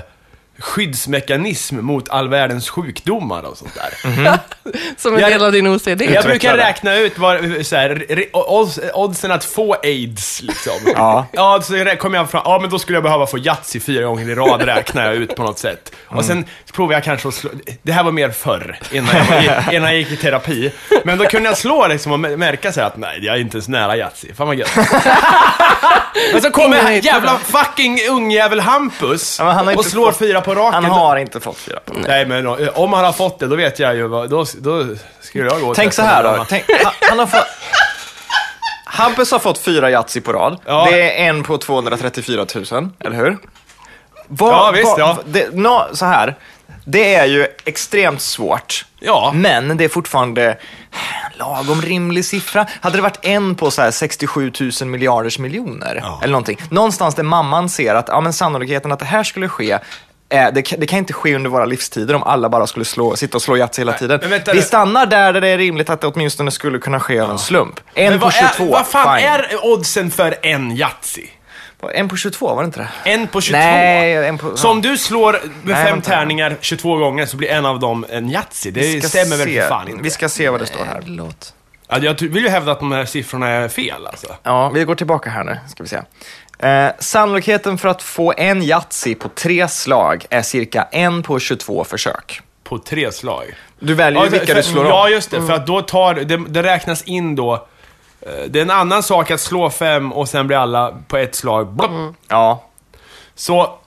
skyddsmekanism 0.58 1.76
mot 1.80 2.08
all 2.08 2.28
världens 2.28 2.70
sjukdomar 2.70 3.42
och 3.42 3.56
sånt 3.58 3.74
där. 3.74 4.10
Mm. 4.10 4.38
Som 4.96 5.14
en 5.14 5.20
Jag- 5.20 5.30
del 5.30 5.44
av 5.44 5.52
din 5.52 5.66
OCD. 5.66 6.02
Jag 6.02 6.24
brukar 6.24 6.56
räkna 6.56 6.96
ut 6.96 7.18
vad, 7.18 7.66
så 7.66 7.76
här, 7.76 7.90
re- 8.08 8.28
odds, 8.32 8.80
oddsen 8.94 9.32
att 9.32 9.44
få 9.44 9.74
aids, 9.82 10.42
liksom. 10.42 10.72
Ja. 10.96 11.26
Ja, 11.32 11.60
så 11.62 11.74
rä- 11.74 11.96
kom 11.96 12.14
jag 12.14 12.30
fram, 12.30 12.42
ja 12.44 12.58
men 12.58 12.70
då 12.70 12.78
skulle 12.78 12.96
jag 12.96 13.02
behöva 13.02 13.26
få 13.26 13.38
Yatzy 13.38 13.80
fyra 13.80 14.04
gånger 14.04 14.30
i 14.30 14.34
rad, 14.34 14.62
räknar 14.62 15.04
jag 15.06 15.14
ut 15.14 15.36
på 15.36 15.42
något 15.42 15.58
sätt. 15.58 15.92
Och 16.06 16.24
sen 16.24 16.44
provar 16.72 16.92
jag 16.92 17.04
kanske 17.04 17.28
att 17.28 17.34
slå, 17.34 17.50
det 17.82 17.92
här 17.92 18.02
var 18.04 18.12
mer 18.12 18.30
förr, 18.30 18.78
innan 18.92 19.16
jag, 19.16 19.54
innan 19.74 19.90
jag 19.90 19.98
gick 19.98 20.10
i 20.12 20.16
terapi. 20.16 20.72
Men 21.04 21.18
då 21.18 21.24
kunde 21.24 21.48
jag 21.48 21.58
slå 21.58 21.86
liksom 21.86 22.12
och 22.12 22.18
mä- 22.18 22.36
märka 22.36 22.72
så 22.72 22.80
här 22.80 22.86
att 22.86 22.96
nej, 22.96 23.18
jag 23.22 23.36
är 23.36 23.40
inte 23.40 23.56
ens 23.56 23.68
nära 23.68 23.96
Yatzy. 23.96 24.34
Fan 24.34 24.46
vad 24.46 24.56
gött. 24.56 24.70
Men 26.32 26.42
så 26.42 26.50
kommer 26.50 26.90
jävla 26.90 27.38
fucking 27.38 27.98
ungjävel 28.10 28.60
Hampus 28.60 29.36
Ja, 29.38 29.72
och 29.76 29.84
slår 29.84 30.12
fyra 30.12 30.40
på 30.40 30.47
raken. 30.54 30.84
Han 30.84 30.92
har 30.92 31.16
inte 31.16 31.40
fått 31.40 31.56
fyra 31.56 31.78
på 31.84 31.94
Nej 31.94 32.26
men 32.26 32.46
eh, 32.46 32.78
om 32.78 32.92
han 32.92 33.04
har 33.04 33.12
fått 33.12 33.38
det, 33.38 33.46
då 33.46 33.56
vet 33.56 33.78
jag 33.78 33.94
ju 33.96 34.06
vad, 34.08 34.30
då, 34.30 34.44
då 34.58 34.84
skulle 35.20 35.44
jag 35.50 35.60
gå 35.60 35.74
Tänk 35.74 35.92
så 35.92 36.02
här 36.02 36.22
då. 36.22 36.44
Tänk, 36.48 36.64
han, 36.84 36.92
han 37.00 37.18
har 37.18 37.26
fått... 37.26 37.46
Hampus 38.84 39.32
har 39.32 39.38
fått 39.38 39.58
fyra 39.58 39.90
Yatzy 39.90 40.20
på 40.20 40.32
rad. 40.32 40.58
Ja. 40.66 40.86
Det 40.90 41.02
är 41.20 41.28
en 41.28 41.42
på 41.42 41.58
234 41.58 42.46
000, 42.54 42.90
eller 43.00 43.16
hur? 43.16 43.38
Vad- 44.28 44.52
Ja, 44.52 44.70
visst, 44.70 44.84
vad- 44.86 45.00
ja. 45.00 45.18
Det, 45.24 45.54
nå, 45.54 45.86
så 45.92 46.04
här, 46.06 46.34
det 46.84 47.14
är 47.14 47.24
ju 47.26 47.46
extremt 47.64 48.20
svårt. 48.20 48.84
Ja. 49.00 49.32
Men 49.34 49.76
det 49.76 49.84
är 49.84 49.88
fortfarande 49.88 50.58
lagom 51.34 51.82
rimlig 51.82 52.24
siffra. 52.24 52.66
Hade 52.80 52.96
det 52.96 53.02
varit 53.02 53.18
en 53.24 53.54
på 53.54 53.70
så 53.70 53.82
här 53.82 53.90
67 53.90 54.52
000 54.80 54.88
miljarders 54.88 55.38
miljoner, 55.38 56.02
eller 56.22 56.32
någonting. 56.32 56.58
Någonstans 56.70 57.14
där 57.14 57.22
mamman 57.22 57.68
ser 57.68 57.94
att 57.94 58.08
ja, 58.08 58.20
men 58.20 58.32
sannolikheten 58.32 58.92
att 58.92 58.98
det 58.98 59.04
här 59.04 59.24
skulle 59.24 59.48
ske 59.48 59.78
det, 60.28 60.62
kan, 60.62 60.80
det 60.80 60.86
kan 60.86 60.98
inte 60.98 61.12
ske 61.12 61.34
under 61.34 61.50
våra 61.50 61.64
livstider 61.64 62.14
om 62.14 62.22
alla 62.22 62.48
bara 62.48 62.66
skulle 62.66 62.84
slå, 62.84 63.16
sitta 63.16 63.36
och 63.36 63.42
slå 63.42 63.56
Yatzy 63.56 63.80
hela 63.80 63.92
tiden. 63.92 64.18
men 64.22 64.30
vänta 64.30 64.52
Vi 64.52 64.62
stannar 64.62 65.06
där, 65.06 65.32
där 65.32 65.40
det 65.40 65.48
är 65.48 65.58
rimligt 65.58 65.90
att 65.90 66.00
det 66.00 66.06
åtminstone 66.06 66.50
skulle 66.50 66.78
kunna 66.78 67.00
ske 67.00 67.20
av 67.20 67.30
en 67.30 67.38
slump. 67.38 67.80
En 67.94 68.10
Men 68.10 68.18
på 68.18 68.24
vad, 68.24 68.34
22, 68.34 68.64
är, 68.64 68.68
vad 68.70 68.86
fan 68.86 69.16
fine. 69.18 69.28
är 69.28 69.64
oddsen 69.72 70.10
för 70.10 70.34
en 70.42 70.70
Yatzy? 70.76 71.26
En 71.94 72.08
på 72.08 72.16
22, 72.16 72.54
var 72.54 72.62
det 72.62 72.66
inte 72.66 72.80
det? 73.04 73.10
En 73.10 73.26
på 73.26 73.40
22? 73.40 73.58
Nej, 73.58 74.28
en 74.28 74.38
på... 74.38 74.56
Så 74.56 74.70
om 74.70 74.80
du 74.82 74.96
slår 74.98 75.32
med 75.32 75.42
Nej, 75.64 75.84
fem 75.84 75.92
vänta. 75.92 76.10
tärningar 76.10 76.56
22 76.60 76.96
gånger 76.96 77.26
så 77.26 77.36
blir 77.36 77.48
en 77.48 77.66
av 77.66 77.80
dem 77.80 78.06
en 78.08 78.30
Yatzy. 78.30 78.70
Det 78.70 79.08
stämmer 79.08 79.36
väl 79.36 79.46
se. 79.46 79.60
för 79.62 79.68
fan 79.68 79.88
inte? 79.88 80.02
Vi 80.02 80.10
ska 80.10 80.28
se 80.28 80.48
vad 80.48 80.60
det 80.60 80.66
står 80.66 80.84
här. 80.84 81.02
Låt. 81.06 81.54
Ja, 81.88 81.98
jag 81.98 82.20
vill 82.20 82.42
ju 82.42 82.48
hävda 82.48 82.72
att 82.72 82.78
de 82.78 82.92
här 82.92 83.04
siffrorna 83.04 83.48
är 83.48 83.68
fel 83.68 84.06
alltså. 84.06 84.36
Ja, 84.42 84.68
vi 84.68 84.84
går 84.84 84.94
tillbaka 84.94 85.30
här 85.30 85.44
nu, 85.44 85.58
ska 85.68 85.82
vi 85.82 85.88
se. 85.88 86.02
Eh, 86.58 86.88
sannolikheten 86.98 87.78
för 87.78 87.88
att 87.88 88.02
få 88.02 88.34
en 88.36 88.62
Yatzy 88.62 89.14
på 89.14 89.28
tre 89.28 89.68
slag 89.68 90.26
är 90.30 90.42
cirka 90.42 90.82
en 90.92 91.22
på 91.22 91.38
22 91.38 91.84
försök. 91.84 92.40
På 92.64 92.78
tre 92.78 93.12
slag. 93.12 93.54
Du 93.80 93.94
väljer 93.94 94.24
ju 94.24 94.28
vilka 94.30 94.46
för, 94.46 94.54
du 94.54 94.62
slår 94.62 94.86
Ja, 94.86 95.04
om. 95.06 95.10
just 95.12 95.30
det. 95.30 95.46
För 95.46 95.52
att 95.52 95.66
då 95.66 95.82
tar, 95.82 96.14
det, 96.14 96.36
det 96.48 96.62
räknas 96.62 97.02
in 97.02 97.36
då. 97.36 97.54
eh, 98.20 98.30
Det 98.48 98.58
är 98.58 98.62
en 98.62 98.70
annan 98.70 99.02
sak 99.02 99.30
att 99.30 99.40
slå 99.40 99.70
fem 99.70 100.12
och 100.12 100.28
sen 100.28 100.46
blir 100.46 100.56
alla 100.56 100.94
på 101.08 101.16
ett 101.16 101.34
slag. 101.34 101.72
Blopp. 101.72 101.90
Ja, 102.28 102.64
Så, 103.34 103.78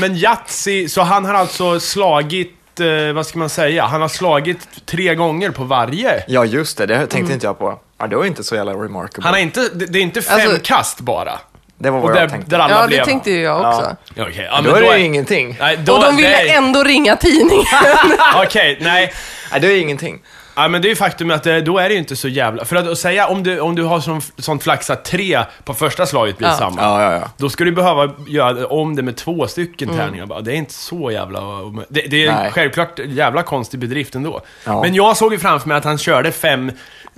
men 0.00 0.16
Yatzy, 0.16 0.88
så 0.88 1.02
han 1.02 1.24
har 1.24 1.34
alltså 1.34 1.80
slagit, 1.80 2.80
eh, 2.80 3.12
vad 3.14 3.26
ska 3.26 3.38
man 3.38 3.48
säga? 3.48 3.84
Han 3.84 4.00
har 4.00 4.08
slagit 4.08 4.86
tre 4.86 5.14
gånger 5.14 5.50
på 5.50 5.64
varje. 5.64 6.24
ja 6.28 6.44
just 6.44 6.78
det. 6.78 6.86
Det 6.86 7.06
tänkte 7.06 7.32
inte 7.32 7.46
jag 7.46 7.58
på. 7.58 7.78
Ja, 7.98 8.06
det 8.06 8.16
var 8.16 8.24
inte 8.24 8.44
så 8.44 8.54
jävla 8.54 8.72
remarkable. 8.72 9.24
Han 9.24 9.34
har 9.34 9.40
inte, 9.40 9.68
det, 9.74 9.86
det 9.86 9.98
är 9.98 10.02
inte 10.02 10.22
fem 10.22 10.40
Alltså- 10.40 10.60
kast 10.64 11.00
bara. 11.00 11.38
Det 11.82 11.90
var 11.90 11.98
Och 11.98 12.04
vad 12.04 12.14
där, 12.14 12.20
jag 12.20 12.30
tänkte. 12.30 12.50
där 12.50 12.58
alla 12.58 12.80
Ja, 12.80 12.86
blev... 12.86 12.98
det 12.98 13.04
tänkte 13.04 13.30
ju 13.30 13.40
jag 13.42 13.60
också. 13.68 13.96
Ja, 14.14 14.24
Okej, 14.28 14.48
ja, 14.50 14.56
då 14.56 14.62
men 14.62 14.74
är 14.76 14.80
då 14.86 14.90
det 14.92 14.98
ju 14.98 15.04
ingenting. 15.04 15.56
Nej, 15.60 15.76
då, 15.84 15.92
Och 15.94 16.02
de 16.04 16.16
ville 16.16 16.28
nej. 16.28 16.48
ändå 16.50 16.84
ringa 16.84 17.16
tidningen. 17.16 17.64
Okej, 18.44 18.78
nej. 18.80 19.12
Nej, 19.52 19.60
det 19.60 19.66
är 19.72 19.80
ingenting. 19.80 20.18
Ja, 20.56 20.68
men 20.68 20.82
det 20.82 20.88
är 20.88 20.90
ju 20.90 20.96
faktum 20.96 21.30
att 21.30 21.42
det, 21.42 21.60
då 21.60 21.78
är 21.78 21.88
det 21.88 21.92
ju 21.94 21.98
inte 21.98 22.16
så 22.16 22.28
jävla... 22.28 22.64
För 22.64 22.76
att, 22.76 22.88
att 22.88 22.98
säga, 22.98 23.26
om 23.26 23.42
du, 23.42 23.60
om 23.60 23.74
du 23.74 23.82
har 23.82 24.00
sån, 24.00 24.20
sånt 24.38 24.62
flax 24.62 24.90
att 24.90 25.04
tre 25.04 25.40
på 25.64 25.74
första 25.74 26.06
slaget 26.06 26.38
blir 26.38 26.48
Ja. 26.48 26.54
samma. 26.54 26.82
Ja, 26.82 27.02
ja, 27.02 27.12
ja. 27.12 27.28
Då 27.36 27.48
ska 27.48 27.64
du 27.64 27.72
behöva 27.72 28.12
göra 28.28 28.66
om 28.66 28.96
det 28.96 29.02
med 29.02 29.16
två 29.16 29.46
stycken 29.46 29.88
tärningar. 29.88 30.26
Bara, 30.26 30.40
Det 30.40 30.52
är 30.52 30.56
inte 30.56 30.74
så 30.74 31.10
jävla... 31.10 31.40
Det, 31.88 32.00
det 32.00 32.26
är 32.26 32.32
Nej. 32.34 32.50
självklart 32.52 32.98
jävla 33.06 33.42
konstig 33.42 33.80
bedrift 33.80 34.14
ändå. 34.14 34.40
Ja. 34.64 34.82
Men 34.82 34.94
jag 34.94 35.16
såg 35.16 35.32
ju 35.32 35.38
framför 35.38 35.68
mig 35.68 35.76
att 35.76 35.84
han 35.84 35.98
körde 35.98 36.32
fem 36.32 36.72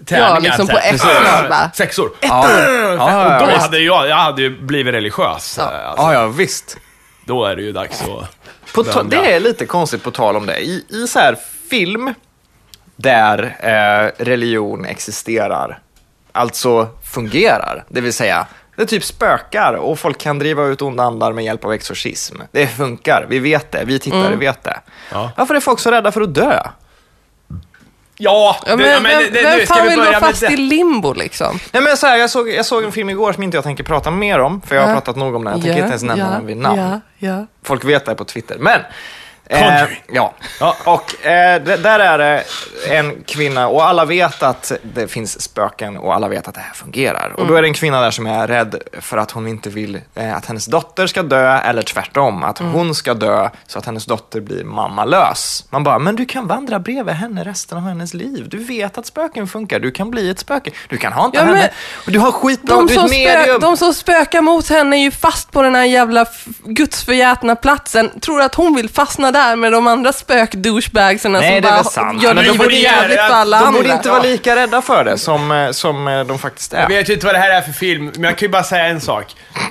tärningar. 0.06 0.28
Ja, 0.34 0.38
liksom 0.38 0.66
på 0.66 0.76
här. 0.76 0.94
ett 0.94 1.00
slag, 1.00 1.48
va? 1.50 1.70
Sexor. 1.74 2.10
Ja, 2.20 2.50
ja, 2.50 2.94
ja, 2.96 3.40
Och 3.42 3.48
då 3.48 3.56
hade 3.56 3.78
jag, 3.78 4.08
jag 4.08 4.16
hade 4.16 4.42
ju 4.42 4.60
blivit 4.62 4.94
religiös. 4.94 5.56
Ja. 5.58 5.64
Alltså, 5.64 6.02
Ja, 6.02 6.12
ja, 6.14 6.26
visst. 6.26 6.76
Då 7.24 7.44
är 7.44 7.56
det 7.56 7.62
ju 7.62 7.72
dags 7.72 8.02
att... 8.02 8.36
På 8.74 8.84
ta- 8.84 8.98
Vända. 8.98 9.20
det 9.22 9.32
är 9.34 9.40
lite 9.40 9.66
konstigt 9.66 10.02
på 10.02 10.10
tal 10.10 10.36
om 10.36 10.46
det. 10.46 10.58
I, 10.58 10.84
i 10.88 11.06
så 11.06 11.18
här 11.18 11.36
film 11.70 12.14
där 12.96 13.56
eh, 13.60 14.24
religion 14.24 14.84
existerar, 14.84 15.78
alltså 16.32 16.88
fungerar, 17.14 17.84
det 17.88 18.00
vill 18.00 18.12
säga 18.12 18.46
det 18.76 18.86
typ 18.86 19.04
spökar 19.04 19.74
och 19.74 19.98
folk 19.98 20.18
kan 20.18 20.38
driva 20.38 20.64
ut 20.64 20.82
onda 20.82 21.02
andar 21.02 21.32
med 21.32 21.44
hjälp 21.44 21.64
av 21.64 21.72
exorcism. 21.72 22.36
Det 22.52 22.66
funkar, 22.66 23.26
vi 23.28 23.38
vet 23.38 23.72
det, 23.72 23.84
vi 23.84 23.98
tittare 23.98 24.36
vet 24.36 24.64
det. 24.64 24.80
Ja. 25.12 25.30
Varför 25.36 25.54
är 25.54 25.60
folk 25.60 25.78
så 25.80 25.90
rädda 25.90 26.12
för 26.12 26.20
att 26.20 26.34
dö? 26.34 26.62
Ja, 28.24 28.56
Ja, 28.66 28.76
du, 28.76 28.82
men, 28.82 28.90
ja, 28.92 29.00
men 29.00 29.18
vem, 29.22 29.32
det- 29.32 29.42
vem 29.42 29.66
fan 29.66 29.82
vi 29.82 29.88
vill 29.88 29.98
med 29.98 30.20
fast 30.20 30.42
i 30.42 30.56
limbo 30.56 31.12
liksom? 31.12 31.58
Nej, 31.72 31.82
men 31.82 31.96
så 31.96 32.06
här, 32.06 32.16
jag, 32.16 32.30
såg, 32.30 32.48
jag 32.50 32.66
såg 32.66 32.84
en 32.84 32.92
film 32.92 33.10
igår 33.10 33.32
som 33.32 33.42
inte 33.42 33.56
jag 33.56 33.64
tänker 33.64 33.84
prata 33.84 34.10
mer 34.10 34.38
om, 34.38 34.60
för 34.60 34.74
jag 34.76 34.82
har 34.82 34.88
Ja. 34.88 34.94
pratat 34.94 35.16
nog 35.16 35.34
om 35.34 35.44
den. 35.44 35.52
Jag 35.52 35.62
tänker 35.62 35.78
inte 35.78 35.88
ens 35.88 36.02
nämna 36.02 36.30
den 36.30 36.46
vid 36.46 36.56
namn. 36.56 36.80
Ja, 36.80 37.00
ja. 37.28 37.46
Folk 37.64 37.84
vet 37.84 38.04
det 38.06 38.14
på 38.14 38.24
Twitter. 38.24 38.56
Men, 38.58 38.80
eh, 39.52 39.84
ja. 40.12 40.34
Ja. 40.60 40.76
Och 40.84 41.26
eh, 41.26 41.62
där 41.62 42.00
är 42.00 42.18
det 42.18 42.44
en 42.90 43.22
kvinna 43.26 43.68
och 43.68 43.84
alla 43.84 44.04
vet 44.04 44.42
att 44.42 44.72
det 44.94 45.08
finns 45.08 45.42
spöken 45.42 45.96
och 45.96 46.14
alla 46.14 46.28
vet 46.28 46.48
att 46.48 46.54
det 46.54 46.60
här 46.60 46.74
fungerar. 46.74 47.32
Och 47.36 47.46
då 47.46 47.54
är 47.54 47.62
det 47.62 47.68
en 47.68 47.74
kvinna 47.74 48.00
där 48.00 48.10
som 48.10 48.26
är 48.26 48.46
rädd 48.48 48.82
för 49.00 49.16
att 49.16 49.30
hon 49.30 49.48
inte 49.48 49.70
vill 49.70 50.00
eh, 50.14 50.36
att 50.36 50.46
hennes 50.46 50.66
dotter 50.66 51.06
ska 51.06 51.22
dö 51.22 51.58
eller 51.58 51.82
tvärtom, 51.82 52.44
att 52.44 52.58
hon 52.58 52.94
ska 52.94 53.14
dö 53.14 53.48
så 53.66 53.78
att 53.78 53.86
hennes 53.86 54.04
dotter 54.06 54.40
blir 54.40 54.64
mammalös. 54.64 55.64
Man 55.70 55.84
bara, 55.84 55.98
men 55.98 56.16
du 56.16 56.24
kan 56.26 56.46
vandra 56.46 56.78
bredvid 56.78 57.14
henne 57.14 57.44
resten 57.44 57.78
av 57.78 57.84
hennes 57.84 58.14
liv. 58.14 58.48
Du 58.48 58.58
vet 58.64 58.98
att 58.98 59.06
spöken 59.06 59.46
funkar, 59.48 59.80
du 59.80 59.90
kan 59.90 60.10
bli 60.10 60.30
ett 60.30 60.38
spöke. 60.38 60.70
Du 60.88 60.96
kan 60.96 61.12
hanta 61.12 61.38
Ja, 61.38 61.44
men- 61.44 61.54
henne 61.56 61.68
du 62.06 62.18
har 62.18 62.32
skitbra, 62.32 62.76
De 62.76 62.86
du 62.86 62.94
är 62.94 63.04
ett 63.04 63.10
medium. 63.10 63.60
de 63.60 63.76
som 63.76 63.94
spökar 63.94 64.40
mot 64.40 64.68
henne 64.68 64.96
är 64.96 65.00
ju 65.00 65.10
fast 65.10 65.52
på 65.52 65.62
den 65.62 65.74
här 65.74 65.84
jävla 65.84 66.26
gudsförgätna 66.64 67.56
platsen. 67.56 68.20
Tror 68.20 68.40
att 68.40 68.54
hon 68.54 68.74
vill 68.74 68.88
fastna 68.90 69.30
där 69.32 69.41
med 69.56 69.72
de 69.72 69.86
andra 69.86 70.12
spök-douchebagsen 70.12 71.32
Nej, 71.32 71.42
som 71.42 71.50
det 71.50 71.56
är 71.56 71.62
bara 71.62 71.74
väl 71.74 71.84
sant. 71.84 72.22
gör 72.22 72.34
Men 72.34 72.44
de 72.44 72.50
livet 72.50 72.58
borde 72.66 72.76
jävligt 72.76 73.16
göra- 73.16 73.28
för 73.28 73.34
alla 73.34 73.58
De 73.58 73.64
andra? 73.66 73.80
borde 73.82 73.92
inte 73.94 74.10
vara 74.10 74.22
lika 74.22 74.56
rädda 74.56 74.82
för 74.82 75.04
det 75.04 75.18
som, 75.18 75.50
eh, 75.52 75.70
som 75.70 76.08
eh, 76.08 76.24
de 76.24 76.38
faktiskt 76.38 76.72
är. 76.72 76.80
Jag 76.80 76.88
vet 76.88 77.08
ju 77.08 77.14
inte 77.14 77.26
vad 77.26 77.34
det 77.34 77.38
här 77.38 77.50
är 77.50 77.60
för 77.60 77.72
film, 77.72 78.12
men 78.14 78.24
jag 78.24 78.38
kan 78.38 78.46
ju 78.46 78.50
bara 78.52 78.62
säga 78.64 78.84
en 78.86 79.00
sak. 79.00 79.24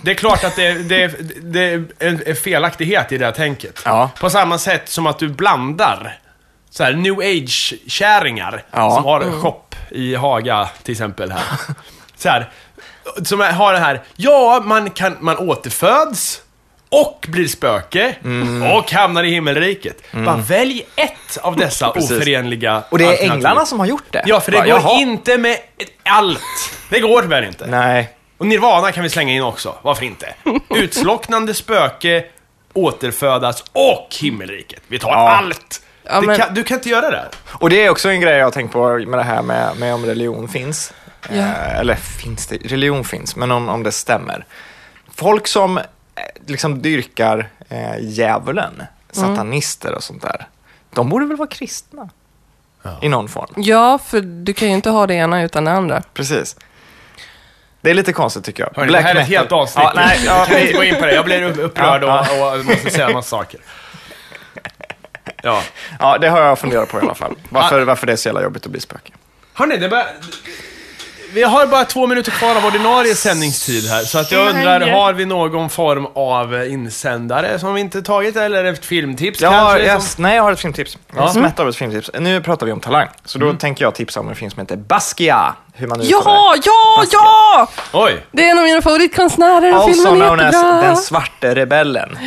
Det 0.03 0.11
är 0.11 0.15
klart 0.15 0.43
att 0.43 0.55
det, 0.55 0.73
det, 0.73 1.07
det 1.41 1.59
är 1.73 1.85
en 1.99 2.21
en 2.25 2.35
felaktighet 2.35 3.11
i 3.11 3.17
det 3.17 3.25
här 3.25 3.31
tänket. 3.31 3.81
Ja. 3.85 4.09
På 4.19 4.29
samma 4.29 4.57
sätt 4.57 4.89
som 4.89 5.07
att 5.07 5.19
du 5.19 5.27
blandar 5.27 6.17
så 6.69 6.83
här 6.83 6.93
new 6.93 7.19
age-kärringar 7.19 8.63
Ja. 8.71 8.91
som 8.95 9.03
har 9.05 9.41
shop 9.41 9.61
i 9.91 10.15
Haga 10.15 10.69
till 10.83 10.91
exempel 10.91 11.31
här. 11.31 11.41
Så 12.17 12.29
här, 12.29 12.49
som 13.23 13.39
har 13.39 13.73
det 13.73 13.79
här, 13.79 14.01
ja, 14.15 14.61
man, 14.65 14.89
kan, 14.89 15.17
man 15.19 15.37
återföds 15.37 16.41
och 16.91 17.25
blir 17.29 17.47
spöke 17.47 18.15
Mm. 18.23 18.71
och 18.71 18.91
hamnar 18.91 19.23
i 19.23 19.29
himmelriket. 19.29 19.97
Bara 20.11 20.35
välj 20.37 20.85
ett 20.95 21.37
av 21.41 21.55
dessa 21.55 21.89
Precis. 21.89 22.11
oförenliga 22.11 22.83
Och 22.89 22.97
det 22.97 23.05
är 23.05 23.31
änglarna 23.31 23.65
som 23.65 23.79
har 23.79 23.85
gjort 23.87 24.03
det. 24.11 24.23
Ja, 24.25 24.39
för 24.39 24.51
det 24.51 24.57
Bara, 24.57 24.67
går 24.67 24.79
jaha. 24.79 24.99
inte 25.01 25.37
med 25.37 25.57
allt. 26.03 26.39
Det 26.89 26.99
går 26.99 27.21
tyvärr 27.21 27.41
inte. 27.47 27.67
Nej. 27.67 28.09
Och 28.37 28.47
Nirvana 28.47 28.91
kan 28.91 29.03
vi 29.03 29.09
slänga 29.09 29.33
in 29.33 29.41
också, 29.43 29.75
varför 29.81 30.05
inte? 30.05 30.33
Utslocknande 30.75 31.53
spöke, 31.53 32.25
återfödas 32.73 33.63
och 33.73 34.07
himmelriket. 34.21 34.81
Vi 34.87 34.99
tar 34.99 35.09
Ja. 35.09 35.29
allt! 35.29 35.81
Ja, 36.03 36.21
men- 36.21 36.37
kan, 36.37 36.53
du 36.53 36.63
kan 36.63 36.77
inte 36.77 36.89
göra 36.89 37.09
det. 37.11 37.25
Och 37.47 37.69
det 37.69 37.85
är 37.85 37.89
också 37.89 38.09
en 38.09 38.21
grej 38.21 38.37
jag 38.37 38.45
har 38.45 38.51
tänkt 38.51 38.73
på 38.73 38.97
med 38.97 39.19
det 39.19 39.23
här 39.23 39.41
med, 39.41 39.77
med 39.77 39.93
om 39.93 40.05
religion 40.05 40.47
finns. 40.49 40.93
Ja. 41.29 41.35
Eh, 41.35 41.79
eller 41.79 41.95
finns 41.95 42.47
det? 42.47 42.55
Religion 42.57 43.03
finns, 43.03 43.35
men 43.35 43.51
om, 43.51 43.69
om 43.69 43.83
det 43.83 43.91
stämmer. 43.91 44.45
Folk 45.15 45.47
som 45.47 45.79
liksom 46.47 46.81
dyrkar 46.81 47.49
eh, 47.69 47.99
djävulen, 47.99 48.83
satanister 49.11 49.93
och 49.95 50.03
sånt 50.03 50.21
där, 50.21 50.47
de 50.93 51.09
borde 51.09 51.25
väl 51.25 51.37
vara 51.37 51.49
kristna? 51.49 52.09
I 53.01 53.09
någon 53.09 53.29
form. 53.29 53.53
Ja, 53.55 53.97
för 53.97 54.21
du 54.21 54.53
kan 54.53 54.67
ju 54.67 54.73
inte 54.73 54.89
ha 54.89 55.07
det 55.07 55.13
ena 55.13 55.41
utan 55.43 55.65
det 55.65 55.71
andra. 55.71 56.01
Precis. 56.13 56.55
Det 57.81 57.89
är 57.89 57.93
lite 57.93 58.13
konstigt 58.13 58.43
tycker 58.43 58.63
jag. 58.63 58.71
Hörni, 58.81 58.91
det 58.91 58.99
här 58.99 59.15
är 59.15 59.19
ett 59.19 59.27
helt 59.27 59.51
avsnitt. 59.51 59.83
Ja, 59.83 59.91
nej, 59.95 60.21
ja, 60.25 60.37
jag 60.37 60.47
kan 60.47 60.59
inte 60.59 60.73
gå 60.73 60.83
in 60.83 60.95
på 60.95 61.05
det. 61.05 61.13
Jag 61.15 61.25
blir 61.25 61.41
upp- 61.43 61.57
upprörd 61.57 62.03
Ja, 62.03 62.27
och, 62.53 62.59
och 62.59 62.65
måste 62.65 62.89
säga 62.89 63.07
en 63.07 63.13
massa 63.13 63.29
saker. 63.29 63.59
Ja. 65.43 65.63
ja, 65.99 66.17
det 66.17 66.29
har 66.29 66.41
jag 66.41 66.59
funderat 66.59 66.89
på 66.89 66.97
i 66.97 67.01
alla 67.01 67.15
fall. 67.15 67.35
Varför, 67.49 67.81
varför 67.81 68.07
det 68.07 68.13
är 68.13 68.17
så 68.17 68.27
jävla 68.29 68.41
jobbigt 68.43 68.65
att 68.65 68.71
bli 68.71 68.81
spöke. 68.81 69.13
Hörni, 69.53 69.77
det 69.77 69.89
börjar... 69.89 70.07
Vi 71.33 71.43
har 71.43 71.65
bara 71.67 71.85
två 71.85 72.07
minuter 72.07 72.31
kvar 72.31 72.55
av 72.55 72.65
ordinarie 72.65 73.15
sändningstid 73.15 73.89
här, 73.89 74.03
så 74.03 74.17
att 74.19 74.31
jag 74.31 74.49
undrar, 74.49 74.81
har 74.91 75.13
vi 75.13 75.25
någon 75.25 75.69
form 75.69 76.05
av 76.15 76.65
insändare 76.67 77.59
som 77.59 77.73
vi 77.73 77.81
inte 77.81 78.01
tagit, 78.01 78.35
eller 78.35 78.63
ett 78.65 78.85
filmtips 78.85 79.41
Ja, 79.41 79.49
kanske? 79.51 79.79
yes, 79.85 80.17
nej, 80.17 80.35
jag 80.35 80.43
har 80.43 80.51
ett 80.51 80.59
filmtips. 80.59 80.97
Jag 81.07 81.17
Ja. 81.17 81.21
har 81.21 81.33
smätt 81.33 81.59
av 81.59 81.69
ett 81.69 81.75
filmtips. 81.75 82.09
Nu 82.19 82.41
pratar 82.41 82.65
vi 82.65 82.71
om 82.71 82.79
talang, 82.79 83.07
så 83.25 83.39
då 83.39 83.53
tänker 83.53 83.85
jag 83.85 83.95
tipsa 83.95 84.19
om 84.19 84.29
en 84.29 84.35
film 84.35 84.51
som 84.51 84.59
heter 84.59 84.75
Basquiat. 84.77 85.53
Hur 85.73 85.87
man 85.87 86.01
uttalar 86.01 86.23
Ja, 86.25 86.55
ja, 86.65 86.95
Basquiat. 86.97 87.21
ja! 87.23 87.67
Oj! 88.05 88.25
Det 88.31 88.45
är 88.47 88.51
en 88.51 88.57
av 88.59 88.63
mina 88.63 88.81
favoritkonstnärer 88.81 89.71
och 89.75 89.79
Also 89.83 89.93
filmen 90.03 90.21
är 90.21 90.25
known 90.27 90.39
as 90.39 90.53
jättebra. 90.53 90.81
Den 90.81 90.97
svarte 90.97 91.55
rebellen. 91.55 92.17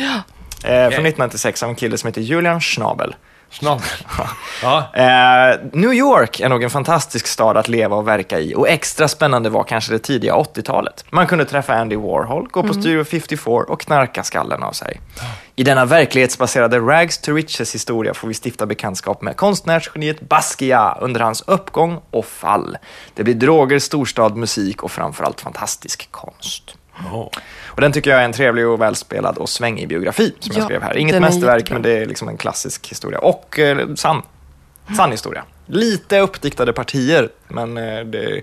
Eh, 0.63 0.69
från 0.71 1.05
1996 1.05 1.63
av 1.63 1.69
en 1.69 1.75
kille 1.75 1.97
som 1.97 2.07
heter 2.07 2.21
Julian 2.21 2.61
Schnabel. 2.61 3.15
Snabbt. 3.59 4.05
Ja. 4.61 4.89
Eh, 4.93 5.59
New 5.73 5.93
York 5.93 6.39
är 6.39 6.49
nog 6.49 6.63
en 6.63 6.69
fantastisk 6.69 7.27
stad 7.27 7.57
att 7.57 7.67
leva 7.67 7.95
och 7.95 8.07
verka 8.07 8.39
i 8.39 8.55
och 8.55 8.69
extra 8.69 9.07
spännande 9.07 9.49
var 9.49 9.63
kanske 9.63 9.91
det 9.93 9.99
tidiga 9.99 10.33
80-talet. 10.33 11.05
Man 11.09 11.27
kunde 11.27 11.45
träffa 11.45 11.75
Andy 11.75 11.95
Warhol, 11.95 12.47
gå 12.51 12.63
på 12.63 12.73
Studio 12.73 13.03
54 13.03 13.53
och 13.53 13.81
knarka 13.81 14.23
skallen 14.23 14.63
av 14.63 14.71
sig. 14.71 15.01
I 15.55 15.63
denna 15.63 15.85
verklighetsbaserade 15.85 16.79
Rags 16.79 17.17
to 17.17 17.33
Riches 17.33 17.75
historia 17.75 18.13
får 18.13 18.27
vi 18.27 18.33
stifta 18.33 18.65
bekantskap 18.65 19.21
med 19.21 19.37
konstnärsgeniet 19.37 20.21
Basquiat 20.21 20.97
under 21.01 21.19
hans 21.19 21.41
uppgång 21.41 22.01
och 22.11 22.25
fall. 22.25 22.77
Det 23.13 23.23
blir 23.23 23.33
droger, 23.33 23.79
storstad, 23.79 24.37
musik 24.37 24.83
och 24.83 24.91
framförallt 24.91 25.41
fantastisk 25.41 26.11
konst. 26.11 26.75
Oh. 27.11 27.29
Och 27.65 27.81
den 27.81 27.91
tycker 27.91 28.11
jag 28.11 28.19
är 28.19 28.25
en 28.25 28.33
trevlig 28.33 28.67
och 28.67 28.81
välspelad 28.81 29.37
och 29.37 29.49
svängig 29.49 29.87
biografi 29.87 30.35
som 30.39 30.51
jag 30.55 30.61
Ja, 30.61 30.65
skrev 30.65 30.81
här. 30.81 30.97
Inget 30.97 31.21
mästerverk, 31.21 31.71
men 31.71 31.81
det 31.81 31.97
är 31.97 32.05
liksom 32.05 32.27
en 32.27 32.37
klassisk 32.37 32.87
historia 32.87 33.19
och 33.19 33.59
eh, 33.59 33.87
sann. 33.95 34.21
Sann 34.95 35.11
historia. 35.11 35.43
Lite 35.65 36.19
uppdiktade 36.19 36.73
partier, 36.73 37.29
men 37.47 37.77
eh, 37.77 37.99
det... 37.99 38.41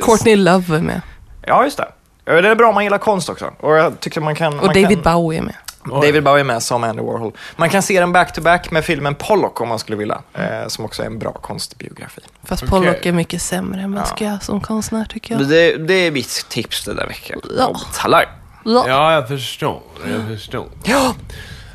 Courtney 0.00 0.36
Love 0.36 0.76
är 0.76 0.80
med. 0.80 1.00
Ja, 1.46 1.64
just 1.64 1.76
det. 1.76 1.88
Ja, 2.24 2.40
Det 2.42 2.48
är 2.48 2.54
bra 2.54 2.68
om 2.68 2.74
man 2.74 2.84
gillar 2.84 2.98
konst 2.98 3.28
också. 3.28 3.52
Och 3.60 3.76
jag 3.76 4.00
tycker 4.00 4.20
man 4.20 4.34
kan... 4.34 4.58
Och 4.58 4.66
man 4.66 4.74
David 4.74 5.02
kan, 5.04 5.14
Bowie 5.14 5.38
är 5.38 5.42
med. 5.42 5.54
David 5.88 6.22
Bowie 6.22 6.40
är 6.40 6.44
med 6.44 6.62
som 6.62 6.84
Andy 6.84 7.02
Warhol. 7.02 7.32
Man 7.56 7.70
kan 7.70 7.82
se 7.82 8.00
den 8.00 8.12
back-to-back 8.12 8.70
med 8.70 8.84
filmen 8.84 9.14
Pollock 9.14 9.60
om 9.60 9.68
man 9.68 9.78
skulle 9.78 9.96
vilja, 9.96 10.22
eh, 10.34 10.68
som 10.68 10.84
också 10.84 11.02
är 11.02 11.06
en 11.06 11.18
bra 11.18 11.32
konstbiografi. 11.32 12.20
Fast 12.44 12.62
Okej. 12.62 12.70
Pollock 12.70 13.06
är 13.06 13.12
mycket 13.12 13.42
sämre 13.42 13.80
än 13.80 13.94
Basquiat 13.94 14.44
som 14.44 14.60
konstnär 14.60 15.04
tycker 15.04 15.34
jag. 15.34 15.48
Det, 15.48 15.76
det 15.76 15.94
är 15.94 16.10
mitt 16.10 16.46
tips 16.48 16.84
den 16.84 16.96
där 16.96 17.06
veckan. 17.06 17.40
Ja. 17.58 17.66
Om 17.66 17.76
Talang. 17.94 18.26
Ja. 18.64 18.84
Ja, 18.88 19.12
jag 19.12 19.28
förstår. 19.28 19.82
Jag 20.12 20.26
förstår. 20.38 20.66
Ja. 20.84 21.14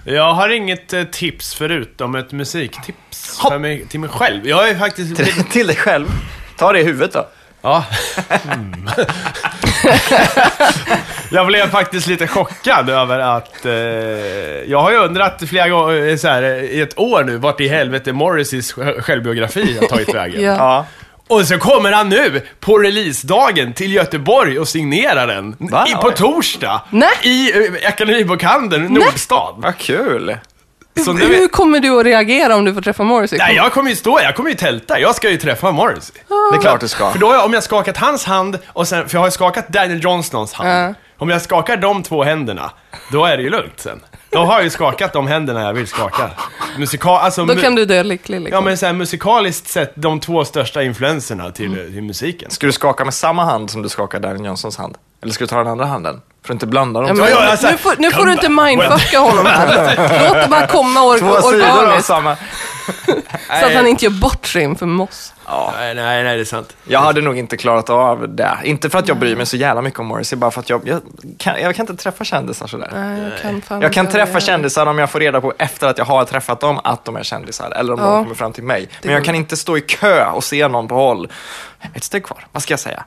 Jag 0.06 0.34
har 0.34 0.50
inget 0.50 0.94
eh, 0.94 1.04
tips 1.04 1.56
förutom 1.56 2.16
ett 2.16 2.32
musiktips 2.32 3.40
Hopp. 3.40 3.52
för 3.52 3.60
mig, 3.60 3.86
till 3.88 4.00
mig 4.00 4.10
själv. 4.10 4.48
Jag 4.48 4.70
är 4.70 4.76
faktiskt... 4.76 5.16
Till, 5.16 5.44
till 5.44 5.68
dig 5.68 5.76
själv. 5.76 6.08
Ta 6.58 6.74
det 6.74 6.80
i 6.80 6.84
huvudet 6.84 7.14
då. 7.14 7.28
Ja. 7.62 7.86
Mm. 8.44 8.90
jag 11.30 11.48
blev 11.48 11.70
faktiskt 11.70 12.08
lite 12.08 12.28
chockad 12.28 12.90
över 12.90 13.20
att... 13.20 13.66
Eh, 13.66 13.72
jag 14.72 14.82
har 14.82 14.92
ju 14.92 14.98
undrat 14.98 15.42
flera 15.50 15.70
gånger, 15.70 16.08
eh, 16.10 16.16
så 16.18 16.28
här, 16.28 16.44
i 16.44 16.82
ett 16.82 17.00
år 17.00 17.24
nu, 17.24 17.38
vart 17.38 17.62
i 17.62 17.68
helvete 17.68 18.14
Morrisseys 18.14 18.74
sj- 18.76 19.02
självbiografi 19.02 19.78
har 19.82 19.88
tagit 19.88 20.14
vägen. 20.16 20.42
Ja. 20.44 20.56
Ja. 20.58 20.86
Och 21.28 21.48
så 21.48 21.58
kommer 21.58 21.92
han 21.92 22.10
nu 22.10 22.42
på 22.60 22.78
releasedagen 22.78 23.74
till 23.74 23.94
Göteborg 23.94 24.60
och 24.60 24.68
signerar 24.68 25.28
den. 25.28 25.56
Va? 25.60 25.86
I, 25.90 25.94
på 25.94 26.12
torsdag. 26.12 26.82
Nej. 26.90 27.10
I 27.24 27.66
eh, 27.68 27.88
Akademibokhandeln, 27.88 28.84
Nordstad. 28.86 29.54
Vad 29.58 29.78
kul. 29.78 30.38
Så 31.06 31.14
nu, 31.14 31.26
Hur 31.26 31.48
kommer 31.48 31.80
du 31.80 32.00
att 32.00 32.06
reagera 32.06 32.56
om 32.56 32.66
du 32.66 32.74
får 32.74 32.82
träffa 32.82 33.04
Morrissey? 33.04 33.40
nej, 33.40 33.56
jag 33.56 33.72
kommer 33.74 33.90
ju 33.90 33.96
stå, 33.96 34.20
jag 34.22 34.36
kommer 34.36 34.50
ju 34.50 34.56
tälta. 34.56 35.00
Jag 35.00 35.16
ska 35.16 35.30
ju 35.30 35.38
träffa 35.38 35.72
Morrissey. 35.72 36.16
Det 36.52 36.58
är 36.58 36.62
klart 36.62 36.80
du 36.82 36.88
ska. 36.88 37.12
För 37.12 37.20
då 37.20 37.28
har 37.28 37.34
jag, 37.36 37.46
om 37.46 37.54
jag 37.54 37.64
skakat 37.64 37.98
hans 37.98 38.26
hand, 38.26 38.60
och 38.68 38.88
sen, 38.88 39.10
för 39.10 39.16
jag 39.16 39.22
har 39.22 39.28
ju 39.28 39.32
skakat 39.32 39.68
Daniel 39.68 40.04
Johnstons 40.04 40.54
hand. 40.54 40.70
Ja. 40.70 40.94
Om 41.18 41.30
jag 41.30 41.42
skakar 41.42 41.78
de 41.78 42.04
två 42.04 42.24
händerna, 42.24 42.72
då 43.12 43.26
är 43.26 43.38
det 43.38 43.44
ju 43.44 43.50
lugnt 43.50 43.80
sen. 43.80 44.00
Då 44.30 44.40
har 44.40 44.54
jag 44.54 44.64
ju 44.64 44.70
skakat 44.70 45.14
de 45.14 45.28
händerna 45.28 45.62
jag 45.62 45.74
vill 45.74 45.88
skaka. 45.88 46.30
Musikal, 46.78 47.18
alltså, 47.26 47.46
Då 47.46 47.56
kan 47.56 47.76
du 47.76 47.86
dö 47.86 48.04
lycklig 48.04 48.42
liksom. 48.42 48.56
Ja 48.56 48.62
men 48.62 48.78
så 48.78 48.86
här, 48.86 48.94
musikaliskt 48.94 49.68
sett, 49.68 49.92
de 49.96 50.20
två 50.20 50.46
största 50.46 50.84
influenserna 50.84 51.52
till, 51.52 51.66
Mm. 51.74 51.92
till 51.94 52.04
musiken. 52.04 52.52
Ska 52.52 52.66
du 52.68 52.72
skaka 52.74 53.06
med 53.06 53.14
samma 53.14 53.46
hand 53.46 53.70
som 53.72 53.82
du 53.82 53.90
skakar 53.90 54.20
Daniel 54.20 54.46
Johnsons 54.46 54.78
hand? 54.78 54.98
Eller 55.24 55.34
ska 55.34 55.44
du 55.44 55.48
ta 55.48 55.58
den 55.58 55.68
andra 55.68 55.86
handen? 55.86 56.22
För 56.46 56.54
att 56.54 56.56
inte 56.56 56.68
blanda 56.68 57.00
dem. 57.00 57.08
Ja, 57.10 57.14
men, 57.14 57.30
Ja, 57.32 57.46
ja, 57.46 57.58
så 57.58 57.66
här, 57.66 57.72
nu 57.74 57.78
får, 57.78 57.96
nu 57.98 58.12
får 58.12 58.26
du 58.26 58.32
inte 58.32 58.50
mindfucka 58.50 59.20
honom 59.20 59.46
här. 59.46 59.96
Låt 60.30 60.34
det 60.44 60.48
bara 60.50 60.68
komma 60.68 61.00
or- 61.00 61.20
Två 61.20 61.42
sidor 61.42 61.70
av 61.70 61.78
organiskt. 61.78 62.08
samma. 62.08 62.36
Så 63.60 63.66
att 63.66 63.74
han 63.74 63.88
inte 63.88 64.06
gör 64.06 64.12
bort 64.12 64.46
sig 64.48 64.64
inför 64.64 64.86
Moss. 64.86 65.34
Nej, 65.48 65.96
nej, 65.96 66.24
nej, 66.24 66.36
det 66.36 66.42
är 66.42 66.46
sant. 66.46 66.76
Jag 66.84 67.00
hade 67.00 67.22
nog 67.22 67.38
inte 67.38 67.58
klarat 67.58 67.90
av 67.90 68.36
det. 68.36 68.58
Inte 68.64 68.90
för 68.90 69.00
att 69.00 69.08
jag 69.08 69.18
bryr 69.18 69.36
mig 69.36 69.46
så 69.46 69.58
jävla 69.58 69.82
mycket 69.82 70.00
om 70.00 70.06
Morrissey, 70.06 70.38
bara 70.38 70.52
för 70.52 70.60
att 70.60 70.70
jag, 70.70 70.82
jag, 70.86 71.02
kan, 71.38 71.62
jag 71.62 71.76
kan 71.76 71.84
inte 71.90 72.04
träffa 72.04 72.24
kändisar 72.24 72.68
sådär. 72.68 72.90
Nej, 72.94 73.22
jag 73.32 73.42
kan 73.42 73.62
fan 73.62 73.82
Jag 73.82 73.94
kan 73.94 74.08
träffa 74.08 74.34
det. 74.34 74.42
kändisar 74.42 74.86
om 74.86 75.00
jag 75.00 75.10
får 75.10 75.20
reda 75.20 75.42
på 75.42 75.54
efter 75.58 75.88
att 75.88 75.98
jag 75.98 76.06
har 76.06 76.26
träffat 76.26 76.60
dem 76.60 76.80
att 76.84 77.06
de 77.06 77.16
är 77.16 77.24
kändisar. 77.24 77.72
Eller 77.72 77.94
om 77.94 78.00
Ja. 78.00 78.06
de 78.06 78.24
kommer 78.24 78.36
fram 78.36 78.54
till 78.54 78.64
mig. 78.64 78.90
Men 79.02 79.14
jag 79.14 79.26
kan 79.26 79.36
inte 79.36 79.58
stå 79.58 79.78
i 79.78 79.82
kö 79.82 80.26
och 80.26 80.44
se 80.44 80.68
någon 80.68 80.88
på 80.88 80.96
håll. 80.96 81.28
Ett 81.94 82.04
steg 82.04 82.24
kvar, 82.26 82.46
vad 82.52 82.64
ska 82.64 82.74
jag 82.74 82.80
säga? 82.80 83.04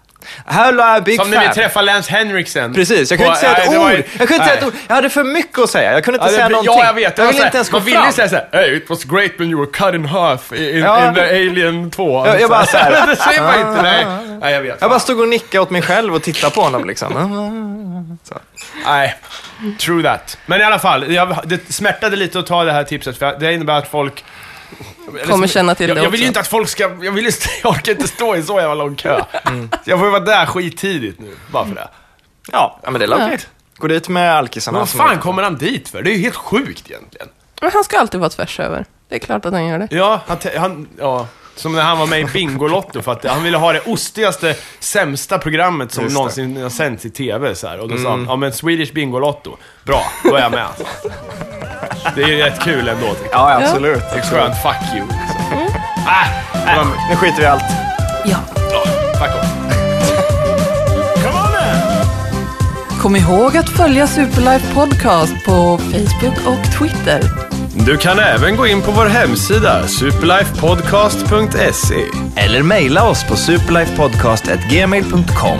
Hello, 0.47 1.01
big 1.05 1.21
Som 1.21 1.31
när 1.31 1.49
vi 1.49 1.55
träffade 1.55 1.87
Lance 1.87 2.11
Henriksen. 2.13 2.75
Precis, 2.75 3.11
jag 3.11 3.19
kunde 3.19 3.29
inte 3.29 3.41
säga 3.41 3.57
ett 3.57 3.69
ord. 3.79 3.91
ju- 3.91 3.97
Jag 4.19 4.29
kunde 4.29 4.35
inte 4.35 4.45
säga 4.47 4.55
ett 4.59 4.65
ord. 4.67 4.73
Jag 4.89 4.95
hade 4.95 5.11
för 5.11 5.25
mycket 5.25 5.59
att 5.59 5.71
säga. 5.71 5.93
Jag 5.93 6.05
kunde 6.05 6.17
inte 6.19 6.27
Ja, 6.31 6.35
säga 6.37 6.49
det, 6.49 6.53
någonting. 6.53 6.75
ja, 6.79 6.85
jag 6.87 6.95
vet. 6.95 7.17
Det 7.17 7.23
Jag 7.23 7.27
ville 7.27 7.39
så 7.39 7.45
inte 7.47 7.49
här- 7.49 7.55
ens 7.57 7.71
gå 7.71 7.77
Man 7.77 7.85
ville 7.85 7.99
fram. 8.01 8.13
säga 8.13 8.29
såhär, 8.29 8.49
hey, 8.53 8.77
it 8.77 8.91
was 8.91 9.05
great 9.05 9.31
when 9.39 9.51
you 9.51 9.61
were 9.61 9.71
cut 9.73 9.95
in 9.95 10.05
half 10.05 10.53
in, 10.53 10.79
Ja. 10.79 11.09
in 11.09 11.15
the 11.15 11.21
Alien 11.21 11.91
2. 11.91 12.26
Jag- 12.27 12.41
jag 12.41 12.51
bara 12.51 12.67
så 12.67 12.77
här- 12.77 13.07
det 13.07 13.17
säger 13.17 13.43
man 13.43 13.61
inte, 13.71 13.83
nej. 13.83 14.07
Nej, 14.41 14.55
jag 14.55 14.63
vet. 14.63 14.81
Jag 14.81 14.91
bara 14.91 15.01
stod 15.01 15.21
och 15.21 15.29
nickade 15.29 15.63
åt 15.63 15.71
mig 15.71 15.83
själv 15.83 16.15
och 16.15 16.23
tittade 16.23 16.55
på 16.55 16.61
honom 16.61 16.85
liksom. 16.85 18.19
Så. 18.25 18.35
Nej, 18.85 19.15
true 19.81 20.03
that. 20.03 20.39
Men 20.47 20.61
i 20.61 20.65
alla 20.65 20.79
fall, 20.79 21.13
jag, 21.13 21.37
det 21.45 21.73
smärtade 21.75 22.17
lite 22.17 22.39
att 22.39 22.47
ta 22.47 22.65
det 22.65 22.73
här 22.73 22.85
tipset, 22.85 23.19
för 23.19 23.37
det 23.39 23.53
innebär 23.53 23.79
att 23.79 23.89
folk... 23.91 24.25
Kommer 25.27 25.47
känna 25.47 25.75
till 25.75 25.89
jag, 25.89 25.97
det 25.97 26.03
jag 26.03 26.11
vill 26.11 26.21
ju 26.21 26.25
också. 26.25 26.29
inte 26.29 26.41
att 26.41 26.49
folk 26.49 26.69
ska... 26.69 26.83
Jag, 26.83 27.13
vill 27.13 27.25
jag 27.63 27.71
orkar 27.73 27.93
inte 27.93 28.09
stå 28.09 28.37
i 28.37 28.43
så 28.43 28.59
jävla 28.61 28.75
lång 28.75 28.97
kö. 28.97 29.21
Så 29.45 29.91
jag 29.91 29.99
får 29.99 30.07
ju 30.07 30.13
vara 30.13 30.25
där 30.25 30.47
skittidigt 30.47 31.21
nu, 31.21 31.37
bara 31.53 31.67
för 31.67 31.75
det. 31.75 31.89
Ja, 32.53 32.81
ja, 32.83 32.91
men 32.91 33.01
det 33.01 33.07
är 33.07 33.15
okej. 33.15 33.39
Gå 33.77 33.87
dit 33.87 34.09
med 34.09 34.37
alkisarna. 34.37 34.79
Vad 34.79 34.89
fan 34.89 35.19
kommer 35.19 35.43
han 35.43 35.57
dit 35.57 35.89
för? 35.89 36.03
Det 36.03 36.11
är 36.11 36.15
ju 36.15 36.23
helt 36.23 36.37
sjukt 36.37 36.91
egentligen. 36.91 37.29
Men 37.61 37.71
han 37.73 37.85
ska 37.85 37.99
alltid 37.99 38.21
vara 38.21 38.31
tvärs 38.31 38.61
över. 38.61 38.85
Det 39.09 39.15
är 39.15 39.19
klart 39.19 39.45
att 39.45 39.53
han 39.53 39.67
gör 39.67 39.79
det. 39.79 39.89
Ja, 39.91 40.21
han, 40.27 40.39
han, 40.57 40.89
ja, 40.99 41.27
som 41.57 41.73
när 41.73 41.83
han 41.83 41.99
var 41.99 42.07
med 42.07 42.21
i 42.21 42.25
Bingolotto 42.25 43.03
för 43.03 43.13
att 43.13 43.25
han 43.25 43.43
ville 43.43 43.57
ha 43.57 43.73
det 43.73 43.81
ostigaste, 43.87 44.55
sämsta 44.79 45.39
programmet 45.39 45.93
som 45.93 46.05
Just 46.05 46.15
det. 46.15 46.19
någonsin 46.19 46.63
har 46.63 46.71
sänts 46.71 47.05
i 47.07 47.11
TV. 47.11 47.55
Så 47.55 47.67
här. 47.69 47.81
Och 47.81 47.89
då 47.89 47.99
sa 47.99 48.11
han, 48.11 48.27
ja 48.29 48.37
men 48.37 48.53
Swedish 48.53 48.93
Bingolotto, 48.93 49.57
bra, 49.85 50.03
då 50.25 50.35
är 50.35 50.41
jag 50.43 50.53
med. 50.53 50.67
Det 52.15 52.23
är 52.23 52.29
ju 52.29 52.37
rätt 52.43 52.61
kul 52.61 52.89
ändå. 52.89 53.07
tycker 53.15 53.29
Ja, 53.33 53.63
absolut. 53.63 54.03
jag. 54.15 54.25
Skönt, 54.25 54.63
fuck 54.63 54.95
you. 54.97 55.07
Liksom. 55.07 55.81
Ah, 56.07 56.27
Äh, 56.81 56.87
nu 57.11 57.17
skiter 57.17 57.37
vi 57.37 57.43
i 57.43 57.47
allt. 57.47 57.63
Ja. 58.25 58.37
Kom 62.99 63.17
ihåg 63.17 63.57
att 63.57 63.69
följa 63.69 64.07
Superlife 64.07 64.75
Podcast 64.75 65.33
på 65.47 65.79
Facebook 65.79 66.47
och 66.47 66.73
Twitter. 66.79 67.23
Du 67.87 67.97
kan 67.97 68.19
även 68.19 68.57
gå 68.57 68.67
in 68.67 68.83
på 68.83 68.91
vår 68.91 69.07
hemsida, 69.07 69.89
superlifepodcast.se. 69.89 72.05
Eller 72.37 72.63
mejla 72.63 73.09
oss 73.09 73.25
på 73.25 73.37
superlifepodcast.gmail.com. 73.37 75.59